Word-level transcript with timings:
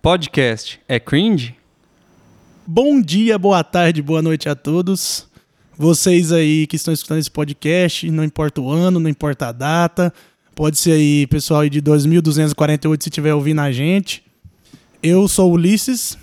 Podcast 0.00 0.80
é 0.86 1.00
cringe? 1.00 1.56
Bom 2.64 3.02
dia, 3.02 3.36
boa 3.36 3.64
tarde, 3.64 4.00
boa 4.00 4.22
noite 4.22 4.48
a 4.48 4.54
todos. 4.54 5.26
Vocês 5.76 6.30
aí 6.30 6.68
que 6.68 6.76
estão 6.76 6.94
escutando 6.94 7.18
esse 7.18 7.30
podcast, 7.30 8.08
não 8.08 8.22
importa 8.22 8.60
o 8.60 8.70
ano, 8.70 9.00
não 9.00 9.10
importa 9.10 9.48
a 9.48 9.52
data. 9.52 10.14
Pode 10.54 10.78
ser 10.78 10.92
aí 10.92 11.26
pessoal 11.26 11.62
aí 11.62 11.70
de 11.70 11.80
2248 11.80 13.02
se 13.02 13.08
estiver 13.08 13.34
ouvindo 13.34 13.60
a 13.60 13.72
gente. 13.72 14.22
Eu 15.02 15.26
sou 15.26 15.52
Ulisses, 15.52 16.16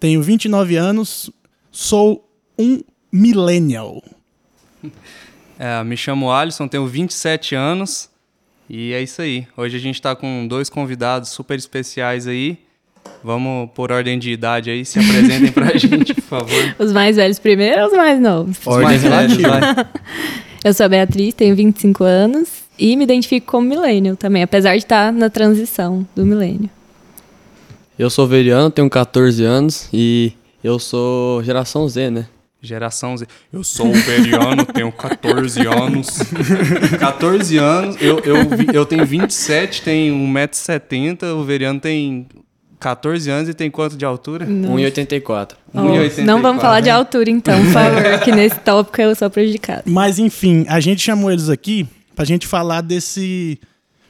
tenho 0.00 0.22
29 0.22 0.76
anos, 0.76 1.30
sou 1.70 2.26
um 2.58 2.80
millennial. 3.12 4.02
É, 5.60 5.82
me 5.82 5.96
chamo 5.96 6.30
Alisson, 6.30 6.68
tenho 6.68 6.86
27 6.86 7.56
anos 7.56 8.08
e 8.70 8.92
é 8.92 9.02
isso 9.02 9.20
aí. 9.20 9.44
Hoje 9.56 9.76
a 9.76 9.80
gente 9.80 9.96
está 9.96 10.14
com 10.14 10.46
dois 10.46 10.70
convidados 10.70 11.30
super 11.30 11.58
especiais 11.58 12.28
aí. 12.28 12.60
Vamos 13.22 13.70
por 13.74 13.90
ordem 13.90 14.18
de 14.18 14.30
idade 14.30 14.70
aí, 14.70 14.84
se 14.84 14.98
apresentem 14.98 15.50
pra 15.50 15.74
gente, 15.76 16.14
por 16.14 16.22
favor. 16.22 16.74
Os 16.78 16.92
mais 16.92 17.16
velhos 17.16 17.38
primeiro 17.38 17.82
ou 17.82 17.88
os 17.88 17.92
mais 17.92 18.20
novos? 18.20 18.58
Os 18.64 18.76
mais 18.76 19.02
velhos, 19.02 19.36
vai. 19.36 19.60
Eu 20.64 20.74
sou 20.74 20.86
a 20.86 20.88
Beatriz, 20.88 21.34
tenho 21.34 21.54
25 21.54 22.02
anos 22.04 22.48
e 22.78 22.96
me 22.96 23.04
identifico 23.04 23.46
como 23.46 23.68
milênio 23.68 24.16
também, 24.16 24.42
apesar 24.42 24.72
de 24.72 24.78
estar 24.78 25.12
na 25.12 25.30
transição 25.30 26.06
do 26.16 26.26
milênio. 26.26 26.68
Eu 27.98 28.10
sou 28.10 28.26
Veriano, 28.26 28.70
tenho 28.70 28.88
14 28.88 29.44
anos 29.44 29.88
e 29.92 30.32
eu 30.62 30.78
sou 30.78 31.42
geração 31.42 31.88
Z, 31.88 32.10
né? 32.10 32.26
Geração 32.60 33.16
Z. 33.16 33.26
Eu 33.52 33.62
sou 33.62 33.88
o 33.88 33.92
Veriano, 33.92 34.66
tenho 34.72 34.90
14 34.90 35.66
anos. 35.66 36.18
14 36.98 37.56
anos, 37.56 37.96
eu, 38.00 38.18
eu, 38.20 38.36
eu 38.72 38.86
tenho 38.86 39.06
27, 39.06 39.82
tenho 39.82 40.14
1,70m, 40.14 41.34
o 41.34 41.44
Veriano 41.44 41.78
tem 41.78 42.26
14 42.78 43.30
anos 43.30 43.48
e 43.48 43.54
tem 43.54 43.70
quanto 43.70 43.96
de 43.96 44.04
altura? 44.04 44.46
1,84. 44.46 45.52
Ó, 45.74 45.82
1,84, 45.82 46.24
não 46.24 46.40
vamos 46.40 46.62
falar 46.62 46.80
de 46.80 46.86
né? 46.86 46.92
altura 46.92 47.30
então, 47.30 47.62
por 47.64 47.72
favor, 47.72 48.20
que 48.24 48.32
nesse 48.32 48.58
tópico 48.60 49.00
eu 49.00 49.14
sou 49.14 49.28
prejudicada. 49.28 49.82
Mas 49.86 50.18
enfim, 50.18 50.64
a 50.68 50.80
gente 50.80 51.02
chamou 51.02 51.30
eles 51.30 51.48
aqui 51.48 51.86
pra 52.14 52.24
gente 52.24 52.46
falar 52.46 52.80
desse 52.80 53.58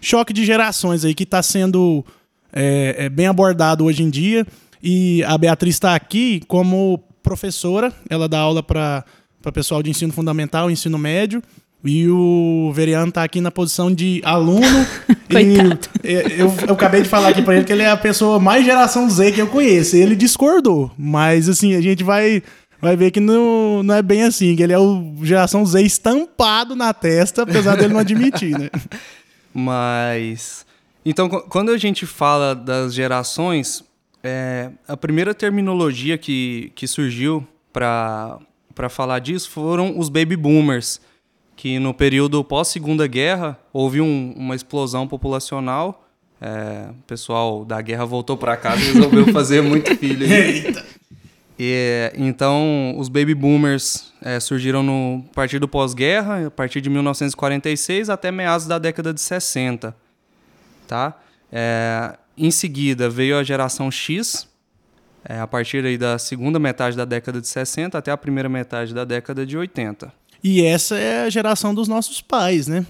choque 0.01 0.33
de 0.33 0.45
gerações 0.45 1.05
aí 1.05 1.15
que 1.15 1.27
tá 1.27 1.43
sendo 1.43 2.05
é, 2.53 2.95
é, 2.99 3.09
bem 3.09 3.27
abordado 3.27 3.85
hoje 3.85 4.03
em 4.03 4.11
dia. 4.11 4.47
E 4.83 5.23
a 5.25 5.37
Beatriz 5.37 5.75
está 5.75 5.95
aqui 5.95 6.41
como 6.47 7.03
professora, 7.23 7.93
ela 8.09 8.29
dá 8.29 8.39
aula 8.39 8.63
para 8.63 9.05
pessoal 9.53 9.83
de 9.83 9.91
ensino 9.91 10.13
fundamental, 10.13 10.71
ensino 10.71 10.99
médio. 10.99 11.43
E 11.85 12.09
o 12.09 12.73
Veriano 12.75 13.13
tá 13.13 13.23
aqui 13.23 13.41
na 13.41 13.51
posição 13.51 13.93
de 13.95 14.21
aluno. 14.25 14.67
Coitado. 15.31 15.79
E 16.03 16.13
eu, 16.41 16.53
eu 16.67 16.75
acabei 16.75 17.03
de 17.03 17.09
falar 17.09 17.29
aqui 17.29 17.41
pra 17.43 17.55
ele 17.57 17.65
que 17.65 17.73
ele 17.73 17.83
é 17.83 17.91
a 17.91 17.97
pessoa 17.97 18.41
mais 18.41 18.65
geração 18.65 19.09
Z 19.09 19.33
que 19.33 19.41
eu 19.41 19.47
conheço. 19.47 19.95
Ele 19.97 20.17
discordou. 20.17 20.91
Mas 20.99 21.49
assim, 21.49 21.75
a 21.77 21.81
gente 21.81 22.03
vai, 22.03 22.43
vai 22.81 22.97
ver 22.97 23.11
que 23.13 23.21
não, 23.21 23.83
não 23.85 23.95
é 23.95 24.03
bem 24.03 24.25
assim. 24.25 24.57
Que 24.57 24.63
ele 24.65 24.73
é 24.73 24.79
o 24.79 25.15
geração 25.23 25.65
Z 25.65 25.81
estampado 25.83 26.75
na 26.75 26.93
testa, 26.93 27.43
apesar 27.43 27.77
dele 27.77 27.93
não 27.95 28.01
admitir, 28.01 28.59
né? 28.59 28.69
Mas. 29.55 30.67
Então, 31.05 31.29
qu- 31.29 31.43
quando 31.49 31.71
a 31.71 31.79
gente 31.79 32.05
fala 32.07 32.55
das 32.55 32.93
gerações, 32.93 33.85
é, 34.23 34.71
a 34.87 34.97
primeira 34.97 35.33
terminologia 35.33 36.19
que, 36.19 36.73
que 36.75 36.87
surgiu 36.87 37.47
para 37.73 38.39
falar 38.91 39.19
disso 39.21 39.49
foram 39.51 39.99
os 39.99 40.09
baby 40.09 40.37
boomers, 40.37 41.01
que 41.59 41.81
no 41.81 41.93
período 41.93 42.45
pós-segunda 42.45 43.05
guerra 43.09 43.59
houve 43.73 44.01
um- 44.01 44.33
uma 44.37 44.55
explosão 44.55 45.09
populacional. 45.09 46.07
É, 46.41 46.87
o 46.91 47.03
pessoal 47.03 47.65
da 47.65 47.81
guerra 47.83 48.05
voltou 48.05 48.37
para 48.37 48.57
casa 48.57 48.81
e 48.81 48.93
resolveu 48.93 49.27
fazer 49.35 49.61
muito 49.61 49.93
filho. 49.97 50.25
E, 51.59 52.13
então, 52.17 52.95
os 52.97 53.09
baby 53.09 53.35
boomers 53.35 54.13
eh, 54.23 54.39
surgiram 54.39 54.85
no 54.85 55.25
a 55.33 55.35
partir 55.35 55.59
do 55.59 55.67
pós-guerra, 55.67 56.47
a 56.47 56.51
partir 56.53 56.81
de 56.81 56.89
1946 56.89 58.09
até 58.09 58.31
meados 58.31 58.69
da 58.69 58.79
década 58.79 59.13
de 59.13 59.21
60. 59.21 59.93
Tá? 60.87 61.19
Eh, 61.51 62.17
em 62.37 62.53
seguida, 62.53 63.11
veio 63.11 63.37
a 63.37 63.43
geração 63.43 63.91
X, 63.91 64.47
eh, 65.25 65.41
a 65.41 65.47
partir 65.49 65.85
aí 65.85 65.99
da 65.99 66.17
segunda 66.21 66.61
metade 66.61 66.97
da 66.97 67.05
década 67.05 67.41
de 67.41 67.49
60 67.49 67.99
até 67.99 68.13
a 68.13 68.17
primeira 68.17 68.49
metade 68.49 68.95
da 68.95 69.05
década 69.05 69.45
de 69.45 69.59
80. 69.59 70.13
E 70.43 70.63
essa 70.63 70.97
é 70.97 71.23
a 71.25 71.31
geração 71.31 71.75
dos 71.75 71.89
nossos 71.89 72.21
pais, 72.21 72.69
né? 72.69 72.87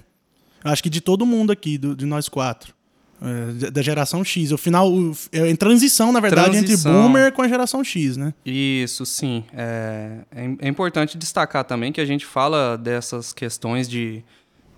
Acho 0.63 0.83
que 0.83 0.89
de 0.89 1.01
todo 1.01 1.25
mundo 1.25 1.51
aqui, 1.51 1.77
do- 1.77 1.95
de 1.95 2.05
nós 2.05 2.27
quatro. 2.29 2.73
É, 3.21 3.69
da- 3.71 3.81
geração 3.81 4.23
X. 4.23 4.51
O 4.53 4.57
final, 4.57 4.89
o- 4.89 5.13
é 5.33 5.49
em 5.49 5.55
transição, 5.55 6.11
na 6.11 6.19
verdade, 6.21 6.51
Transição. 6.51 6.91
entre 6.91 7.01
boomer 7.03 7.31
com 7.33 7.41
a 7.41 7.47
geração 7.49 7.83
X, 7.83 8.15
né? 8.15 8.33
Isso, 8.45 9.05
sim. 9.05 9.43
É, 9.53 10.19
é, 10.31 10.43
é 10.59 10.67
importante 10.69 11.17
destacar 11.17 11.65
também 11.65 11.91
que 11.91 11.99
a 11.99 12.05
gente 12.05 12.25
fala 12.25 12.77
dessas 12.77 13.33
questões 13.33 13.89
de, 13.89 14.23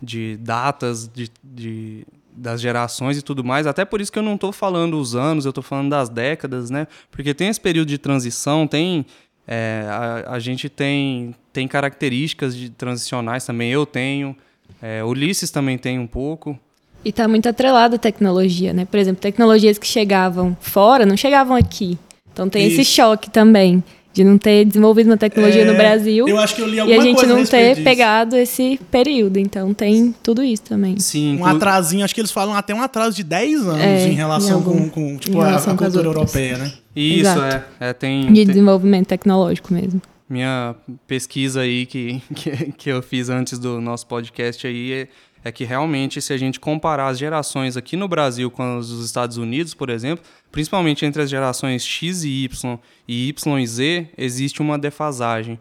de 0.01 0.37
datas, 0.37 1.07
de, 1.07 1.29
de- 1.43 2.03
das 2.35 2.59
gerações 2.61 3.17
e 3.17 3.21
tudo 3.21 3.43
mais. 3.43 3.67
Até 3.67 3.85
por 3.85 4.01
isso 4.01 4.11
que 4.11 4.17
eu 4.17 4.23
não 4.23 4.33
estou 4.35 4.51
falando 4.51 4.99
os 4.99 5.13
anos, 5.15 5.45
eu 5.45 5.49
estou 5.49 5.63
falando 5.63 5.89
das 5.89 6.09
décadas, 6.09 6.69
né? 6.71 6.87
Porque 7.11 7.33
tem 7.35 7.47
esse 7.49 7.59
período 7.59 7.89
de 7.89 7.97
transição, 7.99 8.65
tem. 8.65 9.05
É, 9.47 9.85
a, 9.87 10.33
a 10.35 10.39
gente 10.39 10.69
tem, 10.69 11.33
tem 11.51 11.67
características 11.67 12.55
de 12.55 12.69
transicionais 12.69 13.45
também, 13.45 13.71
eu 13.71 13.85
tenho. 13.85 14.35
É, 14.81 15.03
Ulisses 15.03 15.51
também 15.51 15.77
tem 15.77 15.99
um 15.99 16.07
pouco. 16.07 16.57
E 17.03 17.11
tá 17.11 17.27
muito 17.27 17.49
atrelado 17.49 17.95
à 17.95 17.97
tecnologia, 17.97 18.73
né? 18.73 18.85
Por 18.85 18.99
exemplo, 18.99 19.21
tecnologias 19.21 19.77
que 19.77 19.87
chegavam 19.87 20.55
fora 20.61 21.05
não 21.05 21.17
chegavam 21.17 21.55
aqui. 21.55 21.97
Então 22.31 22.47
tem 22.47 22.65
esse 22.67 22.81
Isso. 22.81 22.91
choque 22.93 23.29
também 23.29 23.83
de 24.13 24.23
não 24.23 24.37
ter 24.37 24.65
desenvolvido 24.65 25.07
uma 25.07 25.17
tecnologia 25.17 25.61
É, 25.61 25.65
no 25.65 25.73
Brasil 25.73 26.27
Eu 26.27 26.37
acho 26.37 26.53
que 26.55 26.61
eu 26.61 26.67
li 26.67 26.75
e 26.77 26.79
a 26.81 27.01
gente 27.01 27.15
coisa 27.15 27.33
a 27.33 27.37
não 27.37 27.45
ter 27.45 27.69
disso. 27.71 27.83
pegado 27.83 28.35
esse 28.35 28.79
período. 28.91 29.37
Então 29.37 29.73
tem 29.73 30.13
tudo 30.21 30.43
isso 30.43 30.63
também. 30.63 30.99
Sim, 30.99 31.37
Um 31.39 31.45
atrasinho, 31.45 32.03
acho 32.05 32.13
que 32.13 32.21
eles 32.21 32.31
falam 32.31 32.53
até 32.55 32.73
um 32.75 32.81
atraso 32.81 33.15
de 33.15 33.23
10 33.23 33.61
anos 33.67 33.81
É, 33.81 34.07
em 34.07 34.13
relação 34.13 34.49
em 34.49 34.53
algum- 34.53 34.89
com, 34.89 35.11
com, 35.13 35.17
tipo, 35.17 35.37
em 35.37 35.41
a, 35.41 35.45
relação 35.47 35.73
a 35.73 35.77
com 35.77 35.83
as 35.85 35.93
cultura 35.93 36.07
europeia, 36.13 36.57
né? 36.57 36.71
Isso, 36.95 37.21
Exato. 37.29 37.65
é. 37.79 37.89
é 37.89 37.93
tem, 37.93 38.27
De 38.27 38.33
tem- 38.33 38.45
desenvolvimento 38.47 39.07
tecnológico 39.07 39.73
mesmo. 39.73 40.01
minha 40.29 40.75
pesquisa 41.07 41.61
aí 41.61 41.85
que, 41.85 42.21
que, 42.35 42.71
que 42.73 42.89
eu 42.89 43.01
fiz 43.01 43.29
antes 43.29 43.57
do 43.59 43.79
nosso 43.81 44.05
podcast 44.07 44.65
aí 44.67 44.91
é, 44.93 45.07
é 45.43 45.51
que 45.51 45.63
realmente 45.63 46.21
se 46.21 46.31
a 46.33 46.37
gente 46.37 46.59
comparar 46.59 47.07
as 47.07 47.17
gerações 47.17 47.75
aqui 47.77 47.95
no 47.95 48.07
Brasil 48.07 48.51
com 48.51 48.77
as 48.77 48.89
dos 48.89 49.05
Estados 49.05 49.37
Unidos, 49.37 49.73
por 49.73 49.89
exemplo, 49.89 50.23
principalmente 50.51 51.05
entre 51.05 51.21
as 51.21 51.29
gerações 51.29 51.83
X 51.83 52.23
e 52.23 52.43
Y 52.43 52.79
e 53.07 53.29
Y 53.29 53.59
e 53.59 53.67
Z, 53.67 54.09
existe 54.17 54.61
uma 54.61 54.77
defasagem 54.77 55.59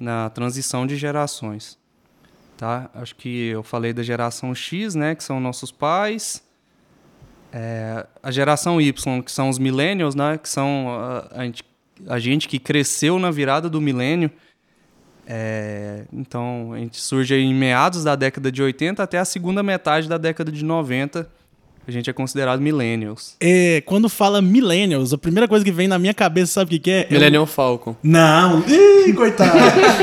na 0.00 0.28
transição 0.30 0.86
de 0.86 0.96
gerações. 0.96 1.78
Tá? 2.56 2.88
Acho 2.94 3.14
que 3.16 3.46
eu 3.48 3.62
falei 3.62 3.92
da 3.92 4.02
geração 4.02 4.54
X, 4.54 4.94
né, 4.94 5.14
que 5.14 5.22
são 5.24 5.40
nossos 5.40 5.70
pais. 5.70 6.42
É, 7.56 8.04
a 8.20 8.32
geração 8.32 8.80
Y, 8.80 9.22
que 9.22 9.30
são 9.30 9.48
os 9.48 9.60
millennials, 9.60 10.16
né, 10.16 10.36
que 10.36 10.48
são 10.48 10.88
a, 10.88 11.28
a 11.30 11.44
gente, 11.44 11.62
a 12.08 12.18
gente 12.18 12.48
que 12.48 12.58
cresceu 12.58 13.16
na 13.16 13.30
virada 13.30 13.70
do 13.70 13.80
milênio. 13.80 14.28
É, 15.24 16.04
então, 16.12 16.72
a 16.72 16.78
gente 16.78 17.00
surge 17.00 17.32
em 17.36 17.54
meados 17.54 18.02
da 18.02 18.16
década 18.16 18.50
de 18.50 18.60
80 18.60 19.00
até 19.00 19.18
a 19.20 19.24
segunda 19.24 19.62
metade 19.62 20.08
da 20.08 20.18
década 20.18 20.50
de 20.50 20.64
90. 20.64 21.30
A 21.86 21.90
gente 21.90 22.08
é 22.08 22.12
considerado 22.12 22.60
millennials. 22.60 23.36
É, 23.40 23.82
quando 23.84 24.08
fala 24.08 24.40
millennials, 24.40 25.12
a 25.12 25.18
primeira 25.18 25.46
coisa 25.46 25.64
que 25.64 25.70
vem 25.72 25.86
na 25.86 25.98
minha 25.98 26.14
cabeça, 26.14 26.52
sabe 26.52 26.68
o 26.68 26.70
que, 26.70 26.78
que 26.78 26.90
é? 26.90 27.00
É 27.02 27.06
o- 27.10 27.12
Millennium 27.12 27.46
Falcon. 27.46 27.94
Não, 28.02 28.62
Ih, 28.66 29.12
coitado. 29.12 29.58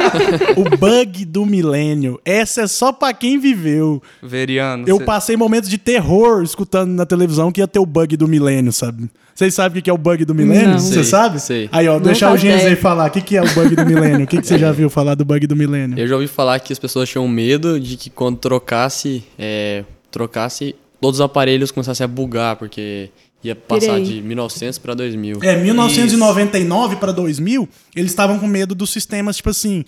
o 0.57 0.77
bug 0.77 1.25
do 1.25 1.45
milênio. 1.45 2.19
Essa 2.23 2.61
é 2.61 2.67
só 2.67 2.91
pra 2.91 3.13
quem 3.13 3.39
viveu. 3.39 4.01
Veriano, 4.21 4.83
Eu 4.87 4.97
cê- 4.97 5.03
passei 5.03 5.35
momentos 5.37 5.69
de 5.69 5.77
terror 5.77 6.43
escutando 6.43 6.91
na 6.91 7.05
televisão 7.05 7.51
que 7.51 7.61
ia 7.61 7.67
ter 7.67 7.79
o 7.79 7.85
bug 7.85 8.15
do 8.15 8.27
milênio, 8.27 8.71
sabe? 8.71 9.09
Vocês 9.33 9.53
sabem 9.53 9.79
o 9.79 9.83
que 9.83 9.89
é 9.89 9.93
o 9.93 9.97
bug 9.97 10.23
do 10.25 10.35
milênio? 10.35 10.77
Você 10.79 11.03
sabe? 11.03 11.39
sei. 11.39 11.67
Aí, 11.71 11.87
ó, 11.87 11.93
Não 11.93 12.01
deixar 12.01 12.31
o 12.31 12.37
Gênesis 12.37 12.67
aí 12.67 12.75
falar. 12.75 13.07
O 13.07 13.11
que, 13.11 13.21
que 13.21 13.37
é 13.37 13.41
o 13.41 13.49
bug 13.53 13.75
do 13.75 13.85
milênio? 13.85 14.25
O 14.25 14.27
que, 14.27 14.39
que 14.39 14.45
você 14.45 14.57
já 14.59 14.71
viu 14.71 14.89
falar 14.89 15.15
do 15.15 15.25
bug 15.25 15.47
do 15.47 15.55
milênio? 15.55 15.97
Eu 15.97 16.05
já 16.07 16.15
ouvi 16.15 16.27
falar 16.27 16.59
que 16.59 16.71
as 16.71 16.77
pessoas 16.77 17.09
tinham 17.09 17.27
medo 17.27 17.79
de 17.79 17.95
que 17.97 18.09
quando 18.09 18.37
trocasse, 18.37 19.23
é, 19.39 19.83
trocasse, 20.11 20.75
todos 21.01 21.19
os 21.19 21.25
aparelhos 21.25 21.71
começassem 21.71 22.03
a 22.05 22.07
bugar, 22.07 22.55
porque 22.55 23.09
ia 23.43 23.55
passar 23.55 23.95
Pirei. 23.95 24.03
de 24.03 24.21
1900 24.21 24.77
para 24.79 24.93
2000. 24.93 25.39
É, 25.41 25.57
1999 25.57 26.95
para 26.97 27.11
2000, 27.11 27.67
eles 27.95 28.11
estavam 28.11 28.37
com 28.39 28.47
medo 28.47 28.75
dos 28.75 28.91
sistemas, 28.91 29.37
tipo 29.37 29.49
assim, 29.49 29.83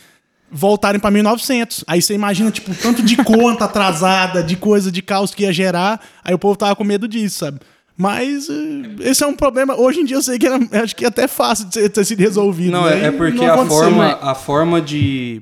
voltarem 0.51 0.99
para 0.99 1.11
1900. 1.11 1.83
Aí 1.87 2.01
você 2.01 2.13
imagina, 2.13 2.49
tipo, 2.51 2.73
tanto 2.75 3.01
de 3.03 3.15
conta 3.17 3.65
atrasada, 3.65 4.41
de 4.43 4.55
coisa 4.55 4.91
de 4.91 5.01
caos 5.01 5.33
que 5.33 5.43
ia 5.43 5.53
gerar. 5.53 6.01
Aí 6.23 6.33
o 6.33 6.39
povo 6.39 6.55
tava 6.57 6.75
com 6.75 6.83
medo 6.83 7.07
disso, 7.07 7.39
sabe? 7.39 7.59
Mas 7.95 8.49
eh, 8.49 9.09
esse 9.09 9.23
é 9.23 9.27
um 9.27 9.35
problema. 9.35 9.75
Hoje 9.79 9.99
em 9.99 10.05
dia 10.05 10.17
eu 10.17 10.21
sei 10.23 10.39
que 10.39 10.47
era, 10.47 10.57
acho 10.83 10.95
que 10.95 11.05
é 11.05 11.07
até 11.07 11.27
fácil 11.27 11.67
de 11.67 11.75
ser- 11.75 11.89
ter 11.89 12.03
sido 12.03 12.19
resolvido. 12.21 12.71
Não, 12.71 12.85
né? 12.85 13.01
é, 13.01 13.05
é 13.05 13.07
E 13.09 13.11
porque 13.11 13.45
não 13.45 13.61
a 13.61 13.65
forma, 13.67 14.19
a 14.19 14.33
forma 14.33 14.81
de. 14.81 15.41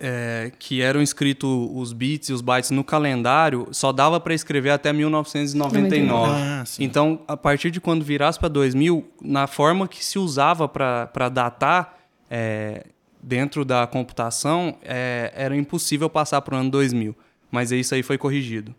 É, 0.00 0.52
que 0.58 0.82
eram 0.82 1.00
escritos 1.02 1.48
os 1.72 1.92
bits 1.92 2.28
e 2.28 2.32
os 2.32 2.40
bytes 2.40 2.70
no 2.70 2.84
calendário, 2.84 3.68
só 3.72 3.92
dava 3.92 4.20
para 4.20 4.34
escrever 4.34 4.70
até 4.70 4.92
1999. 4.92 6.32
Ah, 6.32 6.64
então, 6.78 7.20
a 7.26 7.36
partir 7.36 7.70
de 7.70 7.80
quando 7.80 8.04
virasse 8.04 8.38
para 8.38 8.48
2000, 8.48 9.06
na 9.22 9.46
forma 9.46 9.88
que 9.88 10.04
se 10.04 10.18
usava 10.18 10.68
para 10.68 11.28
datar 11.28 11.98
é, 12.30 12.86
dentro 13.22 13.64
da 13.64 13.86
computação, 13.86 14.76
é, 14.82 15.32
era 15.34 15.56
impossível 15.56 16.08
passar 16.10 16.40
para 16.42 16.56
o 16.56 16.58
ano 16.58 16.70
2000. 16.70 17.14
Mas 17.50 17.72
isso 17.72 17.94
aí 17.94 18.02
foi 18.02 18.18
corrigido. 18.18 18.74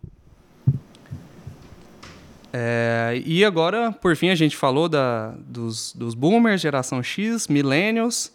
É, 2.53 3.21
e 3.25 3.43
agora, 3.43 3.91
por 3.91 4.15
fim, 4.15 4.29
a 4.29 4.35
gente 4.35 4.55
falou 4.55 4.87
da, 4.87 5.33
dos, 5.45 5.93
dos 5.93 6.15
boomers, 6.15 6.61
geração 6.61 7.03
X, 7.03 7.47
millennials, 7.47 8.31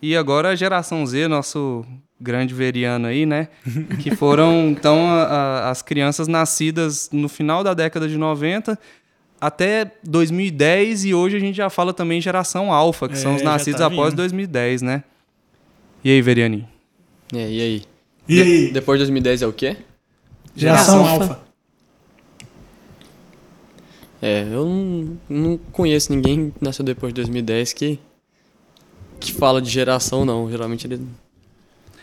e 0.00 0.16
agora 0.16 0.50
a 0.50 0.54
geração 0.54 1.04
Z, 1.06 1.28
nosso 1.28 1.84
grande 2.20 2.54
veriano 2.54 3.06
aí, 3.06 3.26
né? 3.26 3.48
Que 4.00 4.14
foram, 4.14 4.68
então, 4.70 5.06
a, 5.06 5.22
a, 5.22 5.70
as 5.70 5.82
crianças 5.82 6.28
nascidas 6.28 7.10
no 7.12 7.28
final 7.28 7.62
da 7.62 7.74
década 7.74 8.08
de 8.08 8.16
90 8.16 8.78
até 9.40 9.90
2010, 10.02 11.04
e 11.04 11.14
hoje 11.14 11.36
a 11.36 11.40
gente 11.40 11.56
já 11.56 11.68
fala 11.68 11.92
também 11.92 12.20
geração 12.20 12.72
alfa, 12.72 13.06
que 13.08 13.14
É, 13.14 13.18
são 13.18 13.34
os 13.34 13.42
nascidos 13.42 13.80
tá 13.80 13.86
após 13.86 14.10
vindo. 14.10 14.18
2010, 14.18 14.82
né? 14.82 15.04
E 16.02 16.10
aí, 16.10 16.22
verianinho? 16.22 16.66
É, 17.34 17.50
e 17.50 17.60
aí? 17.60 17.82
E 18.28 18.40
aí? 18.42 18.72
Depois 18.72 18.98
de 18.98 19.04
2010 19.04 19.42
é 19.42 19.46
o 19.46 19.52
quê? 19.52 19.76
Geração 20.54 21.06
Alfa. 21.06 21.24
Alfa. 21.24 21.40
É, 24.22 24.42
eu 24.50 24.64
não, 24.64 25.18
não 25.28 25.58
conheço 25.72 26.12
ninguém 26.12 26.50
que 26.50 26.64
nasceu 26.64 26.84
depois 26.84 27.12
de 27.12 27.16
2010 27.20 27.72
que, 27.74 27.98
que 29.20 29.32
fala 29.32 29.60
de 29.60 29.70
geração, 29.70 30.24
não. 30.24 30.50
Geralmente 30.50 30.86
ele. 30.86 31.00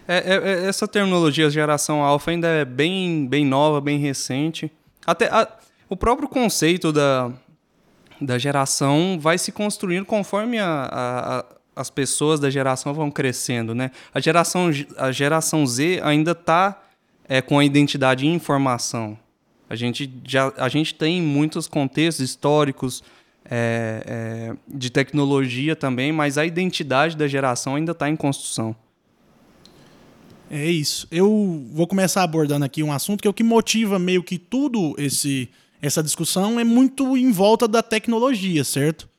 É, 0.08 0.18
é- 0.18 0.52
é- 0.64 0.66
essa 0.68 0.88
terminologia 0.88 1.50
geração 1.50 2.02
alfa 2.02 2.32
ainda 2.32 2.48
é 2.48 2.66
bem, 2.66 3.26
bem 3.28 3.46
nova, 3.46 3.80
bem 3.80 3.98
recente. 4.00 4.72
Até 5.06 5.28
a- 5.28 5.48
o 5.90 5.96
próprio 5.96 6.28
conceito 6.28 6.92
da, 6.92 7.32
da 8.20 8.38
geração 8.38 9.18
vai 9.20 9.38
se 9.38 9.52
construindo 9.52 10.06
conforme 10.06 10.60
a- 10.60 10.90
a- 10.92 11.46
as 11.76 11.90
pessoas 11.90 12.40
da 12.40 12.50
geração 12.50 12.94
vão 12.94 13.10
crescendo, 13.10 13.74
né? 13.74 13.92
A 14.14 14.20
geração, 14.20 14.70
a 14.98 15.12
geração 15.12 15.66
Z 15.66 16.00
ainda 16.04 16.32
está 16.32 16.80
com 17.48 17.58
a 17.58 17.66
identidade 17.66 18.28
em 18.28 18.34
informação. 18.34 19.18
A 19.70 19.76
gente, 19.76 20.12
já, 20.28 20.52
a 20.58 20.70
gente 20.70 20.94
tem 20.94 21.20
muitos 21.22 21.68
contextos 21.68 22.24
históricos 22.30 23.02
é, 23.50 24.04
é, 24.06 24.56
de 24.68 24.90
tecnologia 24.90 25.76
também, 25.76 26.12
mas 26.12 26.38
a 26.38 26.46
identidade 26.46 27.18
da 27.18 27.28
geração 27.28 27.76
ainda 27.76 27.92
está 27.92 28.08
em 28.10 28.16
construção. 28.16 28.76
É 30.50 30.70
isso. 30.70 31.08
Eu 31.10 31.66
vou 31.72 31.88
começar 31.88 32.24
abordando 32.24 32.66
aqui 32.66 32.84
um 32.84 32.92
assunto 32.92 33.22
que 33.22 33.28
é 33.28 33.32
o 33.32 33.34
que 33.34 33.44
motiva 33.44 33.98
meio 33.98 34.24
que 34.24 34.38
tudo 34.38 34.96
esse 34.98 35.50
essa 35.82 36.02
discussão 36.02 36.58
é 36.58 36.64
muito 36.64 37.18
em 37.18 37.30
volta 37.30 37.68
da 37.68 37.84
tecnologia, 37.84 38.64
certo? 38.64 39.10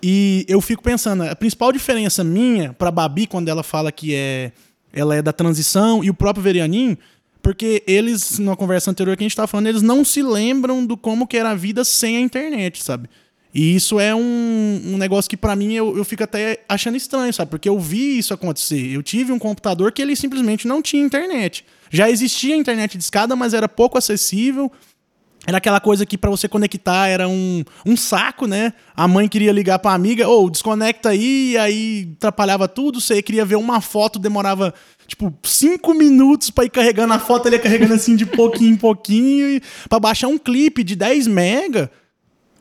E 0.00 0.46
eu 0.48 0.60
fico 0.60 0.82
pensando, 0.82 1.24
a 1.24 1.34
principal 1.34 1.72
diferença 1.72 2.22
minha 2.22 2.72
para 2.72 2.92
Babi 2.92 3.26
quando 3.26 3.48
ela 3.48 3.64
fala 3.64 3.90
que 3.90 4.14
é 4.14 4.52
ela 4.92 5.14
é 5.14 5.22
da 5.22 5.32
transição 5.32 6.02
e 6.02 6.10
o 6.10 6.14
próprio 6.14 6.42
Verianinho, 6.42 6.96
porque 7.42 7.82
eles 7.86 8.38
na 8.38 8.54
conversa 8.56 8.90
anterior 8.90 9.16
que 9.16 9.22
a 9.22 9.26
gente 9.26 9.32
estava 9.32 9.48
falando, 9.48 9.66
eles 9.66 9.82
não 9.82 10.04
se 10.04 10.22
lembram 10.22 10.84
do 10.84 10.96
como 10.96 11.26
que 11.26 11.36
era 11.36 11.50
a 11.50 11.54
vida 11.54 11.84
sem 11.84 12.16
a 12.16 12.20
internet, 12.20 12.82
sabe? 12.82 13.08
E 13.52 13.74
isso 13.74 13.98
é 13.98 14.14
um, 14.14 14.80
um 14.86 14.96
negócio 14.96 15.28
que 15.28 15.36
pra 15.36 15.56
mim 15.56 15.74
eu, 15.74 15.96
eu 15.96 16.04
fico 16.04 16.22
até 16.22 16.62
achando 16.68 16.96
estranho, 16.96 17.32
sabe? 17.34 17.50
Porque 17.50 17.68
eu 17.68 17.78
vi 17.78 18.18
isso 18.18 18.32
acontecer. 18.32 18.92
Eu 18.92 19.02
tive 19.02 19.32
um 19.32 19.38
computador 19.38 19.90
que 19.90 20.00
ele 20.00 20.14
simplesmente 20.14 20.68
não 20.68 20.80
tinha 20.80 21.04
internet. 21.04 21.64
Já 21.90 22.08
existia 22.08 22.54
internet 22.54 22.96
de 22.96 23.02
escada, 23.02 23.34
mas 23.34 23.52
era 23.52 23.68
pouco 23.68 23.98
acessível. 23.98 24.70
Era 25.46 25.58
aquela 25.58 25.80
coisa 25.80 26.04
que 26.04 26.18
pra 26.18 26.30
você 26.30 26.46
conectar 26.46 27.08
era 27.08 27.26
um, 27.26 27.64
um 27.84 27.96
saco, 27.96 28.46
né? 28.46 28.74
A 28.94 29.08
mãe 29.08 29.26
queria 29.26 29.50
ligar 29.50 29.78
pra 29.78 29.94
amiga, 29.94 30.28
ou 30.28 30.50
desconecta 30.50 31.08
aí, 31.08 31.56
aí 31.56 32.12
atrapalhava 32.16 32.68
tudo. 32.68 33.00
Você 33.00 33.22
queria 33.22 33.44
ver 33.44 33.56
uma 33.56 33.80
foto, 33.80 34.18
demorava 34.18 34.72
tipo 35.06 35.34
cinco 35.42 35.92
minutos 35.94 36.50
pra 36.50 36.64
ir 36.64 36.70
carregando 36.70 37.14
a 37.14 37.18
foto, 37.18 37.48
ele 37.48 37.56
ia 37.56 37.62
carregando 37.62 37.94
assim 37.94 38.14
de 38.14 38.26
pouquinho 38.26 38.74
em 38.74 38.76
pouquinho. 38.76 39.48
E 39.48 39.62
pra 39.88 39.98
baixar 39.98 40.28
um 40.28 40.38
clipe 40.38 40.84
de 40.84 40.94
10 40.94 41.26
mega, 41.26 41.90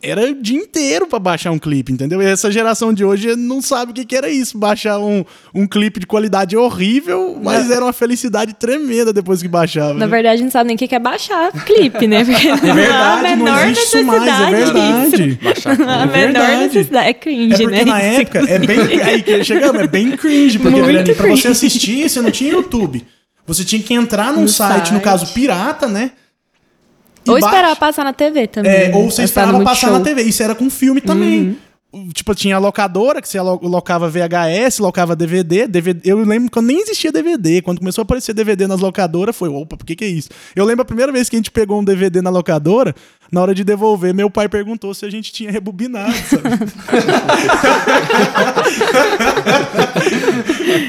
era 0.01 0.31
o 0.31 0.36
dia 0.36 0.57
inteiro 0.57 1.07
pra 1.07 1.19
baixar 1.19 1.51
um 1.51 1.60
clipe, 1.60 1.92
entendeu? 1.92 2.22
E 2.22 2.25
essa 2.25 2.50
geração 2.51 2.94
de 2.94 3.04
hoje 3.04 3.36
não 3.36 3.62
sabe 3.62 3.92
o 3.92 3.94
que, 3.94 4.06
que 4.06 4.16
era 4.16 4.30
isso, 4.30 4.57
baixar 4.57 4.98
um, 5.00 5.24
um 5.54 5.68
clipe 5.68 6.00
de 6.00 6.07
qualidade 6.07 6.56
horrível, 6.56 7.38
mas 7.44 7.69
era 7.69 7.84
uma 7.84 7.92
felicidade 7.94 8.54
tremenda 8.54 9.12
depois 9.12 9.42
que 9.42 9.48
baixava. 9.48 9.94
Na 9.94 10.06
né? 10.06 10.07
verdade, 10.07 10.34
a 10.34 10.38
gente 10.38 10.46
não 10.46 10.51
sabe 10.51 10.68
nem 10.68 10.75
o 10.75 10.80
que 10.80 10.88
que 10.88 10.96
é 10.96 11.00
baixar 11.00 11.51
clipe, 11.66 12.07
né? 12.07 12.24
Porque 12.24 12.48
É 12.48 12.56
não 12.56 12.56
há 12.56 13.13
a 13.13 13.22
verdade, 13.22 13.36
não 13.36 13.46
menor 13.46 13.72
isso 13.72 14.04
mais, 14.06 14.22
é 14.24 14.51
necessidade 14.51 14.56
disso. 14.56 15.18
verdade. 15.18 15.40
Há 15.66 15.69
a 15.69 16.02
É 16.02 16.06
menor 16.06 16.13
verdade. 16.16 16.63
necessidade. 16.63 17.10
É 17.10 17.13
cringe, 17.13 17.54
É 17.54 17.57
porque 17.57 17.75
né? 17.75 17.86
na 17.86 18.00
época 18.02 18.40
é 18.40 18.60
bem. 18.60 18.80
Aí 19.04 19.22
que 19.24 19.44
chegamos, 19.44 19.81
é 19.81 19.88
bem 19.88 20.12
cringe, 20.18 20.60
porque 20.60 20.75
Muito 20.75 20.86
Verani, 20.86 21.13
pra 21.16 21.28
você 21.30 21.48
assistir, 21.50 22.10
você 22.10 22.22
não 22.22 22.31
tinha 22.31 22.52
YouTube. 22.54 23.06
Você 23.48 23.66
tinha 23.66 23.81
que 23.81 23.94
entrar 23.94 24.31
num 24.31 24.42
No 24.44 24.48
site, 24.48 24.80
no 24.80 25.00
site. 25.00 25.04
caso 25.04 25.34
pirata, 25.34 25.88
né? 25.88 26.12
Ou 27.27 27.33
baixa- 27.39 27.48
esperar 27.48 27.75
passar 27.75 28.04
na 28.04 28.13
TV 28.13 28.48
também. 28.48 28.71
É, 28.71 28.89
né? 28.89 28.95
ou 28.95 29.10
você 29.10 29.24
esperava 29.24 29.54
passar 29.63 29.88
na 29.88 29.94
Multishow. 30.00 30.16
TV. 30.16 30.30
Isso 30.30 30.44
era 30.44 30.54
com 30.56 30.69
filme 30.69 31.01
também. 31.01 31.57
Tipo, 32.13 32.36
tinha 32.36 32.56
a 32.56 32.60
locadora, 32.60 33.19
que 33.19 33.27
você 33.27 33.42
locava 33.42 34.07
VHS, 34.07 34.77
locava 34.77 35.16
DVD, 35.16 35.66
DVD. 35.68 36.07
Eu 36.07 36.19
lembro 36.24 36.51
quando 36.51 36.68
nem 36.68 36.80
existia 36.80 37.12
DVD. 37.12 37.63
Quando 37.63 37.80
começou 37.80 38.01
a 38.01 38.04
aparecer 38.04 38.31
DVD 38.31 38.68
nas 38.68 38.80
locadoras, 38.80 39.36
foi, 39.36 39.50
opa, 39.50 39.75
por 39.75 39.83
que 39.83 39.95
que 39.95 40.06
é 40.06 40.07
isso? 40.07 40.30
Eu 40.56 40.66
lembro 40.66 40.83
a 40.83 40.86
primeira 40.86 41.12
vez 41.12 41.27
que 41.30 41.36
a 41.36 41.39
gente 41.39 41.50
pegou 41.50 41.80
um 41.80 41.83
DVD 41.83 42.21
na 42.21 42.30
locadora, 42.30 42.94
na 43.31 43.42
hora 43.42 43.56
de 43.56 43.63
devolver, 43.63 44.13
meu 44.13 44.30
pai 44.30 44.48
perguntou 44.48 44.94
se 44.94 45.04
a 45.04 45.10
gente 45.10 45.33
tinha 45.33 45.50
rebobinado, 45.50 46.13
sabe? 46.13 46.44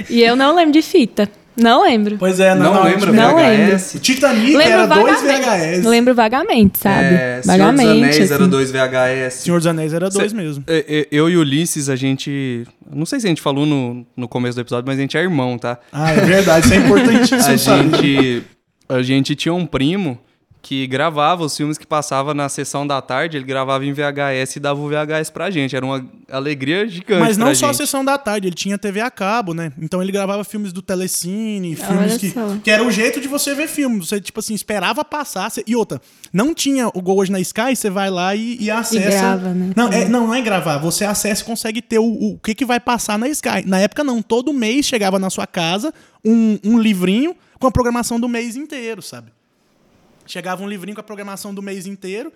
E 0.08 0.22
eu 0.22 0.36
não 0.36 0.54
lembro 0.54 0.72
de 0.72 0.82
fita. 0.82 1.28
Não 1.60 1.82
lembro. 1.82 2.16
Pois 2.18 2.40
é, 2.40 2.54
Não, 2.54 2.82
lembra 2.84 3.12
Não 3.12 3.34
VHS? 3.36 3.94
O 3.94 3.98
Titanic 4.00 4.56
lembro 4.56 4.72
era 4.72 4.86
dois 4.86 5.22
vagamente. 5.22 5.80
VHS. 5.80 5.84
Lembro 5.86 6.14
vagamente, 6.14 6.78
sabe? 6.78 7.06
É, 7.14 7.40
Senhor 7.42 7.58
dos 7.58 7.66
vagamente. 7.66 7.90
Anéis 7.90 8.30
era 8.30 8.42
assim. 8.42 8.50
dois 8.50 8.70
VHS. 8.70 9.34
Senhor 9.34 9.56
dos 9.58 9.66
Anéis 9.66 9.92
era 9.92 10.10
dois 10.10 10.32
mesmo. 10.32 10.64
É, 10.66 10.84
é, 10.88 11.06
Eu 11.10 11.28
e 11.28 11.36
o 11.36 11.40
Ulisses, 11.40 11.88
a 11.88 11.96
gente. 11.96 12.66
Não 12.92 13.06
sei 13.06 13.20
se 13.20 13.26
a 13.26 13.28
gente 13.28 13.42
falou 13.42 13.66
no, 13.66 14.06
no 14.16 14.28
começo 14.28 14.56
do 14.56 14.60
episódio, 14.60 14.86
mas 14.86 14.98
a 14.98 15.00
gente 15.00 15.16
é 15.16 15.20
irmão, 15.20 15.58
tá? 15.58 15.78
Ah, 15.92 16.12
é 16.12 16.20
verdade, 16.20 16.66
isso 16.66 16.74
é 16.74 16.78
importantíssimo, 16.78 17.40
A 17.40 17.56
gente, 17.56 18.42
a 18.88 19.02
gente 19.02 19.34
tinha 19.36 19.54
um 19.54 19.66
primo 19.66 20.18
que 20.62 20.86
gravava 20.86 21.42
os 21.42 21.56
filmes 21.56 21.78
que 21.78 21.86
passava 21.86 22.34
na 22.34 22.48
sessão 22.48 22.86
da 22.86 23.00
tarde, 23.00 23.36
ele 23.36 23.44
gravava 23.46 23.84
em 23.84 23.92
VHS 23.92 24.56
e 24.56 24.60
dava 24.60 24.78
o 24.78 24.88
VHS 24.88 25.30
pra 25.30 25.50
gente. 25.50 25.74
Era 25.74 25.84
uma 25.86 26.04
alegria 26.30 26.86
gigante. 26.86 27.20
Mas 27.20 27.36
não 27.38 27.46
pra 27.46 27.54
só 27.54 27.66
a 27.66 27.68
gente. 27.72 27.78
sessão 27.78 28.04
da 28.04 28.18
tarde, 28.18 28.46
ele 28.48 28.54
tinha 28.54 28.76
TV 28.76 29.00
a 29.00 29.10
cabo, 29.10 29.54
né? 29.54 29.72
Então 29.80 30.02
ele 30.02 30.12
gravava 30.12 30.44
filmes 30.44 30.72
do 30.72 30.82
Telecine, 30.82 31.74
filmes 31.76 32.18
que, 32.18 32.34
que 32.62 32.70
era 32.70 32.84
o 32.84 32.90
jeito 32.90 33.20
de 33.20 33.26
você 33.26 33.54
ver 33.54 33.68
filme. 33.68 33.98
Você, 34.00 34.20
tipo 34.20 34.38
assim, 34.40 34.52
esperava 34.54 35.04
passar. 35.04 35.50
você- 35.50 35.64
E 35.66 35.74
outra, 35.74 36.00
não 36.32 36.54
tinha 36.54 36.88
o 36.88 37.00
Go 37.00 37.14
hoje 37.20 37.32
na 37.32 37.40
Sky, 37.40 37.74
você 37.74 37.88
vai 37.88 38.10
lá 38.10 38.34
e, 38.36 38.58
e 38.60 38.70
acessa. 38.70 39.10
grava, 39.18 39.54
né? 39.54 39.72
Não, 39.74 39.88
é, 39.88 40.04
não, 40.08 40.26
não 40.26 40.34
é 40.34 40.42
gravar. 40.42 40.76
Você 40.78 41.04
acessa 41.04 41.42
e 41.42 41.46
consegue 41.46 41.80
ter 41.80 41.98
o, 41.98 42.04
o 42.04 42.38
que, 42.38 42.54
que 42.54 42.64
vai 42.66 42.78
passar 42.78 43.18
na 43.18 43.28
Sky. 43.28 43.64
Na 43.66 43.78
época, 43.80 44.04
não. 44.04 44.20
Todo 44.20 44.52
mês 44.52 44.84
chegava 44.84 45.18
na 45.18 45.30
sua 45.30 45.46
casa 45.46 45.92
um, 46.24 46.58
um 46.62 46.78
livrinho 46.78 47.34
com 47.58 47.66
a 47.66 47.70
programação 47.70 48.20
do 48.20 48.28
mês 48.28 48.56
inteiro, 48.56 49.00
sabe? 49.02 49.32
Chegava 50.30 50.62
um 50.62 50.68
livrinho 50.68 50.94
com 50.94 51.00
a 51.00 51.04
programação 51.04 51.52
do 51.52 51.60
mês 51.60 51.86
inteiro 51.86 52.32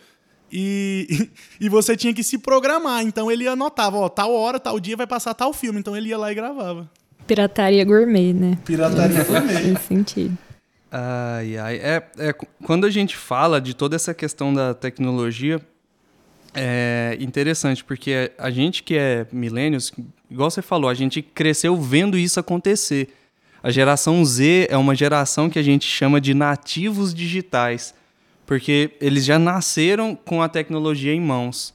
e, 0.50 1.28
e 1.60 1.68
você 1.68 1.96
tinha 1.96 2.12
que 2.12 2.24
se 2.24 2.38
programar. 2.38 3.02
Então 3.02 3.30
ele 3.30 3.46
anotava, 3.46 3.96
ó, 3.96 4.08
tal 4.08 4.32
hora, 4.32 4.58
tal 4.58 4.80
dia 4.80 4.96
vai 4.96 5.06
passar 5.06 5.32
tal 5.32 5.52
filme. 5.52 5.78
Então 5.78 5.96
ele 5.96 6.08
ia 6.08 6.18
lá 6.18 6.32
e 6.32 6.34
gravava. 6.34 6.90
Pirataria 7.26 7.84
gourmet, 7.84 8.32
né? 8.32 8.58
Pirataria 8.64 9.24
também. 9.24 9.62
Nesse 9.72 9.86
sentido. 9.86 10.36
Ai, 10.90 11.56
ai. 11.56 11.76
É, 11.76 12.02
é, 12.18 12.32
quando 12.64 12.84
a 12.84 12.90
gente 12.90 13.16
fala 13.16 13.60
de 13.60 13.74
toda 13.74 13.94
essa 13.96 14.12
questão 14.12 14.52
da 14.52 14.74
tecnologia, 14.74 15.60
é 16.52 17.16
interessante, 17.20 17.82
porque 17.82 18.32
a 18.38 18.50
gente 18.50 18.82
que 18.82 18.96
é 18.96 19.26
millennials, 19.32 19.92
igual 20.30 20.50
você 20.50 20.62
falou, 20.62 20.90
a 20.90 20.94
gente 20.94 21.22
cresceu 21.22 21.76
vendo 21.76 22.18
isso 22.18 22.38
acontecer. 22.38 23.08
A 23.64 23.71
geração 23.71 24.23
Z 24.23 24.66
é 24.68 24.76
uma 24.76 24.94
geração 24.94 25.49
que 25.49 25.59
a 25.59 25.62
gente 25.62 25.87
chama 25.87 26.21
de 26.21 26.35
nativos 26.35 27.14
digitais, 27.14 27.94
porque 28.44 28.90
eles 29.00 29.25
já 29.25 29.38
nasceram 29.38 30.14
com 30.14 30.42
a 30.42 30.50
tecnologia 30.50 31.14
em 31.14 31.21
mãos. 31.21 31.75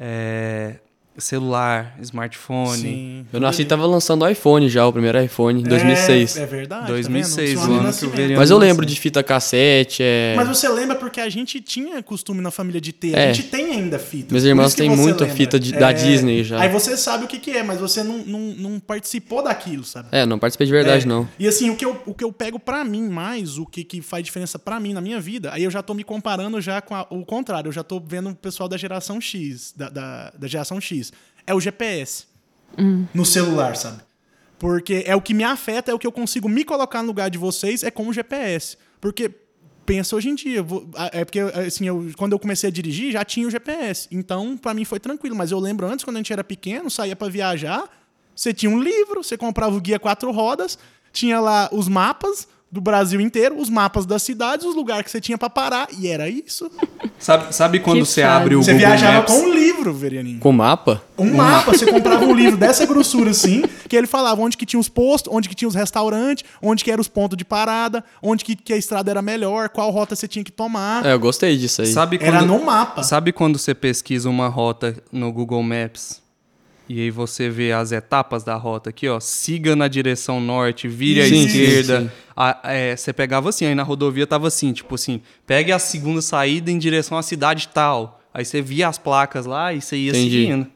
É, 0.00 0.80
celular, 1.18 1.96
smartphone. 2.00 2.78
Sim. 2.78 3.26
Eu 3.32 3.40
nasci 3.40 3.62
e 3.62 3.64
tava 3.64 3.86
lançando 3.86 4.22
o 4.24 4.28
iPhone 4.28 4.68
já, 4.68 4.86
o 4.86 4.92
primeiro 4.92 5.22
iPhone, 5.22 5.60
em 5.60 5.64
2006. 5.64 6.36
É, 6.36 6.42
é 6.42 6.46
verdade. 6.46 6.86
2006, 6.86 7.54
tá 7.54 7.60
o 7.60 7.64
ano 7.64 7.78
que 7.78 7.84
nascimento. 7.84 8.16
Veriano 8.16 8.40
Mas 8.40 8.50
eu 8.50 8.58
lembro 8.58 8.86
de 8.86 8.98
fita 8.98 9.22
cassete, 9.22 10.02
é... 10.02 10.34
Mas 10.36 10.48
você 10.48 10.68
lembra 10.68 10.96
porque 10.96 11.20
a 11.20 11.28
gente 11.28 11.60
tinha 11.60 12.02
costume 12.02 12.40
na 12.40 12.50
família 12.50 12.80
de 12.80 12.92
ter. 12.92 13.14
É. 13.16 13.30
A 13.30 13.32
gente 13.32 13.48
tem 13.48 13.72
ainda 13.72 13.98
fita. 13.98 14.32
Meus 14.32 14.44
irmãos 14.44 14.74
têm 14.74 14.88
muita 14.88 15.24
lembra. 15.24 15.36
fita 15.36 15.60
de- 15.60 15.72
da 15.72 15.92
Disney 15.92 16.44
já. 16.44 16.60
Aí 16.60 16.68
você 16.68 16.96
sabe 16.96 17.24
o 17.24 17.28
que, 17.28 17.38
que 17.38 17.50
é, 17.50 17.62
mas 17.62 17.78
você 17.80 18.02
não, 18.02 18.18
não, 18.18 18.40
não 18.40 18.80
participou 18.80 19.42
daquilo, 19.42 19.84
sabe? 19.84 20.08
É, 20.12 20.24
não 20.26 20.38
participei 20.38 20.66
de 20.66 20.72
verdade, 20.72 21.04
É. 21.04 21.08
não. 21.08 21.28
E 21.38 21.46
assim, 21.46 21.70
o 21.70 21.76
que 21.76 21.84
eu, 21.84 22.00
o 22.06 22.14
que 22.14 22.24
eu 22.24 22.32
pego 22.32 22.58
pra 22.58 22.84
mim 22.84 23.08
mais, 23.08 23.58
o 23.58 23.66
que, 23.66 23.84
que 23.84 24.00
faz 24.00 24.24
diferença 24.24 24.58
pra 24.58 24.78
mim 24.80 24.92
na 24.92 25.00
minha 25.00 25.20
vida, 25.20 25.52
aí 25.52 25.64
eu 25.64 25.70
já 25.70 25.82
tô 25.82 25.94
me 25.94 26.04
comparando 26.04 26.60
já 26.60 26.80
com 26.80 26.94
a- 26.94 27.06
o 27.10 27.24
contrário, 27.24 27.68
eu 27.68 27.72
já 27.72 27.82
tô 27.82 28.00
vendo 28.00 28.30
o 28.30 28.34
pessoal 28.34 28.68
da 28.68 28.76
geração 28.76 29.20
X, 29.20 29.72
da, 29.76 29.88
da, 29.88 30.32
da 30.38 30.46
geração 30.48 30.80
X. 30.80 31.11
É 31.46 31.54
o 31.54 31.60
GPS 31.60 32.26
no 33.14 33.24
celular, 33.24 33.76
sabe? 33.76 34.00
Porque 34.58 35.02
é 35.06 35.14
o 35.16 35.20
que 35.20 35.34
me 35.34 35.44
afeta, 35.44 35.90
é 35.90 35.94
o 35.94 35.98
que 35.98 36.06
eu 36.06 36.12
consigo 36.12 36.48
me 36.48 36.64
colocar 36.64 37.02
no 37.02 37.08
lugar 37.08 37.28
de 37.28 37.36
vocês, 37.38 37.82
é 37.82 37.90
com 37.90 38.06
o 38.08 38.12
GPS. 38.12 38.76
Porque 39.00 39.28
pensa 39.84 40.14
hoje 40.14 40.28
em 40.28 40.34
dia, 40.36 40.62
vou- 40.62 40.88
é 41.12 41.24
porque 41.24 41.40
assim, 41.40 41.86
eu, 41.86 42.12
quando 42.16 42.32
eu 42.32 42.38
comecei 42.38 42.68
a 42.68 42.72
dirigir 42.72 43.10
já 43.12 43.24
tinha 43.24 43.46
o 43.46 43.50
GPS. 43.50 44.06
Então, 44.12 44.56
pra 44.56 44.72
mim 44.72 44.84
foi 44.84 45.00
tranquilo, 45.00 45.34
mas 45.34 45.50
eu 45.50 45.58
lembro 45.58 45.86
antes 45.86 46.04
quando 46.04 46.16
a 46.16 46.20
gente 46.20 46.32
era 46.32 46.44
pequeno, 46.44 46.88
saía 46.90 47.16
pra 47.16 47.28
viajar, 47.28 47.82
você 48.34 48.54
tinha 48.54 48.70
um 48.70 48.80
livro, 48.80 49.22
você 49.24 49.36
comprava 49.36 49.76
o 49.76 49.80
guia 49.80 49.98
quatro 49.98 50.30
rodas, 50.30 50.78
tinha 51.12 51.40
lá 51.40 51.68
os 51.72 51.88
mapas 51.88 52.46
do 52.72 52.80
Brasil 52.80 53.20
inteiro, 53.20 53.60
os 53.60 53.68
mapas 53.68 54.06
das 54.06 54.22
cidades, 54.22 54.64
os 54.64 54.74
lugares 54.74 55.04
que 55.04 55.10
você 55.10 55.20
tinha 55.20 55.36
pra 55.36 55.50
parar, 55.50 55.88
e 55.98 56.08
era 56.08 56.26
isso. 56.30 56.70
Sabe, 57.18 57.54
sabe 57.54 57.80
quando 57.80 57.98
Que 57.98 58.06
você 58.06 58.22
abre 58.22 58.56
o 58.56 58.62
você 58.62 58.72
Google 58.72 58.88
viajava 58.88 59.12
Maps? 59.18 59.34
com 59.34 59.40
um 59.42 59.52
livro, 59.52 59.92
Verianinho. 59.92 60.38
Com 60.40 60.52
mapa? 60.52 61.02
Um 61.18 61.34
mapa, 61.34 61.72
você 61.72 61.84
comprava 61.84 62.24
um 62.24 62.34
livro 62.34 62.56
dessa 62.56 62.86
grossura 62.86 63.30
assim, 63.30 63.62
que 63.86 63.94
ele 63.94 64.06
falava 64.06 64.40
onde 64.40 64.56
que 64.56 64.64
tinha 64.64 64.80
os 64.80 64.88
postos, 64.88 65.30
onde 65.32 65.50
que 65.50 65.54
tinha 65.54 65.68
os 65.68 65.74
restaurantes, 65.74 66.44
onde 66.62 66.82
que 66.82 66.90
eram 66.90 67.02
os 67.02 67.08
pontos 67.08 67.36
de 67.36 67.44
parada, 67.44 68.02
onde 68.22 68.42
que, 68.42 68.56
que 68.56 68.72
a 68.72 68.76
estrada 68.78 69.10
era 69.10 69.20
melhor, 69.20 69.68
qual 69.68 69.90
rota 69.90 70.16
você 70.16 70.26
tinha 70.26 70.42
que 70.42 70.50
tomar. 70.50 71.04
É, 71.04 71.12
eu 71.12 71.20
gostei 71.20 71.58
disso 71.58 71.82
aí. 71.82 71.88
Sabe 71.88 72.16
quando, 72.18 72.28
Era 72.28 72.40
no 72.42 72.64
mapa. 72.64 73.02
Sabe 73.02 73.32
quando 73.32 73.58
você 73.58 73.74
pesquisa 73.74 74.30
uma 74.30 74.48
rota 74.48 74.96
no 75.12 75.30
Google 75.30 75.62
Maps 75.62 76.21
e 76.92 77.00
aí 77.00 77.10
você 77.10 77.48
vê 77.48 77.72
as 77.72 77.90
etapas 77.92 78.44
da 78.44 78.54
rota 78.54 78.90
aqui, 78.90 79.08
ó, 79.08 79.18
siga 79.20 79.74
na 79.74 79.88
direção 79.88 80.40
norte, 80.40 80.86
vire 80.88 81.20
à 81.20 81.24
Sim, 81.28 81.48
sim, 81.48 81.62
esquerda. 81.62 82.00
sim. 82.02 82.10
A- 82.36 82.60
é, 82.64 82.96
você 82.96 83.12
pegava 83.12 83.48
assim, 83.48 83.64
aí 83.66 83.74
na 83.74 83.82
rodovia 83.82 84.26
tava 84.26 84.48
assim, 84.48 84.72
tipo 84.72 84.94
assim, 84.94 85.20
pegue 85.46 85.72
a 85.72 85.78
segunda 85.78 86.20
saída 86.20 86.70
em 86.70 86.78
direção 86.78 87.16
à 87.16 87.22
cidade 87.22 87.68
tal. 87.68 88.20
Aí 88.34 88.44
você 88.44 88.60
via 88.62 88.88
as 88.88 88.98
placas 88.98 89.46
lá 89.46 89.72
e 89.72 89.80
você 89.80 89.96
ia 89.96 90.10
Entendi. 90.10 90.30
seguindo. 90.46 90.66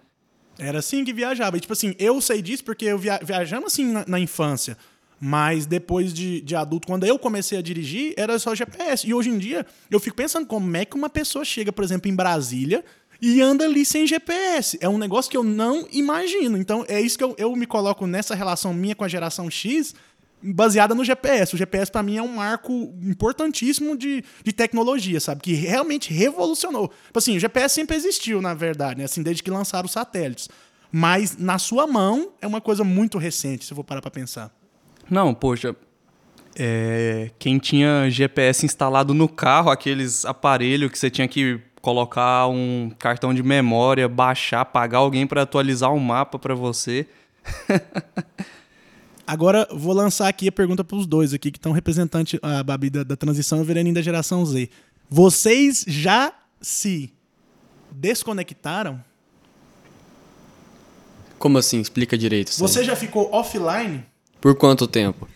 Era 0.59 0.79
assim 0.79 1.05
que 1.05 1.13
viajava. 1.13 1.57
E, 1.57 1.61
tipo 1.61 1.73
assim, 1.73 1.95
eu 1.99 2.21
sei 2.21 2.41
disso 2.41 2.65
porque 2.65 2.87
eu 2.87 2.99
via 2.99 3.21
viajamos 3.23 3.73
assim 3.73 3.85
na, 3.93 4.05
na 4.09 4.19
infância. 4.21 4.77
Mas 5.19 5.65
depois 5.65 6.13
de, 6.13 6.43
de 6.43 6.55
adulto, 6.55 6.87
quando 6.87 7.05
eu 7.07 7.19
comecei 7.19 7.59
a 7.59 7.63
dirigir, 7.63 8.13
era 8.19 8.39
só 8.39 8.55
GPS. 8.55 9.07
E 9.09 9.15
hoje 9.15 9.31
em 9.31 9.39
dia, 9.39 9.65
eu 9.91 9.99
fico 9.99 10.15
pensando 10.15 10.47
como 10.47 10.77
é 10.77 10.85
que 10.85 10.95
uma 10.95 11.09
pessoa 11.09 11.43
chega, 11.45 11.73
por 11.73 11.83
exemplo, 11.83 12.11
em 12.11 12.15
Brasília 12.15 12.85
e 13.21 13.41
anda 13.41 13.65
ali 13.65 13.85
sem 13.85 14.07
GPS. 14.07 14.79
É 14.81 14.89
um 14.89 14.99
negócio 14.99 15.31
que 15.31 15.37
eu 15.37 15.43
não 15.43 15.87
imagino. 15.93 16.57
Então, 16.59 16.85
é 16.89 17.01
isso 17.01 17.17
que 17.17 17.25
eu, 17.25 17.35
eu 17.39 17.55
me 17.57 17.67
coloco 17.67 18.07
nessa 18.07 18.35
relação 18.35 18.75
minha 18.75 18.95
com 18.95 19.05
a 19.05 19.09
geração 19.09 19.51
X, 19.51 19.95
baseada 20.43 20.95
no 20.95 21.05
GPS. 21.05 21.55
O 21.55 21.59
GPS, 21.59 21.91
pra 21.91 22.03
mim, 22.03 22.17
é 22.17 22.23
um 22.23 22.35
marco 22.35 22.73
importantíssimo 23.03 23.97
de, 23.97 24.23
de 24.45 24.53
tecnologia, 24.53 25.19
sabe? 25.19 25.41
Que 25.41 25.55
realmente 25.55 26.13
revolucionou. 26.13 26.89
Tipo 27.07 27.19
assim, 27.19 27.37
o 27.37 27.41
GPS 27.41 27.75
sempre 27.75 27.97
existiu, 27.97 28.41
na 28.43 28.55
verdade, 28.55 28.99
né? 28.99 29.05
Assim, 29.05 29.23
desde 29.23 29.43
que 29.43 29.51
lançaram 29.51 29.87
os 29.87 29.93
satélites. 29.93 30.49
Mas 30.93 31.37
na 31.37 31.59
sua 31.59 31.87
mão 31.87 32.33
é 32.41 32.47
uma 32.47 32.61
coisa 32.61 32.85
muito 32.85 33.19
recente, 33.19 33.65
se 33.65 33.73
eu 33.73 33.77
for 33.77 33.85
parar 33.85 34.01
pra 34.01 34.11
pensar. 34.11 34.55
Não, 35.11 35.35
poxa. 35.35 35.75
é, 36.59 37.31
quem 37.39 37.59
tinha 37.59 38.09
GPS 38.09 38.65
instalado 38.65 39.13
no 39.13 39.29
carro, 39.29 39.71
aqueles 39.71 40.25
aparelhos 40.25 40.91
que 40.91 40.99
você 40.99 41.11
tinha 41.11 41.29
que 41.29 41.61
colocar 41.87 42.49
um 42.49 42.91
cartão 42.99 43.33
de 43.33 43.45
memória, 43.45 44.09
baixar, 44.09 44.65
pagar 44.65 44.99
alguém 44.99 45.25
para 45.25 45.43
atualizar 45.43 45.95
o 45.95 46.01
mapa 46.01 46.37
para 46.37 46.53
você. 46.53 47.07
Agora, 49.25 49.69
vou 49.71 49.95
lançar 49.95 50.27
aqui 50.27 50.49
a 50.49 50.53
pergunta 50.53 50.83
pros 50.83 51.07
dois 51.07 51.33
aqui, 51.33 51.53
que 51.53 51.59
estão 51.59 51.71
representante 51.71 52.41
a 52.43 52.65
Babi 52.65 52.91
da, 52.91 53.05
da 53.05 53.17
transição 53.17 53.59
e 53.59 53.61
o 53.61 53.65
Vereninho 53.65 53.95
da 53.95 54.03
geração 54.03 54.45
Z. 54.45 54.69
Vocês 55.09 55.85
já 55.87 56.33
se 56.61 57.13
desconectaram? 57.93 59.01
Como 61.39 61.57
assim? 61.57 61.81
Explica 61.81 62.19
direito. 62.19 62.51
Você 62.59 62.83
já 62.83 62.97
ficou 62.97 63.33
offline? 63.33 64.05
Por 64.41 64.57
quanto 64.57 64.89
tempo? 64.89 65.29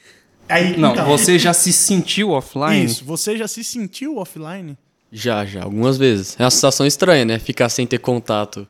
Aí, 0.48 0.76
Não, 0.76 0.90
então, 0.94 1.06
você 1.06 1.38
já 1.38 1.52
se 1.52 1.72
sentiu 1.72 2.30
offline? 2.30 2.86
Isso, 2.86 3.04
você 3.04 3.38
já 3.38 3.46
se 3.46 3.62
sentiu 3.62 4.16
offline? 4.16 4.76
Já, 5.12 5.44
já, 5.44 5.62
algumas 5.64 5.98
vezes. 5.98 6.36
É 6.38 6.44
uma 6.44 6.50
sensação 6.50 6.86
estranha, 6.86 7.24
né? 7.24 7.38
Ficar 7.38 7.68
sem 7.68 7.86
ter 7.86 7.98
contato, 7.98 8.66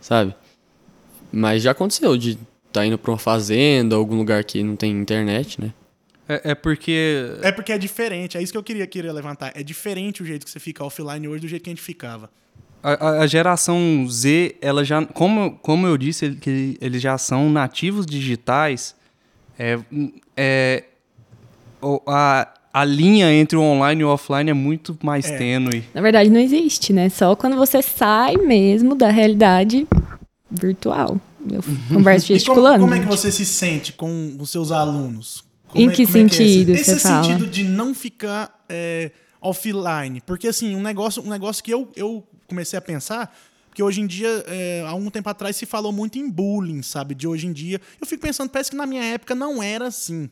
sabe? 0.00 0.34
Mas 1.32 1.62
já 1.62 1.70
aconteceu 1.70 2.16
de 2.16 2.38
tá 2.72 2.84
indo 2.86 2.98
pra 2.98 3.10
uma 3.12 3.18
fazenda, 3.18 3.96
algum 3.96 4.16
lugar 4.16 4.44
que 4.44 4.62
não 4.62 4.76
tem 4.76 4.90
internet, 4.92 5.60
né? 5.60 5.72
É, 6.28 6.50
é 6.52 6.54
porque 6.54 7.36
É 7.42 7.50
porque 7.52 7.72
é 7.72 7.78
diferente, 7.78 8.36
é 8.38 8.42
isso 8.42 8.52
que 8.52 8.58
eu 8.58 8.62
queria, 8.62 8.86
queria 8.86 9.12
levantar. 9.12 9.52
É 9.54 9.62
diferente 9.62 10.22
o 10.22 10.26
jeito 10.26 10.44
que 10.44 10.50
você 10.50 10.60
fica 10.60 10.84
offline 10.84 11.26
hoje 11.28 11.40
do 11.40 11.48
jeito 11.48 11.62
que 11.62 11.70
a 11.70 11.72
gente 11.72 11.82
ficava. 11.82 12.30
a, 12.82 12.92
a- 12.92 13.20
a 13.22 13.26
geração 13.26 14.06
Z, 14.10 14.56
ela 14.60 14.84
já, 14.84 15.04
como, 15.06 15.56
como 15.58 15.86
eu 15.86 15.96
disse, 15.96 16.24
ele- 16.26 16.36
que 16.36 16.76
eles 16.80 17.00
já 17.00 17.16
são 17.16 17.48
nativos 17.50 18.04
digitais. 18.04 18.94
É, 19.58 19.78
é, 20.36 20.84
o- 21.80 22.00
a, 22.06 22.52
a 22.72 22.84
linha 22.84 23.32
entre 23.32 23.56
o 23.56 23.60
online 23.62 24.00
e 24.00 24.04
o 24.04 24.08
offline 24.08 24.50
é 24.50 24.54
muito 24.54 24.96
mais 25.02 25.26
É. 25.26 25.36
tênue. 25.36 25.84
Na 25.94 26.00
verdade, 26.00 26.30
não 26.30 26.40
existe, 26.40 26.92
né? 26.92 27.08
Só 27.08 27.36
quando 27.36 27.56
você 27.56 27.82
sai 27.82 28.36
mesmo 28.36 28.94
da 28.94 29.10
realidade 29.10 29.86
virtual. 30.50 31.20
Eu 31.50 31.62
converso 31.92 32.26
E 32.26 32.28
como, 32.28 32.38
gesticulando. 32.38 32.80
como 32.80 32.94
é 32.94 33.00
que 33.00 33.06
você 33.06 33.30
se 33.32 33.44
sente 33.44 33.92
com 33.92 34.36
os 34.38 34.50
seus 34.50 34.70
alunos? 34.70 35.44
Como 35.68 35.84
Em 35.84 35.88
é- 35.88 35.92
que 35.92 36.04
como 36.06 36.18
é 36.18 36.20
é 36.20 36.24
esse- 36.26 36.36
sentido 36.36 36.70
esse, 36.70 36.84
você 36.84 36.96
fala? 37.00 37.24
sentido 37.24 37.46
de 37.46 37.64
não 37.64 37.94
ficar 37.94 38.62
é, 38.68 39.10
offline. 39.40 40.20
Porque, 40.22 40.46
assim, 40.48 40.74
um 40.76 40.82
negócio, 40.82 41.22
um 41.22 41.28
negócio 41.28 41.62
que 41.64 41.72
eu, 41.72 41.88
eu 41.96 42.22
comecei 42.46 42.78
a 42.78 42.82
pensar, 42.82 43.34
porque 43.68 43.82
hoje 43.82 44.00
em 44.00 44.06
dia, 44.06 44.28
é, 44.46 44.84
há 44.86 44.94
um 44.94 45.10
tempo 45.10 45.28
atrás, 45.28 45.56
se 45.56 45.66
falou 45.66 45.90
muito 45.92 46.18
em 46.18 46.30
bullying, 46.30 46.82
sabe? 46.82 47.14
De 47.14 47.26
hoje 47.26 47.46
em 47.46 47.52
dia. 47.52 47.80
Eu 48.00 48.06
fico 48.06 48.22
pensando, 48.22 48.50
parece 48.50 48.70
que 48.70 48.76
na 48.76 48.86
minha 48.86 49.02
época 49.02 49.34
não 49.34 49.62
era 49.62 49.86
assim. 49.88 50.28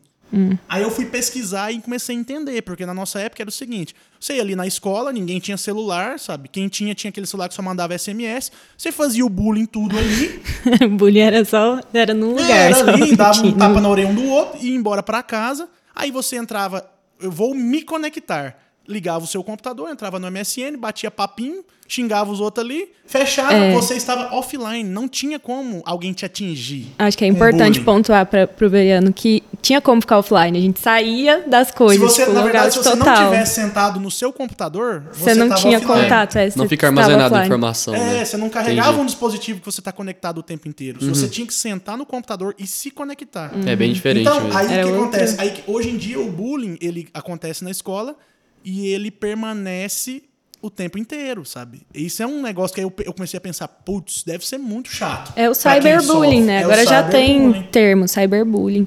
Aí 0.68 0.82
eu 0.82 0.90
fui 0.90 1.06
pesquisar 1.06 1.72
e 1.72 1.80
comecei 1.80 2.16
a 2.16 2.18
entender, 2.18 2.62
porque 2.62 2.86
na 2.86 2.94
nossa 2.94 3.18
época 3.20 3.42
era 3.42 3.48
o 3.48 3.52
seguinte: 3.52 3.94
você 4.18 4.34
ia 4.34 4.42
ali 4.42 4.54
na 4.54 4.66
escola, 4.66 5.12
ninguém 5.12 5.38
tinha 5.40 5.56
celular, 5.56 6.18
sabe? 6.18 6.48
Quem 6.48 6.68
tinha, 6.68 6.94
tinha 6.94 7.08
aquele 7.08 7.26
celular 7.26 7.48
que 7.48 7.54
só 7.54 7.62
mandava 7.62 7.96
SMS, 7.96 8.52
você 8.76 8.92
fazia 8.92 9.24
o 9.24 9.28
bullying 9.28 9.66
tudo 9.66 9.96
ali, 9.98 10.40
bullying 10.96 11.20
era 11.20 11.44
só. 11.44 11.80
Era 11.92 12.14
num 12.14 12.30
lugar. 12.30 12.50
era 12.50 12.74
só, 12.74 12.88
ali, 12.88 13.16
dava 13.16 13.42
um 13.44 13.52
tapa 13.52 13.80
na 13.80 13.88
orelha 13.88 14.08
um 14.08 14.14
do 14.14 14.24
outro 14.26 14.58
e 14.60 14.68
ia 14.68 14.76
embora 14.76 15.02
pra 15.02 15.22
casa. 15.22 15.68
Aí 15.94 16.10
você 16.10 16.36
entrava, 16.36 16.88
eu 17.20 17.30
vou 17.30 17.54
me 17.54 17.82
conectar. 17.82 18.56
Ligava 18.88 19.22
o 19.24 19.26
seu 19.26 19.44
computador, 19.44 19.88
entrava 19.88 20.18
no 20.18 20.26
MSN, 20.28 20.76
batia 20.76 21.10
papinho, 21.12 21.62
xingava 21.86 22.30
os 22.32 22.40
outros 22.40 22.64
ali, 22.64 22.88
fechava, 23.06 23.52
É. 23.52 23.72
você 23.72 23.94
estava 23.94 24.34
offline. 24.34 24.82
Não 24.82 25.06
tinha 25.08 25.38
como 25.38 25.80
alguém 25.84 26.12
te 26.12 26.24
atingir. 26.24 26.88
Acho 26.98 27.16
que 27.16 27.24
é 27.24 27.28
importante 27.28 27.80
pontuar 27.80 28.26
para 28.26 28.48
pro 28.48 28.68
Veriano 28.68 29.12
que 29.12 29.44
tinha 29.62 29.80
como 29.80 30.00
ficar 30.00 30.18
offline. 30.18 30.58
A 30.58 30.60
gente 30.60 30.80
saía 30.80 31.44
das 31.46 31.68
Se 31.68 31.74
coisas, 31.74 32.00
você, 32.12 32.22
tipo, 32.22 32.34
na 32.34 32.42
verdade, 32.42 32.72
se 32.72 32.78
você 32.82 32.90
não 32.90 32.98
total. 32.98 33.30
tivesse 33.30 33.54
sentado 33.54 34.00
no 34.00 34.10
seu 34.10 34.32
computador, 34.32 35.04
você, 35.12 35.22
Você 35.22 35.34
não 35.34 35.54
tinha 35.54 35.78
offline. 35.78 36.02
contato. 36.02 36.36
É, 36.36 36.44
não 36.46 36.50
você 36.64 36.68
fica 36.68 36.86
armazenada 36.88 37.38
a 37.38 37.44
informação, 37.44 37.94
É, 37.94 37.98
né? 37.98 38.24
você 38.24 38.36
não 38.36 38.48
carregava 38.48 38.88
Entendi. 38.88 39.02
um 39.02 39.06
dispositivo 39.06 39.60
que 39.60 39.66
você 39.66 39.80
está 39.80 39.92
conectado 39.92 40.38
o 40.38 40.42
tempo 40.42 40.66
inteiro. 40.68 40.98
Você 41.14 41.28
tinha 41.28 41.46
que 41.46 41.54
sentar 41.54 41.96
no 41.96 42.04
computador 42.06 42.56
e 42.58 42.66
se 42.66 42.90
conectar. 42.90 43.52
É 43.66 43.76
bem 43.76 43.92
diferente 43.92 44.22
Então, 44.26 44.40
mesmo. 44.44 44.58
aí 44.58 44.66
o 44.66 44.68
que 44.88 44.94
acontece? 44.94 45.40
Aí, 45.40 45.62
hoje 45.66 45.90
em 45.90 45.96
dia, 45.96 46.18
o 46.18 46.28
bullying, 46.30 46.76
ele 46.80 47.08
acontece 47.14 47.62
na 47.62 47.70
escola 47.70 48.16
e 48.64 48.88
ele 48.88 49.10
permanece 49.10 50.22
o 50.62 50.70
tempo 50.70 50.98
inteiro, 50.98 51.44
sabe? 51.44 51.82
Isso 51.94 52.22
é 52.22 52.26
um 52.26 52.42
negócio 52.42 52.74
que 52.74 52.80
aí 52.80 52.86
eu, 52.86 52.92
eu 53.04 53.12
comecei 53.12 53.38
a 53.38 53.40
pensar, 53.40 53.66
putz, 53.66 54.22
deve 54.22 54.46
ser 54.46 54.58
muito 54.58 54.90
chato. 54.90 55.32
É 55.36 55.48
o 55.48 55.54
cyberbullying, 55.54 56.42
né? 56.42 56.60
É 56.60 56.64
Agora 56.64 56.84
já 56.84 57.08
tem 57.08 57.62
termo, 57.64 58.06
cyberbullying. 58.06 58.86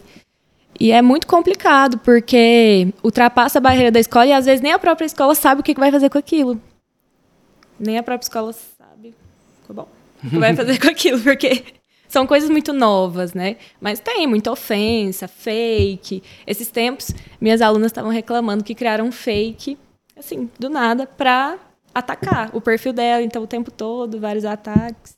E 0.79 0.91
é 0.91 1.01
muito 1.01 1.27
complicado, 1.27 1.97
porque 1.99 2.87
ultrapassa 3.03 3.59
a 3.59 3.61
barreira 3.61 3.91
da 3.91 3.99
escola 3.99 4.25
e 4.25 4.33
às 4.33 4.45
vezes 4.45 4.61
nem 4.61 4.71
a 4.71 4.79
própria 4.79 5.05
escola 5.05 5.33
sabe 5.35 5.61
o 5.61 5.63
que 5.63 5.73
que 5.73 5.79
vai 5.79 5.91
fazer 5.91 6.09
com 6.09 6.17
aquilo. 6.17 6.59
Nem 7.79 7.97
a 7.97 8.03
própria 8.03 8.25
escola 8.25 8.53
sabe. 8.53 9.13
Ficou 9.61 9.75
bom. 9.75 9.87
O 10.23 10.29
que 10.29 10.39
vai 10.39 10.55
fazer 10.55 10.79
com 10.79 10.87
aquilo, 10.87 11.19
porque 11.19 11.63
são 12.13 12.27
coisas 12.27 12.48
muito 12.48 12.72
novas, 12.72 13.34
né? 13.34 13.55
Mas 13.82 14.00
tem 14.00 14.27
muita 14.27 14.51
ofensa, 14.51 15.27
fake. 15.27 16.22
Esses 16.46 16.70
tempos, 16.70 17.10
minhas 17.41 17.60
alunas 17.60 17.88
estavam 17.88 18.12
reclamando 18.12 18.63
que 18.63 18.75
criaram 18.75 19.08
um 19.08 19.12
fake, 19.12 19.79
assim, 20.15 20.48
do 20.60 20.70
nada, 20.70 21.08
pra 21.08 21.58
atacar 21.91 22.51
o 22.53 22.62
perfil 22.62 22.93
dela. 22.93 23.24
Então, 23.24 23.41
o 23.41 23.48
tempo 23.48 23.72
todo, 23.72 24.20
vários 24.20 24.46
ataques. 24.46 25.17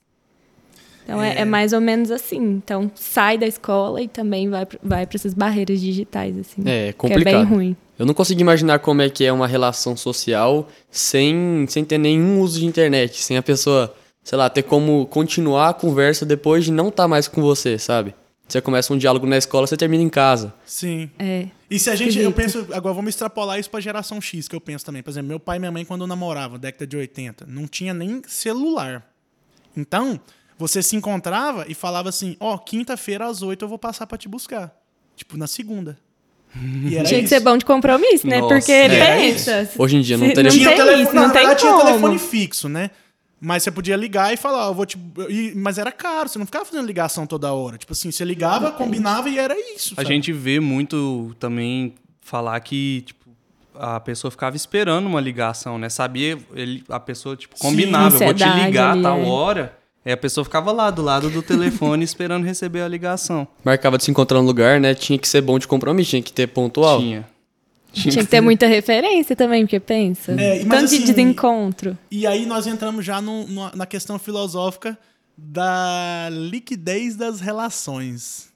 Então 1.03 1.21
é, 1.21 1.41
é 1.41 1.45
mais 1.45 1.73
ou 1.73 1.81
menos 1.81 2.09
assim. 2.09 2.37
Então 2.37 2.89
sai 2.95 3.37
da 3.37 3.45
escola 3.45 4.01
e 4.01 4.07
também 4.07 4.49
vai, 4.49 4.65
vai 4.81 5.05
para 5.05 5.17
essas 5.17 5.33
barreiras 5.33 5.79
digitais, 5.79 6.35
assim. 6.39 6.61
É, 6.65 6.85
Que 6.85 6.89
é 6.89 6.93
complicado. 6.93 7.33
bem 7.33 7.43
ruim. 7.43 7.77
Eu 7.99 8.05
não 8.05 8.13
consigo 8.13 8.41
imaginar 8.41 8.79
como 8.79 9.01
é 9.01 9.09
que 9.09 9.23
é 9.23 9.31
uma 9.31 9.47
relação 9.47 9.95
social 9.95 10.67
sem, 10.89 11.65
sem 11.69 11.85
ter 11.85 11.97
nenhum 11.97 12.39
uso 12.41 12.59
de 12.59 12.65
internet, 12.65 13.21
sem 13.21 13.37
a 13.37 13.43
pessoa, 13.43 13.93
sei 14.25 14.37
lá, 14.37 14.49
ter 14.49 14.63
como 14.63 15.05
continuar 15.05 15.69
a 15.69 15.73
conversa 15.73 16.25
depois 16.25 16.65
de 16.65 16.71
não 16.73 16.89
estar 16.89 17.07
mais 17.07 17.29
com 17.29 17.41
você, 17.41 17.77
sabe? 17.79 18.13
Você 18.47 18.59
começa 18.61 18.93
um 18.93 18.97
diálogo 18.97 19.25
na 19.25 19.37
escola, 19.37 19.65
você 19.65 19.77
termina 19.77 20.03
em 20.03 20.09
casa. 20.09 20.53
Sim. 20.65 21.09
É. 21.17 21.47
E 21.71 21.79
se 21.79 21.89
a 21.89 21.95
gente, 21.95 22.19
eu 22.19 22.31
penso, 22.31 22.67
agora 22.73 22.93
vamos 22.93 23.09
extrapolar 23.09 23.57
isso 23.59 23.69
pra 23.69 23.79
geração 23.79 24.19
X, 24.21 24.47
que 24.47 24.55
eu 24.55 24.59
penso 24.61 24.85
também. 24.85 25.01
Por 25.01 25.09
exemplo, 25.11 25.29
meu 25.29 25.39
pai 25.39 25.55
e 25.57 25.59
minha 25.59 25.71
mãe, 25.71 25.85
quando 25.85 26.05
namoravam, 26.05 26.59
década 26.59 26.85
de 26.85 26.97
80, 26.97 27.45
não 27.47 27.65
tinha 27.67 27.93
nem 27.93 28.21
celular. 28.27 29.03
Então, 29.75 30.19
você 30.57 30.83
se 30.83 30.95
encontrava 30.95 31.65
e 31.67 31.73
falava 31.73 32.09
assim: 32.09 32.35
Ó, 32.39 32.55
quinta-feira 32.57 33.25
às 33.25 33.41
8 33.41 33.65
eu 33.65 33.69
vou 33.69 33.79
passar 33.79 34.05
pra 34.05 34.17
te 34.17 34.27
buscar. 34.29 34.71
Tipo, 35.15 35.37
na 35.37 35.47
segunda. 35.47 35.97
E 36.55 36.95
era 36.95 37.03
Tinha 37.05 37.19
que 37.19 37.25
isso. 37.25 37.33
ser 37.35 37.41
bom 37.41 37.57
de 37.57 37.65
compromisso, 37.65 38.25
né? 38.27 38.39
Nossa, 38.39 38.55
Porque 38.55 38.71
é 38.71 39.17
pensa. 39.17 39.69
Hoje 39.77 39.97
em 39.97 40.01
dia 40.01 40.17
não 40.17 40.27
se- 40.27 40.33
teria- 40.33 40.51
Não 40.51 40.57
tem 40.57 40.75
telefone, 40.75 41.03
isso, 41.03 41.13
não 41.15 41.23
tem 41.23 41.31
verdade, 41.41 41.59
tinha 41.59 41.71
como. 41.73 41.85
telefone 41.85 42.19
fixo, 42.19 42.69
né? 42.69 42.91
Mas 43.45 43.61
você 43.61 43.69
podia 43.69 43.95
ligar 43.95 44.33
e 44.33 44.37
falar, 44.37 44.65
eu 44.65 44.73
vou 44.73 44.87
te. 44.87 44.97
e- 45.29 45.53
mas 45.55 45.77
era 45.77 45.91
caro, 45.91 46.27
você 46.27 46.39
não 46.39 46.47
ficava 46.47 46.65
fazendo 46.65 46.83
ligação 46.87 47.27
toda 47.27 47.53
hora. 47.53 47.77
Tipo 47.77 47.93
assim, 47.93 48.11
você 48.11 48.25
ligava, 48.25 48.71
combinava 48.71 49.29
e 49.29 49.37
era 49.37 49.55
isso. 49.75 49.93
A 49.93 49.97
sabe? 49.97 50.07
gente 50.07 50.33
vê 50.33 50.59
muito 50.59 51.35
também 51.39 51.93
falar 52.21 52.59
que, 52.61 53.03
tipo, 53.05 53.23
a 53.75 53.99
pessoa 53.99 54.31
ficava 54.31 54.55
esperando 54.55 55.05
uma 55.05 55.21
ligação, 55.21 55.77
né? 55.77 55.89
Sabia, 55.89 56.39
ele, 56.55 56.83
a 56.89 56.99
pessoa, 56.99 57.35
tipo, 57.35 57.55
Sim. 57.55 57.67
combinava, 57.67 58.15
eu 58.15 58.19
vou 58.19 58.33
te 58.33 58.43
ligar 58.43 58.97
a 58.97 59.01
tal 59.01 59.19
é. 59.19 59.25
hora. 59.25 59.77
Aí 60.03 60.11
a 60.11 60.17
pessoa 60.17 60.43
ficava 60.43 60.71
lá 60.71 60.89
do 60.89 61.03
lado 61.03 61.29
do 61.29 61.43
telefone 61.43 62.03
esperando 62.03 62.45
receber 62.45 62.81
a 62.81 62.87
ligação. 62.87 63.47
Marcava 63.63 63.99
de 63.99 64.05
se 64.05 64.09
encontrar 64.11 64.39
no 64.39 64.45
lugar, 64.47 64.79
né? 64.79 64.95
Tinha 64.95 65.19
que 65.19 65.27
ser 65.27 65.41
bom 65.41 65.59
de 65.59 65.67
compromisso, 65.67 66.09
tinha 66.09 66.21
que 66.21 66.33
ter 66.33 66.47
pontual. 66.47 66.99
Tinha. 66.99 67.27
Tinha 68.01 68.23
que 68.23 68.25
ter 68.29 68.41
muita 68.41 68.67
referência 68.67 69.35
também, 69.35 69.63
porque 69.65 69.79
pensa. 69.79 70.33
É, 70.33 70.59
mas 70.65 70.67
Tanto 70.67 70.85
assim, 70.85 70.99
de 70.99 71.05
desencontro. 71.05 71.97
E 72.11 72.27
aí 72.27 72.45
nós 72.45 72.67
entramos 72.67 73.05
já 73.05 73.21
no- 73.21 73.47
no- 73.47 73.71
na 73.75 73.85
questão 73.85 74.19
filosófica 74.19 74.97
da 75.37 76.27
liquidez 76.31 77.15
das 77.15 77.39
relações. 77.39 78.49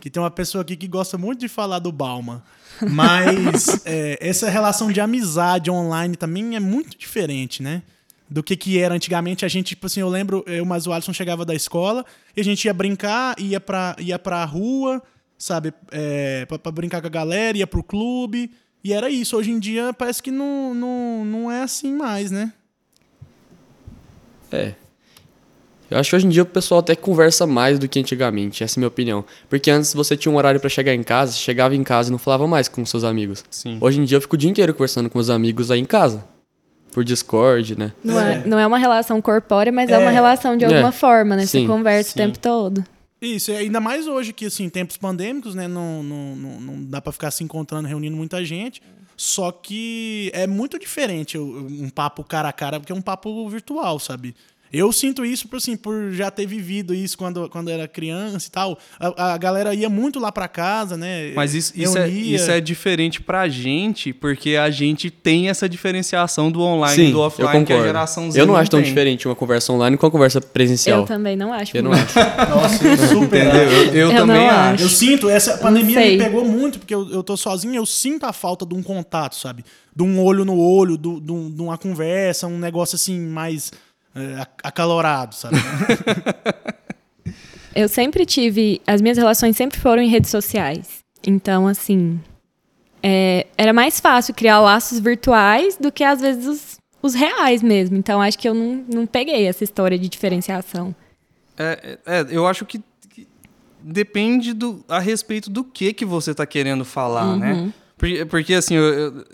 Que 0.00 0.10
tem 0.10 0.20
uma 0.22 0.30
pessoa 0.30 0.62
aqui 0.62 0.76
que 0.76 0.88
gosta 0.88 1.16
muito 1.16 1.40
de 1.40 1.48
falar 1.48 1.78
do 1.78 1.92
Bauman. 1.92 2.42
Mas 2.90 3.82
é, 3.86 4.18
essa 4.20 4.50
relação 4.50 4.90
de 4.90 5.00
amizade 5.00 5.70
online 5.70 6.16
também 6.16 6.56
é 6.56 6.60
muito 6.60 6.98
diferente, 6.98 7.62
né? 7.62 7.82
Do 8.28 8.42
que, 8.42 8.56
que 8.56 8.78
era 8.78 8.94
antigamente. 8.94 9.44
A 9.44 9.48
gente, 9.48 9.68
tipo 9.68 9.86
assim, 9.86 10.00
eu 10.00 10.08
lembro, 10.08 10.42
eu, 10.46 10.64
mas 10.64 10.86
o 10.86 10.92
Alisson 10.92 11.12
chegava 11.12 11.44
da 11.44 11.54
escola 11.54 12.04
e 12.36 12.40
a 12.40 12.44
gente 12.44 12.64
ia 12.64 12.72
brincar, 12.74 13.38
ia 13.38 13.60
pra, 13.60 13.94
ia 13.98 14.18
pra 14.18 14.44
rua, 14.44 15.02
sabe? 15.42 15.74
É, 15.90 16.46
pra, 16.46 16.56
pra 16.58 16.70
brincar 16.70 17.00
com 17.00 17.06
a 17.08 17.10
galera, 17.10 17.58
ia 17.58 17.66
pro 17.66 17.82
clube. 17.82 18.50
E 18.84 18.92
era 18.92 19.10
isso. 19.10 19.36
Hoje 19.36 19.50
em 19.50 19.58
dia 19.58 19.92
parece 19.92 20.22
que 20.22 20.30
não, 20.30 20.72
não, 20.72 21.24
não 21.24 21.50
é 21.50 21.62
assim 21.62 21.92
mais, 21.92 22.30
né? 22.30 22.52
É. 24.50 24.74
Eu 25.90 25.98
acho 25.98 26.10
que 26.10 26.16
hoje 26.16 26.26
em 26.26 26.30
dia 26.30 26.42
o 26.42 26.46
pessoal 26.46 26.80
até 26.80 26.94
conversa 26.96 27.46
mais 27.46 27.78
do 27.78 27.86
que 27.86 27.98
antigamente, 27.98 28.64
essa 28.64 28.78
é 28.78 28.78
a 28.78 28.80
minha 28.80 28.88
opinião. 28.88 29.24
Porque 29.48 29.70
antes 29.70 29.92
você 29.92 30.16
tinha 30.16 30.32
um 30.32 30.36
horário 30.36 30.58
pra 30.58 30.70
chegar 30.70 30.94
em 30.94 31.02
casa, 31.02 31.32
chegava 31.32 31.74
em 31.76 31.82
casa 31.84 32.08
e 32.08 32.12
não 32.12 32.18
falava 32.18 32.46
mais 32.46 32.66
com 32.66 32.84
seus 32.86 33.04
amigos. 33.04 33.44
Sim. 33.50 33.76
Hoje 33.80 34.00
em 34.00 34.04
dia 34.04 34.16
eu 34.16 34.20
fico 34.22 34.34
o 34.34 34.38
dia 34.38 34.48
inteiro 34.50 34.72
conversando 34.72 35.10
com 35.10 35.18
meus 35.18 35.28
amigos 35.28 35.70
aí 35.70 35.80
em 35.80 35.84
casa. 35.84 36.24
Por 36.92 37.04
Discord, 37.04 37.78
né? 37.78 37.92
Não 38.04 38.18
é. 38.20 38.34
É. 38.34 38.46
não 38.46 38.58
é 38.58 38.66
uma 38.66 38.78
relação 38.78 39.20
corpórea, 39.20 39.72
mas 39.72 39.90
é, 39.90 39.94
É. 39.94 39.98
uma 39.98 40.10
relação 40.10 40.56
de 40.56 40.64
É. 40.64 40.68
alguma 40.68 40.92
forma, 40.92 41.36
né? 41.36 41.46
Sim, 41.46 41.62
Você 41.62 41.66
conversa 41.66 42.10
sim. 42.10 42.14
o 42.20 42.22
tempo 42.26 42.38
todo. 42.38 42.84
Isso, 43.22 43.52
ainda 43.52 43.78
mais 43.78 44.08
hoje 44.08 44.32
que, 44.32 44.46
assim, 44.46 44.68
tempos 44.68 44.96
pandêmicos, 44.96 45.54
né? 45.54 45.68
Não, 45.68 46.02
não, 46.02 46.34
não, 46.34 46.60
não 46.60 46.84
dá 46.84 47.00
pra 47.00 47.12
ficar 47.12 47.30
se 47.30 47.44
encontrando, 47.44 47.86
reunindo 47.86 48.16
muita 48.16 48.44
gente. 48.44 48.82
Só 49.16 49.52
que 49.52 50.32
é 50.34 50.44
muito 50.48 50.76
diferente 50.76 51.38
um 51.38 51.88
papo 51.88 52.24
cara 52.24 52.48
a 52.48 52.52
cara, 52.52 52.80
porque 52.80 52.90
é 52.90 52.94
um 52.94 53.00
papo 53.00 53.48
virtual, 53.48 54.00
sabe? 54.00 54.34
Eu 54.72 54.90
sinto 54.90 55.24
isso, 55.24 55.46
por, 55.48 55.56
assim, 55.56 55.76
por 55.76 56.12
já 56.12 56.30
ter 56.30 56.46
vivido 56.46 56.94
isso 56.94 57.18
quando, 57.18 57.48
quando 57.50 57.68
era 57.70 57.86
criança 57.86 58.48
e 58.48 58.50
tal. 58.50 58.78
A, 58.98 59.34
a 59.34 59.36
galera 59.38 59.74
ia 59.74 59.90
muito 59.90 60.18
lá 60.18 60.32
pra 60.32 60.48
casa, 60.48 60.96
né? 60.96 61.32
Mas 61.34 61.54
isso, 61.54 61.72
isso, 61.76 61.98
é, 61.98 62.08
isso 62.08 62.50
é 62.50 62.60
diferente 62.60 63.20
pra 63.20 63.48
gente, 63.48 64.12
porque 64.12 64.56
a 64.56 64.70
gente 64.70 65.10
tem 65.10 65.48
essa 65.50 65.68
diferenciação 65.68 66.50
do 66.50 66.62
online 66.62 67.08
e 67.08 67.12
do 67.12 67.20
offline 67.20 67.64
que 67.66 67.72
a 67.72 67.82
geração 67.82 68.30
Z 68.30 68.40
eu 68.40 68.46
não 68.46 68.56
acho 68.56 68.70
tão 68.70 68.80
tem. 68.80 68.88
diferente 68.88 69.28
uma 69.28 69.34
conversa 69.36 69.72
online 69.72 69.96
com 69.98 70.06
uma 70.06 70.10
conversa 70.12 70.40
presencial. 70.40 71.00
Eu 71.00 71.06
também 71.06 71.36
não 71.36 71.52
acho. 71.52 71.76
Eu 71.76 71.82
não 71.82 71.92
acho. 71.92 72.14
Nossa, 72.48 72.88
eu 72.88 72.96
super 72.96 73.44
Entendeu? 73.44 73.62
acho. 73.62 73.74
Eu, 73.74 73.94
eu 73.94 74.10
Eu 74.12 74.16
também 74.16 74.36
não 74.36 74.50
acho. 74.50 74.84
Eu 74.84 74.88
sinto, 74.88 75.28
essa 75.28 75.58
pandemia 75.58 76.00
me 76.00 76.16
pegou 76.18 76.44
muito, 76.46 76.78
porque 76.78 76.94
eu, 76.94 77.10
eu 77.10 77.22
tô 77.22 77.36
sozinho, 77.36 77.74
eu 77.74 77.84
sinto 77.84 78.24
a 78.24 78.32
falta 78.32 78.64
de 78.64 78.74
um 78.74 78.82
contato, 78.82 79.36
sabe? 79.36 79.64
De 79.94 80.02
um 80.02 80.18
olho 80.22 80.44
no 80.44 80.58
olho, 80.58 80.96
do- 80.96 81.20
de 81.20 81.30
um- 81.30 81.50
de 81.50 81.60
uma 81.60 81.76
conversa, 81.76 82.46
um 82.46 82.58
negócio 82.58 82.96
assim 82.96 83.20
mais 83.20 83.70
acalorado, 84.62 85.34
sabe? 85.34 85.56
Eu 87.74 87.88
sempre 87.88 88.26
tive. 88.26 88.80
As 88.86 89.00
minhas 89.00 89.16
relações 89.16 89.56
sempre 89.56 89.78
foram 89.80 90.02
em 90.02 90.08
redes 90.08 90.30
sociais. 90.30 91.02
Então, 91.26 91.66
assim. 91.66 92.20
é, 93.02 93.46
era 93.56 93.72
mais 93.72 93.98
fácil 94.00 94.34
criar 94.34 94.60
laços 94.60 94.98
virtuais 94.98 95.76
do 95.76 95.90
que, 95.90 96.04
às 96.04 96.20
vezes, 96.20 96.46
os, 96.46 96.78
os 97.00 97.14
reais 97.14 97.62
mesmo. 97.62 97.96
Então, 97.96 98.20
acho 98.20 98.38
que 98.38 98.48
eu 98.48 98.52
não, 98.54 98.84
não 98.88 99.06
peguei 99.06 99.46
essa 99.46 99.64
história 99.64 99.98
de 99.98 100.08
diferenciação. 100.08 100.94
É, 101.56 101.98
é, 102.06 102.18
é, 102.20 102.26
eu 102.30 102.46
acho 102.46 102.66
que, 102.66 102.82
que 103.08 103.26
depende 103.80 104.52
do, 104.52 104.84
a 104.88 104.98
respeito 104.98 105.48
do 105.48 105.64
que 105.64 105.92
que 105.94 106.04
você 106.04 106.34
tá 106.34 106.44
querendo 106.44 106.84
falar, 106.84 107.36
né? 107.36 107.72
Porque, 107.96 108.24
porque, 108.26 108.54
assim, 108.54 108.74
eu- 108.74 108.92
eu- 108.94 109.24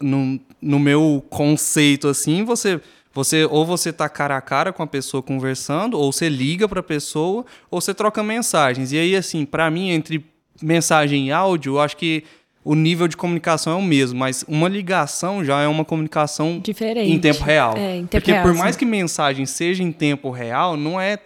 no, 0.00 0.38
no 0.62 0.78
meu 0.78 1.24
conceito, 1.28 2.06
assim, 2.08 2.44
você, 2.44 2.80
você 3.16 3.46
ou 3.46 3.64
você 3.64 3.92
tá 3.94 4.10
cara 4.10 4.36
a 4.36 4.40
cara 4.42 4.74
com 4.74 4.82
a 4.82 4.86
pessoa 4.86 5.22
conversando, 5.22 5.98
ou 5.98 6.12
você 6.12 6.28
liga 6.28 6.68
pra 6.68 6.82
pessoa, 6.82 7.46
ou 7.70 7.80
você 7.80 7.94
troca 7.94 8.22
mensagens. 8.22 8.92
E 8.92 8.98
aí, 8.98 9.16
assim, 9.16 9.46
pra 9.46 9.70
mim, 9.70 9.88
entre 9.88 10.22
mensagem 10.60 11.28
e 11.28 11.32
áudio, 11.32 11.74
eu 11.74 11.80
acho 11.80 11.96
que 11.96 12.24
o 12.62 12.74
nível 12.74 13.08
de 13.08 13.16
comunicação 13.16 13.72
é 13.72 13.76
o 13.76 13.82
mesmo, 13.82 14.18
mas 14.18 14.44
uma 14.46 14.68
ligação 14.68 15.42
já 15.42 15.62
é 15.62 15.66
uma 15.66 15.84
comunicação 15.84 16.60
Diferente. 16.62 17.10
em 17.10 17.18
tempo 17.18 17.42
real. 17.42 17.74
É, 17.76 17.96
em 17.96 18.00
tempo 18.00 18.10
Porque 18.10 18.32
real, 18.32 18.42
por 18.42 18.52
sim. 18.52 18.58
mais 18.58 18.76
que 18.76 18.84
mensagem 18.84 19.46
seja 19.46 19.82
em 19.82 19.92
tempo 19.92 20.30
real, 20.30 20.76
não 20.76 21.00
é 21.00 21.16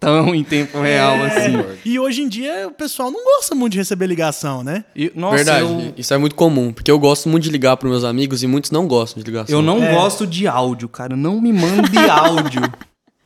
tão 0.00 0.34
em 0.34 0.44
tempo 0.44 0.80
real 0.80 1.14
É, 1.16 1.26
assim. 1.26 1.64
E 1.84 1.98
hoje 1.98 2.22
em 2.22 2.28
dia 2.28 2.66
o 2.68 2.70
pessoal 2.70 3.10
não 3.10 3.24
gosta 3.24 3.54
muito 3.54 3.72
de 3.72 3.78
receber 3.78 4.06
ligação, 4.06 4.62
né? 4.62 4.84
E, 4.94 5.10
nossa, 5.14 5.36
Verdade, 5.36 5.62
eu, 5.64 5.92
isso 5.96 6.12
é 6.14 6.18
muito 6.18 6.34
comum. 6.34 6.72
Porque 6.72 6.90
eu 6.90 6.98
gosto 6.98 7.28
muito 7.28 7.44
de 7.44 7.50
ligar 7.50 7.76
pros 7.76 7.90
meus 7.90 8.04
amigos 8.04 8.42
e 8.42 8.46
muitos 8.46 8.70
não 8.70 8.86
gostam 8.86 9.22
de 9.22 9.28
ligação. 9.30 9.54
eu 9.56 9.62
não 9.62 9.82
É. 9.82 9.92
gosto 9.94 10.26
de 10.26 10.46
áudio, 10.46 10.88
cara. 10.88 11.16
Não 11.16 11.40
me 11.40 11.52
mande 11.52 11.96
áudio. 12.08 12.62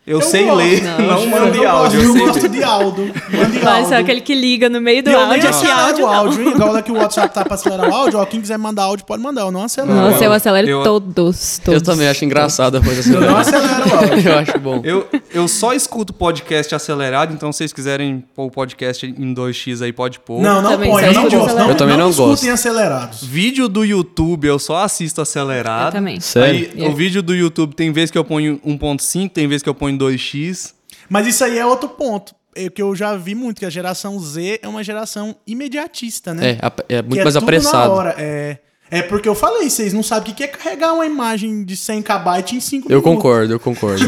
Eu, 0.04 0.20
sei 0.20 0.44
gosto. 0.46 0.56
ler, 0.56 0.82
Não, 0.82 0.98
não, 0.98 1.22
eu 1.22 1.26
mande 1.30 1.58
não 1.58 1.68
áudio. 1.70 1.72
Gosto, 1.72 1.94
eu 1.94 2.02
eu 2.02 2.12
sei 2.12 2.26
gosto 2.26 2.48
de 2.48 2.62
áudio. 2.64 3.04
Mande 3.30 3.58
Mas 3.60 3.66
áudio. 3.66 3.88
só 3.88 3.94
aquele 3.94 4.20
que 4.20 4.34
liga 4.34 4.68
no 4.68 4.80
meio 4.80 5.00
do 5.00 5.10
E 5.10 5.12
eu 5.12 5.18
nem 5.20 5.28
áudio, 5.28 5.48
esse 5.50 5.64
acelero 5.64 5.80
áudio 5.86 6.04
o 6.04 6.08
não. 6.08 6.14
áudio, 6.14 6.42
hein? 6.42 6.48
Igual 6.56 6.82
que 6.82 6.90
o 6.90 6.96
WhatsApp 6.96 7.32
tá 7.32 7.44
pra 7.44 7.54
acelerar 7.54 7.88
o 7.88 7.94
áudio, 7.94 8.18
ó, 8.18 8.24
quem 8.26 8.40
quiser 8.40 8.58
mandar 8.58 8.82
áudio 8.82 9.06
pode 9.06 9.22
mandar, 9.22 9.42
eu 9.42 9.52
não 9.52 9.62
acelero. 9.62 9.94
Nossa, 9.94 10.24
eu 10.24 10.32
acelero 10.32 10.68
Eu- 10.68 10.82
todos, 10.82 11.58
Eu 11.60 11.64
todos. 11.64 11.82
também 11.82 12.08
acho 12.08 12.24
engraçado 12.24 12.78
a 12.78 12.80
coisa 12.80 13.14
Eu 13.14 13.20
não 13.20 13.36
acelero 13.36 13.88
o 13.88 13.94
áudio. 13.96 14.26
eu 14.28 14.38
acho 14.38 14.58
bom. 14.58 14.80
Eu, 14.82 15.08
eu 15.32 15.46
só 15.46 15.72
escuto 15.72 16.12
podcast 16.12 16.74
acelerado, 16.74 17.32
então 17.32 17.52
se 17.52 17.58
vocês 17.58 17.72
quiserem 17.72 18.24
pôr 18.34 18.46
o 18.46 18.50
podcast 18.50 19.06
em 19.06 19.32
2x 19.32 19.82
aí, 19.82 19.92
pode 19.92 20.18
pôr. 20.18 20.42
Não, 20.42 20.60
não 20.60 20.76
põe, 20.80 21.04
eu 21.04 21.12
não 21.12 21.22
gosto. 21.22 21.36
acelerado. 21.44 21.68
Eu 21.70 21.74
também 21.76 21.96
não 21.96 22.10
escutem 22.10 22.28
gosto. 22.32 22.50
acelerados. 22.50 23.22
Vídeo 23.24 23.68
do 23.68 23.84
YouTube 23.84 24.48
eu 24.48 24.58
só 24.58 24.78
assisto 24.82 25.20
acelerado. 25.20 25.86
Eu 25.88 25.92
também. 25.92 26.18
Sério? 26.18 26.70
Aí, 26.74 26.88
o 26.88 26.92
vídeo 26.92 27.22
do 27.22 27.32
YouTube 27.34 27.74
tem 27.76 27.92
vezes 27.92 28.10
que 28.10 28.18
eu 28.18 28.24
ponho 28.24 28.60
1.5, 28.66 29.30
tem 29.30 29.46
vezes 29.46 29.62
que 29.62 29.68
eu 29.68 29.74
ponho 29.74 29.91
2x. 29.98 30.74
Mas 31.08 31.26
isso 31.26 31.44
aí 31.44 31.58
é 31.58 31.66
outro 31.66 31.88
ponto. 31.88 32.34
É 32.54 32.68
que 32.68 32.82
eu 32.82 32.94
já 32.94 33.16
vi 33.16 33.34
muito, 33.34 33.60
que 33.60 33.66
a 33.66 33.70
geração 33.70 34.18
Z 34.20 34.60
é 34.62 34.68
uma 34.68 34.84
geração 34.84 35.34
imediatista, 35.46 36.34
né? 36.34 36.58
É, 36.88 36.96
é 36.96 37.02
muito 37.02 37.16
Que 37.16 37.22
mais 37.22 37.34
tudo 37.34 37.44
apressado. 37.44 37.88
Na 37.88 37.94
hora. 37.94 38.14
É, 38.18 38.58
é 38.90 39.00
porque 39.00 39.26
eu 39.26 39.34
falei, 39.34 39.70
vocês 39.70 39.94
não 39.94 40.02
sabem 40.02 40.32
o 40.32 40.36
que 40.36 40.44
é 40.44 40.48
carregar 40.48 40.92
uma 40.92 41.06
imagem 41.06 41.64
de 41.64 41.74
100 41.74 42.02
KB 42.02 42.54
em 42.54 42.60
5 42.60 42.86
Eu 42.86 42.98
minutos. 43.00 43.02
concordo, 43.02 43.52
eu 43.54 43.58
concordo. 43.60 44.04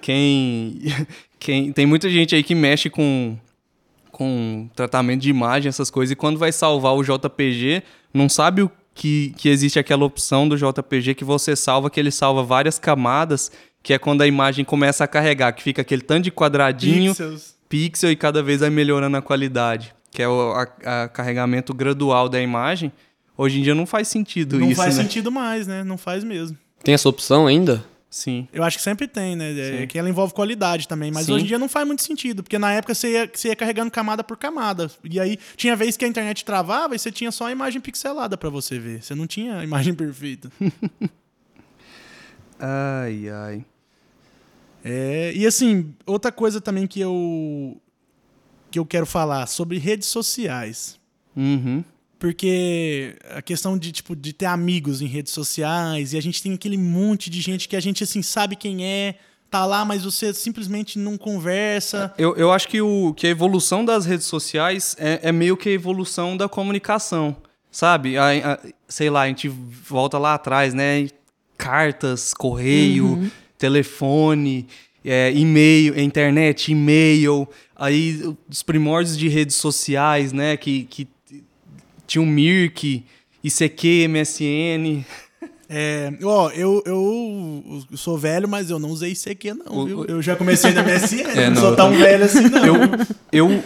Quem, 0.00 0.80
quem 1.40 1.72
tem 1.72 1.86
muita 1.86 2.08
gente 2.08 2.34
aí 2.34 2.42
que 2.42 2.54
mexe 2.54 2.88
com 2.88 3.36
com 4.12 4.66
tratamento 4.74 5.20
de 5.20 5.28
imagem, 5.28 5.68
essas 5.68 5.90
coisas, 5.90 6.10
e 6.12 6.16
quando 6.16 6.38
vai 6.38 6.50
salvar 6.50 6.94
o 6.94 7.02
JPG, 7.02 7.82
não 8.14 8.30
sabe 8.30 8.62
o 8.62 8.70
que, 8.94 9.34
que 9.36 9.46
existe 9.50 9.78
aquela 9.78 10.06
opção 10.06 10.48
do 10.48 10.56
JPG 10.56 11.14
que 11.14 11.22
você 11.22 11.54
salva, 11.54 11.90
que 11.90 12.00
ele 12.00 12.10
salva 12.10 12.42
várias 12.42 12.78
camadas, 12.78 13.52
que 13.86 13.92
é 13.94 13.98
quando 14.00 14.20
a 14.22 14.26
imagem 14.26 14.64
começa 14.64 15.04
a 15.04 15.06
carregar, 15.06 15.52
que 15.52 15.62
fica 15.62 15.80
aquele 15.82 16.02
tanto 16.02 16.24
de 16.24 16.32
quadradinho, 16.32 17.12
Pixels. 17.12 17.54
pixel 17.68 18.10
e 18.10 18.16
cada 18.16 18.42
vez 18.42 18.58
vai 18.58 18.68
melhorando 18.68 19.16
a 19.16 19.22
qualidade, 19.22 19.94
que 20.10 20.20
é 20.20 20.26
o 20.28 20.50
a- 20.84 21.04
a 21.04 21.08
carregamento 21.08 21.72
gradual 21.72 22.28
da 22.28 22.40
imagem. 22.40 22.90
Hoje 23.38 23.60
em 23.60 23.62
dia 23.62 23.76
não 23.76 23.86
faz 23.86 24.08
sentido 24.08 24.58
Não 24.58 24.66
isso, 24.72 24.74
faz 24.82 24.96
né? 24.96 25.04
sentido 25.04 25.30
mais, 25.30 25.68
né? 25.68 25.84
Não 25.84 25.96
faz 25.96 26.24
mesmo. 26.24 26.58
Tem 26.82 26.94
essa 26.94 27.08
opção 27.08 27.46
ainda? 27.46 27.84
Sim. 28.10 28.48
Eu 28.52 28.64
acho 28.64 28.76
que 28.76 28.82
sempre 28.82 29.06
tem, 29.06 29.36
né? 29.36 29.82
É, 29.82 29.86
que 29.86 29.96
ela 29.96 30.08
envolve 30.10 30.34
qualidade 30.34 30.88
também. 30.88 31.12
Mas 31.12 31.26
Sim. 31.26 31.34
hoje 31.34 31.44
em 31.44 31.46
dia 31.46 31.58
não 31.58 31.68
faz 31.68 31.86
muito 31.86 32.02
sentido, 32.02 32.42
porque 32.42 32.58
na 32.58 32.72
época 32.72 32.92
você 32.92 33.12
ia, 33.12 33.30
você 33.32 33.48
ia 33.50 33.54
carregando 33.56 33.92
camada 33.92 34.24
por 34.24 34.36
camada. 34.36 34.90
E 35.04 35.20
aí 35.20 35.38
tinha 35.56 35.76
vez 35.76 35.96
que 35.96 36.04
a 36.04 36.08
internet 36.08 36.44
travava 36.44 36.96
e 36.96 36.98
você 36.98 37.12
tinha 37.12 37.30
só 37.30 37.46
a 37.46 37.52
imagem 37.52 37.80
pixelada 37.80 38.36
pra 38.36 38.50
você 38.50 38.80
ver. 38.80 39.00
Você 39.00 39.14
não 39.14 39.28
tinha 39.28 39.58
a 39.58 39.62
imagem 39.64 39.94
perfeita. 39.94 40.50
Ai, 42.58 43.28
ai. 43.28 43.64
É, 44.88 45.32
e 45.34 45.44
assim, 45.44 45.92
outra 46.06 46.30
coisa 46.30 46.60
também 46.60 46.86
que 46.86 47.00
eu 47.00 47.76
que 48.70 48.78
eu 48.78 48.86
quero 48.86 49.06
falar 49.06 49.46
sobre 49.46 49.78
redes 49.78 50.06
sociais. 50.08 50.98
Uhum. 51.36 51.82
Porque 52.18 53.16
a 53.30 53.42
questão 53.42 53.76
de, 53.76 53.92
tipo, 53.92 54.14
de 54.16 54.32
ter 54.32 54.46
amigos 54.46 55.02
em 55.02 55.06
redes 55.06 55.32
sociais, 55.32 56.12
e 56.12 56.16
a 56.16 56.22
gente 56.22 56.42
tem 56.42 56.54
aquele 56.54 56.78
monte 56.78 57.28
de 57.28 57.40
gente 57.40 57.68
que 57.68 57.76
a 57.76 57.80
gente, 57.80 58.02
assim, 58.04 58.22
sabe 58.22 58.54
quem 58.56 58.84
é, 58.84 59.16
tá 59.50 59.66
lá, 59.66 59.84
mas 59.84 60.04
você 60.04 60.32
simplesmente 60.32 60.98
não 60.98 61.16
conversa. 61.18 62.12
Eu, 62.16 62.34
eu 62.36 62.52
acho 62.52 62.68
que, 62.68 62.80
o, 62.80 63.12
que 63.14 63.26
a 63.26 63.30
evolução 63.30 63.84
das 63.84 64.06
redes 64.06 64.26
sociais 64.26 64.96
é, 64.98 65.20
é 65.24 65.32
meio 65.32 65.56
que 65.56 65.68
a 65.68 65.72
evolução 65.72 66.36
da 66.36 66.48
comunicação, 66.48 67.36
sabe? 67.70 68.16
A- 68.16 68.52
a- 68.54 68.60
sei 68.88 69.10
lá, 69.10 69.22
a 69.22 69.28
gente 69.28 69.48
volta 69.48 70.16
lá 70.18 70.34
atrás, 70.34 70.72
né? 70.74 71.08
Cartas, 71.58 72.32
correio, 72.34 73.30
telefone, 73.58 74.66
é, 75.04 75.32
e-mail, 75.32 75.98
internet, 76.00 76.72
e-mail, 76.72 77.48
aí 77.74 78.20
os 78.50 78.62
primórdios 78.62 79.16
de 79.16 79.28
redes 79.28 79.56
sociais, 79.56 80.32
né? 80.32 80.56
Que, 80.56 80.84
que 80.84 81.08
tinha 82.06 82.22
o 82.22 82.26
Mirk, 82.26 83.04
ICQ, 83.42 84.08
MSN. 84.08 85.04
É, 85.68 86.12
ó, 86.22 86.50
eu, 86.50 86.80
eu, 86.86 87.84
sou 87.96 88.16
velho, 88.16 88.48
mas 88.48 88.70
eu 88.70 88.78
não 88.78 88.90
usei 88.90 89.12
ICQ, 89.12 89.54
não, 89.54 89.84
O- 89.84 90.04
Eu 90.04 90.22
já 90.22 90.36
comecei 90.36 90.72
na 90.72 90.82
MSN, 90.82 91.22
É, 91.36 91.50
não, 91.50 91.60
sou 91.60 91.74
tão 91.76 91.90
velho 91.92 92.24
assim, 92.24 92.48
não. 92.48 92.64
Eu, 92.64 92.78
eu, 93.32 93.64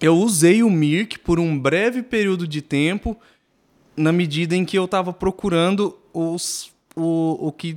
eu 0.00 0.16
usei 0.16 0.62
o 0.62 0.70
Mirk 0.70 1.18
por 1.18 1.40
um 1.40 1.58
breve 1.58 2.02
período 2.02 2.46
de 2.46 2.62
tempo, 2.62 3.16
na 3.96 4.12
medida 4.12 4.54
em 4.56 4.64
que 4.64 4.78
eu 4.78 4.86
tava 4.86 5.12
procurando 5.12 5.96
os, 6.14 6.70
o, 6.96 7.48
o 7.48 7.52
que 7.52 7.76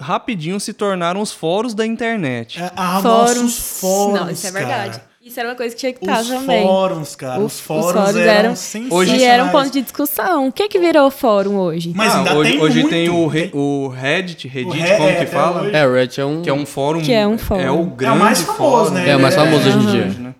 rapidinho 0.00 0.58
se 0.60 0.72
tornaram 0.72 1.20
os 1.20 1.32
fóruns 1.32 1.74
da 1.74 1.84
internet. 1.86 2.60
É, 2.62 2.70
ah, 2.76 3.00
fóruns. 3.02 3.36
nossos 3.42 3.80
fóruns, 3.80 4.20
Não, 4.20 4.30
isso 4.30 4.46
é 4.46 4.50
verdade. 4.50 4.90
cara. 4.90 5.16
Isso 5.26 5.40
era 5.40 5.48
uma 5.48 5.56
coisa 5.56 5.74
que 5.74 5.80
tinha 5.80 5.92
que 5.92 5.98
estar 6.04 6.20
Os 6.20 6.28
também. 6.28 6.64
fóruns, 6.64 7.16
cara, 7.16 7.40
os, 7.40 7.46
Os- 7.46 7.54
os 7.54 7.60
fóruns, 7.60 7.92
fóruns 7.92 8.16
eram, 8.16 8.30
eram- 8.32 8.54
sensacionais. 8.56 9.20
E 9.20 9.24
era 9.24 9.44
um 9.44 9.48
ponto 9.48 9.70
de 9.70 9.82
discussão. 9.82 10.46
O 10.46 10.52
que 10.52 10.68
que 10.68 10.78
virou 10.78 11.10
fórum 11.10 11.56
hoje? 11.56 11.92
Mas 11.96 12.14
Ah, 12.14 12.18
ainda 12.18 12.34
hoje 12.36 12.50
tem 12.52 12.60
hoje 12.62 12.74
muito. 12.80 12.90
tem 12.90 13.08
o, 13.10 13.26
Re- 13.26 13.50
o 13.52 13.88
Reddit, 13.88 14.46
Reddit, 14.46 14.78
Re- 14.78 14.96
como 14.96 15.08
é, 15.08 15.14
que 15.16 15.26
fala? 15.26 15.62
hoje. 15.62 15.74
É, 15.74 15.84
o 15.84 15.92
Reddit 15.92 16.20
é 16.20 16.24
um. 16.24 16.42
Que 16.42 16.50
é 16.50 16.52
um 16.54 16.64
fórum. 16.64 17.00
Que 17.00 17.12
é 17.12 17.26
um 17.26 17.36
fórum. 17.38 17.60
É 17.60 17.70
o 17.72 17.82
grande 17.86 18.18
mais 18.20 18.40
famoso, 18.42 18.56
fórum, 18.56 18.90
né? 18.90 19.08
É 19.10 19.16
o 19.16 19.20
mais 19.20 19.34
É, 19.34 19.36
famoso 19.38 19.68
hoje 19.68 19.78
em 19.78 19.86
dia. 19.90 20.04
né? 20.20 20.34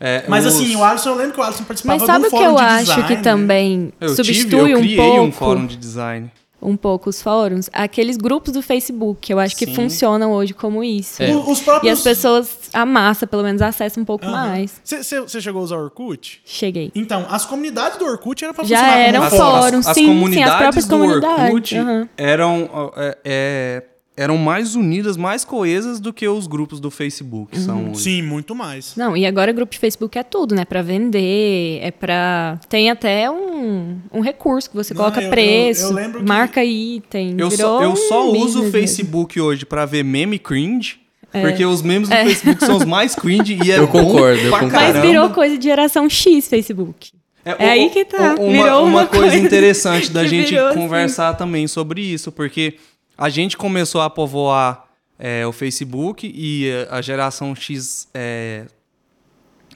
É, 0.00 0.24
Mas 0.26 0.44
os- 0.44 0.54
assim, 0.56 0.74
o 0.74 0.82
Alisson, 0.82 1.10
eu 1.10 1.14
lembro 1.14 1.34
que 1.34 1.40
o 1.40 1.42
Alisson 1.44 1.62
participava 1.64 1.96
Mas 2.00 2.04
sabe 2.06 2.28
de 2.28 2.34
um 2.34 2.36
o 2.36 2.40
que 2.40 2.44
eu 2.44 2.54
de 2.56 2.60
acho 2.60 2.84
design, 2.86 3.04
que 3.16 3.22
também 3.22 3.92
eu 4.00 4.08
tive, 4.08 4.16
substitui 4.16 4.72
eu 4.72 4.78
um 4.78 4.80
criei 4.80 4.96
pouco, 4.96 5.20
um 5.22 5.32
fórum 5.32 5.64
de 5.66 5.76
design. 5.76 6.28
Um 6.64 6.76
pouco 6.76 7.10
os 7.10 7.20
fóruns? 7.22 7.68
Aqueles 7.72 8.16
grupos 8.16 8.52
do 8.52 8.62
Facebook, 8.62 9.20
que 9.20 9.32
eu 9.32 9.38
acho 9.38 9.54
que 9.56 9.66
Sim. 9.66 9.74
funcionam 9.74 10.32
hoje 10.32 10.54
como 10.54 10.82
isso. 10.82 11.22
É. 11.22 11.34
O- 11.34 11.50
Os 11.50 11.60
E 11.60 11.64
próprios... 11.64 11.98
as 11.98 12.02
pessoas, 12.04 12.58
a 12.72 12.84
massa, 12.86 13.26
pelo 13.26 13.42
menos, 13.42 13.60
acessam 13.62 14.02
um 14.02 14.06
pouco 14.06 14.26
mais. 14.26 14.80
Você 14.82 15.40
chegou 15.40 15.60
a 15.60 15.64
usar 15.64 15.76
o 15.76 15.84
Orkut? 15.84 16.40
Cheguei. 16.44 16.90
Então, 16.94 17.26
as 17.28 17.44
comunidades 17.44 17.98
do 17.98 18.04
Orkut 18.06 18.42
era 18.44 18.52
pra 18.54 18.64
Já 18.64 18.78
funcionar 18.78 18.98
eram 18.98 19.30
como 19.30 19.42
As, 19.56 19.74
as, 19.74 19.86
as 19.88 19.94
sim, 19.94 20.02
sim, 20.04 20.10
as 20.10 20.14
comunidades 20.16 20.56
próprias 20.58 20.84
do 20.86 20.90
comunidades, 20.98 21.44
Orkut 21.44 21.76
aham. 21.78 22.08
eram, 22.16 22.92
é, 22.96 23.18
é, 23.24 23.82
eram 24.16 24.36
mais 24.36 24.76
unidas, 24.76 25.16
mais 25.16 25.44
coesas 25.44 25.98
do 25.98 26.12
que 26.12 26.26
os 26.28 26.46
grupos 26.46 26.78
do 26.78 26.90
Facebook 26.90 27.58
Uhum. 27.58 27.64
são 27.64 27.90
hoje. 27.90 28.02
Sim, 28.02 28.22
muito 28.22 28.54
mais. 28.54 28.94
Não, 28.96 29.16
e 29.16 29.26
agora 29.26 29.50
grupo 29.52 29.72
de 29.72 29.78
Facebook 29.78 30.16
é 30.16 30.22
tudo, 30.22 30.54
né? 30.54 30.64
Pra 30.64 30.82
vender, 30.82 31.80
é 31.82 31.90
pra. 31.90 32.58
Tem 32.68 32.90
até 32.90 33.28
um, 33.30 33.98
um 34.12 34.20
recurso 34.20 34.70
que 34.70 34.76
você 34.76 34.94
Não, 34.94 35.00
coloca 35.00 35.20
eu- 35.20 35.24
eu- 35.24 35.30
preço, 35.30 35.84
eu 35.86 35.92
lembro 35.92 36.20
que- 36.20 36.26
marca 36.28 36.64
item. 36.64 37.34
Eu 37.38 37.50
virou 37.50 37.78
só, 37.78 37.82
eu 37.82 37.90
um 37.90 37.96
só 37.96 38.30
uso 38.30 38.58
o 38.58 38.62
mesmo. 38.62 38.70
Facebook 38.70 39.40
hoje 39.40 39.66
pra 39.66 39.84
ver 39.84 40.04
meme 40.04 40.38
cringe, 40.38 40.98
porque 41.32 41.64
os 41.64 41.82
memes 41.82 42.08
do 42.08 42.14
Facebook 42.14 42.64
são 42.64 42.76
os 42.76 42.84
mais 42.84 43.16
cringe 43.16 43.58
e 43.64 43.70
é 43.72 43.78
Eu 43.78 43.86
bom 43.88 44.04
concordo, 44.04 44.40
eu 44.40 44.50
concordo. 44.52 44.72
Mas 44.76 45.00
virou 45.00 45.30
coisa 45.30 45.58
de 45.58 45.64
geração 45.64 46.08
X 46.08 46.46
Facebook. 46.46 47.10
É 47.44 47.68
aí 47.68 47.90
que 47.90 48.04
tá. 48.06 48.36
Uma, 48.38 48.52
Virou 48.52 48.82
uma 48.86 49.00
uma 49.00 49.06
coisa 49.06 49.26
coisa 49.32 49.36
interessante 49.44 50.08
da 50.12 50.22
que 50.22 50.28
gente 50.28 50.50
virou 50.50 50.68
assim. 50.68 50.78
conversar 50.78 51.34
também 51.34 51.66
sobre 51.66 52.00
isso, 52.00 52.30
porque 52.32 52.74
a 53.16 53.28
gente 53.28 53.56
começou 53.56 54.00
a 54.00 54.10
povoar 54.10 54.84
é, 55.18 55.46
o 55.46 55.52
Facebook 55.52 56.26
e 56.34 56.68
eh, 56.68 56.88
a 56.90 57.00
geração 57.00 57.54
X 57.54 58.08
é, 58.12 58.66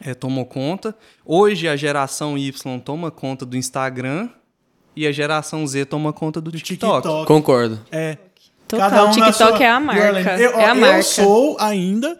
é, 0.00 0.14
tomou 0.14 0.44
conta. 0.44 0.94
Hoje 1.24 1.68
a 1.68 1.76
geração 1.76 2.36
Y 2.36 2.78
toma 2.80 3.10
conta 3.10 3.46
do 3.46 3.56
Instagram 3.56 4.28
e 4.96 5.06
a 5.06 5.12
geração 5.12 5.64
Z 5.66 5.84
toma 5.84 6.12
conta 6.12 6.40
do, 6.40 6.50
Do 6.50 6.58
TikTok. 6.58 7.02
TikTok. 7.02 7.26
Concordo. 7.26 7.80
É. 7.92 8.18
Total. 8.66 8.90
Cada 8.90 9.04
um 9.06 9.10
TikTok 9.12 9.34
sua 9.36 9.62
é 9.64 9.68
a 9.68 9.80
marca. 9.80 10.38
Eu, 10.38 10.58
é 10.58 10.64
a 10.66 10.68
eu 10.70 10.74
marca. 10.74 11.02
sou 11.02 11.56
ainda 11.60 12.18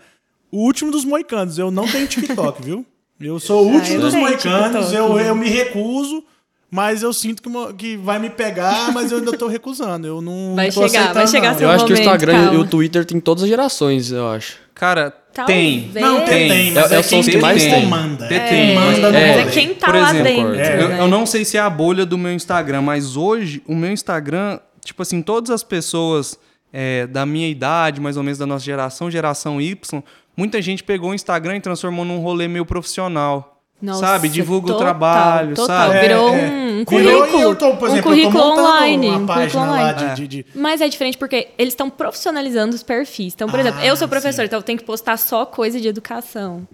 o 0.51 0.59
último 0.65 0.91
dos 0.91 1.05
moicanos. 1.05 1.59
Eu 1.59 1.71
não 1.71 1.87
tenho 1.87 2.07
TikTok, 2.07 2.63
viu? 2.65 2.87
Eu 3.21 3.41
sou 3.41 3.67
o 3.67 3.71
Ah, 3.71 3.73
último 3.75 3.97
eu 3.97 4.01
dos 4.01 4.15
moicanos. 4.15 4.87
TikTok. 4.87 4.95
Eu, 4.95 5.19
eu 5.19 5.35
me 5.35 5.49
recuso, 5.49 6.25
mas 6.71 7.03
eu 7.03 7.13
sinto 7.13 7.43
que, 7.43 7.49
mo- 7.49 7.73
que 7.75 7.97
vai 7.97 8.19
me 8.19 8.29
pegar, 8.31 8.91
mas 8.95 9.11
eu 9.13 9.19
ainda 9.19 9.37
tô 9.37 9.47
recusando. 9.49 10.07
Eu 10.07 10.21
não 10.21 10.55
Vai 10.55 10.71
tô 10.71 10.87
chegar, 10.89 11.13
vai 11.15 11.27
chegar 11.27 11.53
não. 11.53 11.59
seu 11.59 11.69
Eu 11.69 11.75
acho 11.75 11.85
que 11.87 11.93
o 11.93 11.95
momento, 11.97 12.07
Instagram 12.07 12.33
e 12.33 12.45
calma. 12.47 12.61
o 12.61 12.67
Twitter 12.67 13.05
tem 13.05 13.21
todas 13.21 13.43
as 13.45 13.49
gerações, 13.49 14.11
eu 14.13 14.29
acho. 14.29 14.57
Cara, 14.75 15.11
Talvez. 15.35 15.93
tem. 15.93 16.03
Não, 16.03 16.17
tem, 16.21 16.27
Tem. 16.27 16.49
tem, 16.49 16.73
mas 16.73 16.93
É- 16.93 16.97
é, 16.97 16.99
é 16.99 17.03
quem 17.03 17.21
os 17.21 17.27
que 17.27 17.39
mais 17.39 17.63
tem. 17.65 17.73
comanda. 17.83 18.29
Tem, 18.29 18.39
Quem 18.41 18.49
tem. 18.49 18.75
manda 18.77 19.09
É, 19.19 19.35
no 19.43 19.49
é 19.49 19.51
quem 19.53 19.75
tá 19.75 19.87
Por 19.87 19.95
lá 19.97 20.11
exemplo, 20.11 20.53
dentro. 20.53 20.55
é, 20.61 20.83
Eu, 20.85 20.89
né? 20.89 21.01
eu 21.01 21.09
não 21.09 21.27
sei 21.27 21.45
se 21.45 21.57
é 21.57 21.61
a 21.61 21.69
bolha 21.71 22.07
do 22.07 22.17
meu 22.17 22.33
Instagram, 22.33 22.83
mas 22.83 23.17
hoje 23.17 23.63
o 23.67 23.75
meu 23.75 23.91
Instagram, 23.91 24.61
tipo 24.85 25.03
assim, 25.03 25.21
todas 25.23 25.51
as 25.51 25.63
pessoas 25.65 26.39
é, 26.73 27.07
da 27.07 27.25
minha 27.27 27.49
idade, 27.49 28.01
mais 28.01 28.17
ou 28.19 28.23
menos 28.23 28.39
da 28.39 28.47
nossa 28.47 28.65
geração, 28.65 29.11
geração 29.11 29.61
Y, 29.61 30.03
muita 30.37 30.61
gente 30.63 30.85
pegou 30.85 31.11
o 31.11 31.15
Instagram 31.15 31.57
e 31.57 31.61
transformou 31.61 32.05
num 32.05 32.19
rolê 32.21 32.47
meio 32.47 32.65
profissional. 32.67 33.58
Nossa, 33.81 34.01
sabe? 34.01 34.29
Divulga 34.29 34.67
o 34.67 34.71
total, 34.71 34.81
trabalho, 34.85 35.55
total. 35.55 35.67
sabe? 35.93 36.01
Virou 36.01 36.29
É, 36.35 36.41
é. 36.41 36.49
um 36.49 36.85
Virou, 36.85 36.85
currículo. 37.21 37.39
e 37.39 37.43
eu 37.43 37.55
tô, 37.57 37.77
por 37.77 37.89
um 37.89 37.93
exemplo, 37.93 38.11
tô 38.11 38.17
currículo 38.17 38.45
online. 38.45 39.09
Uma 39.09 39.19
um 39.19 39.27
página 39.27 39.51
currículo 39.51 39.65
lá 39.67 39.93
online. 39.93 40.15
de, 40.17 40.27
de, 40.27 40.43
de- 40.43 40.47
Mas 40.59 40.81
é 40.81 40.89
diferente 40.89 41.17
porque 41.17 41.49
eles 41.57 41.73
estão 41.75 41.89
profissionalizando 41.89 42.75
os 42.75 42.83
perfis. 42.83 43.35
Então, 43.35 43.49
por 43.49 43.61
exemplo, 43.61 43.81
eu 43.81 43.97
sou 43.97 44.07
Ah, 44.07 44.09
professora, 44.09 44.43
sim. 44.43 44.47
então 44.49 44.59
eu 44.59 44.63
tenho 44.65 44.79
que 44.79 44.85
postar 44.85 45.17
só 45.17 45.47
coisa 45.47 45.81
de 45.81 45.87
educação. 45.87 46.67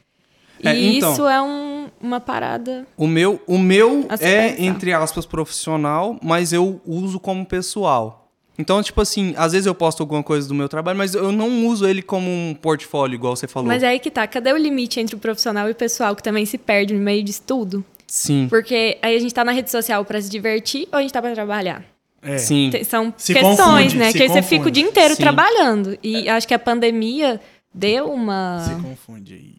E 0.63 0.69
É, 0.69 0.75
então. 0.97 1.13
isso 1.13 1.27
é 1.29 1.43
um- 1.43 1.89
uma 2.01 2.21
parada. 2.21 2.87
O 2.97 3.07
meu, 3.07 3.39
o 3.47 3.59
meu 3.59 4.07
é, 4.19 4.49
pensar. 4.53 4.63
entre 4.63 4.93
aspas, 4.95 5.27
profissional, 5.27 6.17
mas 6.23 6.53
eu 6.55 6.81
uso 6.87 7.21
como 7.21 7.45
pessoal. 7.45 8.24
Então, 8.59 8.83
tipo 8.83 9.01
assim, 9.01 9.35
às 9.37 9.53
vezes 9.53 9.67
eu 9.67 9.75
posto 9.75 10.01
alguma 10.03 10.23
coisa 10.23 10.47
do 10.47 10.55
meu 10.55 10.69
trabalho, 10.69 10.97
mas 10.97 11.15
eu 11.15 11.33
não 11.33 11.67
uso 11.67 11.87
ele 11.87 12.01
como 12.03 12.31
um 12.31 12.55
portfólio, 12.55 13.17
igual 13.17 13.35
você 13.35 13.49
falou. 13.49 13.67
Mas 13.67 13.83
é 13.83 13.89
aí 13.89 13.99
que 13.99 14.11
tá. 14.11 14.27
Cadê 14.27 14.53
o 14.53 14.57
limite 14.57 15.01
entre 15.01 15.17
o 15.17 15.19
profissional 15.19 15.69
e 15.69 15.73
o 15.73 15.75
pessoal 15.75 16.15
que 16.15 16.23
também 16.23 16.47
se 16.47 16.57
perde 16.57 16.95
no 16.95 17.01
meio 17.01 17.23
disso 17.25 17.43
tudo? 17.45 17.85
Sim. 18.07 18.47
Porque 18.49 18.97
aí 19.03 19.17
a 19.17 19.19
gente 19.19 19.35
tá 19.35 19.45
na 19.45 19.51
rede 19.51 19.71
social 19.71 20.05
pra 20.05 20.21
se 20.21 20.31
divertir 20.31 20.87
ou 20.93 20.99
a 20.99 21.03
gente 21.03 21.13
tá 21.13 21.21
pra 21.21 21.33
trabalhar? 21.33 21.85
é. 22.23 22.39
Sim. 22.39 22.71
São 22.85 23.13
Se 23.17 23.35
questões, 23.35 23.57
confunde, 23.59 23.97
né? 23.97 24.13
se 24.13 24.17
que 24.19 24.23
aí 24.23 24.29
você 24.29 24.41
fica 24.43 24.69
o 24.69 24.71
dia 24.71 24.85
inteiro 24.85 25.15
Sim. 25.17 25.21
trabalhando. 25.23 25.99
E 26.03 26.29
acho 26.29 26.47
que 26.49 26.55
a 26.55 26.59
pandemia 26.59 27.41
deu 27.75 28.07
uma, 28.11 28.65
Se 28.67 28.81
confunde 28.83 29.35
aí. 29.35 29.55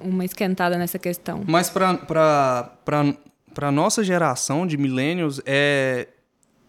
uma 0.00 0.24
esquentada 0.24 0.78
nessa 0.78 0.98
questão. 1.00 1.42
Mas 1.46 1.68
pra, 1.68 1.94
pra, 1.94 2.72
pra, 2.84 3.14
pra 3.52 3.72
nossa 3.72 4.02
geração 4.04 4.66
de 4.66 4.76
millennials 4.78 5.40
é, 5.44 6.06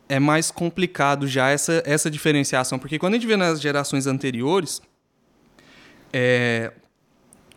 é 0.10 0.20
mais 0.20 0.50
complicado 0.50 1.28
já 1.28 1.50
essa, 1.50 1.84
essa 1.86 2.10
diferenciação. 2.10 2.80
Porque 2.80 2.98
quando 2.98 3.14
a 3.14 3.18
gente 3.18 3.28
vê 3.28 3.38
nas 3.38 3.62
gerações 3.62 4.08
anteriores, 4.08 4.82
é, 6.12 6.72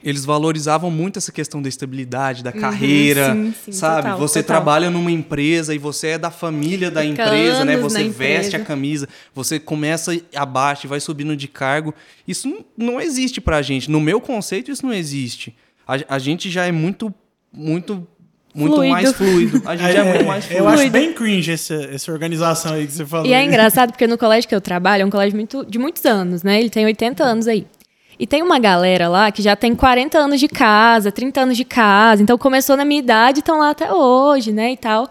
eles 0.05 0.25
valorizavam 0.25 0.91
muito 0.91 1.19
essa 1.19 1.31
questão 1.31 1.63
da 1.63 1.69
estabilidade, 1.69 2.43
da 2.43 2.53
carreira, 2.53 3.35
sim, 3.35 3.55
sim, 3.65 3.73
sabe? 3.73 4.03
total, 4.03 4.19
você 4.19 4.43
total. 4.43 4.57
trabalha 4.57 4.91
numa 4.91 5.11
empresa 5.11 5.75
e 5.75 5.79
você 5.79 6.09
é 6.09 6.19
da 6.19 6.31
família 6.31 6.91
da 6.91 7.03
Fica 7.03 7.23
empresa, 7.25 7.65
né? 7.65 7.77
Você 7.77 8.09
veste 8.09 8.49
empresa. 8.49 8.57
a 8.57 8.61
camisa, 8.67 9.09
você 9.35 9.59
começa 9.59 10.13
abaixo 10.35 10.87
e 10.87 10.89
vai 10.89 11.01
subindo 11.01 11.37
de 11.37 11.49
cargo. 11.49 11.95
Isso 12.27 12.49
não, 12.49 12.65
não 12.77 13.01
existe 13.01 13.41
pra 13.41 13.63
gente. 13.63 13.91
No 13.91 14.01
meu 14.01 14.21
conceito, 14.21 14.71
isso 14.71 14.85
não 14.85 14.93
existe. 14.93 15.57
A, 15.87 16.17
a 16.17 16.19
gente 16.19 16.51
já 16.51 16.67
é 16.67 16.73
muito, 16.73 17.15
muito, 17.53 18.07
muito 18.55 18.75
Fluido. 18.75 18.93
mais 18.93 19.13
fluido. 19.13 19.63
A 19.65 19.77
gente 19.77 19.97
é, 19.97 20.05
muito 20.05 20.25
mais 20.25 20.45
eu 20.51 20.59
fluido. 20.59 20.69
acho 20.69 20.91
bem 20.91 21.13
cringe 21.13 21.53
essa, 21.53 21.75
essa 21.75 22.13
organização 22.13 22.75
aí 22.75 22.87
que 22.87 22.93
você 22.93 23.07
falou. 23.07 23.27
E 23.27 23.33
é 23.33 23.45
engraçado 23.45 23.93
porque 23.93 24.07
no 24.07 24.19
colégio 24.19 24.49
que 24.49 24.55
eu 24.55 24.61
trabalho, 24.61 25.03
é 25.03 25.05
um 25.07 25.11
colégio 25.11 25.37
muito, 25.37 25.65
de 25.65 25.79
muitos 25.79 26.05
anos, 26.05 26.43
né? 26.43 26.61
Ele 26.61 26.71
tem 26.71 26.85
80 26.85 27.25
anos 27.25 27.49
aí. 27.49 27.67
E 28.19 28.27
tem 28.27 28.43
uma 28.43 28.59
galera 28.59 29.09
lá 29.09 29.33
que 29.33 29.43
já 29.43 29.57
tem 29.57 29.75
40 29.75 30.19
anos 30.19 30.39
de 30.39 30.49
casa, 30.49 31.11
30 31.11 31.41
anos 31.41 31.57
de 31.57 31.65
casa. 31.65 32.23
Então 32.23 32.37
começou 32.37 32.77
na 32.77 32.85
minha 32.85 33.01
idade 33.01 33.39
e 33.39 33.41
estão 33.41 33.59
lá 33.59 33.71
até 33.71 33.93
hoje, 33.93 34.53
né? 34.53 34.73
E 34.73 34.77
tal. 34.77 35.09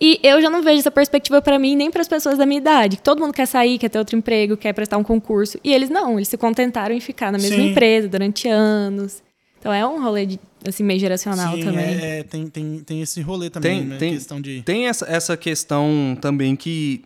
E 0.00 0.18
eu 0.22 0.42
já 0.42 0.50
não 0.50 0.62
vejo 0.62 0.80
essa 0.80 0.90
perspectiva 0.90 1.40
para 1.40 1.58
mim 1.58 1.76
nem 1.76 1.90
para 1.90 2.02
as 2.02 2.08
pessoas 2.08 2.36
da 2.36 2.44
minha 2.44 2.58
idade. 2.58 2.98
Todo 3.00 3.20
mundo 3.20 3.32
quer 3.32 3.46
sair, 3.46 3.78
quer 3.78 3.88
ter 3.88 3.98
outro 3.98 4.16
emprego, 4.16 4.56
quer 4.56 4.72
prestar 4.72 4.98
um 4.98 5.04
concurso. 5.04 5.58
E 5.62 5.72
eles 5.72 5.88
não, 5.88 6.16
eles 6.18 6.28
se 6.28 6.36
contentaram 6.36 6.94
em 6.94 7.00
ficar 7.00 7.30
na 7.30 7.38
mesma 7.38 7.56
Sim. 7.56 7.70
empresa 7.70 8.08
durante 8.08 8.48
anos. 8.48 9.22
Então 9.58 9.72
é 9.72 9.86
um 9.86 10.02
rolê 10.02 10.26
de, 10.26 10.40
assim, 10.66 10.82
meio 10.82 10.98
geracional 11.00 11.56
Sim, 11.56 11.64
também. 11.64 11.84
é- 11.84 12.18
é, 12.18 12.22
tem, 12.22 12.46
tem, 12.48 12.78
tem 12.80 13.00
esse 13.02 13.20
rolê 13.20 13.50
também, 13.50 13.78
Tem- 13.80 13.86
né? 13.88 13.96
tem- 13.98 14.12
questão 14.14 14.40
de... 14.40 14.62
Tem 14.62 14.86
essa, 14.88 15.06
essa 15.06 15.36
questão 15.36 16.16
também 16.20 16.54
que, 16.56 17.04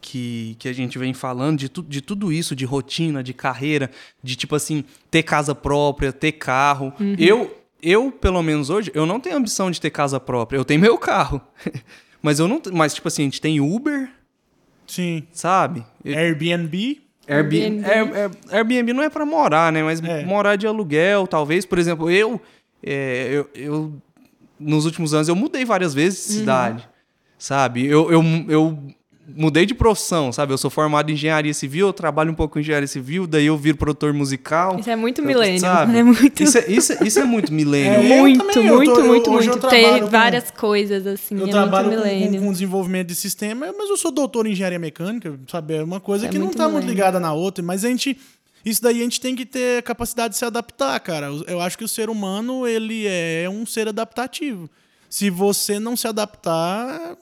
que, 0.00 0.56
que 0.58 0.68
a 0.68 0.72
gente 0.72 0.98
vem 0.98 1.12
falando 1.14 1.58
de, 1.58 1.68
tu, 1.68 1.82
de 1.82 2.00
tudo 2.00 2.32
isso, 2.32 2.54
de 2.54 2.64
rotina, 2.64 3.22
de 3.22 3.32
carreira, 3.32 3.90
de 4.22 4.36
tipo 4.36 4.54
assim, 4.54 4.84
ter 5.10 5.22
casa 5.22 5.54
própria, 5.54 6.12
ter 6.12 6.32
carro. 6.32 6.92
Eu, 7.18 7.56
eu, 7.82 8.10
pelo 8.12 8.42
menos 8.42 8.70
hoje, 8.70 8.90
eu 8.94 9.06
não 9.06 9.18
tenho 9.20 9.36
ambição 9.36 9.70
de 9.70 9.80
ter 9.80 9.90
casa 9.90 10.18
própria. 10.20 10.56
Eu 10.58 10.64
tenho 10.64 10.80
meu 10.80 10.96
carro. 10.98 11.40
mas 12.22 12.38
eu 12.38 12.46
não. 12.48 12.60
Mas, 12.72 12.94
tipo 12.94 13.08
assim, 13.08 13.22
a 13.22 13.24
gente 13.26 13.40
tem 13.40 13.60
Uber, 13.60 14.10
Sim. 14.86 15.24
sabe? 15.32 15.84
Airbnb... 16.04 17.00
Airbnb, 17.26 17.86
Airbnb. 17.86 17.86
Air- 17.86 18.14
Air- 18.14 18.30
Airbnb 18.50 18.92
não 18.92 19.02
é 19.02 19.08
pra 19.08 19.24
morar, 19.24 19.72
né? 19.72 19.82
Mas 19.82 19.98
É. 20.02 20.22
morar 20.26 20.56
de 20.56 20.66
aluguel, 20.66 21.26
talvez. 21.26 21.64
Por 21.64 21.78
exemplo, 21.78 22.10
eu, 22.10 22.38
é, 22.84 23.28
eu, 23.32 23.50
eu- 23.54 23.92
nos 24.60 24.84
últimos 24.84 25.12
anos 25.14 25.28
eu 25.28 25.34
mudei 25.36 25.64
várias 25.64 25.92
vezes 25.94 26.26
de 26.26 26.32
cidade, 26.34 26.88
sabe? 27.38 27.84
Eu, 27.86 28.10
eu, 28.12 28.22
eu 28.48 28.78
mudei 29.34 29.64
de 29.66 29.74
profissão, 29.74 30.30
sabe? 30.32 30.52
Eu 30.52 30.58
sou 30.58 30.70
formado 30.70 31.10
em 31.10 31.14
engenharia 31.14 31.52
civil, 31.54 31.86
eu 31.88 31.92
trabalho 31.92 32.30
um 32.30 32.34
pouco 32.34 32.52
com 32.54 32.60
engenharia 32.60 32.86
civil, 32.86 33.26
daí 33.26 33.46
eu 33.46 33.56
viro 33.56 33.76
produtor 33.78 34.12
musical. 34.12 34.78
Isso 34.78 34.90
é 34.90 34.96
muito 34.96 35.22
Eu- 35.22 35.26
milênio. 35.26 35.58
sabe? 35.60 35.96
É 35.98 36.02
muito, 36.04 36.42
Isso 36.42 36.58
é, 36.58 36.70
isso, 36.70 36.92
é- 36.92 36.98
isso 37.06 37.18
é 37.18 37.24
muito 37.24 37.50
É, 37.52 37.54
milênio. 37.54 38.02
eu 38.12 38.18
muito, 38.20 38.38
também, 38.44 38.70
muito, 38.70 38.92
tô- 38.94 39.02
muito, 39.02 39.30
muito. 39.30 39.58
com- 39.58 40.06
várias 40.08 40.50
coisas, 40.50 41.06
assim. 41.06 41.38
Eu 41.38 41.46
é 41.46 41.50
trabalho 41.50 41.88
muito 41.88 42.00
com, 42.02 42.06
milênio. 42.08 42.40
com, 42.40 42.46
com 42.46 42.52
desenvolvimento 42.52 43.08
de 43.08 43.14
sistema, 43.14 43.66
mas 43.76 43.88
eu 43.90 43.96
sou 43.96 44.12
doutor 44.12 44.46
em 44.46 44.52
engenharia 44.52 44.78
mecânica, 44.78 45.34
sabe? 45.50 45.74
É 45.74 45.82
uma 45.82 46.00
coisa 46.00 46.26
É 46.26 46.28
que 46.28 46.38
não 46.38 46.46
muito 46.46 46.58
tá 46.58 46.64
muito 46.64 46.74
milênio. 46.84 46.94
ligada 46.94 47.18
na 47.18 47.32
outra, 47.32 47.64
mas 47.64 47.84
a 47.84 47.88
gente. 47.88 48.16
Isso 48.64 48.82
daí 48.82 49.00
a 49.00 49.04
gente 49.04 49.20
tem 49.20 49.36
que 49.36 49.44
ter 49.44 49.82
capacidade 49.82 50.32
de 50.34 50.38
se 50.38 50.44
adaptar, 50.44 50.98
cara. 51.00 51.26
Eu 51.46 51.60
acho 51.60 51.76
que 51.76 51.84
o 51.84 51.88
ser 51.88 52.08
humano, 52.08 52.66
ele 52.66 53.06
é 53.06 53.46
um 53.50 53.66
ser 53.66 53.88
adaptativo. 53.88 54.70
Se 55.10 55.28
você 55.30 55.78
não 55.78 55.96
se 55.96 56.06
adaptar, 56.08 57.16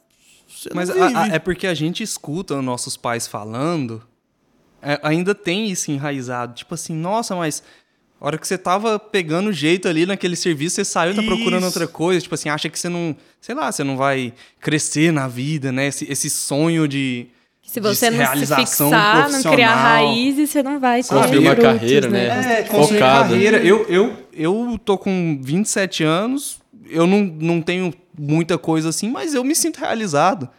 você 0.48 0.70
Mas 0.74 0.88
não 0.88 1.02
a- 1.02 1.08
vive. 1.08 1.18
a- 1.20 1.26
é 1.34 1.38
porque 1.38 1.66
a 1.66 1.74
gente 1.74 2.02
escuta 2.02 2.56
os 2.56 2.64
nossos 2.64 2.96
pais 2.96 3.26
falando, 3.26 4.02
é, 4.80 5.00
ainda 5.02 5.34
tem 5.34 5.70
isso 5.70 5.90
enraizado. 5.90 6.54
Tipo 6.54 6.74
assim, 6.74 6.94
nossa, 6.94 7.34
mas 7.34 7.62
a 8.20 8.26
hora 8.26 8.38
que 8.38 8.46
você 8.46 8.56
tava 8.56 8.98
pegando 8.98 9.52
jeito 9.52 9.88
ali 9.88 10.06
naquele 10.06 10.36
serviço, 10.36 10.76
você 10.76 10.84
saiu, 10.84 11.14
tá 11.14 11.22
procurando 11.22 11.58
Isso. 11.58 11.66
outra 11.66 11.88
coisa. 11.88 12.20
Tipo 12.20 12.34
assim, 12.36 12.48
acha 12.48 12.68
que 12.70 12.78
você 12.78 12.88
não, 12.88 13.16
sei 13.40 13.54
lá, 13.54 13.70
você 13.70 13.82
não 13.82 13.96
vai 13.96 14.32
crescer 14.60 15.12
na 15.12 15.26
vida, 15.26 15.72
né? 15.72 15.88
Esse, 15.88 16.10
esse 16.10 16.30
sonho 16.30 16.86
de. 16.86 17.26
Se 17.72 17.80
você 17.80 18.10
não 18.10 18.26
se 18.36 18.54
fixar, 18.54 19.30
não 19.30 19.42
criar 19.42 19.74
raízes, 19.74 20.50
você 20.50 20.62
não 20.62 20.78
vai 20.78 21.02
Sabe, 21.02 21.20
construir 21.22 21.38
uma 21.38 21.54
frutos, 21.54 21.72
carreira, 21.72 22.08
né? 22.10 22.58
É, 22.58 22.62
construir 22.64 22.98
Focada. 22.98 23.28
carreira. 23.30 23.56
Eu, 23.64 23.86
eu, 23.88 24.16
eu 24.34 24.78
tô 24.84 24.98
com 24.98 25.40
27 25.42 26.04
anos, 26.04 26.58
eu 26.90 27.06
não, 27.06 27.20
não 27.22 27.62
tenho 27.62 27.94
muita 28.18 28.58
coisa 28.58 28.90
assim, 28.90 29.10
mas 29.10 29.32
eu 29.32 29.42
me 29.42 29.54
sinto 29.54 29.78
realizado. 29.78 30.50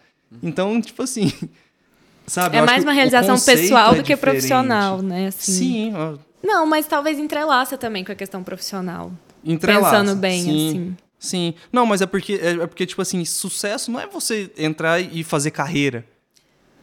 Então, 0.42 0.82
tipo 0.82 1.04
assim. 1.04 1.32
Sabe, 2.26 2.58
É 2.58 2.62
eu 2.62 2.66
mais 2.66 2.84
uma 2.84 2.94
realização 2.94 3.40
pessoal 3.40 3.92
é 3.94 3.98
do 3.98 4.04
que 4.04 4.16
diferente. 4.16 4.20
profissional, 4.22 5.02
né? 5.04 5.28
Assim. 5.28 5.52
Sim, 5.52 5.94
ó, 5.96 6.16
Não, 6.42 6.66
mas 6.66 6.88
talvez 6.88 7.20
entrelaça 7.20 7.78
também 7.78 8.04
com 8.04 8.12
a 8.12 8.16
questão 8.16 8.42
profissional. 8.42 9.12
entrelaça. 9.46 10.00
Pensando 10.00 10.16
bem, 10.16 10.42
sim, 10.42 10.50
assim. 10.70 10.98
Sim. 11.20 11.54
Não, 11.72 11.86
mas 11.86 12.02
é 12.02 12.08
porque, 12.08 12.40
é 12.42 12.54
é 12.54 12.66
porque, 12.66 12.88
tipo 12.88 13.04
assim, 13.04 13.24
sucesso 13.24 13.92
não 13.92 14.00
é 14.00 14.08
você 14.08 14.50
entrar 14.58 15.00
e 15.00 15.24
fazer 15.24 15.52
carreira. 15.52 16.06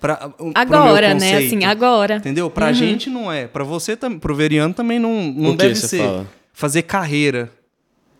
Pra, 0.00 0.30
Agora, 0.54 1.14
né? 1.14 1.36
Assim, 1.36 1.64
agora. 1.64 2.16
Entendeu? 2.16 2.48
Pra 2.50 2.72
gente 2.72 3.10
não 3.10 3.30
é. 3.30 3.46
Pra 3.46 3.62
você, 3.64 3.96
tam- 3.96 4.18
pro 4.18 4.34
Veriano 4.34 4.72
também 4.72 4.98
não, 4.98 5.30
não 5.30 5.54
deve 5.54 5.74
ser. 5.74 5.98
fala? 5.98 6.26
Fazer 6.52 6.82
carreira. 6.82 7.50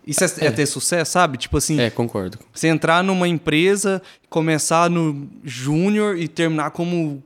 Isso 0.05 0.23
é, 0.23 0.27
é 0.47 0.51
ter 0.51 0.65
sucesso, 0.65 1.11
sabe? 1.11 1.37
Tipo 1.37 1.57
assim, 1.57 1.79
É, 1.79 1.89
concordo. 1.89 2.37
você 2.53 2.67
entrar 2.67 3.03
numa 3.03 3.27
empresa, 3.27 4.01
começar 4.29 4.89
no 4.89 5.27
júnior 5.43 6.17
e 6.17 6.27
terminar 6.27 6.71
como 6.71 7.21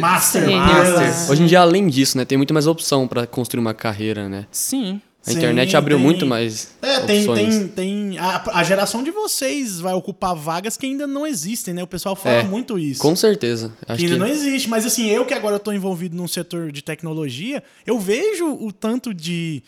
Master, 0.00 0.44
Sim. 0.46 0.56
Master. 0.56 1.30
Hoje 1.30 1.42
em 1.42 1.46
dia, 1.46 1.60
além 1.60 1.86
disso, 1.88 2.16
né, 2.18 2.24
tem 2.24 2.36
muito 2.38 2.52
mais 2.54 2.66
opção 2.66 3.06
pra 3.08 3.26
construir 3.26 3.60
uma 3.60 3.74
carreira, 3.74 4.28
né? 4.28 4.46
Sim. 4.50 5.00
A 5.24 5.30
Sim, 5.30 5.36
internet 5.38 5.76
abriu 5.76 5.96
tem- 5.98 6.04
muito 6.04 6.26
mais 6.26 6.68
É, 6.82 6.98
tem, 7.00 7.20
opções. 7.20 7.56
tem, 7.56 7.68
tem. 7.68 8.18
A, 8.18 8.58
a 8.58 8.64
geração 8.64 9.04
de 9.04 9.12
vocês 9.12 9.78
vai 9.78 9.94
ocupar 9.94 10.34
vagas 10.34 10.76
que 10.76 10.84
ainda 10.84 11.06
não 11.06 11.24
existem, 11.24 11.72
né? 11.72 11.82
O 11.82 11.86
pessoal 11.86 12.16
fala 12.16 12.36
É, 12.36 12.42
muito 12.42 12.76
isso. 12.76 13.00
Com 13.00 13.14
certeza. 13.14 13.72
Acho 13.86 13.98
que 14.00 14.04
ainda 14.06 14.16
que 14.16 14.20
não 14.20 14.26
existe. 14.26 14.68
Mas 14.68 14.84
assim, 14.84 15.06
eu 15.08 15.24
que 15.24 15.32
agora 15.32 15.56
estou 15.56 15.72
envolvido 15.72 16.16
num 16.16 16.26
setor 16.26 16.72
de 16.72 16.82
tecnologia, 16.82 17.62
eu 17.86 18.00
vejo 18.00 18.46
o 18.52 18.72
tanto 18.72 19.14
de, 19.14 19.62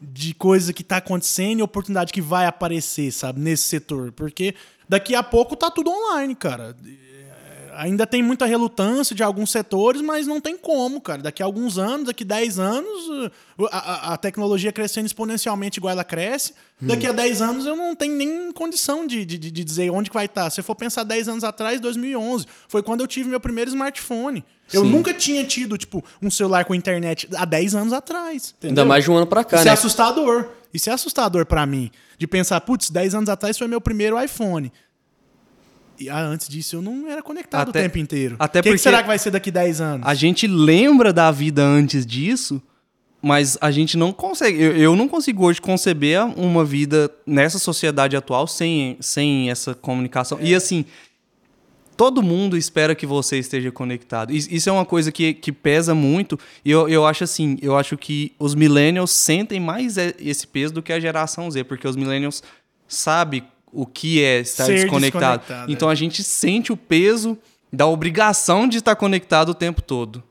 de 0.00 0.32
coisa 0.32 0.72
que 0.72 0.80
está 0.80 0.96
acontecendo 0.96 1.58
e 1.58 1.62
oportunidade 1.62 2.10
que 2.10 2.22
vai 2.22 2.46
aparecer, 2.46 3.12
sabe, 3.12 3.38
nesse 3.40 3.64
setor. 3.64 4.10
Porque 4.10 4.54
daqui 4.88 5.14
a 5.14 5.22
pouco 5.22 5.54
tá 5.54 5.70
tudo 5.70 5.90
online, 5.90 6.34
cara. 6.34 6.74
Ainda 7.76 8.06
tem 8.06 8.22
muita 8.22 8.46
relutância 8.46 9.14
de 9.14 9.22
alguns 9.22 9.50
setores, 9.50 10.00
mas 10.00 10.26
não 10.26 10.40
tem 10.40 10.56
como, 10.56 11.00
cara. 11.00 11.22
Daqui 11.22 11.42
a 11.42 11.46
alguns 11.46 11.78
anos, 11.78 12.06
daqui 12.06 12.24
a 12.24 12.26
10 12.26 12.58
anos, 12.58 13.08
uh, 13.58 13.66
a, 13.70 13.78
a- 13.78 14.12
a 14.14 14.16
tecnologia 14.16 14.72
crescendo 14.72 15.06
exponencialmente 15.06 15.78
igual 15.78 15.92
ela 15.92 16.04
cresce. 16.04 16.54
Daqui 16.80 17.06
a 17.06 17.12
10 17.12 17.40
anos 17.40 17.66
eu 17.66 17.76
não 17.76 17.94
tenho 17.94 18.14
nem 18.16 18.52
condição 18.52 19.06
de, 19.06 19.24
de, 19.24 19.38
de 19.38 19.50
dizer 19.50 19.90
onde 19.90 20.10
que 20.10 20.14
vai 20.14 20.26
estar. 20.26 20.50
Se 20.50 20.60
eu 20.60 20.64
for 20.64 20.74
pensar 20.74 21.04
10 21.04 21.28
anos 21.28 21.44
atrás, 21.44 21.80
2011, 21.80 22.46
foi 22.68 22.82
quando 22.82 23.00
eu 23.00 23.06
tive 23.06 23.28
meu 23.28 23.40
primeiro 23.40 23.70
smartphone. 23.70 24.44
Eu 24.72 24.82
Sim. 24.82 24.90
nunca 24.90 25.12
tinha 25.14 25.44
tido, 25.44 25.76
tipo, 25.78 26.02
um 26.22 26.30
celular 26.30 26.64
com 26.64 26.74
internet 26.74 27.28
há 27.36 27.44
10 27.44 27.74
anos 27.74 27.92
atrás. 27.92 28.54
ainda 28.56 28.66
entendeu? 28.66 28.86
mais 28.86 29.04
de 29.04 29.10
um 29.10 29.16
ano 29.16 29.26
pra 29.26 29.44
cá, 29.44 29.56
Isso 29.56 29.64
né? 29.66 29.70
é 29.70 29.74
assustador. 29.74 30.48
Isso 30.72 30.90
é 30.90 30.92
assustador 30.92 31.46
pra 31.46 31.64
mim. 31.64 31.90
De 32.18 32.26
pensar, 32.26 32.60
putz, 32.60 32.90
10 32.90 33.14
anos 33.14 33.28
atrás 33.28 33.56
foi 33.56 33.68
meu 33.68 33.80
primeiro 33.80 34.20
iPhone. 34.20 34.72
E 35.98 36.08
ah, 36.08 36.20
antes 36.20 36.48
disso 36.48 36.76
eu 36.76 36.82
não 36.82 37.08
era 37.08 37.22
conectado 37.22 37.68
Até- 37.70 37.80
o 37.80 37.82
tempo 37.82 37.98
inteiro. 37.98 38.36
até 38.38 38.60
que, 38.60 38.64
que 38.64 38.68
porque- 38.70 38.78
será 38.82 39.00
que 39.02 39.06
vai 39.08 39.18
ser 39.18 39.30
daqui 39.30 39.50
10 39.50 39.80
anos? 39.80 40.06
A 40.06 40.14
gente 40.14 40.46
lembra 40.46 41.12
da 41.12 41.30
vida 41.30 41.62
antes 41.64 42.04
disso, 42.04 42.60
mas 43.22 43.56
a 43.60 43.70
gente 43.70 43.96
não 43.96 44.12
consegue. 44.12 44.60
Eu, 44.60 44.76
eu 44.76 44.96
não 44.96 45.08
consigo 45.08 45.44
hoje 45.46 45.60
conceber 45.60 46.20
uma 46.38 46.64
vida 46.64 47.10
nessa 47.26 47.58
sociedade 47.58 48.16
atual 48.16 48.46
sem, 48.46 48.96
sem 49.00 49.50
essa 49.50 49.74
comunicação. 49.74 50.38
E 50.42 50.54
assim, 50.54 50.84
todo 51.96 52.22
mundo 52.22 52.56
espera 52.56 52.94
que 52.94 53.06
você 53.06 53.38
esteja 53.38 53.70
conectado. 53.70 54.32
Is- 54.32 54.48
Isso 54.50 54.68
é 54.68 54.72
uma 54.72 54.84
coisa 54.84 55.12
que, 55.12 55.32
que 55.32 55.52
pesa 55.52 55.94
muito. 55.94 56.38
E 56.64 56.70
eu, 56.70 56.88
eu 56.88 57.06
acho 57.06 57.24
assim, 57.24 57.56
eu 57.62 57.76
acho 57.76 57.96
que 57.96 58.32
os 58.38 58.54
millennials 58.54 59.10
sentem 59.12 59.60
mais 59.60 59.96
esse 59.96 60.46
peso 60.46 60.74
do 60.74 60.82
que 60.82 60.92
a 60.92 60.98
geração 61.00 61.50
Z, 61.50 61.64
porque 61.64 61.86
os 61.86 61.96
millennials 61.96 62.42
sabem 62.88 63.42
o 63.74 63.84
que 63.86 64.22
é 64.22 64.40
estar 64.40 64.64
Ser 64.64 64.74
desconectado. 64.74 65.38
desconectado, 65.40 65.72
Então 65.72 65.88
é. 65.88 65.92
a 65.92 65.94
gente 65.94 66.22
sente 66.22 66.72
o 66.72 66.76
peso 66.76 67.36
da 67.72 67.86
obrigação 67.86 68.68
de 68.68 68.78
estar 68.78 68.94
conectado 68.96 69.48
o 69.50 69.54
tempo 69.54 69.82
todo. 69.82 70.22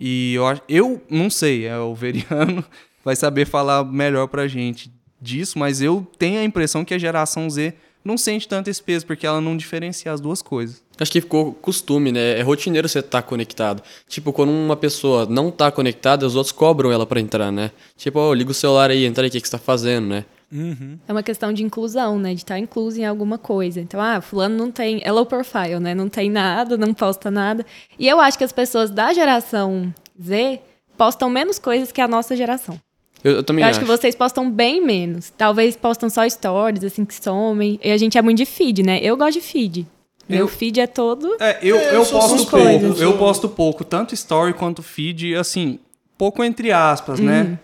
E 0.00 0.34
eu, 0.34 0.44
eu 0.68 1.02
não 1.10 1.28
sei, 1.28 1.66
é, 1.66 1.78
o 1.78 1.94
Veriano 1.94 2.64
vai 3.04 3.14
saber 3.14 3.46
falar 3.46 3.84
melhor 3.84 4.28
pra 4.28 4.48
gente 4.48 4.90
disso, 5.20 5.58
mas 5.58 5.82
eu 5.82 6.06
tenho 6.18 6.40
a 6.40 6.44
impressão 6.44 6.84
que 6.84 6.94
a 6.94 6.98
geração 6.98 7.50
Z 7.50 7.74
não 8.02 8.16
sente 8.16 8.48
tanto 8.48 8.70
esse 8.70 8.82
peso, 8.82 9.04
porque 9.04 9.26
ela 9.26 9.42
não 9.42 9.54
diferencia 9.54 10.10
as 10.10 10.22
duas 10.22 10.40
coisas. 10.40 10.82
Acho 10.98 11.12
que 11.12 11.20
ficou 11.20 11.52
costume, 11.52 12.10
né? 12.10 12.38
É 12.38 12.42
rotineiro 12.42 12.88
você 12.88 13.00
estar 13.00 13.20
conectado. 13.20 13.82
Tipo, 14.08 14.32
quando 14.32 14.48
uma 14.50 14.74
pessoa 14.74 15.26
não 15.26 15.50
tá 15.50 15.70
conectada, 15.70 16.26
os 16.26 16.34
outros 16.34 16.50
cobram 16.52 16.90
ela 16.90 17.04
pra 17.04 17.20
entrar, 17.20 17.52
né? 17.52 17.70
Tipo, 17.98 18.18
ó, 18.20 18.32
liga 18.32 18.52
o 18.52 18.54
celular 18.54 18.90
aí, 18.90 19.04
entra 19.04 19.22
aí, 19.22 19.28
o 19.28 19.30
que, 19.30 19.38
que 19.38 19.46
você 19.46 19.52
tá 19.52 19.58
fazendo, 19.62 20.06
né? 20.06 20.24
É 21.06 21.12
uma 21.12 21.22
questão 21.22 21.52
de 21.52 21.62
inclusão, 21.62 22.18
né? 22.18 22.30
De 22.34 22.40
estar 22.40 22.58
incluso 22.58 23.00
em 23.00 23.04
alguma 23.04 23.38
coisa. 23.38 23.80
Então, 23.80 24.00
ah, 24.00 24.20
fulano 24.20 24.56
não 24.56 24.70
tem. 24.70 25.00
É 25.04 25.12
low 25.12 25.24
profile, 25.24 25.78
né? 25.80 25.94
Não 25.94 26.08
tem 26.08 26.28
nada, 26.28 26.76
não 26.76 26.92
posta 26.92 27.30
nada. 27.30 27.64
E 27.98 28.08
eu 28.08 28.20
acho 28.20 28.36
que 28.36 28.42
as 28.44 28.52
pessoas 28.52 28.90
da 28.90 29.12
geração 29.12 29.94
Z 30.20 30.60
postam 30.96 31.30
menos 31.30 31.58
coisas 31.58 31.92
que 31.92 32.00
a 32.00 32.08
nossa 32.08 32.34
geração. 32.36 32.80
Eu, 33.22 33.32
eu 33.36 33.42
também 33.44 33.62
eu 33.62 33.68
acho. 33.70 33.78
acho 33.78 33.86
que 33.86 33.96
vocês 33.96 34.14
postam 34.14 34.50
bem 34.50 34.84
menos. 34.84 35.30
Talvez 35.36 35.76
postam 35.76 36.10
só 36.10 36.28
stories, 36.28 36.82
assim, 36.82 37.04
que 37.04 37.14
somem. 37.14 37.78
E 37.84 37.90
a 37.92 37.96
gente 37.96 38.18
é 38.18 38.22
muito 38.22 38.38
de 38.38 38.46
feed, 38.46 38.82
né? 38.82 38.98
Eu 39.02 39.16
gosto 39.16 39.34
de 39.34 39.40
feed. 39.42 39.86
Meu 40.28 40.40
Eu- 40.40 40.48
feed 40.48 40.80
é 40.80 40.86
todo. 40.86 41.36
É, 41.40 41.58
eu, 41.62 41.76
É, 41.76 41.88
eu 41.90 41.94
eu 42.02 42.06
posto 42.06 42.46
pouco. 42.50 42.66
Eu 42.84 42.94
sou- 42.94 43.02
Eu 43.04 43.18
posto 43.18 43.48
pouco, 43.48 43.84
tanto 43.84 44.14
story 44.14 44.52
quanto 44.54 44.82
feed, 44.82 45.34
assim, 45.36 45.78
pouco 46.18 46.42
entre 46.42 46.72
aspas, 46.72 47.20
né? 47.20 47.58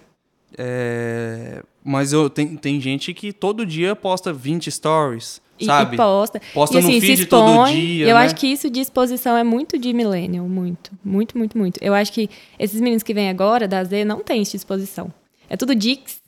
É, 0.58 1.62
mas 1.86 2.12
eu, 2.12 2.28
tem, 2.28 2.56
tem 2.56 2.80
gente 2.80 3.14
que 3.14 3.32
todo 3.32 3.64
dia 3.64 3.94
posta 3.94 4.32
20 4.32 4.70
stories, 4.70 5.40
E, 5.58 5.64
sabe? 5.64 5.94
e 5.94 5.96
posta. 5.96 6.40
Posta 6.52 6.76
e, 6.76 6.78
assim, 6.80 6.94
no 6.94 7.00
se 7.00 7.06
feed 7.06 7.26
todo 7.26 7.48
expõe. 7.48 7.74
dia, 7.74 8.06
Eu 8.08 8.16
né? 8.16 8.24
acho 8.24 8.34
que 8.34 8.46
isso 8.48 8.68
de 8.68 8.80
exposição 8.80 9.36
é 9.36 9.44
muito 9.44 9.78
de 9.78 9.92
millennial, 9.92 10.46
muito. 10.48 10.90
Muito, 11.04 11.38
muito, 11.38 11.56
muito. 11.56 11.78
Eu 11.82 11.94
acho 11.94 12.12
que 12.12 12.28
esses 12.58 12.80
meninos 12.80 13.02
que 13.02 13.14
vêm 13.14 13.28
agora, 13.28 13.66
da 13.68 13.82
Z, 13.84 14.04
não 14.04 14.20
tem 14.20 14.42
isso 14.42 14.50
de 14.52 14.56
exposição. 14.58 15.12
É 15.48 15.56
tudo 15.56 15.74
dicks, 15.74 16.20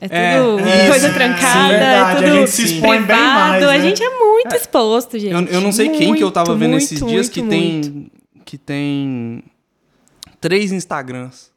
É 0.00 0.08
tudo 0.08 0.68
É, 0.68 0.88
coisa 0.90 1.12
trancada, 1.12 1.62
sim, 1.62 1.68
verdade, 1.68 1.94
é 2.24 2.26
a 2.26 2.30
tudo 2.30 2.38
gente 2.40 2.50
se 2.50 2.64
expõe 2.64 2.96
bem 2.98 3.06
privado. 3.06 3.38
mais, 3.38 3.62
A 3.64 3.66
né? 3.78 3.80
gente 3.80 4.02
é 4.02 4.18
muito 4.18 4.54
exposto, 4.56 5.18
gente. 5.18 5.32
Eu, 5.32 5.44
eu 5.54 5.60
não 5.60 5.70
sei 5.72 5.88
quem 5.90 6.12
que 6.14 6.22
eu 6.24 6.30
tava 6.32 6.50
Muito, 6.50 6.60
vendo 6.60 6.70
muito, 6.72 6.82
esses 6.82 7.06
dias 7.06 7.28
que 7.28 7.40
muito, 7.40 7.50
tem 7.90 8.10
que 8.44 8.58
tem 8.58 9.42
três 10.40 10.72
Instagrams. 10.72 11.53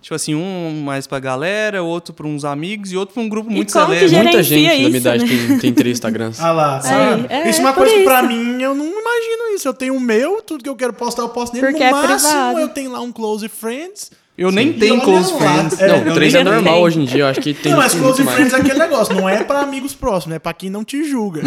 Tipo 0.00 0.14
assim, 0.14 0.34
um 0.34 0.82
mais 0.84 1.06
pra 1.06 1.18
galera, 1.18 1.82
outro 1.82 2.14
pra 2.14 2.26
uns 2.26 2.44
amigos 2.44 2.92
e 2.92 2.96
outro 2.96 3.14
pra 3.14 3.22
um 3.22 3.28
grupo 3.28 3.50
muito 3.50 3.72
seleto. 3.72 3.90
Muita 3.90 4.08
gente 4.08 4.32
da 4.32 4.40
isso, 4.40 4.54
minha 4.54 4.96
idade 4.96 5.24
né? 5.24 5.46
tem, 5.48 5.58
tem 5.58 5.74
três 5.74 5.96
Instagrams. 5.98 6.38
Ah 6.40 6.52
lá, 6.52 6.80
sabe? 6.80 7.26
é, 7.28 7.50
isso 7.50 7.58
é 7.60 7.64
uma 7.64 7.72
por 7.72 7.80
coisa 7.84 7.94
que 7.98 8.04
pra 8.04 8.20
isso. 8.22 8.28
mim 8.32 8.62
eu 8.62 8.74
não 8.74 8.86
imagino 8.86 9.54
isso. 9.54 9.66
Eu 9.68 9.74
tenho 9.74 9.94
o 9.96 10.00
meu, 10.00 10.40
tudo 10.40 10.62
que 10.62 10.70
eu 10.70 10.76
quero 10.76 10.92
postar, 10.92 11.22
eu 11.22 11.28
posto 11.28 11.54
nele. 11.54 11.66
Porque 11.66 11.82
no 11.82 11.88
é 11.90 11.92
máximo, 11.92 12.30
privado. 12.30 12.60
eu 12.60 12.68
tenho 12.68 12.92
lá 12.92 13.00
um 13.00 13.10
Close 13.12 13.48
Friends. 13.48 14.10
Eu 14.38 14.52
nem 14.52 14.68
E 14.68 14.74
tenho 14.74 14.94
olha 14.94 15.02
close 15.02 15.32
friends. 15.36 15.80
É, 15.80 16.04
não, 16.04 16.14
três 16.14 16.32
nem 16.32 16.42
é 16.42 16.44
normal 16.44 16.74
tenho. 16.74 16.84
hoje 16.86 17.00
em 17.00 17.04
dia, 17.04 17.22
eu 17.22 17.26
acho 17.26 17.40
que 17.40 17.52
tem 17.52 17.72
não, 17.72 17.78
mas 17.80 17.90
tem 17.92 18.00
Close 18.00 18.22
Friends 18.24 18.52
é 18.52 18.56
aquele 18.56 18.78
negócio, 18.78 19.12
não 19.16 19.28
é 19.28 19.42
pra 19.42 19.62
amigos 19.62 19.96
próximos, 19.96 20.36
é 20.36 20.38
pra 20.38 20.52
quem 20.52 20.70
não 20.70 20.84
te 20.84 21.02
julga. 21.02 21.42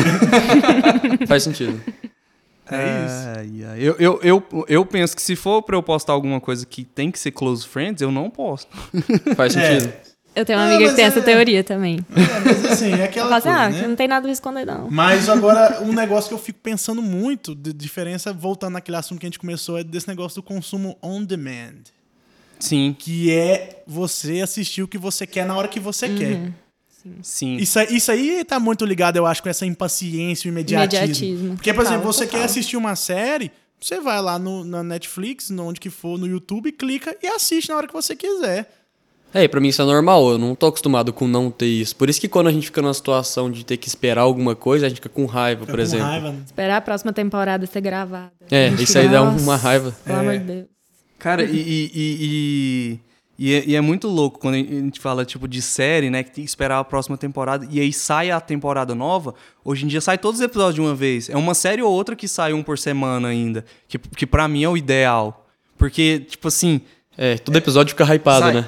Faz 1.26 1.44
sentido. 1.44 1.82
É 2.72 3.06
isso. 3.06 3.40
Ai, 3.40 3.64
ai. 3.72 3.80
Eu, 3.80 3.96
eu, 4.00 4.20
eu, 4.24 4.66
eu 4.68 4.86
penso 4.86 5.16
que 5.16 5.22
se 5.22 5.36
for 5.36 5.62
pra 5.62 5.76
eu 5.76 5.84
postar 5.84 6.14
alguma 6.14 6.40
coisa 6.40 6.66
que 6.66 6.84
tem 6.84 7.12
que 7.12 7.20
ser 7.20 7.32
close 7.32 7.68
friends, 7.68 8.02
eu 8.02 8.12
não 8.12 8.30
posto. 8.30 8.70
Faz 9.36 9.56
É. 9.56 9.80
sentido. 9.80 9.94
Eu 10.34 10.46
tenho 10.46 10.60
uma 10.60 10.66
amiga 10.74 10.90
que 10.90 10.96
tem 10.96 11.04
é- 11.04 11.08
essa 11.10 11.22
teoria 11.22 11.62
também. 11.62 12.00
É, 12.16 12.40
mas 12.46 12.66
assim, 12.66 12.92
é 12.94 12.94
Ela 12.94 13.04
aquela 13.06 13.36
assim, 13.36 13.50
coisa, 13.50 13.64
ah, 13.66 13.70
né? 13.70 13.88
não 13.88 13.96
tem 13.98 14.08
nada 14.08 14.28
a 14.30 14.32
esconder, 14.32 14.66
não. 14.66 14.90
Mas 14.90 15.28
agora, 15.28 15.82
um 15.84 15.92
negócio 15.92 16.30
que 16.30 16.34
eu 16.34 16.40
fico 16.40 16.60
pensando 16.64 17.02
muito, 17.02 17.54
de 17.54 17.74
diferença, 17.74 18.32
voltando 18.32 18.74
naquele 18.74 18.96
assunto 18.96 19.20
que 19.20 19.26
a 19.26 19.30
gente 19.30 19.38
começou, 19.40 19.78
é 19.78 19.84
desse 19.84 20.08
negócio 20.08 20.38
do 20.38 20.44
consumo 20.44 20.98
on 21.04 21.22
demand. 21.26 21.82
Sim, 22.60 22.96
Que 22.98 23.30
é 23.32 23.84
você 23.88 24.40
assistir 24.40 24.84
o 24.84 24.88
que 24.88 24.98
você 24.98 25.28
quer 25.28 25.46
na 25.46 25.58
hora 25.58 25.68
que 25.68 25.80
você 25.82 26.06
Uhum. 26.06 26.16
quer. 26.18 26.52
Sim. 27.22 27.58
Isso, 27.58 27.80
aí- 27.80 27.88
isso 27.96 28.12
aí 28.12 28.44
tá 28.46 28.60
muito 28.60 28.86
ligado, 28.86 29.18
eu 29.18 29.26
acho, 29.26 29.42
com 29.44 29.50
essa 29.50 29.66
impaciência 29.66 30.48
e 30.48 30.52
imediatismo. 30.52 31.06
Imediatismo. 31.06 31.56
Porque, 31.56 31.74
por 31.74 31.84
Total, 31.84 31.94
exemplo, 31.98 32.14
você 32.14 32.26
total. 32.26 32.40
quer 32.40 32.46
assistir 32.46 32.78
uma 32.78 32.96
série, 32.96 33.52
você 33.80 34.00
vai 34.00 34.22
lá 34.22 34.38
no, 34.38 34.64
na 34.64 34.84
Netflix, 34.84 35.50
no 35.50 35.66
onde 35.68 35.80
que 35.80 35.90
for, 35.90 36.18
no 36.20 36.28
YouTube, 36.28 36.72
clica 36.72 37.16
e 37.22 37.28
assiste 37.28 37.70
na 37.70 37.78
hora 37.78 37.88
que 37.88 37.94
você 37.94 38.16
quiser. 38.16 38.70
É, 39.34 39.48
pra 39.48 39.62
mim 39.62 39.70
isso 39.70 39.82
é 39.82 39.86
normal, 39.86 40.32
eu 40.32 40.38
não 40.38 40.54
tô 40.54 40.66
acostumado 40.68 41.14
com 41.14 41.26
não 41.26 41.50
ter 41.50 41.66
isso. 41.66 41.96
Por 41.96 42.10
isso 42.10 42.20
que 42.20 42.28
quando 42.28 42.48
a 42.48 42.52
gente 42.52 42.66
fica 42.66 42.82
numa 42.82 42.94
situação 42.94 43.50
de 43.50 43.66
ter 43.66 43.78
que 43.78 43.88
esperar 43.88 44.24
alguma 44.24 44.56
coisa, 44.58 44.86
a 44.86 44.90
gente 44.90 44.98
fica 44.98 45.08
com 45.08 45.26
raiva, 45.26 45.62
Fica 45.62 45.72
por 45.72 45.78
com 45.78 45.82
exemplo. 45.82 46.06
raiva, 46.06 46.32
né? 46.34 46.42
Esperar 46.46 46.76
a 46.76 46.82
próxima 46.82 47.14
temporada 47.14 47.66
ser 47.66 47.80
gravada. 47.80 48.32
É, 48.52 48.68
isso 48.72 48.98
aí 49.00 49.08
dá 49.08 49.24
"Nossa, 49.24 49.42
uma 49.42 49.56
raiva. 49.56 49.96
Pelo 50.04 50.18
É. 50.18 50.20
amor 50.20 50.38
de 50.38 50.44
Deus. 50.44 50.66
Cara, 51.18 51.44
e, 51.44 51.56
e, 51.56 51.92
e, 51.96 53.00
e, 53.44 53.54
é, 53.56 53.64
e 53.66 53.76
é 53.76 53.82
muito 53.82 54.08
louco 54.08 54.38
quando 54.40 54.54
a 54.54 54.58
gente 54.60 55.00
fala, 55.00 55.26
tipo, 55.26 55.48
de 55.48 55.64
série, 55.64 56.12
né? 56.12 56.22
Que 56.22 56.30
tem 56.30 56.44
que 56.44 56.50
esperar 56.50 56.78
a 56.78 56.84
próxima 56.84 57.18
temporada. 57.18 57.68
E 57.72 57.80
aí 57.80 57.92
sai 57.92 58.30
a 58.30 58.40
temporada 58.40 58.94
nova. 58.94 59.34
Hoje 59.66 59.84
em 59.86 59.88
dia 59.88 60.00
sai 60.00 60.18
todos 60.20 60.40
os 60.40 60.46
episódios 60.46 60.76
de 60.76 60.82
uma 60.82 60.94
vez. 60.94 61.28
É 61.28 61.36
uma 61.36 61.56
série 61.56 61.82
ou 61.82 61.92
outra 61.92 62.16
que 62.16 62.28
sai 62.28 62.54
um 62.54 62.62
por 62.62 62.78
semana 62.78 63.30
ainda. 63.30 63.66
Que, 63.88 63.98
que 63.98 64.28
pra 64.28 64.48
mim 64.48 64.64
é 64.64 64.70
o 64.70 64.78
ideal. 64.78 65.48
Porque, 65.76 66.20
tipo 66.20 66.48
assim... 66.48 66.82
É, 67.18 67.36
todo 67.40 67.56
episódio 67.58 67.90
fica 67.98 68.04
hypado, 68.14 68.46
sai- 68.46 68.54
né? 68.54 68.68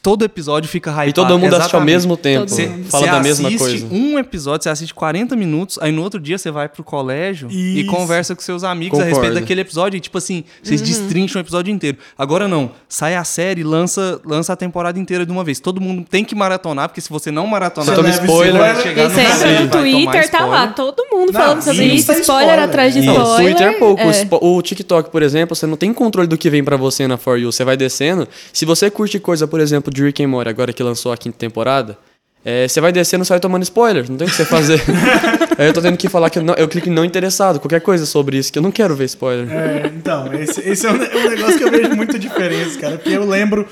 Todo 0.00 0.24
episódio 0.24 0.66
fica 0.66 0.90
hypado. 0.90 1.10
E 1.10 1.12
todo 1.12 1.38
mundo 1.38 1.54
assiste 1.56 1.74
ao 1.74 1.82
exatamente. 1.82 1.86
mesmo 1.92 2.16
tempo. 2.16 2.50
Mundo. 2.50 2.84
Fala 2.88 3.04
você 3.04 3.10
da 3.10 3.20
mesma 3.20 3.48
assiste 3.48 3.58
coisa. 3.82 3.86
um 3.90 4.18
episódio, 4.18 4.62
você 4.64 4.70
assiste 4.70 4.94
40 4.94 5.36
minutos, 5.36 5.78
aí 5.78 5.92
no 5.92 6.02
outro 6.02 6.18
dia 6.18 6.38
você 6.38 6.50
vai 6.50 6.70
pro 6.70 6.82
colégio 6.82 7.48
e 7.50 7.82
Isso. 7.82 7.90
conversa 7.90 8.34
com 8.34 8.40
seus 8.40 8.64
amigos 8.64 8.98
a 8.98 9.02
Concordo. 9.02 9.20
respeito 9.20 9.40
daquele 9.42 9.60
episódio 9.60 9.98
e, 9.98 10.00
tipo 10.00 10.16
assim, 10.16 10.42
vocês 10.62 10.80
Uhum. 10.80 10.86
destrincham 10.86 11.38
o 11.38 11.44
episódio 11.44 11.70
inteiro. 11.70 11.98
Agora 12.16 12.48
não, 12.48 12.70
sai 12.88 13.14
a 13.14 13.24
série 13.24 13.60
e 13.60 13.64
lança, 13.64 14.18
lança 14.24 14.54
a 14.54 14.56
temporada 14.56 14.98
inteira 14.98 15.26
de 15.26 15.30
uma 15.30 15.44
vez. 15.44 15.60
Todo 15.60 15.82
mundo 15.82 16.06
tem 16.10 16.24
que 16.24 16.34
maratonar, 16.34 16.88
porque 16.88 17.02
se 17.02 17.10
você 17.10 17.30
não 17.30 17.46
maratonar, 17.46 17.94
Você 17.94 17.94
toma 17.94 18.08
spoiler, 18.08 18.54
spoiler, 18.54 18.74
vai 18.74 18.82
chegar 18.82 19.02
E 19.04 19.64
no 19.64 19.68
Twitter, 19.70 20.30
tá 20.30 20.46
lá, 20.46 20.56
spoiler. 20.66 20.74
todo 20.74 21.04
mundo 21.12 21.30
Não, 21.30 21.40
falando 21.40 21.60
sobre 21.62 21.84
isso, 21.84 22.10
spoiler, 22.10 22.22
spoiler. 22.22 22.58
atrás 22.60 22.94
de 22.94 23.02
Não, 23.02 23.12
spoiler. 23.22 23.54
Twitter 23.54 23.66
é 23.74 23.78
pouco. 23.78 24.00
É. 24.00 24.28
O 24.40 24.54
O 24.56 24.62
TikTok, 24.62 25.10
por 25.10 25.22
exemplo, 25.22 25.54
você 25.54 25.66
não 25.66 25.76
tem 25.76 25.92
controle 25.92 26.26
do 26.26 26.38
que 26.38 26.48
vem 26.48 26.64
pra 26.64 26.78
você 26.78 27.06
na 27.06 27.18
For 27.18 27.38
You. 27.38 27.52
Você 27.52 27.64
vai 27.64 27.76
descendo. 27.76 28.26
Se 28.50 28.64
você 28.64 28.90
curte 28.90 29.18
coisa, 29.18 29.46
por 29.46 29.60
exemplo, 29.60 29.73
de 29.82 30.02
Rick 30.02 30.22
and 30.22 30.28
Morty, 30.28 30.48
agora 30.50 30.72
que 30.72 30.82
lançou 30.82 31.12
a 31.12 31.16
quinta 31.16 31.36
temporada, 31.38 31.98
é, 32.44 32.68
você 32.68 32.80
vai 32.80 32.92
descendo 32.92 33.22
e 33.24 33.26
sai 33.26 33.40
tomando 33.40 33.62
spoiler. 33.62 34.08
Não 34.10 34.16
tem 34.18 34.26
o 34.26 34.30
que 34.30 34.36
você 34.36 34.44
fazer. 34.44 34.80
Aí 35.56 35.66
eu 35.66 35.72
tô 35.72 35.80
tendo 35.80 35.96
que 35.96 36.08
falar 36.08 36.28
que 36.30 36.38
eu, 36.38 36.42
não- 36.42 36.54
eu 36.54 36.68
clico 36.68 36.88
em 36.88 36.92
não 36.92 37.04
interessado. 37.04 37.58
Qualquer 37.58 37.80
coisa 37.80 38.04
sobre 38.04 38.36
isso, 38.36 38.52
que 38.52 38.58
eu 38.58 38.62
não 38.62 38.70
quero 38.70 38.94
ver 38.94 39.04
spoiler. 39.04 39.50
É, 39.50 39.86
então, 39.86 40.32
esse, 40.34 40.60
esse 40.60 40.86
é 40.86 40.90
um, 40.90 40.96
ne- 40.98 41.08
um 41.08 41.30
negócio 41.30 41.56
que 41.58 41.64
eu 41.64 41.70
vejo 41.70 41.94
muita 41.96 42.18
diferença, 42.18 42.78
cara. 42.78 42.96
Porque 42.98 43.10
eu 43.16 43.24
lembro 43.26 43.66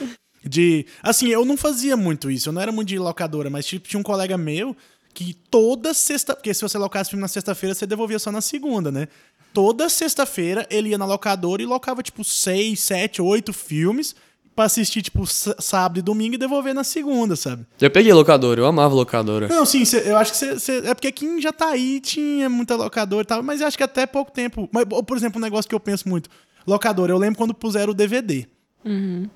de. 0.44 0.86
Assim, 1.02 1.28
eu 1.28 1.44
não 1.44 1.56
fazia 1.56 1.96
muito 1.96 2.30
isso, 2.30 2.48
eu 2.48 2.52
não 2.52 2.62
era 2.62 2.72
muito 2.72 2.88
de 2.88 2.98
locadora, 2.98 3.50
mas 3.50 3.66
tipo, 3.66 3.86
tinha 3.88 4.00
um 4.00 4.02
colega 4.02 4.38
meu 4.38 4.74
que 5.12 5.34
toda 5.50 5.92
sexta. 5.92 6.34
Porque 6.34 6.54
se 6.54 6.62
você 6.62 6.78
locasse 6.78 7.10
filme 7.10 7.20
na 7.20 7.28
sexta-feira, 7.28 7.74
você 7.74 7.86
devolvia 7.86 8.18
só 8.18 8.32
na 8.32 8.40
segunda, 8.40 8.90
né? 8.90 9.06
Toda 9.52 9.90
sexta-feira 9.90 10.66
ele 10.70 10.88
ia 10.88 10.98
na 10.98 11.04
locadora 11.04 11.60
e 11.60 11.66
locava, 11.66 12.02
tipo, 12.02 12.24
seis, 12.24 12.80
sete, 12.80 13.20
oito 13.20 13.52
filmes 13.52 14.16
pra 14.54 14.64
assistir, 14.66 15.02
tipo, 15.02 15.24
sábado 15.26 15.98
e 15.98 16.02
domingo 16.02 16.34
e 16.34 16.38
devolver 16.38 16.74
na 16.74 16.84
segunda, 16.84 17.34
sabe? 17.36 17.64
Eu 17.80 17.90
peguei 17.90 18.12
locadora, 18.12 18.60
eu 18.60 18.66
amava 18.66 18.94
locadora. 18.94 19.48
Não, 19.48 19.64
sim, 19.66 19.84
cê- 19.84 20.02
eu 20.10 20.16
acho 20.16 20.32
que 20.32 20.38
você. 20.58 20.78
É 20.84 20.94
porque 20.94 21.10
quem 21.12 21.40
já 21.40 21.52
tá 21.52 21.68
aí 21.70 22.00
tinha 22.00 22.48
muita 22.48 22.76
locadora 22.76 23.22
e 23.22 23.26
tal, 23.26 23.42
mas 23.42 23.60
eu 23.60 23.66
acho 23.66 23.76
que 23.76 23.82
até 23.84 24.06
pouco 24.06 24.30
tempo. 24.30 24.68
Mas, 24.72 24.84
por 24.84 25.16
exemplo, 25.16 25.38
um 25.38 25.42
negócio 25.42 25.68
que 25.68 25.74
eu 25.74 25.80
penso 25.80 26.08
muito: 26.08 26.28
locadora. 26.66 27.12
Eu 27.12 27.18
lembro 27.18 27.36
quando 27.38 27.54
puseram 27.54 27.92
o 27.92 27.94
DVD. 27.94 28.46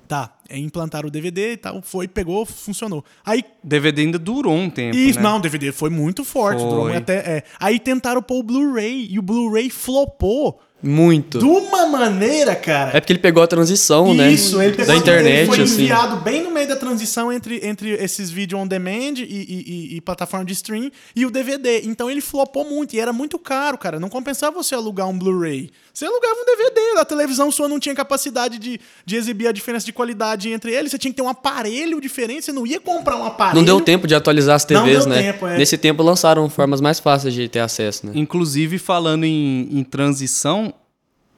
Tá, 0.09 0.35
é, 0.49 0.57
implantaram 0.57 1.07
o 1.07 1.11
DVD 1.11 1.53
e 1.53 1.57
tal, 1.57 1.81
foi, 1.81 2.05
pegou, 2.05 2.45
funcionou. 2.45 3.03
Aí. 3.25 3.45
DVD 3.63 4.01
ainda 4.01 4.19
durou 4.19 4.53
um 4.53 4.69
tempo, 4.69 4.95
Isso, 4.97 5.19
né? 5.19 5.23
não, 5.23 5.37
o 5.37 5.41
DVD 5.41 5.71
foi 5.71 5.89
muito 5.89 6.25
forte, 6.25 6.59
Foi. 6.59 6.69
durou 6.69 6.87
até. 6.93 7.15
é. 7.19 7.43
Aí 7.57 7.79
tentaram 7.79 8.21
pôr 8.21 8.39
o 8.39 8.43
Blu-ray 8.43 9.07
e 9.09 9.17
o 9.17 9.21
Blu-ray 9.21 9.69
flopou 9.69 10.59
Muito. 10.81 11.39
de 11.39 11.45
uma 11.45 11.87
maneira, 11.87 12.55
cara. 12.55 12.95
É 12.95 12.99
porque 13.01 13.11
ele 13.13 13.19
pegou 13.19 13.41
a 13.41 13.47
transição, 13.47 14.13
né? 14.13 14.31
Isso, 14.31 14.61
ele 14.61 14.73
pegou 14.75 14.93
da 14.93 14.95
internet, 14.95 15.37
ele 15.37 15.45
foi 15.47 15.61
assim. 15.63 15.81
enviado 15.83 16.17
bem 16.17 16.43
no 16.43 16.51
meio 16.51 16.67
da 16.67 16.75
transição 16.75 17.31
entre, 17.33 17.65
entre 17.67 17.91
esses 17.93 18.29
vídeo 18.29 18.57
on 18.57 18.67
demand 18.67 19.15
e, 19.17 19.23
e, 19.23 19.63
e- 19.93 19.97
e 19.97 20.01
plataforma 20.01 20.45
de 20.45 20.53
stream 20.53 20.91
e 21.15 21.25
o 21.25 21.31
DVD. 21.31 21.81
Então 21.85 22.09
ele 22.11 22.21
flopou 22.21 22.63
muito 22.63 22.95
e 22.95 22.99
era 22.99 23.11
muito 23.11 23.39
caro, 23.39 23.77
cara. 23.77 23.99
Não 23.99 24.07
compensava 24.09 24.61
você 24.61 24.75
alugar 24.75 25.07
um 25.09 25.17
Blu-ray. 25.17 25.71
Você 25.93 26.05
alugava 26.05 26.35
um 26.39 26.45
DVD, 26.45 26.99
a 26.99 27.05
televisão 27.05 27.49
sua 27.51 27.67
não 27.67 27.79
tinha 27.79 27.95
capacidade 27.95 28.59
de, 28.59 28.79
de 29.03 29.15
exibir 29.15 29.47
a 29.47 29.51
diferença 29.51 29.83
de 29.85 29.91
qualidade 29.91 30.49
entre 30.51 30.71
eles. 30.71 30.91
Você 30.91 30.99
tinha 30.99 31.11
que 31.11 31.17
ter 31.17 31.23
um 31.23 31.29
aparelho 31.29 31.99
diferente, 31.99 32.45
você 32.45 32.51
não 32.51 32.67
ia 32.67 32.79
comprar 32.79 33.17
um 33.17 33.25
aparelho. 33.25 33.55
Não 33.57 33.63
deu 33.65 33.81
tempo 33.81 34.05
de 34.05 34.13
atualizar 34.13 34.55
as 34.55 34.67
Não 34.67 34.83
TVs, 34.83 35.05
deu 35.05 35.09
né? 35.15 35.21
tempo, 35.23 35.47
é. 35.47 35.57
Nesse 35.57 35.75
tempo 35.75 36.03
lançaram 36.03 36.47
formas 36.51 36.79
mais 36.81 36.99
fáceis 36.99 37.33
de 37.33 37.49
ter 37.49 37.59
acesso, 37.61 38.05
né? 38.05 38.11
Inclusive, 38.13 38.77
falando 38.77 39.23
em, 39.23 39.67
em 39.71 39.83
transição, 39.83 40.66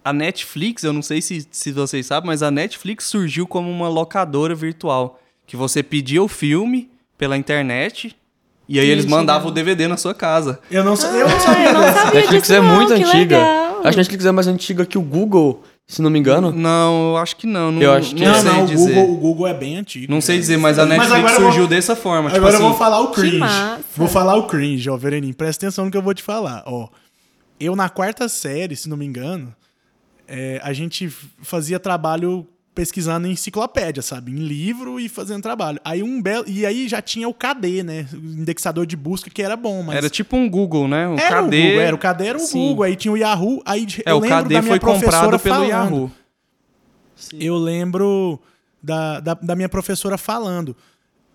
a 0.03 0.13
Netflix, 0.13 0.83
eu 0.83 0.93
não 0.93 1.01
sei 1.01 1.21
se, 1.21 1.47
se 1.51 1.71
vocês 1.71 2.05
sabem, 2.05 2.27
mas 2.27 2.41
a 2.43 2.49
Netflix 2.51 3.05
surgiu 3.05 3.45
como 3.47 3.69
uma 3.69 3.89
locadora 3.89 4.55
virtual. 4.55 5.19
Que 5.45 5.55
você 5.57 5.81
pedia 5.81 6.21
o 6.21 6.27
filme 6.27 6.89
pela 7.17 7.35
internet 7.37 8.15
e 8.67 8.79
aí 8.79 8.87
eles 8.87 9.03
Gente, 9.03 9.11
mandavam 9.11 9.45
não. 9.45 9.51
o 9.51 9.53
DVD 9.53 9.87
na 9.87 9.97
sua 9.97 10.13
casa. 10.13 10.59
Eu 10.69 10.83
não, 10.83 10.93
eu 10.93 11.27
não 11.27 11.35
Ah, 11.35 11.39
sabia 11.39 11.65
eu 11.65 11.73
não 11.73 11.81
dessa. 11.81 11.97
sabia 12.03 12.13
Netflix 12.21 12.41
disso 12.47 12.53
é 12.53 12.61
muito 12.61 12.93
antiga. 12.93 13.37
legal. 13.37 13.69
Acho 13.79 13.81
que 13.81 13.87
a 13.87 13.97
Netflix 13.97 14.25
é 14.25 14.31
mais 14.31 14.47
antiga 14.47 14.85
que 14.85 14.97
o 14.97 15.01
Google, 15.01 15.63
se 15.87 16.01
não 16.03 16.09
me 16.11 16.19
engano. 16.19 16.51
Não, 16.51 17.09
eu 17.11 17.17
acho 17.17 17.35
que 17.35 17.47
não. 17.47 17.71
Não, 17.71 17.81
Eu 17.81 17.93
acho 17.93 18.13
que 18.13 18.23
não 18.23 18.31
Não, 18.31 18.41
sei 18.41 18.51
não, 18.51 18.63
o 18.63 18.67
dizer. 18.67 18.93
Google, 18.93 19.11
o 19.13 19.17
Google 19.17 19.47
é 19.47 19.53
bem 19.55 19.77
antigo. 19.77 20.11
Não 20.11 20.21
sei 20.21 20.35
cara. 20.35 20.41
dizer, 20.41 20.57
mas 20.57 20.77
a 20.77 20.85
Mas 20.85 20.89
Netflix 20.97 21.17
agora 21.17 21.33
eu 21.33 21.39
vou- 21.41 21.51
surgiu 21.51 21.67
dessa 21.67 21.95
forma. 21.95 22.29
Tipo 22.29 22.37
Agora 22.37 22.53
assim, 22.55 22.63
eu 22.63 22.69
vou 22.69 22.77
falar 22.77 22.99
o 23.01 23.07
cringe. 23.11 23.39
Vou 23.95 24.07
falar 24.07 24.35
o 24.35 24.43
cringe, 24.47 24.87
ó, 24.89 24.95
Vereninho. 24.97 25.33
Presta 25.33 25.65
atenção 25.65 25.85
no 25.85 25.91
que 25.91 25.97
eu 25.97 26.01
vou 26.03 26.13
te 26.13 26.21
falar. 26.21 26.61
Ó, 26.67 26.87
eu 27.59 27.75
na 27.75 27.89
quarta 27.89 28.29
série, 28.29 28.75
se 28.75 28.87
não 28.87 28.95
me 28.97 29.05
engano, 29.05 29.51
é, 30.29 30.59
a 30.63 30.71
gente 30.73 31.09
fazia 31.41 31.79
trabalho 31.79 32.47
pesquisando 32.75 33.27
em 33.27 33.31
enciclopédia, 33.31 34.01
sabe? 34.01 34.31
Em 34.31 34.35
livro 34.35 34.99
e 34.99 35.09
fazendo 35.09 35.41
trabalho. 35.41 35.79
Aí 35.83 36.01
um 36.01 36.21
belo. 36.21 36.45
E 36.47 36.65
aí 36.65 36.87
já 36.87 37.01
tinha 37.01 37.27
o 37.27 37.33
KD, 37.33 37.83
né? 37.83 38.05
O 38.13 38.17
indexador 38.17 38.85
de 38.85 38.95
busca 38.95 39.29
que 39.29 39.41
era 39.41 39.57
bom, 39.57 39.83
mas. 39.83 39.97
Era 39.97 40.09
tipo 40.09 40.37
um 40.37 40.49
Google, 40.49 40.87
né? 40.87 41.05
O 41.07 41.15
Era 41.19 41.41
KD. 41.43 41.57
o 41.57 41.61
Google, 41.63 41.81
era 41.81 41.95
o 41.95 41.99
KD 41.99 42.25
era 42.27 42.37
o 42.37 42.41
Sim. 42.41 42.59
Google, 42.69 42.83
aí 42.83 42.95
tinha 42.95 43.11
o 43.11 43.17
Yahoo, 43.17 43.61
aí 43.65 43.85
É, 44.05 44.11
eu 44.11 44.17
o 44.17 44.19
lembro 44.21 44.37
KD 44.43 44.53
da 44.53 44.61
minha 44.61 44.71
foi 44.71 44.79
comprado 44.79 45.39
pelo 45.39 45.55
falando. 45.55 45.69
Yahoo. 45.69 46.11
Eu 47.39 47.57
lembro 47.57 48.39
da, 48.81 49.19
da, 49.19 49.33
da 49.33 49.55
minha 49.55 49.67
professora 49.67 50.17
falando. 50.17 50.75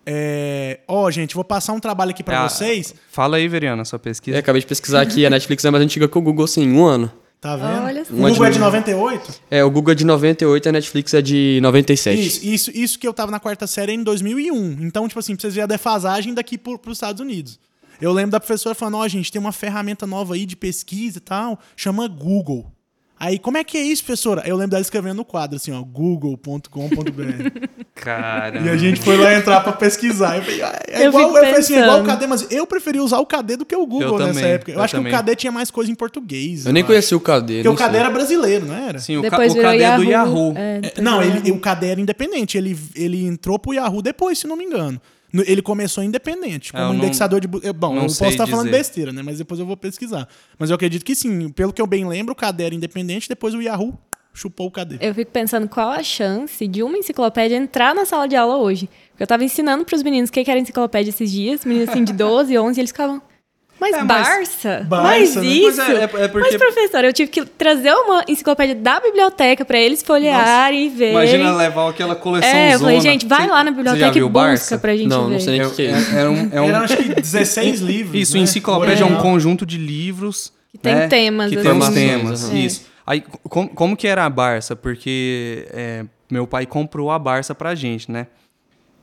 é, 0.05 0.79
Ó, 0.87 1.09
gente, 1.11 1.35
vou 1.35 1.43
passar 1.43 1.73
um 1.73 1.79
trabalho 1.79 2.11
aqui 2.11 2.23
pra 2.23 2.33
É 2.35 2.37
a- 2.37 2.49
vocês. 2.49 2.95
Fala 3.11 3.37
aí, 3.37 3.47
Veriana, 3.47 3.85
sua 3.85 3.97
É, 3.97 3.99
pesquisa. 3.99 4.39
acabei 4.39 4.61
de 4.61 4.67
pesquisar 4.67 5.01
aqui, 5.01 5.25
a 5.25 5.29
Netflix 5.29 5.63
é 5.65 5.69
mais 5.69 5.83
antiga 5.83 6.07
que 6.07 6.17
o 6.17 6.21
Google, 6.21 6.47
sim, 6.47 6.71
um 6.71 6.85
ano. 6.85 7.11
Tá 7.45 7.55
vendo? 7.57 7.83
Olha 7.85 8.01
o 8.01 8.05
Google 8.15 8.45
é 8.45 8.49
de- 8.49 8.53
de 8.55 8.59
98? 8.59 9.33
É, 9.51 9.63
o 9.63 9.69
Google 9.69 9.91
é 9.91 9.95
de 9.95 10.03
98 10.03 10.65
e 10.65 10.69
a 10.69 10.71
Netflix 10.71 11.13
é 11.13 11.21
de 11.21 11.59
97. 11.61 12.19
Isso, 12.19 12.43
isso, 12.43 12.71
isso 12.73 12.97
que 12.97 13.07
eu 13.07 13.13
tava 13.13 13.31
na 13.31 13.39
quarta 13.39 13.67
série 13.67 13.91
é 13.91 13.95
em 13.95 14.01
2001. 14.03 14.77
Então, 14.81 15.07
tipo 15.07 15.19
assim, 15.19 15.35
pra 15.35 15.41
vocês 15.41 15.53
verem 15.53 15.65
a 15.65 15.67
defasagem 15.67 16.33
daqui 16.33 16.57
pro, 16.57 16.79
pros 16.79 16.97
Estados 16.97 17.21
Unidos. 17.21 17.59
Eu 18.01 18.11
lembro 18.11 18.31
da 18.31 18.39
professora 18.39 18.73
falando, 18.73 18.97
ó, 18.97 19.07
gente, 19.07 19.31
tem 19.31 19.39
uma 19.39 19.51
ferramenta 19.51 20.07
nova 20.07 20.33
aí 20.33 20.43
de 20.45 20.55
pesquisa 20.55 21.19
e 21.19 21.21
tal, 21.21 21.59
chama 21.77 22.07
Google. 22.07 22.71
Aí, 23.17 23.39
como 23.39 23.57
é 23.57 23.63
que 23.63 23.77
é 23.77 23.81
isso, 23.81 24.03
professora? 24.03 24.43
Eu 24.45 24.55
lembro 24.55 24.71
dela 24.71 24.81
escrevendo 24.81 25.15
no 25.15 25.25
quadro, 25.25 25.55
assim, 25.55 25.71
ó, 25.71 25.81
google.com.br. 25.81 26.69
Cara. 27.95 28.59
e 28.59 28.69
a 28.69 28.75
gente 28.75 28.99
foi 28.99 29.15
lá 29.17 29.33
entrar 29.33 29.61
pra 29.61 29.71
pesquisar. 29.71 30.35
Eu 30.35 30.43
falei, 30.43 30.61
ah, 30.61 30.79
é 30.87 31.03
Eu 31.05 31.09
igual, 31.09 31.27
eu 31.29 31.33
falei 31.33 31.51
assim, 31.55 31.75
é 31.75 31.81
igual 31.81 32.01
o. 32.01 32.03
KD, 32.03 32.27
mas 32.27 32.47
eu 32.51 32.67
preferi 32.67 32.99
usar 32.99 33.19
o 33.19 33.25
KD 33.25 33.55
do 33.57 33.65
que 33.65 33.75
o 33.75 33.85
Google 33.85 34.19
Eu 34.19 34.19
nessa 34.19 34.39
também, 34.39 34.51
época. 34.51 34.71
Eu, 34.71 34.75
eu 34.75 34.81
acho 34.81 34.95
também. 34.95 35.13
que 35.13 35.17
o 35.17 35.23
KD 35.23 35.35
tinha 35.37 35.51
mais 35.51 35.71
coisa 35.71 35.89
em 35.89 35.95
português. 35.95 36.65
Eu 36.65 36.73
nem 36.73 36.83
acho. 36.83 36.87
conheci 36.87 37.15
o 37.15 37.19
KD. 37.19 37.63
Porque 37.63 37.69
o 37.69 37.75
KD 37.75 37.91
sei. 37.91 37.99
era 37.99 38.09
brasileiro, 38.09 38.65
não 38.65 38.75
era? 38.75 38.99
Sim, 38.99 39.17
o, 39.17 39.21
ca 39.23 39.29
Depois 39.29 39.53
o 39.53 39.55
KD 39.55 39.83
é 39.83 39.95
do 39.95 40.03
Yahoo. 40.03 40.09
Yahoo. 40.11 40.53
É, 40.57 41.01
não, 41.01 41.21
ele, 41.21 41.51
o 41.51 41.59
KD 41.59 41.87
era 41.87 42.01
independente. 42.01 42.57
Ele, 42.57 42.77
ele 42.95 43.25
entrou 43.25 43.57
pro 43.57 43.73
Yahoo 43.73 44.01
depois, 44.01 44.37
se 44.39 44.45
não 44.45 44.57
me 44.57 44.65
engano. 44.65 45.01
Ele 45.45 45.61
começou 45.61 46.03
independente, 46.03 46.71
como 46.71 46.83
É, 46.83 46.85
eu 46.87 46.89
não- 46.93 46.95
indexador 47.03 47.39
de. 47.41 47.47
bu- 47.47 47.61
é, 47.63 47.73
Bom, 47.73 47.89
não 47.95 48.03
eu 48.03 48.07
posso 48.07 48.25
estar 48.25 48.47
falando 48.47 48.65
dizer. 48.67 48.77
besteira, 48.77 49.11
né? 49.11 49.21
Mas 49.21 49.37
depois 49.37 49.59
eu 49.59 49.65
vou 49.65 49.75
pesquisar. 49.75 50.27
Mas 50.57 50.69
eu 50.69 50.75
acredito 50.75 51.03
que 51.03 51.15
sim. 51.15 51.49
Pelo 51.49 51.73
que 51.73 51.81
eu 51.81 51.87
bem 51.87 52.07
lembro, 52.07 52.33
o 52.33 52.35
KD 52.35 52.63
era 52.63 52.75
independente, 52.75 53.27
depois 53.27 53.53
o 53.53 53.61
Yahoo 53.61 53.97
chupou 54.33 54.67
o 54.67 54.71
KD. 54.71 54.97
Eu 55.01 55.15
fico 55.15 55.31
pensando 55.31 55.67
qual 55.69 55.91
a 55.91 56.03
chance 56.03 56.67
de 56.67 56.83
uma 56.83 56.97
enciclopédia 56.97 57.55
entrar 57.55 57.95
na 57.95 58.05
sala 58.05 58.27
de 58.27 58.35
aula 58.35 58.57
hoje. 58.57 58.89
Porque 59.11 59.23
eu 59.23 59.27
tava 59.27 59.43
ensinando 59.43 59.85
pros 59.85 60.03
meninos 60.03 60.29
o 60.29 60.33
que 60.33 60.43
que 60.43 60.51
era 60.51 60.59
enciclopédia 60.59 61.09
esses 61.09 61.31
dias, 61.31 61.63
meninos 61.63 61.89
assim 61.89 62.03
de 62.03 62.11
12, 62.13 62.57
11, 62.57 62.79
e 62.79 62.81
eles 62.81 62.91
ficavam. 62.91 63.21
Mas 63.91 63.93
É, 63.93 64.03
mas- 64.03 64.27
Barça? 64.27 64.85
Barça, 64.89 65.03
mas 65.03 65.35
né? 65.35 65.45
isso? 65.45 65.61
Pois 65.61 65.79
é, 65.79 65.91
é- 65.93 66.03
é 66.03 66.07
porque- 66.07 66.39
Mas, 66.39 66.55
professor, 66.55 67.03
eu 67.05 67.13
tive 67.13 67.29
que 67.29 67.45
trazer 67.45 67.91
uma 67.93 68.23
enciclopédia 68.27 68.73
da 68.75 68.99
biblioteca 68.99 69.63
pra 69.63 69.77
eles 69.77 70.01
folhearem 70.01 70.87
e 70.87 70.89
verem. 70.89 71.11
Imagina 71.13 71.55
levar 71.55 71.89
aquela 71.89 72.15
coleção 72.15 72.49
É, 72.49 72.73
eu 72.73 72.79
falei, 72.79 72.99
gente, 73.01 73.25
vai 73.27 73.43
Você- 73.45 73.51
lá 73.51 73.63
na 73.63 73.71
biblioteca 73.71 74.17
e 74.17 74.21
busca 74.21 74.29
Barça? 74.29 74.77
pra 74.79 74.95
gente 74.95 75.07
Não, 75.07 75.27
ver. 75.27 75.33
não 75.33 75.39
sei 75.39 75.53
nem 75.53 75.61
É, 75.61 75.67
o 75.67 75.71
que, 75.71 75.81
é 75.83 75.91
isso. 75.91 76.15
é- 76.15 76.21
é 76.21 76.29
um, 76.29 76.49
é 76.51 76.61
um- 76.61 76.65
Eram 76.69 76.79
acho 76.79 76.97
que 76.97 77.03
16 77.21 77.79
livros. 77.81 78.19
Isso, 78.19 78.37
né? 78.37 78.43
enciclopédia 78.43 79.03
é 79.03 79.05
um 79.07 79.17
conjunto 79.17 79.65
de 79.65 79.77
livros. 79.77 80.51
Que 80.71 80.77
tem 80.79 80.95
né, 80.95 81.07
temas, 81.07 81.49
Que 81.49 81.55
assim. 81.55 81.63
tem 81.63 81.71
uns 81.71 81.77
Informações, 81.77 82.09
temas. 82.21 82.43
aham. 82.45 82.55
Isso. 82.57 82.81
Aí, 83.07 83.23
como, 83.47 83.69
como 83.69 83.95
que 83.95 84.07
era 84.07 84.25
a 84.25 84.29
Barça? 84.29 84.75
Porque 84.75 85.67
é, 85.71 86.03
meu 86.29 86.47
pai 86.47 86.65
comprou 86.65 87.11
a 87.11 87.19
Barça 87.19 87.53
pra 87.53 87.75
gente, 87.75 88.11
né? 88.11 88.27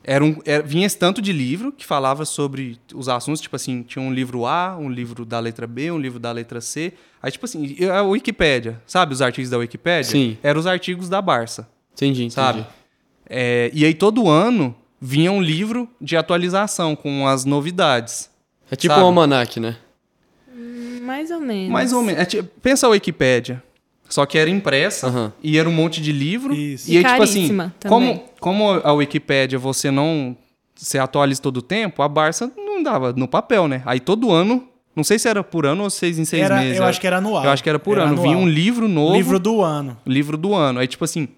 Era 0.04 0.24
um, 0.24 0.36
era- 0.44 0.62
vinha 0.62 0.84
esse 0.86 0.98
tanto 0.98 1.22
de 1.22 1.32
livro 1.32 1.70
que 1.72 1.86
falava 1.86 2.24
sobre 2.24 2.78
os 2.94 3.08
assuntos, 3.08 3.40
tipo 3.40 3.54
assim, 3.54 3.82
tinha 3.82 4.02
um 4.02 4.12
livro 4.12 4.44
A, 4.46 4.76
um 4.76 4.88
livro 4.90 5.24
da 5.24 5.38
letra 5.38 5.66
B, 5.66 5.90
um 5.92 5.98
livro 5.98 6.18
da 6.18 6.32
letra 6.32 6.60
C. 6.60 6.92
Aí, 7.22 7.30
tipo 7.30 7.44
assim, 7.44 7.76
a 7.88 8.02
Wikipédia, 8.02 8.80
sabe 8.86 9.12
os 9.12 9.22
artigos 9.22 9.48
da 9.50 9.58
Wikipédia? 9.58 10.10
Sim. 10.10 10.36
Eram 10.42 10.58
os 10.58 10.66
artigos 10.66 11.08
da 11.08 11.22
Barça, 11.22 11.68
Entendi, 11.94 12.22
entendi. 12.22 12.34
sabe? 12.34 12.66
É, 13.28 13.70
e 13.72 13.84
aí 13.84 13.94
todo 13.94 14.28
ano 14.28 14.74
vinha 15.00 15.30
um 15.30 15.40
livro 15.40 15.88
de 16.00 16.16
atualização 16.16 16.96
com 16.96 17.26
as 17.28 17.44
novidades. 17.44 18.28
É 18.70 18.74
tipo 18.76 18.92
Sabe? 18.94 19.04
um 19.04 19.06
almanac, 19.06 19.60
né? 19.60 19.76
Mais 21.02 21.30
ou 21.30 21.40
menos. 21.40 21.70
Mais 21.72 21.92
ou 21.92 22.02
menos. 22.02 22.20
É 22.22 22.24
tipo- 22.24 22.48
pensa 22.60 22.86
a 22.86 22.90
Wikipédia. 22.90 23.62
Só 24.12 24.26
que 24.26 24.36
era 24.36 24.50
impressa 24.50 25.06
Aham. 25.06 25.32
e 25.42 25.56
era 25.58 25.66
um 25.66 25.72
monte 25.72 26.02
de 26.02 26.12
livro. 26.12 26.52
Isso. 26.54 26.90
E 26.90 26.98
aí, 26.98 27.02
E 27.02 27.06
tipo 27.08 27.22
assim, 27.22 27.34
caríssima 27.40 27.74
como, 27.88 28.06
também. 28.08 28.24
como 28.40 28.70
a 28.84 28.92
Wikipédia 28.92 29.58
você 29.58 29.90
não 29.90 30.36
se 30.76 30.98
atualiza 30.98 31.40
todo 31.40 31.56
o 31.58 31.62
tempo, 31.62 32.02
a 32.02 32.08
Barça 32.08 32.52
não 32.56 32.82
dava 32.82 33.14
no 33.14 33.26
papel, 33.26 33.66
né? 33.68 33.82
Aí 33.86 34.00
todo 34.00 34.30
ano, 34.30 34.68
não 34.94 35.02
sei 35.02 35.18
se 35.18 35.28
era 35.28 35.42
por 35.42 35.64
ano 35.64 35.84
ou 35.84 35.88
seis 35.90 36.18
em 36.18 36.26
seis 36.26 36.42
Era- 36.42 36.56
meses. 36.60 36.76
eu 36.78 36.84
acho 36.84 37.00
que 37.00 37.06
era 37.06 37.16
anual. 37.16 37.42
Eu 37.42 37.50
acho 37.50 37.62
que 37.62 37.68
era 37.70 37.78
por 37.78 37.96
Era 37.96 38.06
ano. 38.08 38.20
Vinha 38.20 38.36
um 38.36 38.46
livro 38.46 38.86
novo, 38.86 39.14
Livro 39.16 39.38
do 39.38 39.62
ano. 39.62 39.96
livro 40.06 40.36
do 40.36 40.54
ano. 40.54 40.80
Aí, 40.80 40.86
tipo 40.86 41.04
assim, 41.06 41.28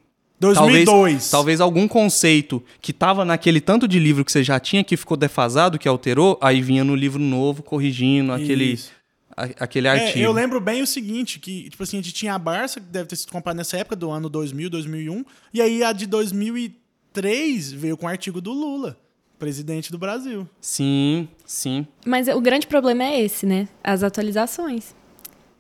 2002. 0.40 0.84
Talvez, 0.84 1.30
talvez 1.30 1.60
algum 1.60 1.86
conceito 1.86 2.60
que 2.80 2.92
tava 2.92 3.24
naquele 3.24 3.60
tanto 3.60 3.86
de 3.86 4.00
livro 4.00 4.24
que 4.24 4.32
você 4.32 4.42
já 4.42 4.58
tinha 4.58 4.82
que 4.82 4.96
ficou 4.96 5.16
defasado, 5.16 5.78
que 5.78 5.86
alterou, 5.86 6.36
aí 6.42 6.60
vinha 6.60 6.82
no 6.82 6.96
livro 6.96 7.20
novo 7.20 7.62
corrigindo 7.62 8.32
aquele, 8.32 8.72
Isso. 8.72 8.90
Aquele 9.37 9.89
É, 9.89 9.91
artigo. 9.91 10.18
eu 10.24 10.32
lembro 10.32 10.61
bem 10.61 10.82
o 10.82 10.87
seguinte, 10.87 11.39
que, 11.39 11.68
tipo 11.70 11.82
assim, 11.82 11.99
a 11.99 12.01
gente 12.03 12.12
tinha 12.12 12.35
a 12.35 12.39
Barça, 12.39 12.80
que 12.80 12.87
deve 12.87 13.07
ter 13.09 13.16
sido 13.16 13.30
comprada 13.32 13.57
nessa 13.57 13.76
época, 13.76 13.97
do 13.97 14.11
ano 14.11 14.28
2000, 14.28 14.70
2001, 14.70 15.24
e 15.53 15.61
aí 15.61 15.82
a 15.82 15.93
de 15.93 16.07
2003 16.07 17.72
veio 17.72 17.97
com 17.97 18.07
o 18.07 18.09
artigo 18.09 18.41
do 18.41 18.53
Lula, 18.53 18.97
presidente 19.39 19.91
do 19.91 19.99
Brasil. 19.99 20.49
Sim, 20.61 21.28
sim. 21.45 21.87
Mas 22.07 22.28
o 22.28 22.41
grande 22.41 22.66
problema 22.66 23.05
é 23.05 23.20
esse, 23.22 23.47
né? 23.47 23.68
As 23.82 24.03
atualizações. 24.03 24.95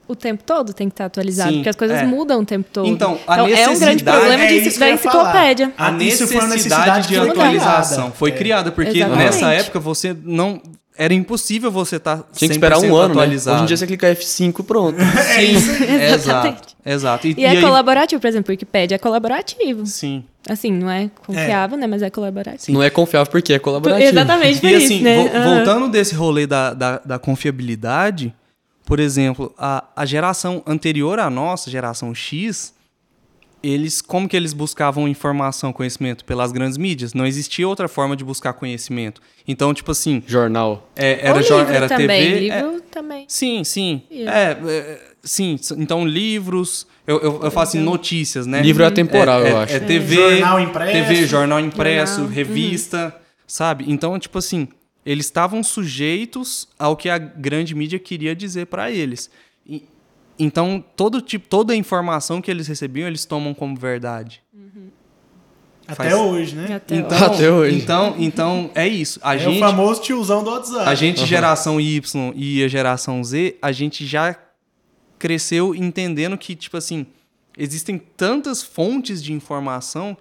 O 0.06 0.14
tempo 0.14 0.44
todo 0.44 0.74
tem 0.74 0.88
que 0.90 0.92
estar 0.92 1.06
atualizado, 1.06 1.48
Sim, 1.50 1.56
porque 1.56 1.68
as 1.70 1.76
coisas 1.76 1.98
é. 2.00 2.04
mudam 2.04 2.42
o 2.42 2.44
tempo 2.44 2.68
todo. 2.70 2.86
Então, 2.86 3.18
a 3.26 3.38
é 3.38 3.42
um 3.42 3.46
grande 3.46 3.60
necessidade- 3.70 4.04
problema 4.04 4.44
É 4.44 4.60
de- 4.60 4.78
da 4.78 4.90
enciclopédia. 4.90 5.72
A 5.78 5.90
necessidade 5.90 6.46
necessidade 6.50 7.08
de 7.08 7.16
atualização 7.16 8.12
foi 8.12 8.30
É. 8.30 8.34
criada, 8.34 8.70
porque 8.70 8.98
Exatamente. 8.98 9.24
nessa 9.24 9.50
época 9.54 9.80
você 9.80 10.14
não. 10.22 10.60
Era 10.96 11.12
impossível 11.12 11.70
você 11.72 11.96
estar. 11.96 12.22
Tinha 12.32 12.48
que 12.48 12.54
esperar 12.54 12.78
um 12.78 12.94
ano, 12.94 13.14
né? 13.14 13.20
atualizado. 13.22 13.56
Hoje 13.56 13.64
em 13.64 13.66
dia 13.66 13.76
você 13.76 13.86
clica 13.86 14.14
F5 14.14 14.60
e 14.60 14.62
pronto. 14.62 14.96
Sim, 15.34 15.56
exato. 15.90 16.14
Exatamente. 16.14 16.76
Exato. 16.86 17.26
E, 17.26 17.44
é 17.44 17.48
aí- 17.48 17.60
colaborativo, 17.60 18.20
por 18.20 18.28
exemplo, 18.28 18.50
o 18.50 18.52
Wikipedia 18.52 18.94
é 18.94 18.98
colaborativo. 18.98 19.86
Sim. 19.86 20.24
Assim, 20.48 20.70
não 20.70 20.90
é 20.90 21.10
confiável, 21.26 21.78
né? 21.78 21.86
Mas 21.86 22.02
é 22.02 22.10
colaborativo. 22.10 22.76
Não 22.76 22.82
é 22.84 22.90
confiável 22.90 23.30
porque 23.32 23.54
é 23.54 23.58
colaborativo. 23.58 24.10
Exatamente, 24.10 24.60
por 24.60 24.68
E 24.70 24.74
isso, 24.74 24.84
assim, 24.84 25.00
né? 25.02 25.16
vo- 25.28 25.36
Aham. 25.36 25.54
voltando 25.56 25.88
desse 25.88 26.14
rolê 26.14 26.46
da, 26.46 26.74
da, 26.74 26.98
da 27.04 27.18
confiabilidade, 27.18 28.34
por 28.84 29.00
exemplo, 29.00 29.54
a, 29.58 29.84
a 29.96 30.04
geração 30.04 30.62
anterior 30.66 31.18
à 31.18 31.30
nossa, 31.30 31.70
geração 31.70 32.14
X, 32.14 32.73
eles 33.66 34.02
como 34.02 34.28
que 34.28 34.36
eles 34.36 34.52
buscavam 34.52 35.08
informação, 35.08 35.72
conhecimento 35.72 36.24
pelas 36.24 36.52
grandes 36.52 36.76
mídias? 36.76 37.14
Não 37.14 37.26
existia 37.26 37.66
outra 37.66 37.88
forma 37.88 38.14
de 38.16 38.22
buscar 38.24 38.52
conhecimento. 38.52 39.22
Então, 39.48 39.72
tipo 39.72 39.90
assim, 39.90 40.22
Jornal. 40.26 40.90
é, 40.94 41.20
era, 41.26 41.36
Ou 41.38 41.42
jo- 41.42 41.58
livro 41.58 41.72
era 41.72 41.88
também, 41.88 42.06
TV. 42.06 42.48
é- 42.48 42.60
livro 42.60 42.80
também. 42.90 43.24
sim, 43.28 43.64
sim. 43.64 44.02
É, 44.10 44.56
é, 44.68 45.00
sim. 45.22 45.56
Então, 45.78 46.06
livros. 46.06 46.86
Eu, 47.06 47.18
eu, 47.20 47.40
eu 47.44 47.50
faço 47.50 47.76
assim, 47.76 47.84
notícias, 47.84 48.46
né? 48.46 48.62
Livro 48.62 48.82
é 48.82 48.86
atemporal, 48.86 49.42
é, 49.44 49.50
eu 49.52 49.58
é- 49.58 49.62
acho. 49.64 49.74
É 49.74 49.80
TV, 49.80 50.14
Jornal 50.16 50.60
impresso. 50.60 50.92
TV, 50.92 51.26
jornal 51.26 51.60
impresso, 51.60 52.14
Jornal. 52.16 52.32
revista, 52.34 53.14
sabe? 53.46 53.84
Então, 53.88 54.18
tipo 54.18 54.38
assim, 54.38 54.68
eles 55.04 55.26
estavam 55.26 55.62
sujeitos 55.62 56.66
ao 56.78 56.96
que 56.96 57.08
a 57.10 57.18
grande 57.18 57.74
mídia 57.74 57.98
queria 57.98 58.34
dizer 58.34 58.66
para 58.66 58.90
eles. 58.90 59.30
Então, 60.38 60.82
todo 60.96 61.20
tipo, 61.20 61.46
toda 61.48 61.72
a 61.72 61.76
informação 61.76 62.40
que 62.42 62.50
eles 62.50 62.66
recebiam, 62.66 63.06
eles 63.06 63.24
tomam 63.24 63.54
como 63.54 63.76
verdade. 63.76 64.42
Até 65.86 65.94
Faz- 66.10 66.14
hoje, 66.14 66.56
né? 66.56 66.74
Até 66.76 66.96
Então, 66.96 67.24
Até 67.26 67.50
hoje. 67.50 67.76
Então, 67.76 68.14
então 68.18 68.70
é 68.74 68.88
isso. 68.88 69.20
A 69.22 69.34
é 69.34 69.38
gente 69.38 69.56
o 69.58 69.60
famoso 69.60 70.00
tiozão 70.00 70.42
do 70.42 70.50
WhatsApp. 70.50 70.88
a 70.88 70.94
gente, 70.94 71.26
geração 71.26 71.78
Y 71.80 72.32
e 72.34 72.64
a 72.64 72.68
geração 72.68 73.22
Z, 73.22 73.56
a 73.60 73.70
gente 73.70 74.06
já 74.06 74.34
cresceu 75.18 75.74
entendendo 75.74 76.38
que, 76.38 76.54
tipo 76.56 76.76
assim, 76.76 77.06
existem 77.56 77.98
tantas 77.98 78.62
fontes 78.62 79.22
de 79.22 79.32
informação 79.34 80.16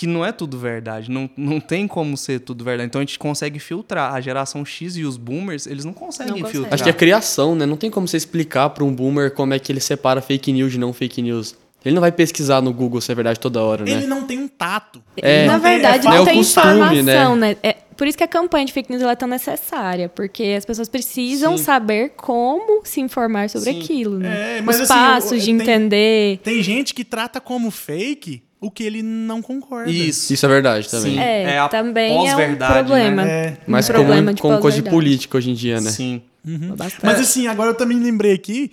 que 0.00 0.06
não 0.06 0.24
é 0.24 0.32
tudo 0.32 0.56
verdade. 0.58 1.10
Não, 1.10 1.28
não 1.36 1.60
tem 1.60 1.86
como 1.86 2.16
ser 2.16 2.40
tudo 2.40 2.64
verdade. 2.64 2.86
Então 2.88 3.00
a 3.00 3.04
gente 3.04 3.18
consegue 3.18 3.58
filtrar. 3.58 4.14
A 4.14 4.20
geração 4.22 4.64
X 4.64 4.96
e 4.96 5.04
os 5.04 5.18
boomers, 5.18 5.66
eles 5.66 5.84
não 5.84 5.92
conseguem 5.92 6.32
Não 6.32 6.38
consegue. 6.38 6.52
filtrar. 6.52 6.72
Acho 6.72 6.82
que 6.84 6.88
é 6.88 6.92
criação, 6.94 7.54
né? 7.54 7.66
Não 7.66 7.76
tem 7.76 7.90
como 7.90 8.08
você 8.08 8.16
explicar 8.16 8.70
pra 8.70 8.82
um 8.82 8.94
boomer 8.94 9.30
como 9.34 9.52
é 9.52 9.58
que 9.58 9.70
ele 9.70 9.78
separa 9.78 10.22
fake 10.22 10.52
news 10.52 10.72
de 10.72 10.78
não 10.78 10.94
fake 10.94 11.20
news. 11.20 11.54
Ele 11.84 11.94
não 11.94 12.00
vai 12.00 12.10
pesquisar 12.12 12.62
no 12.62 12.72
Google 12.72 12.98
se 13.02 13.12
é 13.12 13.14
verdade 13.14 13.38
toda 13.38 13.62
hora, 13.62 13.84
né? 13.84 13.90
Ele 13.90 14.06
não 14.06 14.22
tem 14.26 14.38
um 14.38 14.48
tato. 14.48 15.02
É. 15.18 15.44
Na 15.46 15.58
verdade, 15.58 16.06
é 16.06 16.10
não 16.10 16.24
tem 16.24 16.36
costume, 16.38 16.66
informação, 16.72 17.36
né? 17.36 17.56
É, 17.62 17.76
por 17.94 18.06
isso 18.06 18.16
que 18.16 18.24
a 18.24 18.28
campanha 18.28 18.64
de 18.64 18.72
fake 18.72 18.90
news 18.90 19.02
ela 19.02 19.12
é 19.12 19.16
tão 19.16 19.28
necessária, 19.28 20.08
porque 20.08 20.54
as 20.56 20.64
pessoas 20.64 20.88
precisam 20.88 21.58
Sim. 21.58 21.64
saber 21.64 22.12
como 22.16 22.80
se 22.86 23.02
informar 23.02 23.50
sobre 23.50 23.72
Sim. 23.72 23.80
aquilo, 23.80 24.18
né? 24.18 24.58
É, 24.58 24.62
mas 24.62 24.76
Os 24.76 24.90
assim, 24.90 24.94
passos 24.94 25.32
eu- 25.32 25.38
de 25.38 25.44
tem- 25.44 25.54
entender. 25.60 26.38
Tem 26.42 26.62
gente 26.62 26.94
que 26.94 27.04
trata 27.04 27.38
como 27.38 27.70
fake 27.70 28.42
o 28.60 28.70
que 28.70 28.82
ele 28.84 29.02
não 29.02 29.40
concorda. 29.40 29.90
Isso. 29.90 30.32
Isso 30.32 30.44
é 30.44 30.48
verdade 30.48 30.88
também. 30.90 31.12
Sim. 31.14 31.18
É, 31.18 31.42
É 31.54 31.58
a 31.58 31.68
também 31.68 32.10
é 32.10 32.14
um 32.14 32.24
pós-verdade, 32.26 32.74
problema. 32.88 33.24
né? 33.24 33.30
É. 33.30 33.56
Mas 33.66 33.88
um 33.88 33.92
como, 33.94 34.04
problema 34.04 34.34
de 34.34 34.42
como 34.42 34.58
coisa 34.58 34.82
de 34.82 34.90
política 34.90 35.38
hoje 35.38 35.50
em 35.50 35.54
dia, 35.54 35.80
né? 35.80 35.90
Sim. 35.90 36.22
Bastante. 36.76 37.04
Mas 37.04 37.20
assim, 37.20 37.46
agora 37.46 37.70
eu 37.70 37.74
também 37.74 37.98
lembrei 37.98 38.32
aqui, 38.32 38.70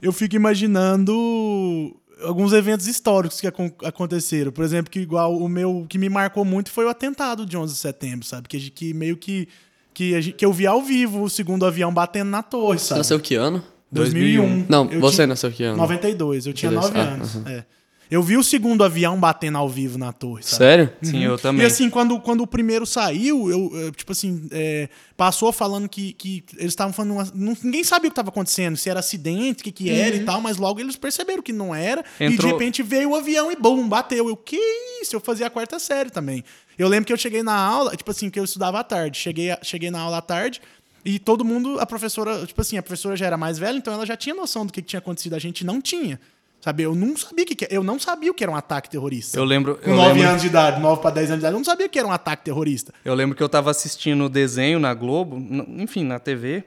eu 0.00 0.12
fico 0.12 0.36
imaginando 0.36 1.94
alguns 2.22 2.52
eventos 2.52 2.86
históricos 2.86 3.40
que 3.40 3.46
acon- 3.46 3.70
aconteceram. 3.84 4.50
Por 4.52 4.64
exemplo, 4.64 4.90
que 4.90 5.00
igual 5.00 5.36
o 5.36 5.48
meu, 5.48 5.86
que 5.88 5.98
me 5.98 6.08
marcou 6.08 6.44
muito 6.44 6.70
foi 6.70 6.84
o 6.84 6.88
atentado 6.88 7.44
de 7.46 7.56
11 7.56 7.74
de 7.74 7.78
setembro, 7.80 8.26
sabe? 8.26 8.48
Que, 8.48 8.58
que 8.70 8.94
meio 8.94 9.16
que 9.16 9.48
que, 9.92 10.14
a 10.14 10.20
gente- 10.20 10.34
que 10.34 10.44
eu 10.44 10.52
vi 10.52 10.66
ao 10.66 10.82
vivo 10.82 11.22
o 11.22 11.30
segundo 11.30 11.64
avião 11.64 11.92
batendo 11.92 12.28
na 12.30 12.42
torre, 12.42 12.78
Você 12.78 12.88
sabe? 12.88 12.98
nasceu 12.98 13.18
que 13.18 13.34
ano? 13.34 13.62
2001. 13.90 14.66
Não, 14.68 14.90
Eu 14.90 15.00
você 15.00 15.16
tinha- 15.16 15.26
nasceu 15.28 15.50
que 15.50 15.64
ano? 15.64 15.78
92, 15.78 16.46
eu 16.46 16.52
tinha 16.52 16.70
92, 16.70 16.94
9 17.06 17.10
ah, 17.10 17.14
anos. 17.14 17.46
é. 17.46 17.64
Eu 18.10 18.22
vi 18.22 18.36
o 18.36 18.42
segundo 18.44 18.84
avião 18.84 19.18
batendo 19.18 19.58
ao 19.58 19.68
vivo 19.68 19.98
na 19.98 20.12
torre, 20.12 20.42
sabe? 20.44 20.56
Sério? 20.56 20.92
Sim, 21.02 21.24
eu 21.24 21.36
também. 21.38 21.62
E 21.62 21.66
assim, 21.66 21.90
quando, 21.90 22.20
quando 22.20 22.40
o 22.42 22.46
primeiro 22.46 22.86
saiu, 22.86 23.50
eu, 23.50 23.70
eu, 23.76 23.90
tipo 23.92 24.12
assim, 24.12 24.46
é, 24.52 24.88
passou 25.16 25.50
falando 25.52 25.88
que, 25.88 26.12
que 26.12 26.44
eles 26.56 26.72
estavam 26.72 26.92
falando. 26.92 27.12
uma- 27.12 27.32
não- 27.34 27.56
ninguém 27.62 27.82
sabia 27.82 28.08
o 28.08 28.10
que 28.10 28.12
estava 28.12 28.28
acontecendo, 28.28 28.76
se 28.76 28.88
era 28.88 29.00
acidente, 29.00 29.60
o 29.60 29.64
que, 29.64 29.72
que 29.72 29.90
era 29.90 30.14
e 30.14 30.24
tal, 30.24 30.40
mas 30.40 30.56
logo 30.56 30.78
eles 30.78 30.94
perceberam 30.96 31.42
que 31.42 31.52
não 31.52 31.74
era. 31.74 32.04
E 32.20 32.28
de 32.28 32.34
Entrou- 32.34 32.52
repente 32.52 32.82
veio 32.82 33.10
o 33.10 33.16
avião 33.16 33.50
e 33.50 33.56
bum, 33.56 33.88
bateu. 33.88 34.28
Eu, 34.28 34.36
que 34.36 34.56
isso? 35.02 35.16
Eu 35.16 35.20
fazia 35.20 35.46
a 35.46 35.50
quarta 35.50 35.78
série 35.78 36.10
também. 36.10 36.44
Eu 36.78 36.86
lembro 36.88 37.06
que 37.06 37.12
eu 37.12 37.16
cheguei 37.16 37.42
na 37.42 37.54
aula, 37.56 37.96
tipo 37.96 38.10
assim, 38.10 38.30
que 38.30 38.38
eu 38.38 38.44
estudava 38.44 38.78
à 38.78 38.84
tarde. 38.84 39.18
Cheguei, 39.18 39.50
a- 39.50 39.58
cheguei 39.62 39.90
na 39.90 40.00
aula 40.00 40.18
à 40.18 40.22
tarde. 40.22 40.60
E 41.04 41.18
todo 41.18 41.44
mundo, 41.44 41.78
a 41.80 41.86
professora, 41.86 42.44
tipo 42.46 42.60
assim, 42.60 42.76
a 42.76 42.82
professora 42.82 43.16
já 43.16 43.26
era 43.26 43.36
mais 43.36 43.58
velha, 43.58 43.76
então 43.78 43.94
ela 43.94 44.04
já 44.04 44.16
tinha 44.16 44.34
noção 44.34 44.66
do 44.66 44.72
que 44.72 44.82
tinha 44.82 44.98
acontecido. 44.98 45.34
A 45.34 45.38
gente 45.38 45.64
não 45.64 45.80
tinha. 45.80 46.20
Sabe? 46.66 46.82
Eu 46.82 46.96
não 46.96 47.16
sabia 47.16 47.46
que, 47.46 47.54
que 47.54 47.68
eu 47.70 47.84
não 47.84 47.96
sabia 47.96 48.28
o 48.28 48.34
que 48.34 48.42
era 48.42 48.50
um 48.50 48.56
ataque 48.56 48.90
terrorista. 48.90 49.38
Eu 49.38 49.44
lembro. 49.44 49.76
Com 49.76 49.90
Eu 49.90 49.94
9 49.94 50.12
lembro, 50.14 50.28
anos 50.30 50.42
de 50.42 50.48
idade, 50.48 50.80
9 50.80 51.00
para 51.00 51.10
10 51.12 51.26
anos 51.30 51.38
de 51.38 51.42
idade, 51.42 51.54
eu 51.54 51.58
não 51.60 51.64
sabia 51.64 51.88
que 51.88 51.96
era 51.96 52.08
um 52.08 52.10
ataque 52.10 52.44
terrorista. 52.44 52.92
eu 53.04 53.14
lembro 53.14 53.36
que 53.36 53.42
eu 53.42 53.48
tava 53.48 53.70
assistindo 53.70 54.24
o 54.24 54.28
desenho 54.28 54.80
na 54.80 54.92
Globo, 54.92 55.36
enfim, 55.78 56.02
na 56.02 56.18
TV, 56.18 56.64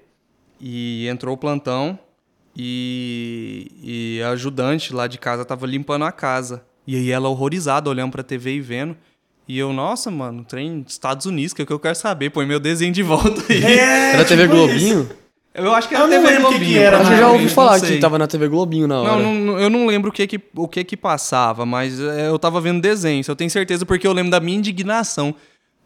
e 0.57 1.05
entrou 1.09 1.33
o 1.35 1.37
plantão 1.37 1.99
e, 2.55 3.71
e 3.83 4.21
a 4.23 4.29
ajudante 4.29 4.93
lá 4.93 5.05
de 5.05 5.17
casa 5.17 5.43
tava 5.43 5.67
limpando 5.67 6.05
a 6.05 6.13
casa. 6.13 6.63
E 6.87 6.95
aí 6.95 7.11
ela 7.11 7.27
horrorizada, 7.27 7.89
olhando 7.89 8.13
pra 8.13 8.23
TV 8.23 8.53
e 8.53 8.61
vendo. 8.61 8.95
E 9.49 9.59
eu, 9.59 9.73
nossa, 9.73 10.09
mano, 10.09 10.45
trem 10.45 10.79
dos 10.79 10.93
Estados 10.93 11.25
Unidos, 11.25 11.51
que 11.53 11.61
é 11.61 11.63
o 11.63 11.67
que 11.67 11.73
eu 11.73 11.79
quero 11.79 11.95
saber, 11.95 12.29
põe 12.29 12.45
meu 12.45 12.59
desenho 12.59 12.93
de 12.93 13.03
volta 13.03 13.43
aí. 13.49 13.63
É, 13.65 14.13
Era 14.13 14.23
TV 14.23 14.43
tipo 14.43 14.55
Globinho? 14.55 15.01
isso. 15.01 15.18
Eu 15.53 15.73
acho 15.73 15.87
que 15.89 15.95
Eu 15.95 16.01
era 16.01 16.07
não 16.07 16.21
TV 16.21 16.27
lembro 16.33 16.47
o 16.47 16.51
que 16.51 16.57
Globinho. 16.59 16.73
que 16.73 16.79
era, 16.79 16.97
Acho 16.99 17.07
que 17.09 17.13
eu 17.15 17.19
já 17.19 17.29
ouvi 17.31 17.49
falar 17.49 17.77
não 17.79 17.87
que 17.87 17.97
tava 17.97 18.17
na 18.19 18.27
TV 18.27 18.47
Globinho 18.47 18.87
na 18.87 19.01
hora. 19.01 19.23
Não, 19.23 19.33
não, 19.33 19.59
eu 19.59 19.69
não 19.69 19.85
lembro 19.87 20.09
o 20.09 20.13
que 20.13 20.25
que, 20.27 20.39
o 20.55 20.67
que 20.67 20.83
que 20.83 20.95
passava, 20.95 21.65
mas 21.65 21.99
é, 21.99 22.27
eu 22.29 22.37
tava 22.37 22.61
vendo 22.61 22.79
desenho, 22.81 23.19
isso 23.21 23.31
eu 23.31 23.35
tenho 23.35 23.49
certeza, 23.49 23.85
porque 23.85 24.05
eu 24.05 24.13
lembro 24.13 24.31
da 24.31 24.39
minha 24.39 24.57
indignação. 24.57 25.33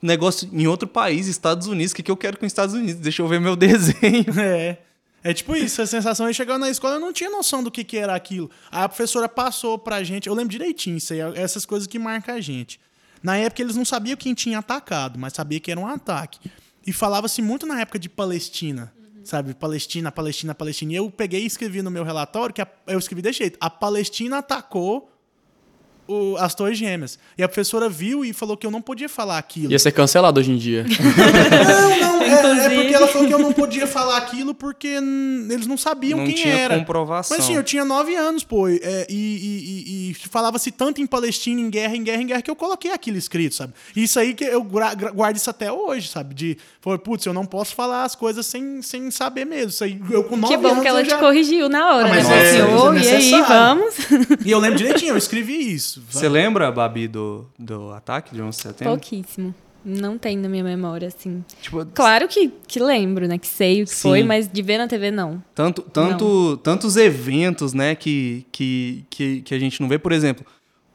Negócio 0.02 0.50
em 0.52 0.68
outro 0.68 0.86
país, 0.88 1.28
Estados 1.28 1.66
Unidos, 1.68 1.94
o 1.94 1.96
que, 1.96 2.04
que 2.04 2.12
eu 2.12 2.18
quero 2.18 2.38
com 2.38 2.46
os 2.46 2.52
Estados 2.52 2.76
Unidos? 2.76 2.96
Deixa 2.96 3.22
eu 3.22 3.28
ver 3.28 3.40
meu 3.40 3.56
desenho. 3.58 4.26
É. 4.38 4.78
É 5.26 5.34
tipo 5.34 5.56
isso, 5.56 5.82
a 5.82 5.88
sensação 5.88 6.28
de 6.28 6.34
chegar 6.34 6.60
na 6.60 6.70
escola, 6.70 6.96
eu 6.96 7.00
não 7.00 7.14
tinha 7.14 7.30
noção 7.30 7.64
do 7.64 7.72
que, 7.72 7.86
que 7.86 7.96
era 7.96 8.14
aquilo. 8.14 8.52
Aí 8.70 8.84
a 8.84 8.90
professora 8.90 9.30
passou 9.30 9.80
pra 9.80 10.04
gente, 10.04 10.28
eu 10.28 10.34
lembro 10.34 10.50
direitinho, 10.52 10.98
isso 10.98 11.14
aí, 11.14 11.20
essas 11.36 11.66
coisas 11.66 11.88
que 11.88 11.98
marcam 11.98 12.36
a 12.36 12.42
gente. 12.42 12.78
Na 13.24 13.38
época 13.38 13.62
eles 13.62 13.78
não 13.78 13.86
sabiam 13.86 14.18
quem 14.18 14.34
tinha 14.34 14.60
atacado, 14.60 15.18
mas 15.18 15.32
sabia 15.32 15.62
que 15.62 15.72
era 15.72 15.80
um 15.80 15.88
ataque. 15.88 16.40
E 16.86 16.92
falava-se 16.92 17.42
muito 17.42 17.66
na 17.66 17.80
época 17.80 17.98
de 17.98 18.10
Palestina, 18.10 18.92
sabe? 19.24 19.54
Palestina, 19.54 20.12
Palestina, 20.12 20.54
Palestina. 20.56 20.94
E 20.94 20.96
eu 20.96 21.10
peguei 21.12 21.44
e 21.44 21.46
escrevi 21.46 21.82
no 21.82 21.92
meu 21.92 22.04
relatório 22.04 22.54
que 22.54 22.62
a- 22.62 22.68
eu 22.88 23.00
escrevi 23.00 23.22
desse 23.22 23.40
jeito: 23.40 23.58
a 23.62 23.70
Palestina 23.70 24.40
atacou 24.40 25.10
o- 26.14 26.38
as 26.38 26.54
Torres 26.56 26.78
Gêmeas. 26.78 27.18
E 27.38 27.44
a 27.44 27.48
professora 27.48 27.90
viu 27.90 28.24
e 28.24 28.32
falou 28.34 28.56
que 28.56 28.66
eu 28.66 28.72
não 28.72 28.82
podia 28.82 29.10
falar 29.10 29.38
aquilo. 29.38 29.72
Ia 29.72 29.80
ser 29.80 29.92
cancelado 29.92 30.40
hoje 30.40 30.52
em 30.52 30.58
dia. 30.58 30.86
Não, 31.64 32.00
não, 32.00 32.24
é, 32.24 32.66
é 32.66 32.70
porque 32.70 32.94
ela 32.94 33.08
falou 33.08 33.28
que 33.28 33.34
eu 33.34 33.40
não 33.40 33.54
podia 33.54 33.86
falar 33.88 34.18
aquilo 34.18 34.54
porque 34.54 34.88
eles 34.88 35.68
não 35.68 35.78
sabiam 35.78 36.20
Não 36.20 36.26
quem 36.26 36.36
tinha 36.36 36.54
era. 36.54 36.78
comprovação. 36.78 37.36
Mas 37.38 37.46
sim, 37.46 37.56
eu 37.56 37.64
tinha 37.64 37.84
nove 37.86 38.16
anos, 38.16 38.44
pô. 38.44 38.68
é, 38.68 39.06
e 39.10 39.14
e- 39.14 40.10
e- 40.10 40.12
e 40.12 40.14
falava-se 40.30 40.72
tanto 40.72 41.02
em 41.02 41.06
Palestina, 41.08 41.60
em 41.62 41.70
guerra, 41.70 41.96
em 41.96 42.04
guerra, 42.04 42.22
em 42.22 42.28
guerra, 42.28 42.42
que 42.42 42.50
eu 42.52 42.56
coloquei 42.56 42.92
aquilo 42.92 43.18
escrito, 43.18 43.56
sabe? 43.56 43.74
E 43.96 44.04
Isso 44.04 44.20
aí 44.20 44.34
que 44.34 44.44
eu 44.44 44.62
guardo 44.64 45.36
isso 45.38 45.50
até 45.50 45.72
hoje, 45.72 46.08
sabe? 46.10 46.34
De, 46.36 46.58
pô, 46.82 46.98
putz, 47.00 47.26
eu 47.26 47.34
não 47.34 47.46
posso 47.46 47.74
falar 47.76 48.04
as 48.04 48.16
coisas 48.16 48.46
sem, 48.46 48.82
sem 48.82 49.10
saber 49.12 49.46
mesmo. 49.46 49.70
Isso 49.70 49.84
aí, 49.84 50.00
eu 50.12 50.24
com 50.24 50.36
nove 50.36 50.54
Que 50.56 50.62
bom 50.62 50.70
anos 50.70 50.82
que 50.82 50.88
ela 50.88 51.04
te 51.04 51.10
já... 51.12 51.18
corrigiu 51.20 51.70
na 51.70 51.94
hora, 51.96 52.08
Ah, 52.08 52.10
né? 52.10 52.16
mas 52.16 52.24
Falou 52.28 52.38
é- 52.38 52.50
assim, 52.50 52.60
é 52.60 52.66
"Ô, 52.66 52.94
e 52.94 52.98
aí, 52.98 53.14
necessário." 53.14 53.46
vamos? 53.48 53.96
E 54.46 54.52
eu 54.52 54.60
lembro 54.60 54.78
direitinho, 54.78 55.14
eu 55.14 55.18
escrevi 55.18 55.74
isso. 55.74 56.03
Você 56.10 56.30
lembra, 56.30 56.72
Babi, 56.72 57.08
do, 57.08 57.46
do 57.58 57.92
ataque 57.92 58.34
de 58.34 58.42
11 58.42 58.58
de 58.58 58.62
setembro? 58.64 58.94
Pouquíssimo. 58.94 59.54
Não 59.86 60.18
tem 60.18 60.38
na 60.38 60.48
minha 60.48 60.64
memória, 60.64 61.10
assim. 61.10 61.44
Tipo, 61.62 61.86
Claro 61.88 62.28
que, 62.28 62.50
que 62.68 62.80
lembro, 62.80 63.28
né? 63.28 63.38
Que 63.38 63.48
sei 63.48 63.84
o 63.84 63.86
que 63.86 63.92
Sim. 63.94 64.02
foi, 64.10 64.24
mas 64.24 64.48
de 64.48 64.62
ver 64.62 64.78
na 64.78 64.88
TV, 64.88 65.12
não. 65.12 65.44
Tanto, 65.54 65.82
tanto, 65.82 66.58
tantos 66.58 66.96
eventos, 66.96 67.74
né, 67.74 67.94
que, 67.94 68.46
que, 68.52 69.04
que, 69.10 69.42
que 69.42 69.54
a 69.54 69.60
gente 69.60 69.82
não 69.82 69.90
vê. 69.90 70.00
Por 70.00 70.14
exemplo, 70.14 70.46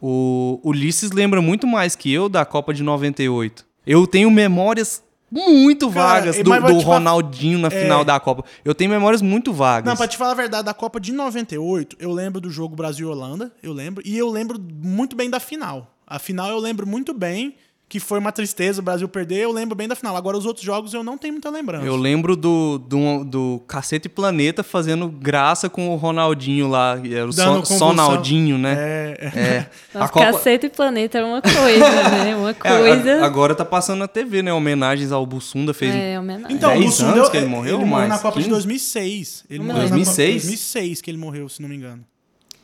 o 0.01 0.59
Ulisses 0.65 1.11
lembra 1.11 1.43
muito 1.43 1.67
mais 1.67 1.95
que 1.95 2.11
eu 2.11 2.29
da 2.29 2.45
Copa 2.47 2.73
de 2.73 2.83
98. 2.83 3.67
Eu 3.87 4.07
tenho 4.07 4.31
memórias 4.31 5.03
muito 5.31 5.91
Cara, 5.91 6.20
vagas 6.20 6.37
do, 6.37 6.43
do 6.45 6.51
falar- 6.51 6.70
Ronaldinho 6.85 7.59
na 7.59 7.68
É. 7.68 7.70
final 7.83 8.05
da 8.05 8.18
Copa. 8.18 8.45
Eu 8.64 8.74
tenho 8.74 8.91
memórias 8.91 9.20
muito 9.22 9.53
vagas. 9.53 9.89
Não, 9.89 9.97
pra 9.97 10.09
te 10.09 10.16
falar 10.16 10.33
a 10.33 10.35
verdade, 10.35 10.64
da 10.64 10.74
Copa 10.74 10.99
de 11.01 11.12
98, 11.12 11.97
eu 11.99 12.12
lembro 12.12 12.41
do 12.41 12.51
jogo 12.51 12.74
Brasil-Holanda, 12.76 13.53
eu 13.62 13.72
lembro, 13.72 14.03
e 14.07 14.16
eu 14.16 14.29
lembro 14.31 14.59
muito 14.61 15.14
bem 15.16 15.29
da 15.31 15.41
final. 15.41 15.95
A 16.07 16.18
final 16.18 16.49
eu 16.49 16.59
lembro 16.59 16.87
muito 16.87 17.12
bem, 17.12 17.55
que 17.89 17.99
foi 17.99 18.18
uma 18.18 18.30
tristeza 18.30 18.80
o 18.80 18.84
Brasil 18.84 19.09
perder, 19.09 19.36
eu 19.45 19.51
lembro 19.53 19.74
bem 19.74 19.89
da 19.89 19.95
final. 19.97 20.14
Agora, 20.14 20.36
os 20.36 20.45
outros 20.45 20.62
jogos 20.64 20.93
eu 20.93 21.03
não 21.03 21.16
tenho 21.16 21.32
muita 21.32 21.49
lembrança. 21.49 21.86
Eu 21.86 21.97
lembro 21.97 22.36
do, 22.36 22.76
do, 22.78 23.24
do 23.24 23.62
Cacete 23.66 24.09
Planeta 24.11 24.62
fazendo 24.62 25.09
graça 25.09 25.70
com 25.70 25.89
o 25.89 25.97
Ronaldinho 25.97 26.68
lá. 26.68 27.01
Era 27.03 27.26
o 27.26 27.32
Dando 27.32 27.64
Son. 27.66 27.78
Sonaldinho, 27.78 28.59
né? 28.59 28.74
É, 28.78 29.32
É. 29.34 29.66
Nossa, 29.99 30.12
Caceta 30.12 30.66
e 30.66 30.68
Planeta 30.68 31.16
era 31.18 31.26
uma 31.26 31.41
coisa, 31.41 32.03
né? 32.11 32.36
Uma 32.36 32.51
É, 32.53 32.55
coisa. 32.55 33.22
a- 33.22 33.24
agora 33.24 33.55
tá 33.55 33.64
passando 33.64 34.01
na 34.01 34.09
TV, 34.09 34.43
né? 34.43 34.53
Homenagens 34.53 35.11
ao 35.11 35.24
Bussunda 35.24 35.72
fez. 35.72 35.95
É, 35.95 36.20
homenagem. 36.20 36.55
Então, 36.57 36.70
o 36.70 36.74
10 36.74 36.84
Bussunda, 36.84 37.12
anos 37.12 37.28
que 37.30 37.36
ele 37.39 37.47
morreu, 37.47 37.76
Ele 37.76 37.84
morreu 37.86 38.07
mais 38.07 38.09
na 38.11 38.18
Copa 38.18 38.34
15? 38.36 38.45
de 38.45 38.51
2006. 38.51 39.45
Ele 39.49 39.59
Não 39.61 39.66
morreu 39.66 39.82
na 39.82 39.89
2006? 39.89 40.28
Copa- 40.34 40.47
2006 40.47 41.01
que 41.01 41.11
ele 41.11 41.18
morreu, 41.18 41.49
se 41.49 41.62
não 41.62 41.68
me 41.70 41.76
engano. 41.76 42.05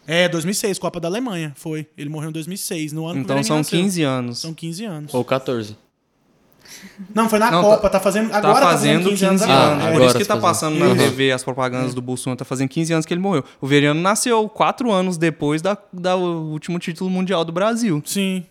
É, 0.07 0.28
2006, 0.28 0.78
Copa 0.78 1.00
da 1.00 1.09
Alemanha, 1.09 1.52
foi. 1.57 1.86
Ele 1.96 2.11
morreu 2.11 2.28
em 2.30 2.32
2006, 2.32 2.92
no 2.92 3.07
ano 3.07 3.20
Então 3.20 3.42
são 3.42 3.59
nasceu. 3.59 3.78
15 3.78 4.02
anos. 4.02 4.38
São 4.38 4.52
15 4.52 4.84
anos. 4.84 5.14
Ou 5.14 5.24
14. 5.24 5.76
Não, 7.14 7.28
foi 7.28 7.38
na 7.38 7.50
Não, 7.50 7.62
Copa, 7.62 7.82
tá- 7.82 7.90
tá 7.90 8.00
fazendo. 8.00 8.30
Tá 8.30 8.38
Agora 8.38 8.66
fazendo 8.66 9.09
15 9.11 9.24
anos. 9.24 9.42
Ah, 9.42 9.74
agora. 9.74 9.92
Por 9.92 10.02
isso 10.07 10.18
que 10.18 10.24
tá 10.24 10.34
tá 10.34 10.40
fazendo. 10.40 10.74
passando 10.74 10.78
na 10.78 10.86
Isso. 10.88 10.96
TV 10.96 11.32
as 11.32 11.42
propagandas 11.44 11.94
do 11.94 12.02
Bussunda. 12.02 12.36
Tá 12.36 12.44
fazendo 12.44 12.68
15 12.68 12.92
anos 12.92 13.07
que 13.07 13.14
ele 13.14 13.20
morreu. 13.20 13.44
O 13.61 13.66
Veriano 13.66 14.00
nasceu 14.00 14.48
4 14.48 14.90
anos 14.92 15.16
depois 15.16 15.62
da, 15.62 15.76
da 15.92 16.16
último 16.16 16.78
título 16.78 17.09
mundial 17.09 17.44
do 17.44 17.52
Brasil. 17.52 18.02
Sim. 18.05 18.44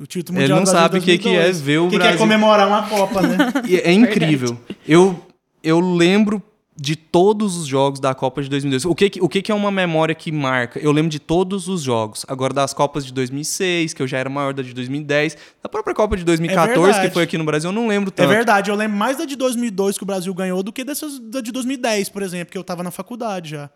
O 0.00 0.06
título 0.06 0.38
Ele 0.38 0.42
mundial 0.44 0.58
não 0.58 0.64
do 0.64 0.70
Brasil 0.70 0.80
sabe 0.88 0.98
o 0.98 1.02
que 1.02 1.18
que 1.18 1.28
é 1.28 1.42
2002. 1.42 1.60
ver 1.60 1.78
o 1.78 1.84
que 1.84 1.90
que 1.90 1.96
é 1.96 1.98
Brasil- 1.98 2.18
comemorar 2.18 2.68
uma 2.68 2.88
Copa, 2.88 3.22
né? 3.22 3.36
É 3.84 3.92
incrível. 3.92 4.56
Eu, 4.86 5.20
eu 5.62 5.80
lembro 5.80 6.42
de 6.80 6.94
todos 6.94 7.56
os 7.56 7.66
jogos 7.66 7.98
da 7.98 8.14
Copa 8.14 8.40
de 8.40 8.48
2002. 8.48 8.84
O 8.84 8.94
que, 8.94 9.10
o 9.20 9.28
que, 9.28 9.50
é 9.50 9.54
uma 9.54 9.70
memória 9.70 10.14
que 10.14 10.30
marca? 10.30 10.78
Eu 10.78 10.92
lembro 10.92 11.10
de 11.10 11.18
todos 11.18 11.66
os 11.66 11.82
jogos. 11.82 12.24
Agora 12.28 12.54
das 12.54 12.72
Copas 12.72 13.04
de 13.04 13.12
2006, 13.12 13.92
que 13.94 14.00
eu 14.02 14.06
já 14.06 14.18
era 14.18 14.30
maior 14.30 14.54
da 14.54 14.62
de 14.62 14.72
2010. 14.72 15.36
Da 15.60 15.68
própria 15.68 15.92
Copa 15.92 16.16
de 16.16 16.22
2014, 16.24 16.80
verdade. 16.80 17.08
que 17.08 17.12
foi 17.14 17.24
aqui 17.24 17.36
no 17.36 17.42
Brasil, 17.44 17.70
eu 17.70 17.74
não 17.74 17.88
lembro 17.88 18.10
É 18.10 18.12
tanto. 18.12 18.28
verdade, 18.28 18.70
eu 18.70 18.76
lembro 18.76 18.96
mais 18.96 19.18
da 19.18 19.24
de 19.24 19.34
2002 19.34 19.96
que 19.98 20.04
o 20.04 20.06
Brasil 20.06 20.32
ganhou 20.32 20.62
do 20.62 20.72
que 20.72 20.84
dessas 20.84 21.18
da 21.18 21.40
de 21.40 21.50
2010, 21.50 22.10
por 22.10 22.22
exemplo, 22.22 22.52
que 22.52 22.58
eu 22.58 22.62
tava 22.62 22.84
na 22.84 22.92
faculdade 22.92 23.50
já. 23.50 23.68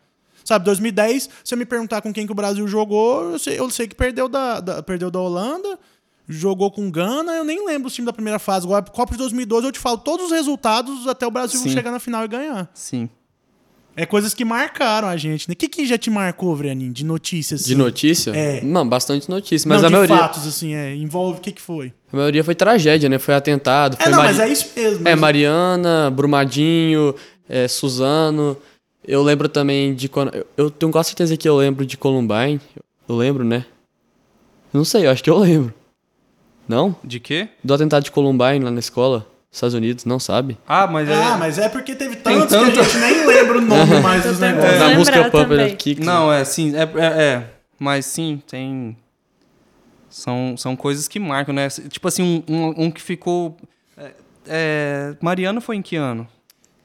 Sabe, 0.44 0.64
2010, 0.64 1.28
se 1.44 1.54
eu 1.54 1.58
me 1.58 1.64
perguntar 1.64 2.02
com 2.02 2.12
quem 2.12 2.26
que 2.26 2.32
o 2.32 2.34
Brasil 2.34 2.66
jogou, 2.68 3.30
eu 3.32 3.38
sei, 3.38 3.58
eu 3.58 3.68
sei 3.70 3.86
que 3.88 3.94
perdeu 3.94 4.28
da, 4.28 4.60
da- 4.60 4.82
perdeu 4.82 5.10
da 5.10 5.20
Holanda, 5.20 5.78
jogou 6.28 6.70
com 6.70 6.90
Gana, 6.90 7.32
eu 7.32 7.44
nem 7.44 7.64
lembro 7.66 7.88
os 7.88 7.94
times 7.94 8.06
da 8.06 8.12
primeira 8.12 8.38
fase. 8.38 8.64
Agora, 8.66 8.82
Copa 8.84 9.12
de 9.12 9.18
2012, 9.18 9.66
eu 9.66 9.72
te 9.72 9.78
falo 9.78 9.98
todos 9.98 10.26
os 10.26 10.32
resultados 10.32 11.06
até 11.06 11.26
o 11.26 11.30
Brasil 11.30 11.60
Sim. 11.60 11.70
chegar 11.70 11.90
na 11.90 11.98
final 11.98 12.24
e 12.24 12.28
ganhar. 12.28 12.70
Sim. 12.74 13.08
É 13.94 14.06
coisas 14.06 14.32
que 14.32 14.42
marcaram 14.42 15.06
a 15.06 15.16
gente, 15.18 15.46
né? 15.46 15.52
O 15.52 15.56
que, 15.56 15.68
que 15.68 15.84
já 15.84 15.98
te 15.98 16.08
marcou, 16.08 16.56
Vrianin, 16.56 16.90
de 16.92 17.04
notícias? 17.04 17.62
De 17.66 17.74
notícia? 17.74 18.30
É. 18.30 18.62
Não, 18.62 18.88
bastante 18.88 19.28
notícia. 19.28 19.68
Mas 19.68 19.82
Não, 19.82 19.84
a 19.84 19.88
de 19.88 19.92
maioria, 19.94 20.16
fatos, 20.16 20.46
assim, 20.46 20.72
é. 20.74 20.94
Envolve, 20.96 21.38
o 21.38 21.42
que 21.42 21.52
que 21.52 21.60
foi? 21.60 21.92
a 22.10 22.16
maioria 22.16 22.42
foi 22.42 22.54
tragédia, 22.54 23.06
né? 23.10 23.18
Foi 23.18 23.34
atentado. 23.34 23.98
É, 24.00 24.04
Foi 24.04 24.10
não, 24.12 24.18
Mari- 24.18 24.28
mas 24.34 24.40
é 24.40 24.48
isso 24.50 24.70
mesmo. 24.74 25.06
É, 25.06 25.14
Mariana, 25.14 26.10
Brumadinho, 26.10 27.14
é, 27.46 27.68
Suzano. 27.68 28.56
Eu 29.06 29.22
lembro 29.22 29.46
também 29.46 29.94
de 29.94 30.08
quando. 30.08 30.34
eu- 30.34 30.46
Eu 30.56 30.70
tenho 30.70 30.90
quase 30.90 31.08
certeza 31.10 31.36
que 31.36 31.46
eu 31.46 31.56
lembro 31.58 31.84
de 31.84 31.98
Columbine. 31.98 32.60
Eu 33.06 33.14
lembro, 33.16 33.44
né? 33.44 33.66
Não 34.72 34.86
sei, 34.86 35.04
eu 35.04 35.10
acho 35.10 35.22
que 35.22 35.28
eu 35.28 35.36
lembro. 35.38 35.74
Não? 36.68 36.94
De 37.02 37.18
quê? 37.20 37.48
Do 37.62 37.74
atentado 37.74 38.04
de 38.04 38.10
Columbine 38.10 38.60
lá 38.64 38.70
na 38.70 38.78
escola, 38.80 39.26
Estados 39.50 39.74
Unidos, 39.74 40.04
não 40.04 40.18
sabe? 40.18 40.56
Ah, 40.66 40.86
mas 40.86 41.08
é. 41.08 41.14
Ah, 41.14 41.36
mas 41.38 41.58
é 41.58 41.68
porque 41.68 41.94
teve 41.94 42.16
tantos 42.16 42.48
que 42.48 42.54
a 42.56 42.82
gente 42.82 42.98
nem 42.98 43.26
lembra 43.26 43.58
o 43.58 43.60
nome 43.62 44.00
mais 44.00 44.22
dos 44.24 44.38
negócios. 44.38 44.78
Na 44.78 44.86
lembrar 44.86 44.98
música 44.98 45.24
Popular 45.24 45.48
também. 45.48 45.76
Kicks. 45.76 46.06
Não, 46.06 46.32
é 46.32 46.44
sim. 46.44 46.72
É, 46.76 46.82
é, 46.82 47.22
é. 47.22 47.50
Mas 47.78 48.06
sim, 48.06 48.40
tem. 48.48 48.96
São, 50.08 50.54
são 50.56 50.76
coisas 50.76 51.08
que 51.08 51.18
marcam, 51.18 51.54
né? 51.54 51.68
Tipo 51.68 52.06
assim, 52.08 52.44
um, 52.48 52.54
um, 52.54 52.74
um 52.84 52.90
que 52.90 53.00
ficou. 53.02 53.56
é, 53.96 54.10
é, 54.46 55.14
Mariana 55.20 55.60
foi 55.60 55.76
em 55.76 55.82
que 55.82 55.96
ano? 55.96 56.26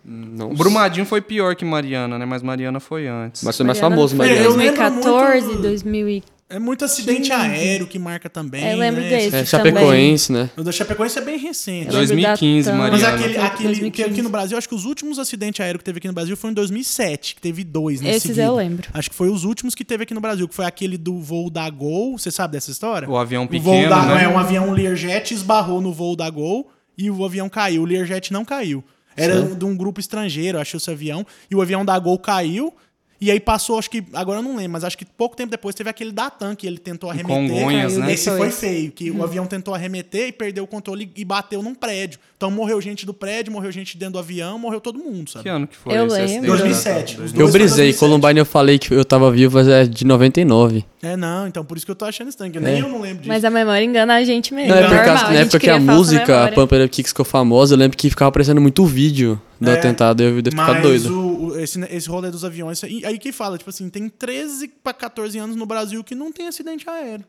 Não 0.10 0.54
Brumadinho 0.54 1.06
foi 1.06 1.20
pior 1.20 1.54
que 1.56 1.66
Mariana, 1.66 2.18
né? 2.18 2.26
Mas 2.26 2.42
Mariana 2.42 2.80
foi 2.80 3.08
antes. 3.08 3.44
Mas 3.44 3.58
foi 3.58 3.66
mais 3.66 3.78
Mariana 3.80 3.96
famoso, 3.96 4.16
Mariana. 4.16 4.40
lembro 4.42 4.56
2014, 4.56 5.46
muito- 5.48 5.62
2000 5.62 6.24
É 6.50 6.60
muito 6.60 6.86
acidente 6.86 7.30
aéreo 7.32 7.86
que 7.88 8.00
marca 8.00 8.30
também. 8.30 8.64
É, 8.64 8.74
eu 8.74 8.78
lembro 8.78 9.02
né? 9.02 9.10
desse. 9.10 9.36
É, 9.36 9.46
Chapecoense, 9.46 10.32
né? 10.32 10.50
O 10.56 10.64
da 10.64 10.72
Chapecoense 10.72 11.18
é 11.20 11.22
bem 11.22 11.38
recente. 11.38 11.88
Eu 11.94 12.00
lembro 12.00 12.22
da 12.22 12.36
2015, 12.36 12.70
Tam- 12.70 12.78
Mas 12.78 13.04
aquele, 13.04 13.38
aquele 13.38 13.58
que 13.58 13.64
2015. 13.64 14.10
aqui 14.10 14.22
no 14.22 14.30
Brasil, 14.30 14.58
acho 14.58 14.70
que 14.70 14.76
os 14.76 14.86
últimos 14.86 15.20
acidentes 15.20 15.60
aéreos 15.60 15.80
que 15.80 15.84
teve 15.84 15.98
aqui 15.98 16.08
no 16.08 16.14
Brasil 16.14 16.38
foi 16.38 16.50
em 16.52 16.54
2007, 16.54 17.36
que 17.36 17.42
teve 17.42 17.66
dois 17.66 18.00
nesse 18.00 18.28
Esses 18.30 18.38
eu 18.38 18.56
lembro. 18.56 18.88
Acho 18.94 19.10
que 19.10 19.16
foi 19.16 19.30
os 19.30 19.44
últimos 19.44 19.76
que 19.76 19.84
teve 19.84 20.04
aqui 20.04 20.14
no 20.14 20.22
Brasil, 20.22 20.48
que 20.48 20.56
foi 20.56 20.64
aquele 20.66 20.98
do 20.98 21.20
voo 21.20 21.50
da 21.50 21.70
Gol. 21.70 22.18
Você 22.18 22.32
sabe 22.32 22.54
dessa 22.54 22.72
história? 22.72 23.10
O 23.10 23.18
avião 23.18 23.44
O 23.44 23.48
pequeno, 23.50 23.66
voo 23.82 23.90
da 23.90 24.06
né? 24.16 24.24
é 24.24 24.28
um 24.30 24.40
avião 24.40 24.72
Learjet 24.72 25.34
esbarrou 25.34 25.82
no 25.82 25.92
voo 25.92 26.16
da 26.16 26.30
Gol 26.30 26.72
e 26.98 27.12
o 27.12 27.26
avião 27.26 27.50
caiu. 27.50 27.82
O 27.82 27.86
Learjet 27.86 28.32
não 28.32 28.46
caiu. 28.46 28.82
Era 29.18 29.34
Certo. 29.42 29.56
de 29.56 29.66
um 29.66 29.76
grupo 29.76 30.00
estrangeiro, 30.00 30.60
achou 30.60 30.78
esse 30.78 30.90
avião, 30.92 31.26
e 31.52 31.56
o 31.56 31.62
avião 31.62 31.84
da 31.84 31.98
Gol 32.00 32.20
caiu. 32.20 32.74
E 33.20 33.32
aí 33.32 33.40
passou, 33.40 33.80
acho 33.80 33.90
que, 33.90 34.04
agora 34.14 34.40
eu 34.40 34.44
não 34.44 34.56
lembro, 34.56 34.74
mas 34.74 34.84
acho 34.84 34.96
que 34.98 35.04
pouco 35.04 35.36
tempo 35.36 35.50
depois 35.50 35.74
teve 35.74 35.90
aquele 35.90 36.12
Datan 36.12 36.56
que 36.56 36.68
ele 36.68 36.78
tentou 36.78 37.10
arremeter. 37.10 37.36
Congonhas, 37.36 37.98
né? 37.98 38.14
Esse 38.14 38.30
foi 38.30 38.52
feio, 38.52 38.92
que 38.92 39.10
o 39.10 39.24
avião 39.24 39.48
tentou 39.48 39.74
arremeter 39.74 40.28
e 40.28 40.32
perdeu 40.32 40.64
o 40.64 40.68
controle 40.68 41.12
e 41.16 41.26
bateu 41.26 41.64
num 41.64 41.74
prédio. 41.74 42.20
Então 42.38 42.52
morreu 42.52 42.80
gente 42.80 43.08
do 43.08 43.16
prédio, 43.16 43.52
morreu 43.52 43.72
gente 43.72 43.98
dentro 43.98 44.14
do 44.14 44.20
avião, 44.20 44.60
morreu 44.60 44.80
todo 44.80 45.00
mundo, 45.00 45.32
sabe? 45.32 45.44
Que 45.44 45.50
ano 45.50 45.66
que 45.66 45.76
foi 45.76 45.98
Eu 45.98 46.06
esse 46.06 46.16
lembro. 46.16 46.26
acidente? 46.26 46.48
2007. 46.48 47.14
Os 47.22 47.34
Eu 47.34 47.48
brisei. 47.52 47.60
2007. 47.94 47.98
Columbine 48.00 48.40
eu 48.40 48.46
falei 48.46 48.78
que 48.78 48.94
eu 48.94 49.04
tava 49.04 49.32
vivo, 49.32 49.56
mas 49.58 49.68
é 49.68 49.86
de 49.86 50.06
99. 50.06 50.86
É, 51.02 51.16
não, 51.18 51.48
então 51.48 51.66
por 51.66 51.76
isso 51.78 51.86
que 51.88 51.92
eu 51.92 51.96
tô 51.96 52.06
achando 52.06 52.28
estranho, 52.30 52.54
que 52.54 52.60
nem 52.60 52.76
É. 52.76 52.82
eu 52.82 52.88
não 52.90 53.02
lembro 53.02 53.18
disso. 53.24 53.30
Mas 53.30 53.44
a 53.44 53.50
memória 53.50 53.84
engana 53.84 54.14
a 54.16 54.24
gente 54.24 54.54
mesmo. 54.54 54.70
Não, 54.70 54.78
é 54.78 54.88
por 54.88 55.04
causa, 55.06 55.26
a 55.26 55.30
na 55.34 55.40
época 55.40 55.60
que 55.60 55.70
a 55.72 55.80
música, 55.80 56.46
a. 56.46 56.52
Pumper 56.52 56.82
Up 56.86 56.90
Kicks 56.90 57.10
ficou 57.12 57.26
famosa, 57.26 57.74
eu 57.74 57.80
lembro 57.80 57.98
que 57.98 58.10
ficava 58.12 58.30
aparecendo 58.30 58.62
muito 58.62 58.86
vídeo 58.86 59.42
do 59.60 59.72
É, 59.72 59.74
atentado, 59.74 60.22
eu 60.22 60.36
devia 60.42 60.52
ficar 60.52 60.74
Mas 60.74 60.84
doido. 60.84 61.20
o- 61.20 61.27
esse, 61.60 61.80
esse 61.86 62.10
rolê 62.10 62.32
dos 62.32 62.46
aviões, 62.46 62.84
aí, 62.84 63.20
que 63.20 63.32
fala, 63.32 63.58
tipo 63.58 63.70
assim, 63.70 63.90
tem 63.90 64.10
13 64.10 64.68
pra 64.84 64.94
14 64.94 65.38
anos 65.38 65.56
no 65.56 65.66
Brasil 65.66 66.04
que 66.04 66.16
não 66.16 66.32
tem 66.32 66.48
acidente 66.48 66.90
aéreo. 66.90 67.26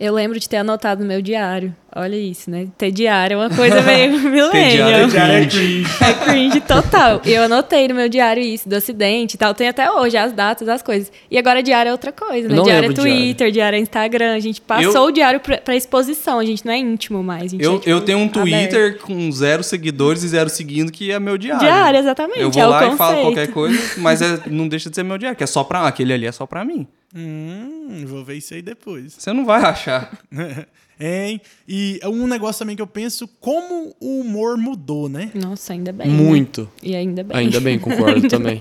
Eu 0.00 0.14
lembro 0.14 0.38
de 0.38 0.48
ter 0.48 0.58
anotado 0.58 1.02
no 1.02 1.08
meu 1.08 1.20
diário. 1.20 1.74
Olha 1.96 2.14
isso, 2.14 2.48
né? 2.48 2.68
Ter 2.78 2.92
diário 2.92 3.34
é 3.34 3.36
uma 3.38 3.50
coisa 3.50 3.82
meio 3.82 4.12
diário 4.20 4.30
millennial. 4.30 4.88
é 4.90 5.42
é 5.42 5.46
cringe. 5.46 5.86
É 6.00 6.12
cringe 6.12 6.60
total. 6.60 7.20
E 7.24 7.32
eu 7.32 7.42
anotei 7.42 7.88
no 7.88 7.94
meu 7.96 8.08
diário 8.08 8.40
isso, 8.40 8.68
do 8.68 8.76
acidente 8.76 9.34
e 9.34 9.38
tal. 9.38 9.52
Tem 9.54 9.66
até 9.66 9.90
hoje 9.90 10.16
as 10.16 10.32
datas, 10.32 10.68
as 10.68 10.82
coisas. 10.82 11.10
E 11.28 11.36
agora 11.36 11.60
diário 11.62 11.88
é 11.88 11.92
outra 11.92 12.12
coisa, 12.12 12.46
né? 12.48 12.54
Não 12.54 12.62
diário 12.62 12.84
é 12.84 12.88
lembro 12.88 13.02
diário. 13.02 13.22
Twitter, 13.24 13.50
diário 13.50 13.76
é 13.76 13.80
Instagram. 13.80 14.34
A 14.34 14.38
gente 14.40 14.60
passou 14.60 14.92
Eu- 14.92 15.02
o 15.04 15.10
diário 15.10 15.40
pra, 15.40 15.58
pra 15.58 15.74
exposição. 15.74 16.38
A 16.38 16.44
gente 16.44 16.64
não 16.64 16.72
é 16.72 16.78
íntimo 16.78 17.20
mais. 17.24 17.44
a 17.44 17.48
gente 17.48 17.64
Eu, 17.64 17.74
é, 17.74 17.78
tipo, 17.78 17.90
eu 17.90 18.00
tenho 18.02 18.18
um 18.18 18.24
aberto. 18.26 18.42
Twitter 18.42 18.98
com 19.00 19.32
zero 19.32 19.64
seguidores 19.64 20.22
e 20.22 20.28
zero 20.28 20.48
seguindo, 20.48 20.92
que 20.92 21.10
é 21.10 21.18
meu 21.18 21.36
diário. 21.36 21.58
Diário, 21.66 21.98
exatamente. 21.98 22.40
Eu 22.40 22.50
vou 22.52 22.62
é 22.62 22.66
o 22.66 22.70
lá 22.70 22.78
conceito. 22.80 22.94
e 22.94 22.98
falo 22.98 23.20
qualquer 23.22 23.48
coisa, 23.48 23.82
mas 23.96 24.22
é- 24.22 24.38
não 24.46 24.68
deixa 24.68 24.88
de 24.90 24.94
ser 24.94 25.02
meu 25.02 25.18
diário, 25.18 25.36
que 25.36 25.42
é 25.42 25.46
só 25.48 25.64
pra. 25.64 25.88
Aquele 25.88 26.12
ali 26.12 26.26
é 26.26 26.32
só 26.32 26.46
pra 26.46 26.64
mim. 26.64 26.86
Hum, 27.14 28.04
vou 28.06 28.24
ver 28.24 28.36
isso 28.36 28.54
aí 28.54 28.62
depois. 28.62 29.14
Você 29.18 29.32
não 29.32 29.44
vai 29.44 29.62
achar. 29.62 30.18
Hein? 31.00 31.40
E 31.68 32.00
um 32.06 32.26
negócio 32.26 32.58
também 32.58 32.74
que 32.74 32.82
eu 32.82 32.86
penso, 32.86 33.28
como 33.40 33.94
o 34.00 34.18
humor 34.20 34.56
mudou, 34.58 35.08
né? 35.08 35.30
Nossa, 35.32 35.72
ainda 35.72 35.92
bem. 35.92 36.08
né? 36.08 36.12
Muito. 36.12 36.68
E 36.82 36.96
ainda 36.96 37.22
bem. 37.22 37.36
Ainda 37.36 37.60
bem, 37.60 37.78
concordo 37.78 38.26
também. 38.28 38.60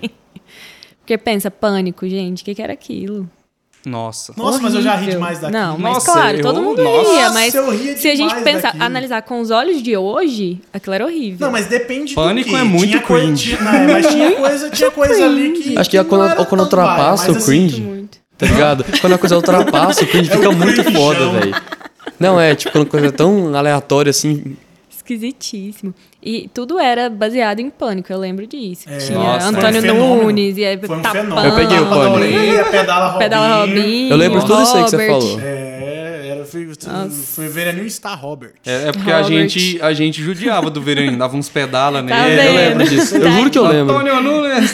Porque 1.00 1.18
pensa, 1.18 1.50
pânico, 1.50 2.08
gente, 2.08 2.44
o 2.44 2.46
que, 2.46 2.54
que 2.54 2.62
era 2.62 2.74
aquilo? 2.74 3.28
Nossa. 3.84 4.34
Nossa, 4.38 4.60
mas 4.62 4.76
eu 4.76 4.82
já 4.84 4.92
ri 4.92 4.98
Horrível. 4.98 5.14
demais 5.16 5.40
daqui. 5.40 5.54
Não, 5.54 5.80
mas 5.80 5.94
Nossa, 5.96 6.12
claro, 6.12 6.38
eu- 6.38 6.44
todo 6.44 6.62
mundo 6.62 6.84
nossa, 6.84 7.12
ria, 7.12 7.32
mas 7.32 7.56
eu 7.56 7.72
ria 7.72 7.98
se 7.98 8.08
a 8.08 8.16
gente 8.16 8.36
pensar, 8.44 8.62
daquilo. 8.68 8.84
analisar 8.84 9.22
com 9.24 9.40
os 9.42 9.50
olhos 9.50 9.82
de 9.82 9.98
hoje, 9.98 10.62
aquilo 10.72 10.94
era 10.94 11.06
horrível. 11.06 11.48
Não, 11.48 11.52
mas 11.52 11.66
depende 11.66 12.14
Pânico 12.14 12.50
do 12.50 12.56
quê? 12.56 12.62
é 12.62 12.64
muito 12.66 12.88
tinha 12.90 13.02
coisa- 13.02 13.26
cringe. 13.26 13.58
tinha- 13.58 13.62
não, 13.64 13.72
é, 13.74 13.88
mas 13.94 14.08
tinha 14.08 14.32
coisa, 14.36 14.70
tinha 14.70 14.92
coisa 14.92 15.26
ali 15.26 15.52
que. 15.54 15.78
Acho 15.78 15.90
que 15.90 15.98
é 15.98 16.04
não 16.04 16.10
quando- 16.10 16.46
quando 16.46 16.62
ultrapassa 16.62 17.32
o 17.32 17.36
assim, 17.38 17.46
cringe. 17.46 17.97
Tá 18.38 18.46
ligado? 18.46 18.86
Quando 19.02 19.14
a 19.14 19.18
coisa 19.18 19.36
ultrapassa, 19.36 20.04
o 20.04 20.08
cringe 20.08 20.32
É 20.32 20.36
fica 20.36 20.52
muito 20.52 20.84
foda, 20.92 21.30
velho. 21.30 21.56
Não, 22.20 22.40
é, 22.40 22.56
tipo, 22.56 22.72
quando 22.72 22.88
a 22.88 22.90
coisa 22.90 23.08
é 23.08 23.12
tão 23.12 23.56
aleatória 23.56 24.10
assim. 24.10 24.56
Esquisitíssimo. 24.90 25.94
E 26.22 26.50
tudo 26.54 26.78
era 26.80 27.10
baseado 27.10 27.60
em 27.60 27.70
pânico, 27.70 28.12
eu 28.12 28.20
lembro 28.20 28.46
disso. 28.46 28.90
É, 28.90 28.98
Tinha 28.98 29.18
Nossa, 29.18 29.48
Antônio 29.48 29.82
foi 29.82 29.92
um. 29.92 30.24
Nunes, 30.24 30.58
e 30.58 30.66
aí 30.66 30.78
Foi 30.78 30.98
um 30.98 31.02
Tapão, 31.02 31.22
fenômeno. 31.22 31.48
Eu 31.48 31.56
peguei 31.56 31.80
o 31.80 31.86
pânico. 31.88 32.72
pedala 32.72 33.08
Robinho. 33.08 33.20
Pedala 33.20 33.62
Robinho. 33.62 34.10
Eu 34.10 34.18
lembro 34.18 34.40
de 34.40 34.46
tudo 34.46 34.64
isso 34.64 34.78
aí 34.78 34.84
que 34.84 34.90
você 34.90 35.08
falou. 35.08 35.40
É, 35.42 35.67
era, 36.56 37.10
foi, 37.10 37.10
foi 37.10 37.48
veraninho 37.48 37.90
Star 37.90 38.20
Robert. 38.20 38.54
É, 38.66 38.90
é 38.90 38.92
porque 38.92 39.12
a 39.12 39.22
Robert. 39.22 39.50
gente, 39.50 39.82
a 39.82 39.94
gente 39.94 40.22
judiava 40.24 40.70
do 40.70 40.82
Veraninho, 40.82 41.18
dava 41.18 41.36
uns 41.36 41.50
pedala 41.50 42.02
Tá 42.08 42.24
nele. 42.24 42.36
vendo? 42.36 42.48
Eu 42.48 42.54
lembro 42.56 42.90
disso. 42.90 43.16
Eu 43.18 43.32
juro 43.32 43.50
que 43.52 43.58
eu 43.58 43.68
lembro. 43.68 43.96
Antônio 43.96 44.22
Nunes. 44.22 44.72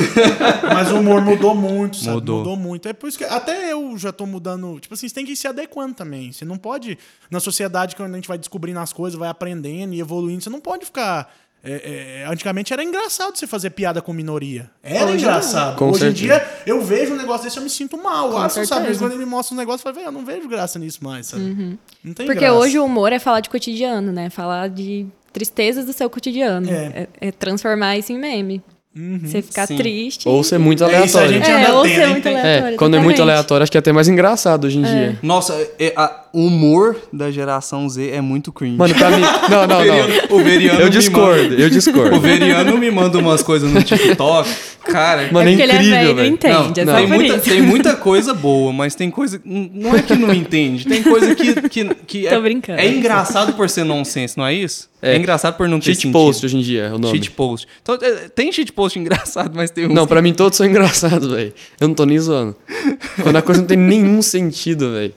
Mas 0.72 0.90
o 0.92 0.98
humor 0.98 1.20
mudou 1.20 1.54
muito, 1.54 1.96
sabe? 1.96 2.14
Mudou. 2.14 2.38
Mudou. 2.38 2.56
muito. 2.56 2.88
É 2.88 2.92
por 2.92 3.08
isso 3.08 3.18
que 3.18 3.24
até 3.24 3.72
eu 3.72 3.96
já 3.98 4.12
tô 4.12 4.26
mudando. 4.26 4.78
Tipo 4.80 4.94
assim, 4.94 5.08
você 5.08 5.14
tem 5.14 5.24
que 5.24 5.32
ir 5.32 5.36
se 5.36 5.46
adequando 5.48 5.94
também. 5.94 6.32
Você 6.32 6.44
não 6.44 6.56
pode, 6.56 6.98
na 7.30 7.40
sociedade, 7.40 7.96
quando 7.96 8.12
a 8.12 8.16
gente 8.16 8.28
vai 8.28 8.38
descobrindo 8.38 8.78
as 8.80 8.92
coisas, 8.92 9.18
vai 9.18 9.28
aprendendo 9.28 9.94
e 9.94 10.00
evoluindo, 10.00 10.42
você 10.42 10.50
não 10.50 10.60
pode 10.60 10.84
ficar. 10.84 11.32
É, 11.62 12.22
é, 12.22 12.26
antigamente 12.32 12.72
era 12.72 12.82
engraçado 12.82 13.36
você 13.36 13.46
fazer 13.46 13.70
piada 13.70 14.00
com 14.00 14.12
minoria. 14.12 14.70
Era 14.82 15.06
Hoje 15.06 15.18
engraçado. 15.18 15.76
Com 15.76 15.90
Hoje 15.90 15.96
em 15.96 16.14
certeza. 16.14 16.22
dia, 16.22 16.48
eu 16.66 16.80
vejo 16.80 17.12
um 17.12 17.16
negócio 17.16 17.44
desse, 17.44 17.56
eu 17.58 17.62
me 17.62 17.70
sinto 17.70 17.96
mal. 17.96 18.30
Com 18.30 18.38
Ah, 18.38 18.48
você 18.48 18.64
sabe, 18.64 18.96
quando 18.96 19.12
ele 19.12 19.20
me 19.24 19.30
mostra 19.30 19.54
um 19.54 19.58
negócio, 19.58 19.80
eu 19.80 19.92
falo, 19.92 19.94
velho, 19.96 20.08
eu 20.08 20.12
não 20.12 20.24
vejo 20.24 20.48
graça 20.48 20.78
nisso 20.78 21.04
mais, 21.04 21.26
sabe? 21.26 21.78
Não 22.02 22.14
tem 22.14 22.26
Porque 22.26 22.40
graça. 22.40 22.54
hoje 22.54 22.78
o 22.78 22.84
humor 22.84 23.12
é 23.12 23.18
falar 23.18 23.40
de 23.40 23.50
cotidiano, 23.50 24.10
né? 24.10 24.30
Falar 24.30 24.68
de 24.68 25.06
tristezas 25.32 25.84
do 25.84 25.92
seu 25.92 26.08
cotidiano. 26.10 26.70
É. 26.70 27.08
É, 27.20 27.28
é 27.28 27.32
transformar 27.32 27.96
isso 27.98 28.12
em 28.12 28.18
meme. 28.18 28.62
Você 29.22 29.40
ficar 29.40 29.68
Sim. 29.68 29.76
triste. 29.76 30.28
Ou 30.28 30.42
ser 30.42 30.58
muito 30.58 30.82
É 30.82 31.04
isso, 31.04 31.16
a 31.16 31.20
aleatório. 31.22 31.32
gente 31.32 31.48
É, 31.48 31.64
anda 31.64 31.74
ou 31.76 31.82
tendo, 31.84 31.94
ser 31.94 32.06
muito 32.08 32.22
Tem- 32.24 32.36
aleatório. 32.40 32.74
É, 32.74 32.76
quando 32.76 32.96
é 32.96 33.00
muito 33.00 33.22
aleatório, 33.22 33.62
acho 33.62 33.70
que 33.70 33.78
é 33.78 33.80
até 33.80 33.92
mais 33.92 34.08
engraçado 34.08 34.64
hoje 34.64 34.78
em 34.78 34.82
dia. 34.82 35.18
Nossa, 35.22 35.54
é- 35.78 35.92
a- 35.96 36.24
o 36.32 36.46
humor 36.46 36.96
da 37.12 37.30
geração 37.30 37.88
Z 37.88 38.10
é 38.10 38.20
muito 38.20 38.52
cringe. 38.52 38.76
Mano, 38.76 38.94
pra 38.94 39.10
mim. 39.10 39.22
Não, 39.50 39.66
não, 39.66 39.78
o 39.78 39.82
Veriano, 39.82 40.14
não. 40.30 40.36
o 40.36 40.44
Veriano 40.44 40.80
Eu 40.80 40.84
me 40.84 40.90
discordo, 40.90 41.42
manda- 41.42 41.54
eu 41.62 41.70
discordo. 41.70 42.16
O 42.16 42.20
Veriano 42.20 42.78
me 42.78 42.90
manda 42.90 43.18
umas 43.18 43.42
coisas 43.42 43.70
no 43.72 43.82
TikTok. 43.82 44.48
Cara, 44.84 45.28
Mano, 45.32 45.48
é 45.48 45.52
é 45.52 45.56
porque 45.56 45.62
ele 45.62 45.72
é 45.72 45.74
incrível, 45.76 45.98
velho, 46.00 46.14
velho. 46.16 46.28
entende. 46.34 46.80
é 46.80 46.84
não, 46.84 46.94
tem, 46.96 47.06
muita, 47.06 47.38
tem 47.38 47.62
muita 47.62 47.96
coisa 47.96 48.32
boa, 48.32 48.72
mas 48.72 48.94
tem 48.94 49.10
coisa. 49.10 49.40
Não 49.44 49.94
é 49.94 50.02
que 50.02 50.14
não 50.14 50.32
entende. 50.32 50.86
Tem 50.86 51.02
coisa 51.02 51.34
que, 51.34 51.68
que, 51.68 51.94
que 52.06 52.22
Tô 52.28 52.34
é, 52.34 52.40
brincando. 52.40 52.80
é 52.80 52.88
engraçado 52.88 53.52
por 53.54 53.68
ser 53.68 53.84
nonsense, 53.84 54.38
não 54.38 54.46
é 54.46 54.54
isso? 54.54 54.88
É, 55.02 55.12
É. 55.14 55.16
engraçado 55.16 55.56
por 55.56 55.68
não 55.68 55.78
ter 55.78 55.86
Cheat 55.86 55.96
sentido. 56.02 56.12
post 56.12 56.46
hoje 56.46 56.56
em 56.56 56.60
dia 56.60 56.82
é 56.84 56.88
o 56.92 56.98
nome. 56.98 57.10
Cheat 57.14 57.30
post. 57.32 57.66
Então, 57.82 57.98
é, 58.00 58.28
tem 58.28 58.50
cheat 58.52 58.72
post 58.72 58.96
engraçado, 59.00 59.50
mas 59.54 59.70
tem 59.70 59.86
uns 59.86 59.94
Não, 59.94 60.04
que- 60.04 60.08
pra 60.08 60.22
mim 60.22 60.32
todos 60.32 60.56
são 60.56 60.64
engraçados, 60.66 61.28
velho. 61.28 61.52
Eu 61.80 61.88
não 61.88 61.94
tô 61.94 62.04
nem 62.06 62.18
zoando. 62.18 62.56
Quando 63.22 63.36
a 63.36 63.42
coisa 63.42 63.60
não 63.60 63.68
tem 63.68 63.76
nenhum 63.76 64.22
sentido, 64.22 64.92
velho. 64.92 65.12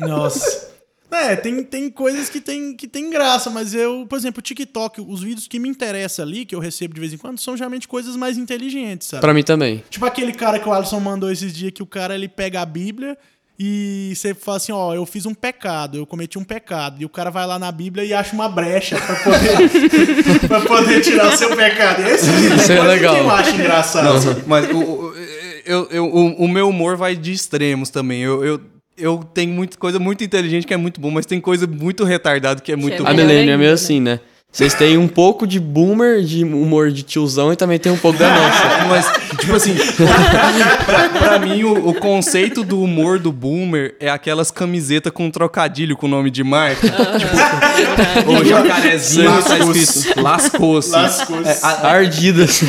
Nossa. 0.00 0.68
É, 1.10 1.34
tem, 1.34 1.62
tem 1.64 1.88
coisas 1.90 2.28
que 2.28 2.38
tem, 2.38 2.76
que 2.76 2.86
tem 2.86 3.08
graça, 3.08 3.48
mas 3.48 3.72
eu, 3.74 4.04
por 4.06 4.18
exemplo, 4.18 4.40
o 4.40 4.42
TikTok, 4.42 5.00
os 5.00 5.22
vídeos 5.22 5.48
que 5.48 5.58
me 5.58 5.66
interessam 5.66 6.22
ali, 6.26 6.44
que 6.44 6.54
eu 6.54 6.60
recebo 6.60 6.92
de 6.92 7.00
vez 7.00 7.14
em 7.14 7.16
quando, 7.16 7.38
são 7.40 7.56
geralmente 7.56 7.88
coisas 7.88 8.14
mais 8.14 8.36
inteligentes, 8.36 9.08
sabe? 9.08 9.22
Pra 9.22 9.32
mim 9.32 9.42
também. 9.42 9.82
Tipo 9.88 10.04
aquele 10.04 10.32
cara 10.32 10.58
que 10.58 10.68
o 10.68 10.72
Alisson 10.72 11.00
mandou 11.00 11.30
esses 11.32 11.54
dias, 11.54 11.72
que 11.72 11.82
o 11.82 11.86
cara 11.86 12.14
ele 12.14 12.28
pega 12.28 12.60
a 12.60 12.66
Bíblia 12.66 13.16
e 13.58 14.12
você 14.14 14.34
fala 14.34 14.58
assim, 14.58 14.70
ó, 14.70 14.94
eu 14.94 15.06
fiz 15.06 15.24
um 15.24 15.32
pecado, 15.32 15.96
eu 15.96 16.06
cometi 16.06 16.38
um 16.38 16.44
pecado. 16.44 17.00
E 17.00 17.06
o 17.06 17.08
cara 17.08 17.30
vai 17.30 17.46
lá 17.46 17.58
na 17.58 17.72
Bíblia 17.72 18.04
e 18.04 18.12
acha 18.12 18.34
uma 18.34 18.48
brecha 18.48 18.96
pra 19.00 19.16
poder, 19.16 20.40
pra 20.46 20.60
poder 20.60 21.00
tirar 21.00 21.32
o 21.32 21.36
seu 21.38 21.56
pecado. 21.56 22.02
Esse 22.06 22.26
Isso 22.54 22.70
é 22.70 22.82
legal. 22.82 23.14
que 23.14 23.20
eu 23.22 23.30
acho 23.30 23.50
engraçado. 23.54 24.04
Não, 24.04 24.42
mas 24.46 24.70
o, 24.70 24.76
o- 24.78 25.14
eu, 25.64 25.88
eu, 25.90 26.04
o, 26.04 26.44
o 26.44 26.48
meu 26.48 26.68
humor 26.68 26.96
vai 26.98 27.16
de 27.16 27.32
extremos 27.32 27.88
também. 27.90 28.20
Eu, 28.22 28.44
eu, 28.44 28.60
eu 28.98 29.22
tenho 29.32 29.52
muita 29.52 29.76
coisa 29.78 29.98
muito 29.98 30.22
inteligente 30.24 30.66
que 30.66 30.74
é 30.74 30.76
muito 30.76 31.00
bom, 31.00 31.10
mas 31.10 31.26
tem 31.26 31.40
coisa 31.40 31.66
muito 31.66 32.04
retardada 32.04 32.60
que 32.60 32.72
é 32.72 32.76
muito 32.76 32.98
Chega. 32.98 33.10
A 33.10 33.14
Milênio 33.14 33.52
é 33.52 33.56
meio 33.56 33.70
ainda, 33.70 33.74
assim, 33.74 34.00
né? 34.00 34.20
Vocês 34.50 34.72
têm 34.72 34.96
um 34.96 35.06
pouco 35.06 35.46
de 35.46 35.60
boomer, 35.60 36.22
de 36.22 36.42
humor 36.42 36.90
de 36.90 37.02
tiozão 37.02 37.52
e 37.52 37.56
também 37.56 37.78
tem 37.78 37.92
um 37.92 37.98
pouco 37.98 38.18
da 38.18 38.30
nossa. 38.30 38.64
Mas, 38.88 39.38
tipo 39.38 39.54
assim, 39.54 39.74
pra, 40.86 41.08
pra 41.10 41.38
mim, 41.38 41.64
o, 41.64 41.90
o 41.90 41.94
conceito 41.94 42.64
do 42.64 42.82
humor 42.82 43.18
do 43.18 43.30
boomer 43.30 43.94
é 44.00 44.08
aquelas 44.08 44.50
camisetas 44.50 45.12
com 45.12 45.30
trocadilho 45.30 45.98
com 45.98 46.06
o 46.06 46.08
nome 46.08 46.30
de 46.30 46.42
marca. 46.42 46.80
tipo, 46.88 48.32
o 48.40 48.44
jacarezinho 48.44 49.30
tá 49.30 49.36
Lascou-se. 49.36 49.80
escrito 49.82 50.22
Lascou-se. 50.22 50.90
Lascou-se. 50.92 51.48
É, 51.50 51.58
a- 51.62 51.86
Ardidas. 51.92 52.62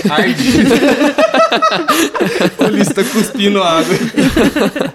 Tá 2.94 3.04
cuspindo 3.04 3.62
água. 3.64 3.96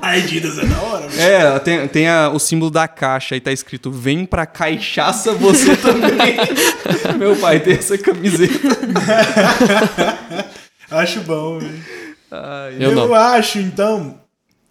Ardidas 0.02 0.58
é 0.58 0.66
da 0.66 0.80
hora. 0.82 1.06
É, 1.18 1.58
tem, 1.60 1.88
tem 1.88 2.08
a- 2.08 2.30
o 2.30 2.38
símbolo 2.38 2.70
da 2.70 2.86
caixa 2.88 3.36
e 3.36 3.40
tá 3.40 3.52
escrito 3.52 3.90
Vem 3.90 4.24
pra 4.26 4.46
caixaça 4.46 5.32
você 5.32 5.76
também. 5.76 6.36
Meu 7.18 7.36
pai 7.36 7.60
tem 7.60 7.74
essa 7.74 7.96
camiseta. 7.98 8.54
Acho 10.90 11.20
bom, 11.22 11.58
velho. 11.58 11.84
Eu 12.78 12.94
não. 12.94 13.14
acho, 13.14 13.58
então, 13.58 14.18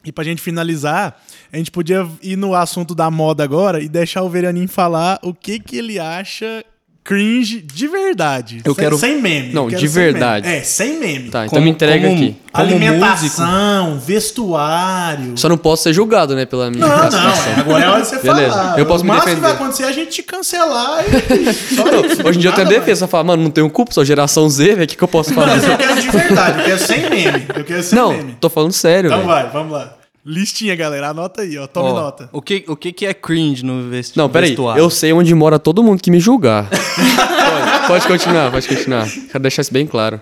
e 0.05 0.11
pra 0.11 0.23
gente 0.23 0.41
finalizar, 0.41 1.19
a 1.51 1.57
gente 1.57 1.71
podia 1.71 2.07
ir 2.21 2.35
no 2.35 2.53
assunto 2.53 2.93
da 2.93 3.09
moda 3.09 3.43
agora 3.43 3.81
e 3.81 3.87
deixar 3.87 4.21
o 4.23 4.29
Veraninho 4.29 4.67
falar 4.67 5.19
o 5.23 5.33
que 5.33 5.59
que 5.59 5.77
ele 5.77 5.99
acha 5.99 6.63
cringe 7.03 7.59
de 7.61 7.87
verdade. 7.87 8.61
Eu 8.63 8.73
sem, 8.73 8.83
quero- 8.83 8.97
Sem 8.97 9.21
meme. 9.21 9.51
Não, 9.53 9.67
de 9.67 9.87
verdade. 9.87 10.45
meme. 10.47 10.59
É, 10.59 10.63
sem 10.63 10.99
meme. 10.99 11.29
Tá, 11.29 11.39
então 11.45 11.55
Como- 11.55 11.65
me 11.65 11.69
entrega 11.71 12.07
como- 12.07 12.15
aqui. 12.17 12.35
como 12.51 12.67
Alimentação, 12.67 13.99
vestuário... 13.99 15.33
Só 15.37 15.49
não 15.49 15.57
posso 15.57 15.83
ser 15.83 15.93
julgado, 15.93 16.35
né, 16.35 16.45
pela 16.45 16.69
minha 16.71 16.85
Não, 16.87 16.95
não, 17.09 17.33
agora 17.59 17.83
é 17.83 17.89
hora 17.89 18.01
de 18.01 18.07
você 18.07 18.19
Beleza, 18.19 18.49
falar. 18.51 18.79
eu 18.79 18.85
posso 18.85 19.03
o 19.03 19.05
me 19.05 19.11
máximo 19.11 19.35
que 19.35 19.41
vai 19.41 19.51
defender. 19.51 19.63
acontecer 19.63 19.83
é 19.83 19.87
a 19.87 19.91
gente 19.91 20.11
te 20.11 20.23
cancelar 20.23 21.03
e... 21.05 21.53
Só 21.75 21.83
isso. 22.05 22.27
Hoje 22.27 22.37
em 22.37 22.41
dia 22.41 22.49
eu 22.51 22.55
tenho 22.55 22.69
defesa, 22.69 23.07
fala, 23.07 23.23
mano, 23.25 23.43
não 23.43 23.51
tenho 23.51 23.69
culpa, 23.69 23.91
sou 23.93 24.05
geração 24.05 24.49
Z, 24.49 24.63
velho, 24.75 24.83
o 24.83 24.87
que, 24.87 24.95
que 24.95 25.03
eu 25.03 25.07
posso 25.07 25.33
mais. 25.33 25.47
Mas 25.49 25.61
fazer? 25.65 25.73
eu 25.73 25.77
quero 25.77 26.01
de 26.01 26.09
verdade, 26.09 26.59
eu 26.59 26.65
quero 26.65 26.79
sem 26.79 27.09
meme. 27.09 27.45
Eu 27.55 27.63
quero 27.63 27.83
sem 27.83 27.99
não, 27.99 28.11
meme. 28.13 28.37
tô 28.39 28.49
falando 28.49 28.71
sério, 28.71 29.07
Então 29.07 29.19
velho. 29.19 29.29
vai, 29.29 29.49
vamos 29.49 29.73
lá. 29.73 29.93
Listinha, 30.25 30.75
galera. 30.75 31.09
Anota 31.09 31.41
aí, 31.41 31.57
ó. 31.57 31.67
Tome 31.67 31.89
Ó, 31.89 31.93
nota. 31.93 32.29
O 32.31 32.41
que, 32.41 32.63
o 32.67 32.75
que 32.75 32.93
que 32.93 33.05
é 33.05 33.13
cringe 33.13 33.63
no 33.63 33.89
vesti 33.89 34.17
Não, 34.17 34.29
peraí, 34.29 34.49
vestuário? 34.51 34.81
eu 34.81 34.89
sei 34.89 35.11
onde 35.11 35.33
mora 35.35 35.59
todo 35.59 35.83
mundo 35.83 36.01
que 36.01 36.09
me 36.09 36.19
julgar. 36.19 36.69
pode, 37.87 37.87
pode 37.87 38.07
continuar, 38.07 38.51
pode 38.51 38.67
continuar. 38.67 39.09
Quero 39.09 39.41
deixar 39.41 39.61
isso 39.61 39.73
bem 39.73 39.85
claro. 39.85 40.21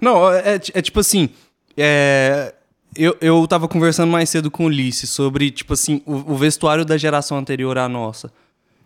Não, 0.00 0.32
é, 0.32 0.60
é 0.74 0.82
tipo 0.82 1.00
assim. 1.00 1.28
É, 1.76 2.54
eu, 2.96 3.16
eu 3.20 3.46
tava 3.46 3.68
conversando 3.68 4.10
mais 4.10 4.30
cedo 4.30 4.50
com 4.50 4.64
o 4.64 4.66
Ulisses 4.66 5.10
sobre, 5.10 5.50
tipo 5.50 5.74
assim, 5.74 6.00
o, 6.06 6.32
o 6.32 6.36
vestuário 6.36 6.84
da 6.84 6.96
geração 6.96 7.36
anterior 7.36 7.76
à 7.76 7.88
nossa. 7.88 8.32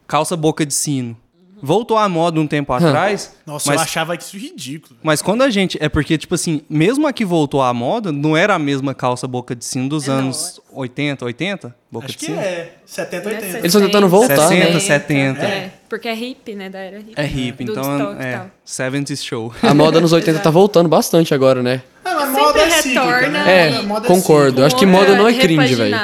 Calça 0.08 0.36
boca 0.36 0.66
de 0.66 0.74
sino. 0.74 1.16
Voltou 1.62 1.96
à 1.96 2.08
moda 2.08 2.40
um 2.40 2.46
tempo 2.46 2.72
atrás. 2.72 3.34
Nossa, 3.46 3.70
mas, 3.70 3.76
eu 3.80 3.82
achava 3.82 4.14
isso 4.14 4.36
ridículo. 4.36 4.98
mas 5.02 5.20
quando 5.22 5.42
a 5.42 5.50
gente. 5.50 5.78
É 5.80 5.88
porque, 5.88 6.16
tipo 6.18 6.34
assim, 6.34 6.62
mesmo 6.68 7.06
a 7.06 7.12
que 7.12 7.24
voltou 7.24 7.62
à 7.62 7.72
moda, 7.72 8.12
não 8.12 8.36
era 8.36 8.54
a 8.54 8.58
mesma 8.58 8.94
calça 8.94 9.26
boca 9.26 9.54
de 9.54 9.64
sino 9.64 9.88
dos 9.88 10.06
É, 10.06 10.10
não, 10.10 10.18
anos 10.18 10.60
80, 10.72 11.24
80? 11.24 11.74
Boca 11.90 12.06
Acho 12.06 12.12
de 12.12 12.18
que 12.18 12.26
sino? 12.26 12.38
é. 12.40 12.72
70, 12.86 13.28
80. 13.28 13.46
Eles 13.46 13.64
estão 13.64 13.80
tentando 13.82 14.08
voltar, 14.08 14.36
60, 14.48 14.72
né? 14.74 14.80
70. 14.80 15.42
É, 15.42 15.72
porque 15.88 16.08
é 16.08 16.14
hip, 16.14 16.54
né? 16.54 16.68
Da 16.70 16.78
era 16.78 16.98
hip. 17.00 17.12
É 17.16 17.26
hip, 17.26 17.64
Do 17.64 17.72
então 17.72 18.16
e 18.20 18.24
é. 18.24 18.32
tal. 18.36 18.50
70s 18.66 19.24
show. 19.24 19.52
A 19.62 19.74
moda 19.74 19.98
nos 20.00 20.12
80 20.12 20.38
tá 20.38 20.50
voltando 20.50 20.88
bastante 20.88 21.34
agora, 21.34 21.62
né? 21.62 21.82
Ah, 22.04 22.14
mas 22.14 22.24
Sempre 22.26 22.40
moda 22.42 22.60
é 22.60 22.70
cíclica, 22.70 23.04
retorna 23.04 23.44
né? 23.44 23.68
É, 23.78 23.82
moda 23.82 24.06
concordo. 24.06 24.44
cíclica. 24.46 24.60
Eu 24.62 24.66
acho 24.66 24.76
que 24.76 24.86
moda 24.86 25.16
não 25.16 25.28
é 25.28 25.34
cringe, 25.34 25.74
velho. 25.74 25.96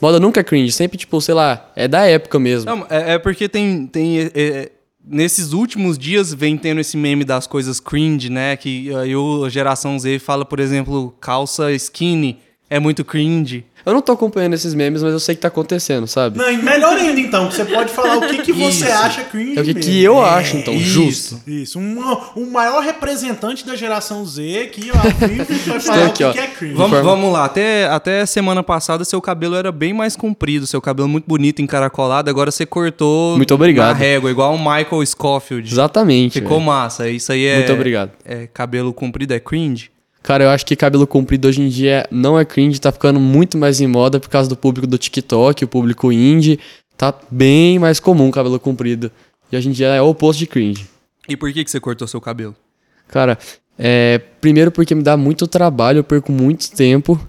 Moda 0.00 0.18
nunca 0.18 0.40
é 0.40 0.44
cringe, 0.44 0.72
sempre, 0.72 0.96
tipo, 0.98 1.20
sei 1.20 1.34
lá, 1.34 1.70
é 1.76 1.86
da 1.86 2.06
época 2.06 2.38
mesmo. 2.38 2.68
Não, 2.70 2.86
é, 2.90 3.14
é 3.14 3.18
porque 3.18 3.48
tem. 3.48 3.86
tem 3.86 4.20
é, 4.20 4.30
é, 4.34 4.70
nesses 5.06 5.52
últimos 5.52 5.98
dias 5.98 6.32
vem 6.32 6.56
tendo 6.56 6.80
esse 6.80 6.96
meme 6.96 7.24
das 7.24 7.46
coisas 7.46 7.80
cringe, 7.80 8.30
né? 8.30 8.56
Que 8.56 8.94
aí 8.94 9.14
o 9.14 9.48
geração 9.48 9.98
Z 9.98 10.18
fala, 10.18 10.44
por 10.44 10.60
exemplo, 10.60 11.14
calça 11.20 11.72
skinny 11.72 12.38
é 12.74 12.80
muito 12.80 13.04
cringe. 13.04 13.64
Eu 13.86 13.92
não 13.92 14.00
tô 14.00 14.10
acompanhando 14.12 14.54
esses 14.54 14.74
memes, 14.74 15.00
mas 15.00 15.12
eu 15.12 15.20
sei 15.20 15.36
que 15.36 15.42
tá 15.42 15.46
acontecendo, 15.48 16.08
sabe? 16.08 16.38
Não, 16.38 16.50
e 16.50 16.56
melhor 16.56 16.96
ainda, 16.96 17.20
então, 17.20 17.46
que 17.48 17.54
você 17.54 17.64
pode 17.66 17.92
falar 17.92 18.16
o 18.16 18.28
que, 18.28 18.38
que 18.38 18.52
você 18.52 18.86
Isso. 18.86 18.92
acha 18.92 19.22
cringe 19.24 19.58
É 19.58 19.60
o 19.60 19.64
que, 19.64 19.74
mesmo. 19.74 19.92
que 19.92 20.02
eu 20.02 20.20
acho, 20.20 20.56
então, 20.56 20.74
isso. 20.74 20.84
justo. 20.90 21.40
Isso, 21.46 21.78
um, 21.78 22.00
o 22.34 22.50
maior 22.50 22.82
representante 22.82 23.64
da 23.64 23.76
geração 23.76 24.26
Z 24.26 24.70
que 24.72 24.90
ó, 24.90 25.26
vive 25.26 25.44
vai 25.44 25.78
falar 25.80 26.06
aqui, 26.06 26.24
o 26.24 26.32
que, 26.32 26.38
que 26.38 26.44
é 26.44 26.46
cringe. 26.48 26.74
Vamos, 26.74 27.00
vamos 27.00 27.32
lá, 27.32 27.44
até, 27.44 27.86
até 27.86 28.26
semana 28.26 28.62
passada 28.62 29.04
seu 29.04 29.20
cabelo 29.20 29.54
era 29.54 29.70
bem 29.70 29.92
mais 29.92 30.16
comprido, 30.16 30.66
seu 30.66 30.80
cabelo 30.80 31.06
muito 31.08 31.26
bonito, 31.26 31.62
encaracolado, 31.62 32.28
agora 32.28 32.50
você 32.50 32.66
cortou 32.66 33.36
Muito 33.36 33.54
obrigado. 33.54 33.88
na 33.88 33.92
régua, 33.92 34.30
igual 34.30 34.52
o 34.54 34.58
Michael 34.58 35.06
Scofield. 35.06 35.70
Exatamente. 35.70 36.40
Ficou 36.40 36.58
massa, 36.58 37.08
isso 37.08 37.30
aí 37.30 37.44
é... 37.44 37.58
Muito 37.58 37.72
obrigado. 37.74 38.10
É, 38.24 38.48
cabelo 38.52 38.92
comprido 38.92 39.32
é 39.32 39.38
cringe? 39.38 39.93
Cara, 40.24 40.44
eu 40.44 40.48
acho 40.48 40.64
que 40.64 40.74
cabelo 40.74 41.06
comprido 41.06 41.46
hoje 41.46 41.60
em 41.60 41.68
dia 41.68 42.08
não 42.10 42.38
é 42.38 42.46
cringe, 42.46 42.80
tá 42.80 42.90
ficando 42.90 43.20
muito 43.20 43.58
mais 43.58 43.82
em 43.82 43.86
moda 43.86 44.18
por 44.18 44.30
causa 44.30 44.48
do 44.48 44.56
público 44.56 44.86
do 44.86 44.96
TikTok, 44.96 45.62
o 45.62 45.68
público 45.68 46.10
indie. 46.10 46.58
Tá 46.96 47.14
bem 47.30 47.78
mais 47.78 48.00
comum 48.00 48.30
cabelo 48.30 48.58
comprido. 48.58 49.12
E 49.52 49.56
hoje 49.56 49.68
em 49.68 49.72
dia 49.72 49.88
é 49.88 50.00
o 50.00 50.08
oposto 50.08 50.38
de 50.38 50.46
cringe. 50.46 50.88
E 51.28 51.36
por 51.36 51.52
que, 51.52 51.62
que 51.62 51.70
você 51.70 51.78
cortou 51.78 52.08
seu 52.08 52.22
cabelo? 52.22 52.56
Cara, 53.06 53.38
é, 53.78 54.18
primeiro 54.40 54.70
porque 54.70 54.94
me 54.94 55.02
dá 55.02 55.14
muito 55.14 55.46
trabalho, 55.46 55.98
eu 55.98 56.04
perco 56.04 56.32
muito 56.32 56.70
tempo 56.72 57.20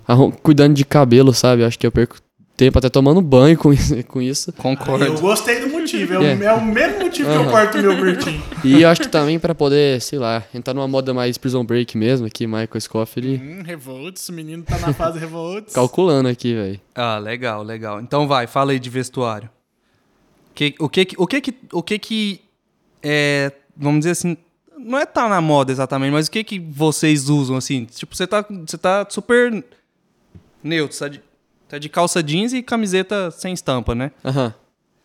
cuidando 0.41 0.73
de 0.73 0.85
cabelo, 0.85 1.33
sabe? 1.33 1.63
Eu 1.63 1.67
acho 1.67 1.77
que 1.77 1.85
eu 1.85 1.91
perco 1.91 2.15
tempo 2.57 2.77
até 2.77 2.89
tomando 2.89 3.21
banho 3.21 3.57
com 3.57 3.73
isso. 3.73 4.03
Com 4.05 4.21
isso. 4.21 4.51
Concordo. 4.53 5.03
Eu 5.05 5.19
gostei 5.19 5.59
do 5.59 5.69
motivo, 5.69 6.13
é, 6.13 6.19
o- 6.19 6.23
É. 6.23 6.45
é 6.45 6.53
o 6.53 6.63
mesmo 6.63 6.99
motivo 6.99 7.29
que 7.29 7.35
eu 7.35 7.49
corto 7.51 7.77
o 7.77 7.81
meu 7.81 7.97
curtinho. 7.97 8.43
E 8.63 8.81
eu 8.81 8.89
acho 8.89 9.01
que 9.01 9.09
também 9.09 9.37
pra 9.39 9.53
poder, 9.53 10.01
sei 10.01 10.17
lá, 10.19 10.43
entrar 10.53 10.73
numa 10.73 10.87
moda 10.87 11.13
mais 11.13 11.37
prison 11.37 11.63
break 11.65 11.97
mesmo, 11.97 12.25
aqui, 12.27 12.47
Michael 12.47 12.79
Scoff, 12.81 13.19
ele 13.19 13.37
Hum, 13.37 13.61
Revolts, 13.63 14.29
o 14.29 14.33
menino 14.33 14.63
tá 14.63 14.77
na 14.79 14.93
fase 14.93 15.19
Revolts. 15.19 15.73
calculando 15.73 16.29
aqui, 16.29 16.53
velho. 16.53 16.79
Ah, 16.95 17.17
legal, 17.17 17.61
legal. 17.63 17.99
Então 17.99 18.27
vai, 18.27 18.47
fala 18.47 18.71
aí 18.71 18.79
de 18.79 18.89
vestuário. 18.89 19.49
Que, 20.53 20.73
o 20.79 20.87
que 20.87 21.03
que- 21.05 21.15
o 21.19 21.27
que 21.27 21.41
que 21.41 21.53
o 21.73 21.83
que 21.83 21.99
que 21.99 22.41
é, 23.03 23.51
vamos 23.75 23.99
dizer 23.99 24.11
assim, 24.11 24.37
não 24.79 24.97
é 24.97 25.05
tá 25.05 25.27
na 25.27 25.41
moda 25.41 25.71
exatamente, 25.71 26.11
mas 26.13 26.27
o 26.27 26.31
que 26.31 26.43
que 26.45 26.59
vocês 26.59 27.27
usam 27.27 27.57
assim? 27.57 27.83
Tipo, 27.85 28.15
você 28.15 28.25
tá 28.25 28.45
você 28.65 28.77
tá 28.77 29.05
super 29.09 29.63
neutro, 30.63 30.97
tá 30.97 31.07
de, 31.09 31.21
tá 31.67 31.77
de 31.77 31.89
calça 31.89 32.21
jeans 32.21 32.53
e 32.53 32.61
camiseta 32.61 33.31
sem 33.31 33.53
estampa, 33.53 33.93
né? 33.95 34.11
Aham. 34.23 34.53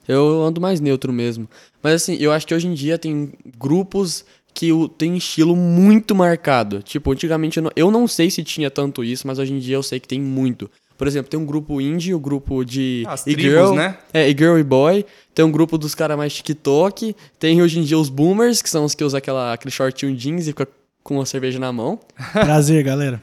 Eu 0.09 0.43
ando 0.43 0.61
mais 0.61 0.81
neutro 0.81 1.13
mesmo. 1.13 1.49
Mas 1.83 1.95
assim, 1.95 2.17
eu 2.19 2.33
acho 2.33 2.47
que 2.47 2.55
hoje 2.55 2.67
em 2.67 2.75
dia 2.75 2.99
tem 2.99 3.33
grupos 3.59 4.25
que 4.53 4.71
tem 4.99 5.17
estilo 5.17 5.55
muito 5.55 6.15
marcado. 6.15 6.83
Tipo, 6.83 7.13
antigamente 7.13 7.59
eu 7.59 7.63
não, 7.63 7.71
eu 7.77 7.91
não 7.91 8.09
sei 8.09 8.31
se 8.31 8.43
tinha 8.43 8.71
tanto 8.71 9.05
isso, 9.05 9.27
mas 9.27 9.39
hoje 9.39 9.53
em 9.53 9.59
dia 9.59 9.77
eu 9.77 9.83
sei 9.83 10.01
que 10.01 10.09
tem 10.09 10.21
muito. 10.21 10.71
Por 10.99 11.07
exemplo, 11.07 11.31
tem 11.31 11.41
um 11.41 11.47
grupo 11.47 11.81
indie, 11.81 12.13
o 12.13 12.21
grupo 12.21 12.63
de 12.63 13.05
As 13.07 13.27
e-girl, 13.27 13.69
tribos, 13.69 13.77
né? 13.77 13.97
É, 14.13 14.29
e-girl 14.29 14.59
e 14.59 14.63
boy. 14.63 15.07
Tem 15.35 15.45
um 15.45 15.51
grupo 15.51 15.79
dos 15.79 15.95
caras 15.95 16.17
mais 16.19 16.35
TikTok. 16.35 17.17
Tem 17.39 17.63
hoje 17.63 17.79
em 17.79 17.83
dia 17.83 17.99
os 17.99 18.11
boomers, 18.11 18.61
que 18.61 18.69
são 18.69 18.85
os 18.85 18.95
que 18.95 19.03
usam 19.03 19.17
aquela, 19.17 19.55
aquele 19.55 19.71
shortinho 19.71 20.15
jeans 20.15 20.43
e 20.47 20.51
fica 20.51 20.69
com 21.03 21.15
uma 21.15 21.27
cerveja 21.27 21.59
na 21.59 21.73
mão. 21.73 21.99
Prazer, 22.33 22.83
galera. 22.85 23.21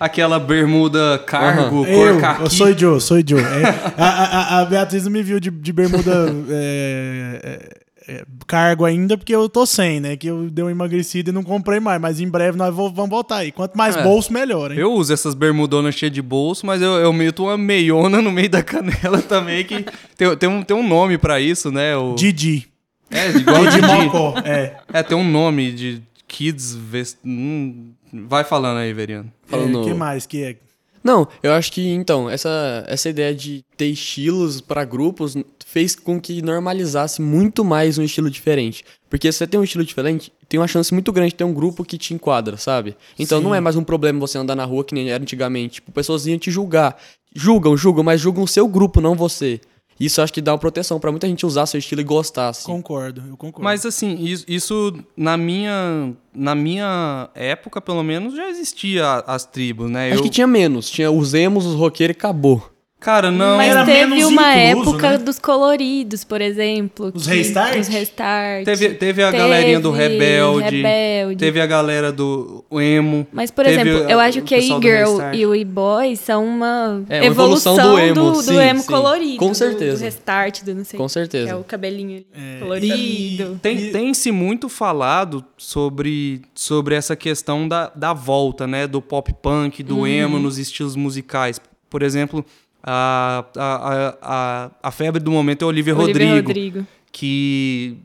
Aquela 0.00 0.38
bermuda 0.40 1.18
cargo, 1.26 1.84
cor 1.84 1.88
Eu, 1.88 2.20
caqui. 2.20 2.42
eu 2.42 2.50
sou 2.50 2.78
Joe, 2.78 3.00
sou 3.00 3.18
Joe. 3.26 3.40
É, 3.40 3.92
a, 3.96 4.06
a- 4.06 4.60
a 4.60 4.64
Beatriz 4.64 5.04
não 5.04 5.12
me 5.12 5.22
viu 5.22 5.38
de, 5.38 5.50
de 5.50 5.72
bermuda 5.72 6.34
é, 6.50 7.60
é, 8.08 8.14
é, 8.14 8.24
cargo 8.46 8.84
ainda, 8.84 9.16
porque 9.16 9.34
eu 9.34 9.48
tô 9.48 9.64
sem, 9.66 10.00
né? 10.00 10.16
Que 10.16 10.26
eu 10.28 10.50
dei 10.50 10.64
uma 10.64 10.70
emagrecida 10.70 11.30
e 11.30 11.32
não 11.32 11.42
comprei 11.42 11.78
mais. 11.78 12.00
Mas 12.00 12.20
em 12.20 12.28
breve 12.28 12.56
nós 12.56 12.74
vamos 12.74 13.08
voltar 13.08 13.36
aí. 13.36 13.52
Quanto 13.52 13.76
mais 13.76 13.96
É. 13.96 14.02
bolso, 14.02 14.32
melhor, 14.32 14.72
hein? 14.72 14.78
Eu 14.78 14.92
uso 14.92 15.12
essas 15.12 15.34
bermudonas 15.34 15.94
cheias 15.94 16.12
de 16.12 16.22
bolso, 16.22 16.66
mas 16.66 16.80
eu, 16.82 16.92
eu 16.94 17.12
meto 17.12 17.44
uma 17.44 17.56
meiona 17.58 18.20
no 18.20 18.32
meio 18.32 18.48
da 18.48 18.62
canela 18.62 19.20
também, 19.28 19.62
que 19.64 19.84
tem, 20.16 20.36
tem, 20.36 20.48
um, 20.48 20.62
tem 20.62 20.76
um 20.76 20.86
nome 20.86 21.18
pra 21.18 21.38
isso, 21.40 21.70
né? 21.70 21.96
O, 21.96 22.14
Didi. 22.14 22.66
é, 23.10 23.28
igual 23.30 23.64
Didi 23.66 23.80
Didi. 23.82 24.04
Mocó, 24.04 24.34
é. 24.44 24.76
É, 24.92 25.02
tem 25.02 25.16
um 25.16 25.28
nome 25.30 25.70
de 25.72 26.02
kids 26.28 26.74
vest... 26.74 27.18
hum, 27.24 27.92
vai 28.12 28.44
falando 28.44 28.78
aí, 28.78 28.92
Veriano. 28.92 29.32
Falando- 29.46 29.82
O 29.82 29.84
que 29.84 29.94
mais 29.94 30.26
que 30.26 30.42
é? 30.42 30.56
Não, 31.02 31.28
eu 31.42 31.52
acho 31.52 31.70
que, 31.70 31.86
então, 31.92 32.30
essa, 32.30 32.82
essa 32.88 33.10
ideia 33.10 33.34
de 33.34 33.62
ter 33.76 33.88
estilos 33.88 34.62
para 34.62 34.86
grupos 34.86 35.36
fez 35.66 35.94
com 35.94 36.18
que 36.18 36.40
normalizasse 36.40 37.20
muito 37.20 37.62
mais 37.62 37.98
um 37.98 38.02
estilo 38.02 38.30
diferente. 38.30 38.82
Porque 39.10 39.30
se 39.30 39.36
você 39.36 39.46
tem 39.46 39.60
um 39.60 39.64
estilo 39.64 39.84
diferente, 39.84 40.32
tem 40.48 40.58
uma 40.58 40.66
chance 40.66 40.94
muito 40.94 41.12
grande 41.12 41.30
de 41.32 41.34
ter 41.36 41.44
um 41.44 41.52
grupo 41.52 41.84
que 41.84 41.98
te 41.98 42.14
enquadra, 42.14 42.56
sabe? 42.56 42.96
Então 43.18 43.36
Sim. 43.38 43.44
não 43.44 43.54
é 43.54 43.60
mais 43.60 43.76
um 43.76 43.84
problema 43.84 44.18
você 44.18 44.38
andar 44.38 44.54
na 44.54 44.64
rua 44.64 44.82
que 44.82 44.94
nem 44.94 45.10
era 45.10 45.22
antigamente. 45.22 45.74
Tipo, 45.74 45.92
pessoas 45.92 46.26
iam 46.26 46.38
te 46.38 46.50
julgar. 46.50 46.96
Julgam, 47.34 47.76
julgam, 47.76 48.02
mas 48.02 48.18
julgam 48.18 48.42
o 48.44 48.48
seu 48.48 48.66
grupo, 48.66 48.98
não 49.00 49.14
você. 49.14 49.60
Isso 49.98 50.20
acho 50.20 50.32
que 50.32 50.40
dá 50.40 50.52
uma 50.52 50.58
proteção 50.58 50.98
pra 50.98 51.10
muita 51.10 51.26
gente 51.28 51.46
usar 51.46 51.66
seu 51.66 51.78
estilo 51.78 52.00
e 52.00 52.04
gostar, 52.04 52.48
assim. 52.48 52.66
Concordo, 52.66 53.22
eu 53.28 53.36
concordo. 53.36 53.62
Mas 53.64 53.86
assim, 53.86 54.16
isso, 54.24 54.44
isso 54.48 54.92
na 55.16 55.36
minha 55.36 56.12
na 56.34 56.54
minha 56.54 57.28
época, 57.34 57.80
pelo 57.80 58.02
menos, 58.02 58.34
já 58.34 58.48
existia 58.48 59.22
as 59.26 59.44
tribos, 59.46 59.88
né? 59.88 60.10
Acho 60.10 60.18
Eu- 60.18 60.22
que 60.24 60.30
tinha 60.30 60.46
menos. 60.48 60.90
Tinha 60.90 61.10
os 61.10 61.32
emos, 61.32 61.64
os 61.64 61.74
roqueiros 61.76 62.16
e 62.16 62.18
acabou. 62.18 62.73
Cara, 63.04 63.30
não. 63.30 63.58
Mas 63.58 63.70
Era 63.70 63.84
teve 63.84 64.06
menos 64.06 64.24
uma 64.32 64.56
incluso, 64.56 64.90
época 64.92 65.10
né? 65.10 65.18
dos 65.18 65.38
coloridos, 65.38 66.24
por 66.24 66.40
exemplo. 66.40 67.12
Os 67.14 67.26
que- 67.26 67.34
restart? 67.34 67.78
Os 67.78 67.88
restart. 67.88 68.64
Teve, 68.64 68.88
teve 68.94 69.22
a 69.22 69.30
galerinha 69.30 69.78
do 69.78 69.92
Teve 69.92 70.08
Rebelde, 70.14 70.76
Rebelde. 70.82 71.36
Teve 71.36 71.60
a 71.60 71.66
galera 71.66 72.10
do 72.10 72.64
Emo. 72.72 73.26
Mas, 73.30 73.50
por 73.50 73.64
teve 73.66 73.82
exemplo, 73.90 74.06
a- 74.06 74.10
eu 74.10 74.18
acho 74.18 74.40
que 74.40 74.54
a 74.54 74.58
do 74.58 74.64
e-girl 74.64 75.20
e 75.34 75.44
o 75.44 75.54
e-boy 75.54 76.16
são 76.16 76.46
uma, 76.46 77.04
É, 77.10 77.20
uma 77.20 77.26
evolução, 77.26 77.74
evolução 77.74 77.92
do 77.94 77.98
emo, 78.00 78.14
do, 78.32 78.42
sim, 78.42 78.56
emo 78.58 78.80
sim. 78.80 78.86
colorido. 78.86 79.36
Com 79.36 79.48
do- 79.50 79.54
certeza. 79.54 79.98
Do, 79.98 80.02
restart, 80.04 80.62
do 80.64 80.74
não 80.74 80.84
sei 80.86 80.98
Com 80.98 81.06
Que 81.06 81.12
certeza. 81.12 81.50
é 81.50 81.54
o 81.54 81.62
cabelinho 81.62 82.24
É, 82.34 82.58
colorido. 82.60 83.58
Tem, 83.60 83.76
E- 83.76 83.90
tem-se 83.92 84.30
muito 84.32 84.68
falado 84.70 85.44
sobre, 85.58 86.40
sobre 86.54 86.94
essa 86.94 87.14
questão 87.14 87.68
da, 87.68 87.92
da 87.94 88.14
volta, 88.14 88.66
né? 88.66 88.86
Do 88.86 89.02
pop 89.02 89.30
punk, 89.42 89.82
do 89.82 89.98
Uhum. 89.98 90.06
emo 90.06 90.38
nos 90.38 90.56
estilos 90.56 90.96
musicais. 90.96 91.60
Por 91.90 92.02
exemplo, 92.02 92.44
a, 92.86 93.44
a, 93.56 94.14
a, 94.22 94.70
a, 94.82 94.90
febre 94.90 95.20
do 95.22 95.30
momento 95.30 95.62
é 95.64 95.66
Olivia, 95.66 95.94
Olivia 95.96 96.06
Rodrigo. 96.28 96.46
Rodrigo. 96.48 96.86
Que. 97.10 97.96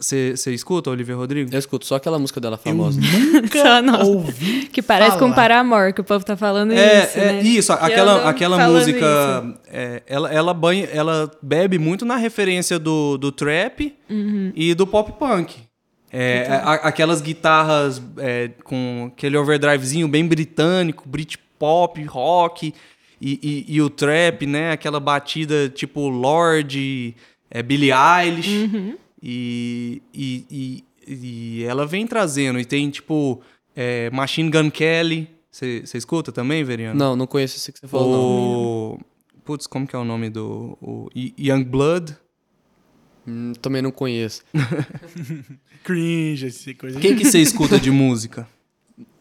Você 0.00 0.34
escuta 0.52 0.90
a 0.90 0.92
Olivia 0.92 1.14
Rodrigo? 1.16 1.48
Eu 1.54 1.58
escuto 1.58 1.86
só 1.86 1.94
aquela 1.94 2.18
música 2.18 2.38
dela 2.38 2.58
famosa. 2.58 3.00
Só 3.50 3.80
não. 3.80 4.02
ouvi 4.02 4.66
Que 4.70 4.82
parece 4.82 5.12
com 5.12 5.20
falar. 5.30 5.34
Paramore, 5.34 5.92
que 5.94 6.00
o 6.00 6.04
povo 6.04 6.22
tá 6.22 6.36
falando 6.36 6.72
É, 6.72 7.04
isso, 7.04 7.18
é 7.18 7.32
né? 7.32 7.42
isso, 7.42 7.76
Que 7.78 7.84
aquela, 7.84 8.28
aquela 8.28 8.68
música, 8.68 9.56
é, 9.66 10.02
ela, 10.06 10.30
ela, 10.30 10.52
banha, 10.52 10.84
ela 10.92 11.30
bebe 11.40 11.78
muito 11.78 12.04
na 12.04 12.16
referência 12.16 12.78
do, 12.78 13.16
do 13.16 13.32
trap 13.32 13.94
Uhum. 14.10 14.52
e 14.54 14.74
do 14.74 14.86
pop 14.86 15.10
punk. 15.12 15.54
É, 16.12 16.48
a- 16.50 16.74
aquelas 16.88 17.22
guitarras 17.22 18.02
é, 18.18 18.50
com 18.62 19.10
aquele 19.12 19.38
overdrivezinho 19.38 20.06
bem 20.06 20.26
britânico, 20.26 21.08
Britpop, 21.08 22.02
rock 22.04 22.74
e, 23.24 23.38
e, 23.42 23.76
e 23.76 23.80
o 23.80 23.88
trap, 23.88 24.46
né? 24.46 24.72
Aquela 24.72 25.00
batida 25.00 25.70
tipo 25.70 26.10
Lorde, 26.10 27.16
é, 27.50 27.62
Billie 27.62 27.90
Eilish. 27.90 28.70
Uhum. 28.70 28.98
E, 29.22 30.02
e, 30.12 30.44
e, 30.50 30.84
e 31.08 31.64
ela 31.64 31.86
vem 31.86 32.06
trazendo. 32.06 32.60
E 32.60 32.66
tem 32.66 32.90
tipo 32.90 33.40
é, 33.74 34.10
Machine 34.10 34.50
Gun 34.50 34.70
Kelly. 34.70 35.30
Você 35.50 35.82
escuta 35.94 36.30
também, 36.30 36.62
Veriano? 36.64 36.98
Não, 36.98 37.16
não 37.16 37.26
conheço 37.26 37.56
esse 37.56 37.72
que 37.72 37.78
você 37.78 37.88
falou, 37.88 38.10
não. 38.10 38.20
O. 38.20 39.00
Putz, 39.42 39.66
como 39.66 39.86
que 39.86 39.96
é 39.96 39.98
o 39.98 40.04
nome 40.04 40.28
do. 40.28 40.76
O 40.82 41.08
Young 41.16 41.64
Blood? 41.64 42.14
Hum, 43.26 43.52
também 43.62 43.80
não 43.80 43.90
conheço. 43.90 44.42
cringe, 45.82 46.46
essa 46.46 46.74
coisa. 46.74 46.98
O 46.98 47.00
que 47.00 47.14
que 47.14 47.24
você 47.24 47.38
escuta 47.38 47.78
de 47.78 47.88
música? 47.92 48.46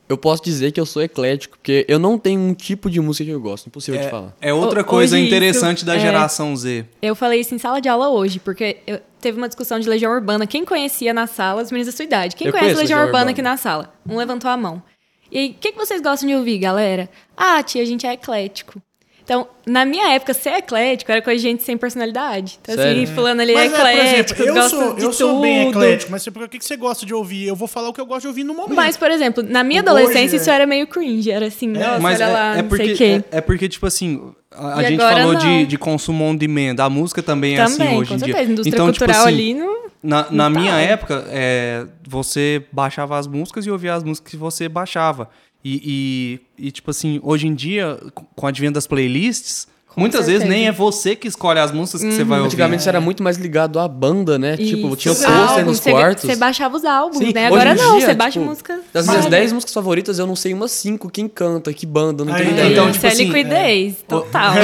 Eu 0.09 0.17
posso 0.17 0.43
dizer 0.43 0.71
que 0.71 0.79
eu 0.79 0.85
sou 0.85 1.01
eclético, 1.01 1.57
porque 1.57 1.85
eu 1.87 1.97
não 1.97 2.17
tenho 2.17 2.39
um 2.39 2.53
tipo 2.53 2.89
de 2.89 2.99
música 2.99 3.25
que 3.25 3.31
eu 3.31 3.39
gosto. 3.39 3.67
Impossível 3.67 3.99
de 4.01 4.09
falar. 4.09 4.35
É 4.41 4.53
outra 4.53 4.81
Ho- 4.81 4.85
coisa 4.85 5.17
interessante 5.17 5.77
isso 5.77 5.85
da 5.85 5.95
é- 5.95 5.99
geração 5.99 6.55
Z. 6.55 6.85
Eu 7.01 7.15
falei 7.15 7.39
isso 7.39 7.55
em 7.55 7.57
sala 7.57 7.79
de 7.81 7.87
aula 7.89 8.09
hoje, 8.09 8.39
porque 8.39 8.77
eu- 8.85 8.99
teve 9.21 9.37
uma 9.37 9.47
discussão 9.47 9.79
de 9.79 9.87
Legião 9.87 10.11
Urbana. 10.11 10.45
Quem 10.45 10.65
conhecia 10.65 11.13
na 11.13 11.25
sala, 11.27 11.61
os 11.63 11.71
meninos 11.71 11.91
da 11.93 11.95
sua 11.95 12.05
idade? 12.05 12.35
Quem 12.35 12.47
Eu 12.47 12.51
conhece 12.53 12.67
Legião, 12.69 12.81
Legião 12.81 12.99
Urbana 12.99 13.17
Urbana. 13.19 13.31
aqui 13.31 13.41
na 13.41 13.57
sala? 13.57 13.93
Um 14.07 14.17
levantou 14.17 14.49
a 14.51 14.57
mão. 14.57 14.83
E 15.31 15.37
aí, 15.39 15.49
o 15.49 15.53
que, 15.59 15.71
que 15.71 15.77
vocês 15.77 15.99
gostam 16.01 16.27
de 16.29 16.35
ouvir, 16.35 16.59
galera? 16.59 17.09
Ah, 17.35 17.63
tia, 17.63 17.81
a 17.81 17.85
gente 17.85 18.05
é 18.05 18.13
eclético. 18.13 18.79
Então, 19.23 19.47
na 19.65 19.85
minha 19.85 20.09
época, 20.13 20.33
ser 20.33 20.55
eclético 20.55 21.09
era 21.11 21.21
coisa 21.21 21.41
de 21.41 21.49
gente 21.49 21.63
sem 21.63 21.77
personalidade. 21.77 22.59
Então, 22.61 22.75
Sério? 22.75 23.03
assim, 23.03 23.15
fulano 23.15 23.41
ali 23.41 23.53
é 23.53 23.55
Mas, 23.55 23.73
é, 23.73 23.75
por 23.75 23.87
eclético, 23.87 24.41
exemplo, 24.41 24.45
eu 24.45 24.53
gosta 24.53 24.69
sou, 24.69 24.93
de 24.95 25.03
eu 25.03 25.13
sou 25.13 25.41
bem 25.41 25.69
eclético, 25.69 26.11
mas 26.11 26.23
tipo, 26.23 26.43
o 26.43 26.49
que 26.49 26.59
que 26.59 26.65
você 26.65 26.75
gosta 26.75 27.05
de 27.05 27.13
ouvir? 27.13 27.47
Eu 27.47 27.55
vou 27.55 27.67
falar 27.67 27.87
o 27.89 27.93
que 27.93 28.01
eu 28.01 28.05
gosto 28.05 28.23
de 28.23 28.27
ouvir 28.27 28.43
no 28.43 28.53
momento. 28.53 28.75
Mas, 28.75 28.97
por 28.97 29.09
exemplo, 29.09 29.41
na 29.41 29.63
minha 29.63 29.81
Hoje, 29.81 29.89
adolescência, 29.89 30.35
é. 30.35 30.39
isso 30.39 30.49
era 30.49 30.65
meio 30.67 30.85
cringe. 30.87 31.31
Era 31.31 31.45
assim, 31.47 31.67
nossa, 31.67 31.99
Mas 31.99 32.19
olha 32.19 32.29
é, 32.29 32.33
lá, 32.33 32.57
é 32.57 32.61
não 32.61 32.69
porque, 32.69 32.83
sei 32.83 32.93
o 32.93 32.97
quê. 32.97 33.25
é, 33.31 33.37
é 33.37 33.41
porque, 33.41 33.69
tipo 33.69 33.85
assim, 33.85 34.33
a, 34.51 34.75
a 34.75 34.83
gente 34.83 34.99
falou 34.99 35.33
não. 35.33 35.39
de, 35.39 35.65
de 35.67 35.77
consumo 35.77 36.25
on 36.25 36.35
demand. 36.35 36.75
A 36.79 36.89
música 36.89 37.23
também 37.23 37.53
é 37.57 37.63
Também, 37.63 37.87
assim 37.87 37.97
hoje 37.97 38.09
com 38.09 38.15
em 38.15 38.17
dia. 38.17 38.25
certeza. 38.27 38.51
Indústria 38.51 38.75
então, 38.75 38.91
tipo 38.91 39.05
cultural 39.05 39.27
assim, 39.27 39.33
ali 39.33 39.53
não... 39.53 39.83
Na, 40.03 40.29
na 40.29 40.49
Não 40.49 40.59
minha 40.59 40.73
tá. 40.73 40.81
época, 40.81 41.25
é, 41.29 41.85
você 42.05 42.65
baixava 42.73 43.17
as 43.17 43.25
músicas 43.25 43.65
e 43.65 43.71
ouvia 43.71 43.93
as 43.93 44.03
músicas 44.03 44.31
que 44.31 44.35
você 44.35 44.67
baixava. 44.67 45.29
E, 45.65 46.39
e, 46.59 46.67
e, 46.67 46.71
tipo 46.71 46.91
assim, 46.91 47.19
hoje 47.23 47.47
em 47.47 47.53
dia, 47.55 47.97
com 48.13 48.25
com 48.35 48.45
o 48.45 48.49
advento 48.49 48.73
das 48.73 48.85
playlists, 48.87 49.67
muitas 49.95 50.25
vezes 50.25 50.41
certeza. 50.41 50.59
nem 50.59 50.67
é 50.67 50.71
você 50.71 51.15
que 51.15 51.27
escolhe 51.27 51.59
as 51.59 51.71
músicas 51.71 52.01
que 52.01 52.11
você 52.11 52.23
vai 52.23 52.39
ouvir. 52.39 52.47
Antigamente 52.47 52.79
isso 52.81 52.89
era 52.89 52.99
muito 52.99 53.21
mais 53.23 53.37
ligado 53.37 53.79
à 53.79 53.87
banda, 53.87 54.37
né? 54.39 54.57
Tipo, 54.57 54.87
Isso. 54.87 54.95
tinha 54.97 55.11
Os 55.13 55.23
pôster 55.23 55.65
nos 55.65 55.77
você- 55.77 55.91
quartos. 55.91 56.23
Você 56.25 56.35
baixava 56.35 56.75
os 56.75 56.83
álbuns, 56.83 57.19
Sim, 57.19 57.31
né? 57.31 57.49
hoje 57.51 57.61
Agora 57.61 57.75
não, 57.75 58.01
você 58.01 58.13
baixa 58.15 58.39
tipo, 58.39 58.45
músicas. 58.49 58.79
Das 58.91 59.07
minhas 59.07 59.27
10 59.27 59.53
músicas 59.53 59.73
favoritas, 59.73 60.17
eu 60.19 60.25
não 60.27 60.35
sei 60.35 60.51
umas 60.53 60.71
5 60.71 61.09
quem 61.11 61.27
canta, 61.29 61.71
que 61.71 61.85
banda, 61.85 62.25
não 62.25 62.33
tenho 62.33 62.45
então, 62.45 62.57
ideia. 62.57 62.71
então, 62.73 62.85
Isso 62.89 62.93
tipo 62.95 63.05
é 63.05 63.09
assim, 63.09 63.25
liquidez, 63.25 63.95
total. 64.07 64.55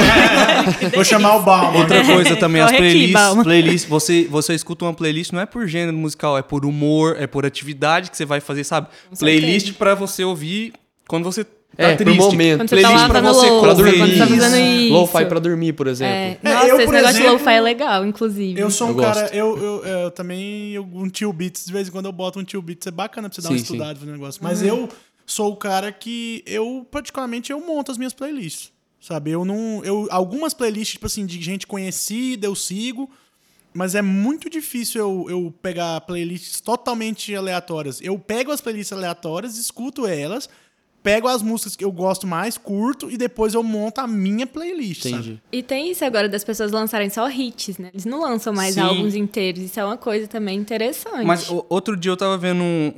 Vou 0.94 1.04
chamar 1.04 1.36
o 1.36 1.42
Bauman. 1.42 1.78
Outra 1.80 2.04
coisa 2.04 2.36
também, 2.36 2.60
as 2.60 2.70
Corre 2.72 2.76
aqui, 2.82 2.90
playlists, 2.92 3.12
Balma. 3.22 3.42
playlists 3.44 3.88
você, 3.88 4.26
você 4.30 4.54
escuta 4.54 4.84
uma 4.84 4.92
playlist 4.92 5.32
não 5.32 5.40
é 5.40 5.46
por 5.46 5.66
gênero 5.66 5.96
musical, 5.96 6.36
é 6.36 6.42
por 6.42 6.66
humor, 6.66 7.16
é 7.18 7.26
por 7.26 7.46
atividade 7.46 8.10
que 8.10 8.16
você 8.16 8.24
vai 8.24 8.40
fazer, 8.40 8.64
sabe? 8.64 8.88
Playlist 9.18 9.72
pra 9.74 9.94
você 9.94 10.24
ouvir 10.24 10.72
quando 11.10 11.24
você 11.24 11.44
tá 11.44 11.50
É, 11.76 11.96
triste. 11.96 12.18
momento. 12.18 12.58
Quando 12.60 12.68
você 12.70 12.76
tá 12.76 12.88
Playlist 12.88 13.02
lá 13.02 13.08
pra 13.08 13.22
fazendo 13.22 13.34
você 13.34 13.50
louco, 13.50 13.64
Pra 13.64 13.74
dormir. 13.74 13.98
quando 13.98 14.10
você 14.12 14.18
tá 14.18 14.26
fazendo 14.26 14.56
isso. 14.56 14.92
Lo-fi 14.92 15.26
pra 15.26 15.38
dormir, 15.40 15.72
por 15.74 15.86
exemplo. 15.86 16.14
É. 16.14 16.38
É, 16.42 16.54
Nossa, 16.54 16.66
eu, 16.68 16.76
esse 16.76 16.84
por 16.86 16.92
negócio 16.94 17.16
exemplo, 17.16 17.36
de 17.38 17.44
lo-fi 17.44 17.50
é 17.56 17.60
legal, 17.60 18.06
inclusive. 18.06 18.60
Eu 18.60 18.70
sou 18.70 18.86
um 18.88 18.90
Eu 18.90 18.96
cara, 18.96 19.20
gosto. 19.22 19.34
eu, 19.34 19.58
eu, 19.58 19.84
eu 19.84 20.10
também, 20.10 20.70
eu, 20.72 20.82
um 20.94 21.08
tio 21.08 21.32
beats, 21.32 21.66
de 21.66 21.72
vez 21.72 21.88
em 21.88 21.90
quando 21.90 22.06
eu 22.06 22.12
boto 22.12 22.38
um 22.38 22.44
tio 22.44 22.62
beats, 22.62 22.86
é 22.86 22.90
bacana 22.90 23.28
pra 23.28 23.34
você 23.36 23.42
dar 23.42 23.50
uma 23.50 23.56
Sim, 23.58 23.62
estudada 23.62 23.98
no 24.04 24.12
negócio. 24.12 24.40
Mas 24.42 24.62
eu 24.62 24.88
sou 25.26 25.52
o 25.52 25.56
cara 25.56 25.92
que, 25.92 26.42
eu, 26.46 26.86
praticamente, 26.90 27.52
eu 27.52 27.60
monto 27.60 27.90
as 27.92 27.98
minhas 27.98 28.12
playlists, 28.12 28.72
sabe? 29.00 29.30
Eu 29.30 29.44
não, 29.44 29.80
eu, 29.84 30.08
algumas 30.10 30.52
playlists, 30.54 30.92
tipo 30.94 31.06
assim, 31.06 31.24
de 31.26 31.40
gente 31.40 31.66
conhecida, 31.66 32.46
eu 32.46 32.54
sigo, 32.56 33.08
mas 33.72 33.94
é 33.94 34.02
muito 34.02 34.50
difícil 34.50 35.00
eu, 35.00 35.26
eu 35.30 35.54
pegar 35.62 36.00
playlists 36.00 36.60
totalmente 36.60 37.32
aleatórias. 37.34 38.00
Eu 38.02 38.18
pego 38.18 38.50
as 38.50 38.60
playlists 38.60 38.92
aleatórias, 38.92 39.56
escuto 39.56 40.04
elas, 40.06 40.48
pego 41.02 41.26
as 41.28 41.42
músicas 41.42 41.74
que 41.76 41.84
eu 41.84 41.90
gosto 41.90 42.26
mais, 42.26 42.58
curto, 42.58 43.10
e 43.10 43.16
depois 43.16 43.54
eu 43.54 43.62
monto 43.62 44.00
a 44.00 44.06
minha 44.06 44.46
playlist, 44.46 45.02
sabe? 45.04 45.14
Entendi. 45.16 45.42
E 45.50 45.62
tem 45.62 45.90
isso 45.90 46.04
agora 46.04 46.28
das 46.28 46.44
pessoas 46.44 46.70
lançarem 46.72 47.08
só 47.08 47.28
hits, 47.30 47.78
né? 47.78 47.88
Eles 47.92 48.04
não 48.04 48.20
lançam 48.20 48.52
mais 48.52 48.74
Sim. 48.74 48.80
álbuns 48.80 49.14
inteiros. 49.14 49.62
Isso 49.62 49.80
é 49.80 49.84
uma 49.84 49.96
coisa 49.96 50.26
também 50.28 50.58
interessante. 50.58 51.24
Mas 51.24 51.48
o- 51.48 51.64
outro 51.68 51.96
dia 51.96 52.12
eu 52.12 52.16
tava 52.16 52.36
vendo 52.36 52.62
um, 52.62 52.92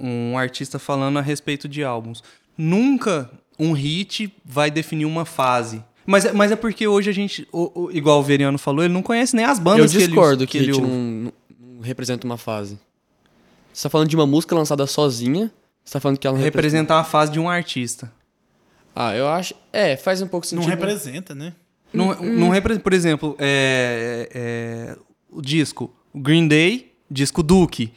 um, 0.00 0.32
um 0.32 0.38
artista 0.38 0.78
falando 0.78 1.18
a 1.18 1.22
respeito 1.22 1.68
de 1.68 1.82
álbuns. 1.82 2.22
Nunca 2.56 3.30
um 3.58 3.72
hit 3.72 4.32
vai 4.44 4.70
definir 4.70 5.04
uma 5.04 5.24
fase. 5.24 5.82
Mas 6.06 6.24
é, 6.24 6.32
mas 6.32 6.50
é 6.50 6.56
porque 6.56 6.86
hoje 6.88 7.10
a 7.10 7.12
gente, 7.12 7.46
o- 7.52 7.82
o- 7.84 7.90
igual 7.92 8.20
o 8.20 8.22
Veriano 8.22 8.56
falou, 8.58 8.82
ele 8.84 8.94
não 8.94 9.02
conhece 9.02 9.36
nem 9.36 9.44
as 9.44 9.58
Eu 9.58 9.64
bandas 9.64 9.90
que 9.90 9.98
ele, 9.98 10.06
discordo 10.06 10.46
que, 10.46 10.52
que 10.52 10.58
ele 10.58 10.66
hit 10.72 10.80
ouve. 10.80 10.90
não, 10.90 10.98
não- 11.00 11.32
não 11.76 11.80
representa 11.82 12.26
uma 12.26 12.38
fase. 12.38 12.78
Você 13.72 13.82
tá 13.82 13.90
falando 13.90 14.08
de 14.08 14.16
uma 14.16 14.26
música 14.26 14.54
lançada 14.54 14.86
sozinha, 14.86 15.52
você 15.88 15.92
tá 15.94 16.00
falando 16.00 16.18
que 16.18 16.26
ela 16.26 16.36
não 16.36 16.44
representa... 16.44 16.96
a 16.96 17.02
fase 17.04 17.32
de 17.32 17.40
um 17.40 17.48
artista. 17.48 18.12
Ah, 18.94 19.14
eu 19.16 19.26
acho... 19.26 19.54
É, 19.72 19.96
faz 19.96 20.20
um 20.20 20.26
pouco 20.26 20.44
Não 20.52 20.62
sentido. 20.62 20.68
representa, 20.68 21.34
né? 21.34 21.54
Não, 21.92 22.10
Hum, 22.10 22.16
não 22.38 22.48
representa, 22.50 22.82
por 22.84 22.92
exemplo, 22.92 23.34
é, 23.38 24.28
é, 24.34 24.96
o 25.30 25.40
disco, 25.40 25.90
Green 26.14 26.46
Day, 26.46 26.92
disco 27.10 27.42
Duke. 27.42 27.90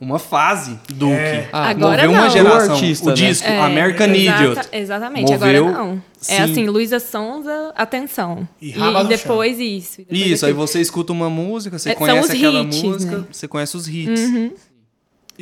Uma 0.00 0.20
fase 0.20 0.78
Duke. 0.94 1.12
É. 1.14 1.48
Ah, 1.52 1.70
Agora 1.70 2.02
moveu 2.02 2.10
uma 2.12 2.22
não. 2.26 2.30
geração. 2.30 2.68
O 2.68 2.72
artista, 2.74 3.04
o 3.06 3.08
né? 3.08 3.14
disco 3.14 3.48
É, 3.48 3.58
American 3.60 4.06
exata- 4.14 4.42
Idiot. 4.44 4.68
Exatamente, 4.72 5.32
Moveu, 5.32 5.66
agora 5.66 5.78
não. 5.84 6.02
sim. 6.20 6.32
É 6.34 6.38
assim, 6.42 6.66
Luísa 6.68 7.00
Sonza, 7.00 7.72
atenção. 7.74 8.48
E 8.60 8.72
no 8.72 9.04
depois 9.04 9.58
isso. 9.58 10.00
e 10.00 10.04
depois 10.04 10.26
Isso, 10.30 10.46
aí 10.46 10.52
você 10.52 10.80
escuta 10.80 11.12
uma 11.12 11.28
música, 11.30 11.76
você 11.78 11.90
É, 11.90 11.94
conhece 11.96 12.36
aquela 12.36 12.60
hits, 12.62 12.82
música, 12.82 13.18
né? 13.18 13.24
você 13.32 13.48
conhece 13.48 13.76
os 13.76 13.88
hits. 13.88 14.20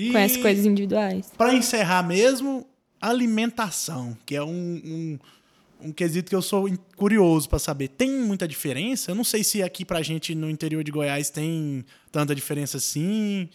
E 0.00 0.12
Conhece 0.12 0.38
coisas 0.38 0.64
individuais. 0.64 1.30
Pra 1.36 1.52
encerrar 1.54 2.02
mesmo, 2.02 2.66
alimentação, 3.00 4.16
que 4.24 4.34
é 4.34 4.42
um, 4.42 4.48
um, 4.50 5.18
um 5.82 5.92
quesito 5.92 6.30
que 6.30 6.34
eu 6.34 6.40
sou 6.40 6.68
curioso 6.96 7.48
pra 7.48 7.58
saber. 7.58 7.88
Tem 7.88 8.10
muita 8.10 8.48
diferença? 8.48 9.10
Eu 9.10 9.14
não 9.14 9.24
sei 9.24 9.44
se 9.44 9.62
aqui 9.62 9.84
pra 9.84 10.02
gente 10.02 10.34
no 10.34 10.48
interior 10.48 10.82
de 10.82 10.90
Goiás 10.90 11.28
tem 11.28 11.84
tanta 12.10 12.34
diferença 12.34 12.78
assim, 12.78 13.48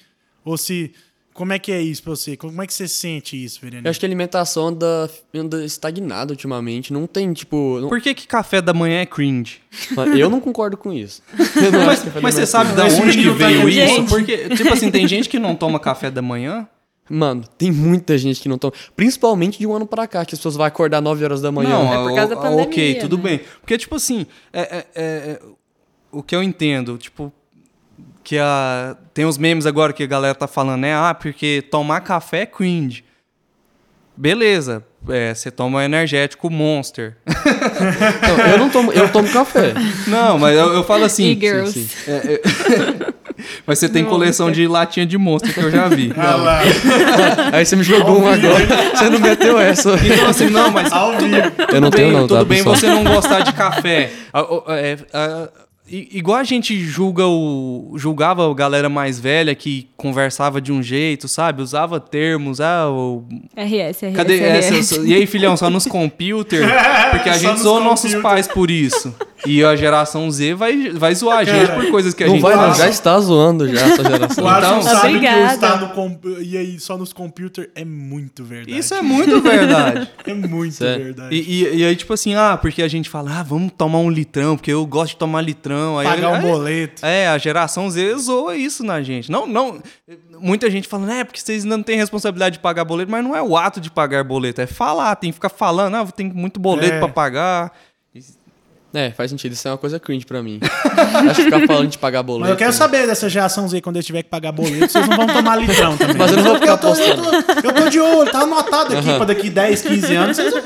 ou 0.43 0.57
se... 0.57 0.93
Como 1.35 1.51
é 1.51 1.59
que 1.59 1.69
é 1.69 1.81
isso 1.81 2.01
pra 2.01 2.11
você? 2.15 2.37
Como 2.37 2.61
é 2.61 2.65
que 2.65 2.73
você 2.73 2.87
sente 2.87 3.35
isso, 3.43 3.59
Veriane? 3.61 3.85
Eu 3.85 3.89
acho 3.89 3.99
que 3.99 4.05
a 4.05 4.07
alimentação 4.07 4.67
anda, 4.69 5.11
anda 5.33 5.65
estagnada 5.65 6.31
ultimamente. 6.31 6.93
Não 6.93 7.05
tem, 7.05 7.33
tipo... 7.33 7.77
não- 7.81 7.89
Por 7.89 7.99
que, 7.99 8.13
que 8.13 8.25
café 8.25 8.61
da 8.61 8.73
manhã 8.73 9.01
é 9.01 9.05
cringe? 9.05 9.59
Eu 10.17 10.29
não 10.29 10.39
concordo 10.39 10.77
com 10.77 10.93
isso. 10.93 11.21
Da 11.33 11.43
Mas 11.85 12.05
manhã 12.05 12.31
você 12.31 12.41
é 12.43 12.45
sabe 12.45 12.73
da 12.73 12.85
onde 12.85 13.17
que 13.17 13.25
tá 13.27 13.33
veio 13.33 13.67
isso? 13.67 14.05
Porque, 14.05 14.47
tipo 14.55 14.71
assim, 14.71 14.89
tem 14.89 15.05
gente 15.09 15.27
que 15.27 15.37
não 15.37 15.53
toma 15.55 15.77
café 15.77 16.09
da 16.09 16.21
manhã. 16.21 16.65
Mano, 17.09 17.43
tem 17.57 17.69
muita 17.69 18.17
gente 18.17 18.39
que 18.41 18.47
não 18.47 18.57
toma. 18.57 18.71
Principalmente 18.95 19.59
de 19.59 19.67
um 19.67 19.75
ano 19.75 19.85
pra 19.85 20.07
cá, 20.07 20.23
que 20.25 20.33
as 20.33 20.39
pessoas 20.39 20.55
vão 20.55 20.65
acordar 20.65 21.01
9 21.01 21.23
horas 21.25 21.41
da 21.41 21.51
manhã. 21.51 21.69
Não, 21.69 21.93
É 21.93 21.97
por 21.97 22.11
o- 22.13 22.15
causa 22.15 22.33
da 22.33 22.39
o- 22.39 22.41
pandemia, 22.43 22.63
Ok, 22.65 22.95
tudo 22.95 23.17
né? 23.17 23.23
bem. 23.23 23.41
Porque, 23.59 23.77
tipo 23.77 23.93
assim, 23.95 24.25
é, 24.53 24.61
é- 24.61 24.85
é- 24.95 25.39
o 26.11 26.23
que 26.23 26.33
eu 26.33 26.41
entendo, 26.41 26.97
tipo, 26.97 27.31
que 28.25 28.39
a, 28.39 28.97
tem 29.13 29.23
os 29.23 29.37
memes 29.37 29.67
agora 29.67 29.93
que 29.93 30.01
a 30.01 30.07
galera 30.07 30.33
tá 30.33 30.47
falando, 30.47 30.81
né? 30.81 30.95
Ah, 30.95 31.13
porque 31.13 31.63
tomar 31.69 32.01
café 32.01 32.41
é 32.41 32.45
cringe. 32.47 33.05
Beleza, 34.17 34.83
é, 35.09 35.31
você 35.33 35.51
toma 35.51 35.77
um 35.77 35.81
energético 35.81 36.49
Monster. 36.49 37.17
Não, 37.27 38.47
eu 38.47 38.57
não 38.57 38.69
tomo, 38.69 38.91
eu 38.93 39.09
tomo 39.11 39.29
café. 39.29 39.73
Não, 40.07 40.39
mas 40.39 40.57
eu, 40.57 40.73
eu 40.73 40.83
falo 40.83 41.03
assim. 41.03 41.25
E-girls. 41.31 41.71
sim. 41.71 41.87
Mas 43.67 43.79
você 43.79 43.89
tem 43.89 44.05
coleção 44.05 44.49
de 44.49 44.65
latinha 44.65 45.05
de 45.05 45.17
Monster 45.17 45.53
que 45.53 45.59
eu 45.59 45.69
já 45.69 45.89
vi. 45.89 46.11
Ah 46.15 46.35
lá, 46.35 46.61
Aí 47.51 47.65
você 47.65 47.75
me 47.75 47.83
jogou 47.83 48.21
um 48.21 48.27
agora. 48.27 48.65
Você 48.95 49.09
não 49.09 49.19
meteu 49.19 49.59
essa. 49.59 49.93
Então, 49.95 50.29
assim, 50.29 50.49
não, 50.49 50.71
mas 50.71 50.89
vivo. 51.19 51.35
Eu 51.73 51.81
não 51.81 51.89
tudo 51.89 51.97
tenho 51.97 52.09
bem, 52.11 52.17
não, 52.21 52.27
tudo 52.27 52.37
tá, 52.39 52.45
bem 52.45 52.57
pessoal? 52.59 52.75
você 52.77 52.87
não 52.87 53.03
gostar 53.03 53.41
de 53.41 53.51
café. 53.51 54.09
Oh, 54.33 54.63
é, 54.71 54.97
ah, 55.13 55.49
i- 55.49 55.64
igual 55.87 56.37
a 56.39 56.43
gente 56.43 56.79
julga 56.79 57.25
o 57.27 57.93
julgava 57.97 58.49
a 58.49 58.53
galera 58.53 58.89
mais 58.89 59.19
velha 59.19 59.53
que 59.53 59.87
conversava 59.95 60.59
de 60.59 60.71
um 60.71 60.81
jeito, 60.81 61.27
sabe? 61.27 61.61
Usava 61.61 61.99
termos, 61.99 62.59
ah, 62.59 62.89
o- 62.89 63.23
RS, 63.55 64.01
RS, 64.07 64.15
cadê 64.15 64.37
RS. 64.39 64.71
essa? 64.79 65.01
E 65.05 65.13
aí, 65.13 65.25
filhão, 65.27 65.55
só 65.55 65.69
nos 65.69 65.85
computer? 65.85 66.67
Porque 67.11 67.29
a 67.29 67.37
gente 67.37 67.59
zoou 67.59 67.79
nossos 67.83 68.11
computer. 68.13 68.21
pais 68.21 68.47
por 68.47 68.71
isso. 68.71 69.13
E 69.45 69.63
a 69.63 69.75
geração 69.75 70.29
Z 70.31 70.55
vai, 70.55 70.89
vai 70.89 71.13
zoar 71.13 71.39
a 71.39 71.43
gente 71.43 71.71
por 71.71 71.85
coisas 71.91 72.13
que 72.15 72.23
a 72.23 72.27
Não 72.27 72.33
gente 72.33 72.41
vai, 72.41 72.55
não. 72.55 72.63
faz. 72.63 72.77
Já 72.77 72.89
está 72.89 73.19
zoando 73.19 73.67
já 73.67 73.79
essa 73.85 74.03
geração. 74.03 74.43
O 74.43 74.57
Então- 74.57 74.81
sabe 74.81 75.07
Obrigada. 75.09 75.37
que 75.37 75.43
o 75.43 75.53
estar 75.53 75.79
no 75.81 76.41
e 76.41 76.57
aí 76.57 76.79
só 76.79 76.97
nos 76.97 77.13
computers 77.13 77.67
é 77.75 77.85
muito 77.85 78.43
verdade. 78.43 78.75
Isso 78.77 78.93
é 78.95 79.01
muito 79.03 79.39
verdade. 79.41 80.09
É 80.25 80.33
muito 80.33 80.73
Sério. 80.73 81.05
verdade. 81.05 81.35
E, 81.35 81.63
e- 81.63 81.75
e 81.77 81.85
aí, 81.85 81.95
tipo 81.95 82.11
assim, 82.13 82.33
ah, 82.33 82.57
porque 82.59 82.81
a 82.81 82.87
gente 82.87 83.07
fala, 83.09 83.39
ah, 83.39 83.43
vamos 83.43 83.71
tomar 83.77 83.99
um 83.99 84.09
litrão, 84.09 84.55
porque 84.57 84.71
eu 84.73 84.83
gosto 84.85 85.11
de 85.11 85.17
tomar 85.17 85.41
litrão. 85.41 85.74
Aí, 85.99 86.07
Pagar 86.07 86.29
um 86.31 86.35
aí- 86.35 86.41
boleto. 86.41 87.05
É, 87.05 87.27
a 87.27 87.37
geração 87.37 87.89
Z 87.89 88.15
zoa 88.17 88.55
isso 88.55 88.83
na 88.83 89.01
gente. 89.01 89.31
Não, 89.31 89.45
não. 89.47 89.81
Muita 90.39 90.69
gente 90.69 90.87
falando, 90.87 91.11
é, 91.11 91.23
porque 91.23 91.39
vocês 91.39 91.63
ainda 91.63 91.77
não 91.77 91.83
têm 91.83 91.97
responsabilidade 91.97 92.53
de 92.53 92.59
pagar 92.59 92.83
boleto, 92.85 93.09
mas 93.11 93.23
não 93.23 93.35
é 93.35 93.41
o 93.41 93.55
ato 93.57 93.79
de 93.79 93.89
pagar 93.89 94.23
boleto, 94.23 94.61
é 94.61 94.67
falar, 94.67 95.15
tem 95.15 95.29
que 95.31 95.35
ficar 95.35 95.49
falando, 95.49 95.95
ah, 95.95 96.05
tem 96.05 96.27
muito 96.31 96.59
boleto 96.59 96.95
É. 96.95 96.99
pra 96.99 97.07
pagar. 97.07 97.71
É, 98.93 99.11
faz 99.11 99.29
sentido. 99.29 99.51
Isso 99.51 99.67
é 99.67 99.71
uma 99.71 99.77
coisa 99.77 99.99
cringe 99.99 100.25
pra 100.25 100.41
mim. 100.41 100.57
Acho 101.29 101.35
que 101.35 101.43
ficar 101.43 101.67
falando 101.67 101.89
de 101.89 101.97
pagar 101.97 102.23
boleto. 102.23 102.43
Mas 102.43 102.49
eu 102.51 102.55
quero 102.55 102.71
saber 102.71 103.05
dessa 103.05 103.27
geração 103.27 103.67
Z 103.67 103.81
quando 103.81 103.97
eu 103.97 104.03
tiver 104.03 104.23
que 104.23 104.29
pagar 104.29 104.53
boleto, 104.53 104.89
vocês 104.89 105.05
não 105.09 105.17
vão 105.17 105.27
tomar 105.27 105.57
litrão 105.57 105.97
também. 105.97 106.15
Mas 106.15 106.31
eu 106.31 106.37
não 106.37 106.43
vou 106.45 106.55
ficar 106.55 106.71
eu 106.71 106.77
tô, 106.77 106.87
eu, 106.87 106.95
postando. 106.95 107.43
tô, 107.61 107.67
eu 107.67 107.73
tô 107.73 107.89
de 107.89 107.99
olho, 107.99 108.31
tá 108.31 108.39
anotado 108.39 108.97
aqui 108.97 109.13
pra 109.15 109.25
daqui 109.25 109.49
10, 109.49 109.81
15 109.81 110.15
anos. 110.15 110.37
Vocês... 110.37 110.53
Ei, 110.55 110.61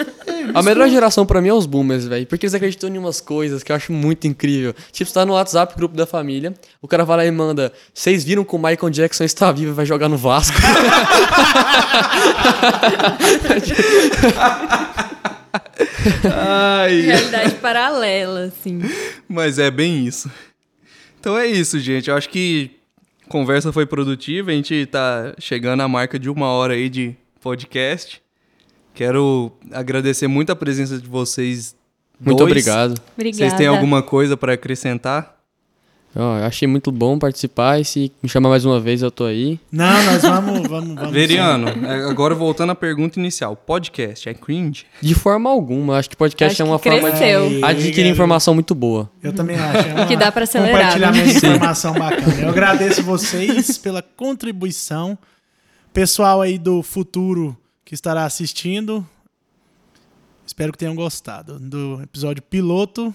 A 0.54 0.62
melhor 0.64 0.90
geração 0.90 1.26
pra 1.26 1.42
mim 1.42 1.50
é 1.50 1.54
os 1.54 1.66
boomers, 1.66 2.06
velho. 2.06 2.26
Porque 2.28 2.46
eles 2.46 2.54
acreditam 2.54 2.90
em 2.90 2.98
umas 2.98 3.22
coisas 3.22 3.64
que 3.64 3.72
eu 3.72 3.76
acho 3.76 3.92
muito 3.92 4.28
incrível. 4.28 4.74
Tipo, 4.92 5.10
você 5.10 5.14
tá 5.14 5.26
no 5.26 5.34
WhatsApp, 5.34 5.76
grupo 5.76 5.96
da 5.96 6.06
família, 6.06 6.54
o 6.82 6.88
cara 6.88 7.06
vai 7.06 7.18
lá 7.18 7.26
e 7.26 7.32
manda: 7.32 7.72
Vocês 7.94 8.24
viram 8.24 8.44
que 8.44 8.56
o 8.56 8.58
Michael 8.58 8.90
Jackson 8.90 9.24
está 9.24 9.52
vivo 9.52 9.72
e 9.72 9.74
vai 9.74 9.86
jogar 9.86 10.10
no 10.10 10.18
Vasco? 10.18 10.58
Ai, 16.34 17.02
Realidade 17.02 17.56
paralela, 17.56 18.46
assim. 18.46 18.80
mas 19.28 19.60
é 19.60 19.70
bem 19.70 20.06
isso. 20.06 20.30
Então 21.20 21.38
é 21.38 21.46
isso, 21.48 21.80
gente. 21.80 22.10
Eu 22.10 22.16
acho 22.16 22.30
que 22.30 22.72
a 23.26 23.30
conversa 23.30 23.72
foi 23.74 23.86
produtiva. 23.86 24.52
A 24.52 24.54
gente 24.54 24.86
tá 24.86 25.34
chegando 25.38 25.82
à 25.82 25.88
marca 25.88 26.18
de 26.18 26.30
uma 26.30 26.48
hora 26.48 26.74
aí 26.74 26.90
de 26.90 27.16
podcast. 27.42 28.22
Quero 28.94 29.52
agradecer 29.72 30.28
muito 30.28 30.52
a 30.52 30.56
presença 30.56 30.98
de 30.98 31.08
vocês. 31.08 31.76
Muito 32.20 32.38
dois. 32.40 32.52
obrigado. 32.52 33.00
Obrigada. 33.16 33.38
Vocês 33.38 33.54
têm 33.54 33.68
alguma 33.68 34.02
coisa 34.02 34.36
para 34.36 34.54
acrescentar? 34.54 35.38
Ó, 36.16 36.38
eu 36.40 36.44
achei 36.44 36.68
muito 36.68 36.92
bom 36.92 37.20
participar 37.20 37.80
e 37.80 37.86
se 37.86 38.12
me 38.22 38.28
chamar 38.28 38.50
mais 38.50 38.66
uma 38.66 38.80
vez 38.80 39.04
eu 39.04 39.12
tô 39.12 39.26
aí. 39.26 39.60
Não, 39.72 40.04
nós 40.06 40.24
vamos, 40.24 40.68
vamos, 40.68 40.96
vamos. 40.96 41.12
Veriano, 41.14 41.68
é, 41.70 42.10
agora 42.10 42.34
voltando 42.34 42.72
à 42.72 42.76
pergunta 42.76 43.20
inicial. 43.20 43.56
Podcast 43.56 44.28
é 44.28 44.34
cringe? 44.34 44.88
De 45.00 45.14
forma 45.14 45.50
alguma, 45.52 45.98
acho 45.98 46.10
que 46.10 46.18
podcast 46.18 46.54
Acho 46.56 46.64
é 46.64 46.66
uma 46.74 46.80
que 46.80 46.90
forma 46.90 47.12
de 47.12 47.18
cresceu. 47.18 47.64
Adquirir 47.64 48.08
informação 48.12 48.56
muito 48.56 48.74
boa. 48.74 49.08
Eu 49.22 49.32
também 49.32 49.56
acho. 49.56 49.88
É 49.88 49.94
uma- 49.94 50.06
Que 50.08 50.18
dá 50.18 50.32
pra 50.32 50.44
acelerar, 50.46 50.78
Compartilhamento 50.78 51.26
né? 51.28 51.32
de 51.32 51.38
informação 51.38 51.94
bacana. 51.94 52.42
Eu 52.42 52.50
agradeço 52.50 53.04
vocês 53.04 53.78
pela 53.78 54.02
contribuição. 54.02 55.16
Pessoal 55.94 56.42
aí 56.42 56.58
do 56.58 56.82
futuro 56.82 57.56
que 57.90 57.96
estará 57.96 58.24
assistindo, 58.24 59.04
espero 60.46 60.72
que 60.72 60.78
tenham 60.78 60.94
gostado 60.94 61.58
do 61.60 62.00
episódio 62.04 62.44
piloto. 62.44 63.14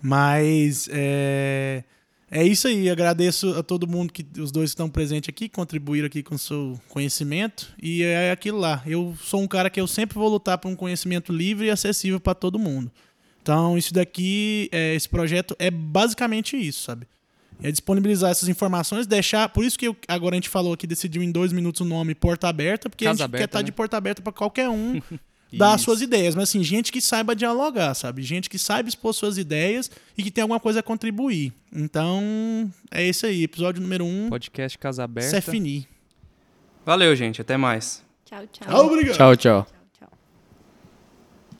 Mas 0.00 0.88
é, 0.90 1.84
é 2.30 2.42
isso 2.42 2.68
aí. 2.68 2.88
Agradeço 2.88 3.50
a 3.50 3.62
todo 3.62 3.86
mundo 3.86 4.10
que 4.10 4.24
os 4.40 4.50
dois 4.50 4.70
que 4.70 4.76
estão 4.76 4.88
presentes 4.88 5.28
aqui, 5.28 5.46
contribuíram 5.46 6.06
aqui 6.06 6.22
com 6.22 6.36
o 6.36 6.38
seu 6.38 6.80
conhecimento. 6.88 7.70
E 7.82 8.02
é 8.02 8.30
aquilo 8.30 8.56
lá. 8.56 8.82
Eu 8.86 9.14
sou 9.22 9.42
um 9.42 9.46
cara 9.46 9.68
que 9.68 9.78
eu 9.78 9.86
sempre 9.86 10.14
vou 10.14 10.30
lutar 10.30 10.56
por 10.56 10.68
um 10.68 10.74
conhecimento 10.74 11.30
livre 11.30 11.66
e 11.66 11.70
acessível 11.70 12.18
para 12.18 12.34
todo 12.34 12.58
mundo. 12.58 12.90
Então, 13.42 13.76
isso 13.76 13.92
daqui, 13.92 14.70
é, 14.72 14.94
esse 14.94 15.06
projeto 15.06 15.54
é 15.58 15.70
basicamente 15.70 16.56
isso, 16.56 16.82
sabe? 16.82 17.06
É 17.62 17.70
disponibilizar 17.70 18.30
essas 18.30 18.48
informações, 18.48 19.06
deixar. 19.06 19.48
Por 19.48 19.64
isso 19.64 19.78
que 19.78 19.88
eu- 19.88 19.96
agora 20.06 20.34
a 20.34 20.36
gente 20.36 20.48
falou 20.48 20.72
aqui, 20.72 20.86
decidiu 20.86 21.22
em 21.22 21.30
dois 21.32 21.52
minutos 21.52 21.80
o 21.80 21.84
nome 21.84 22.14
Porta 22.14 22.48
Aberta, 22.48 22.88
porque 22.88 23.04
Casa 23.04 23.10
a 23.10 23.16
gente 23.16 23.24
aberta, 23.24 23.38
quer 23.38 23.44
estar 23.48 23.58
né? 23.58 23.64
de 23.64 23.72
porta 23.72 23.96
aberta 23.96 24.22
para 24.22 24.32
qualquer 24.32 24.68
um 24.68 25.00
dar 25.52 25.74
as 25.74 25.80
suas 25.80 26.00
ideias. 26.00 26.34
Mas 26.36 26.50
assim, 26.50 26.62
gente 26.62 26.92
que 26.92 27.00
saiba 27.00 27.34
dialogar, 27.34 27.94
sabe? 27.94 28.22
Gente 28.22 28.48
que 28.48 28.58
saiba 28.58 28.88
expor 28.88 29.12
suas 29.12 29.38
ideias 29.38 29.90
e 30.16 30.22
que 30.22 30.30
tem 30.30 30.42
alguma 30.42 30.60
coisa 30.60 30.80
a 30.80 30.82
contribuir. 30.82 31.52
Então, 31.74 32.70
é 32.90 33.04
isso 33.08 33.26
aí. 33.26 33.42
Episódio 33.42 33.82
número 33.82 34.04
um. 34.04 34.28
Podcast 34.28 34.78
Casa 34.78 35.02
Aberta. 35.04 35.30
C'est 35.30 35.50
fini. 35.50 35.88
Valeu, 36.86 37.14
gente. 37.16 37.40
Até 37.40 37.56
mais. 37.56 38.02
Tchau, 38.24 38.46
tchau. 38.52 38.86
Obrigado. 38.86 39.16
Tchau, 39.16 39.36
tchau. 39.36 39.77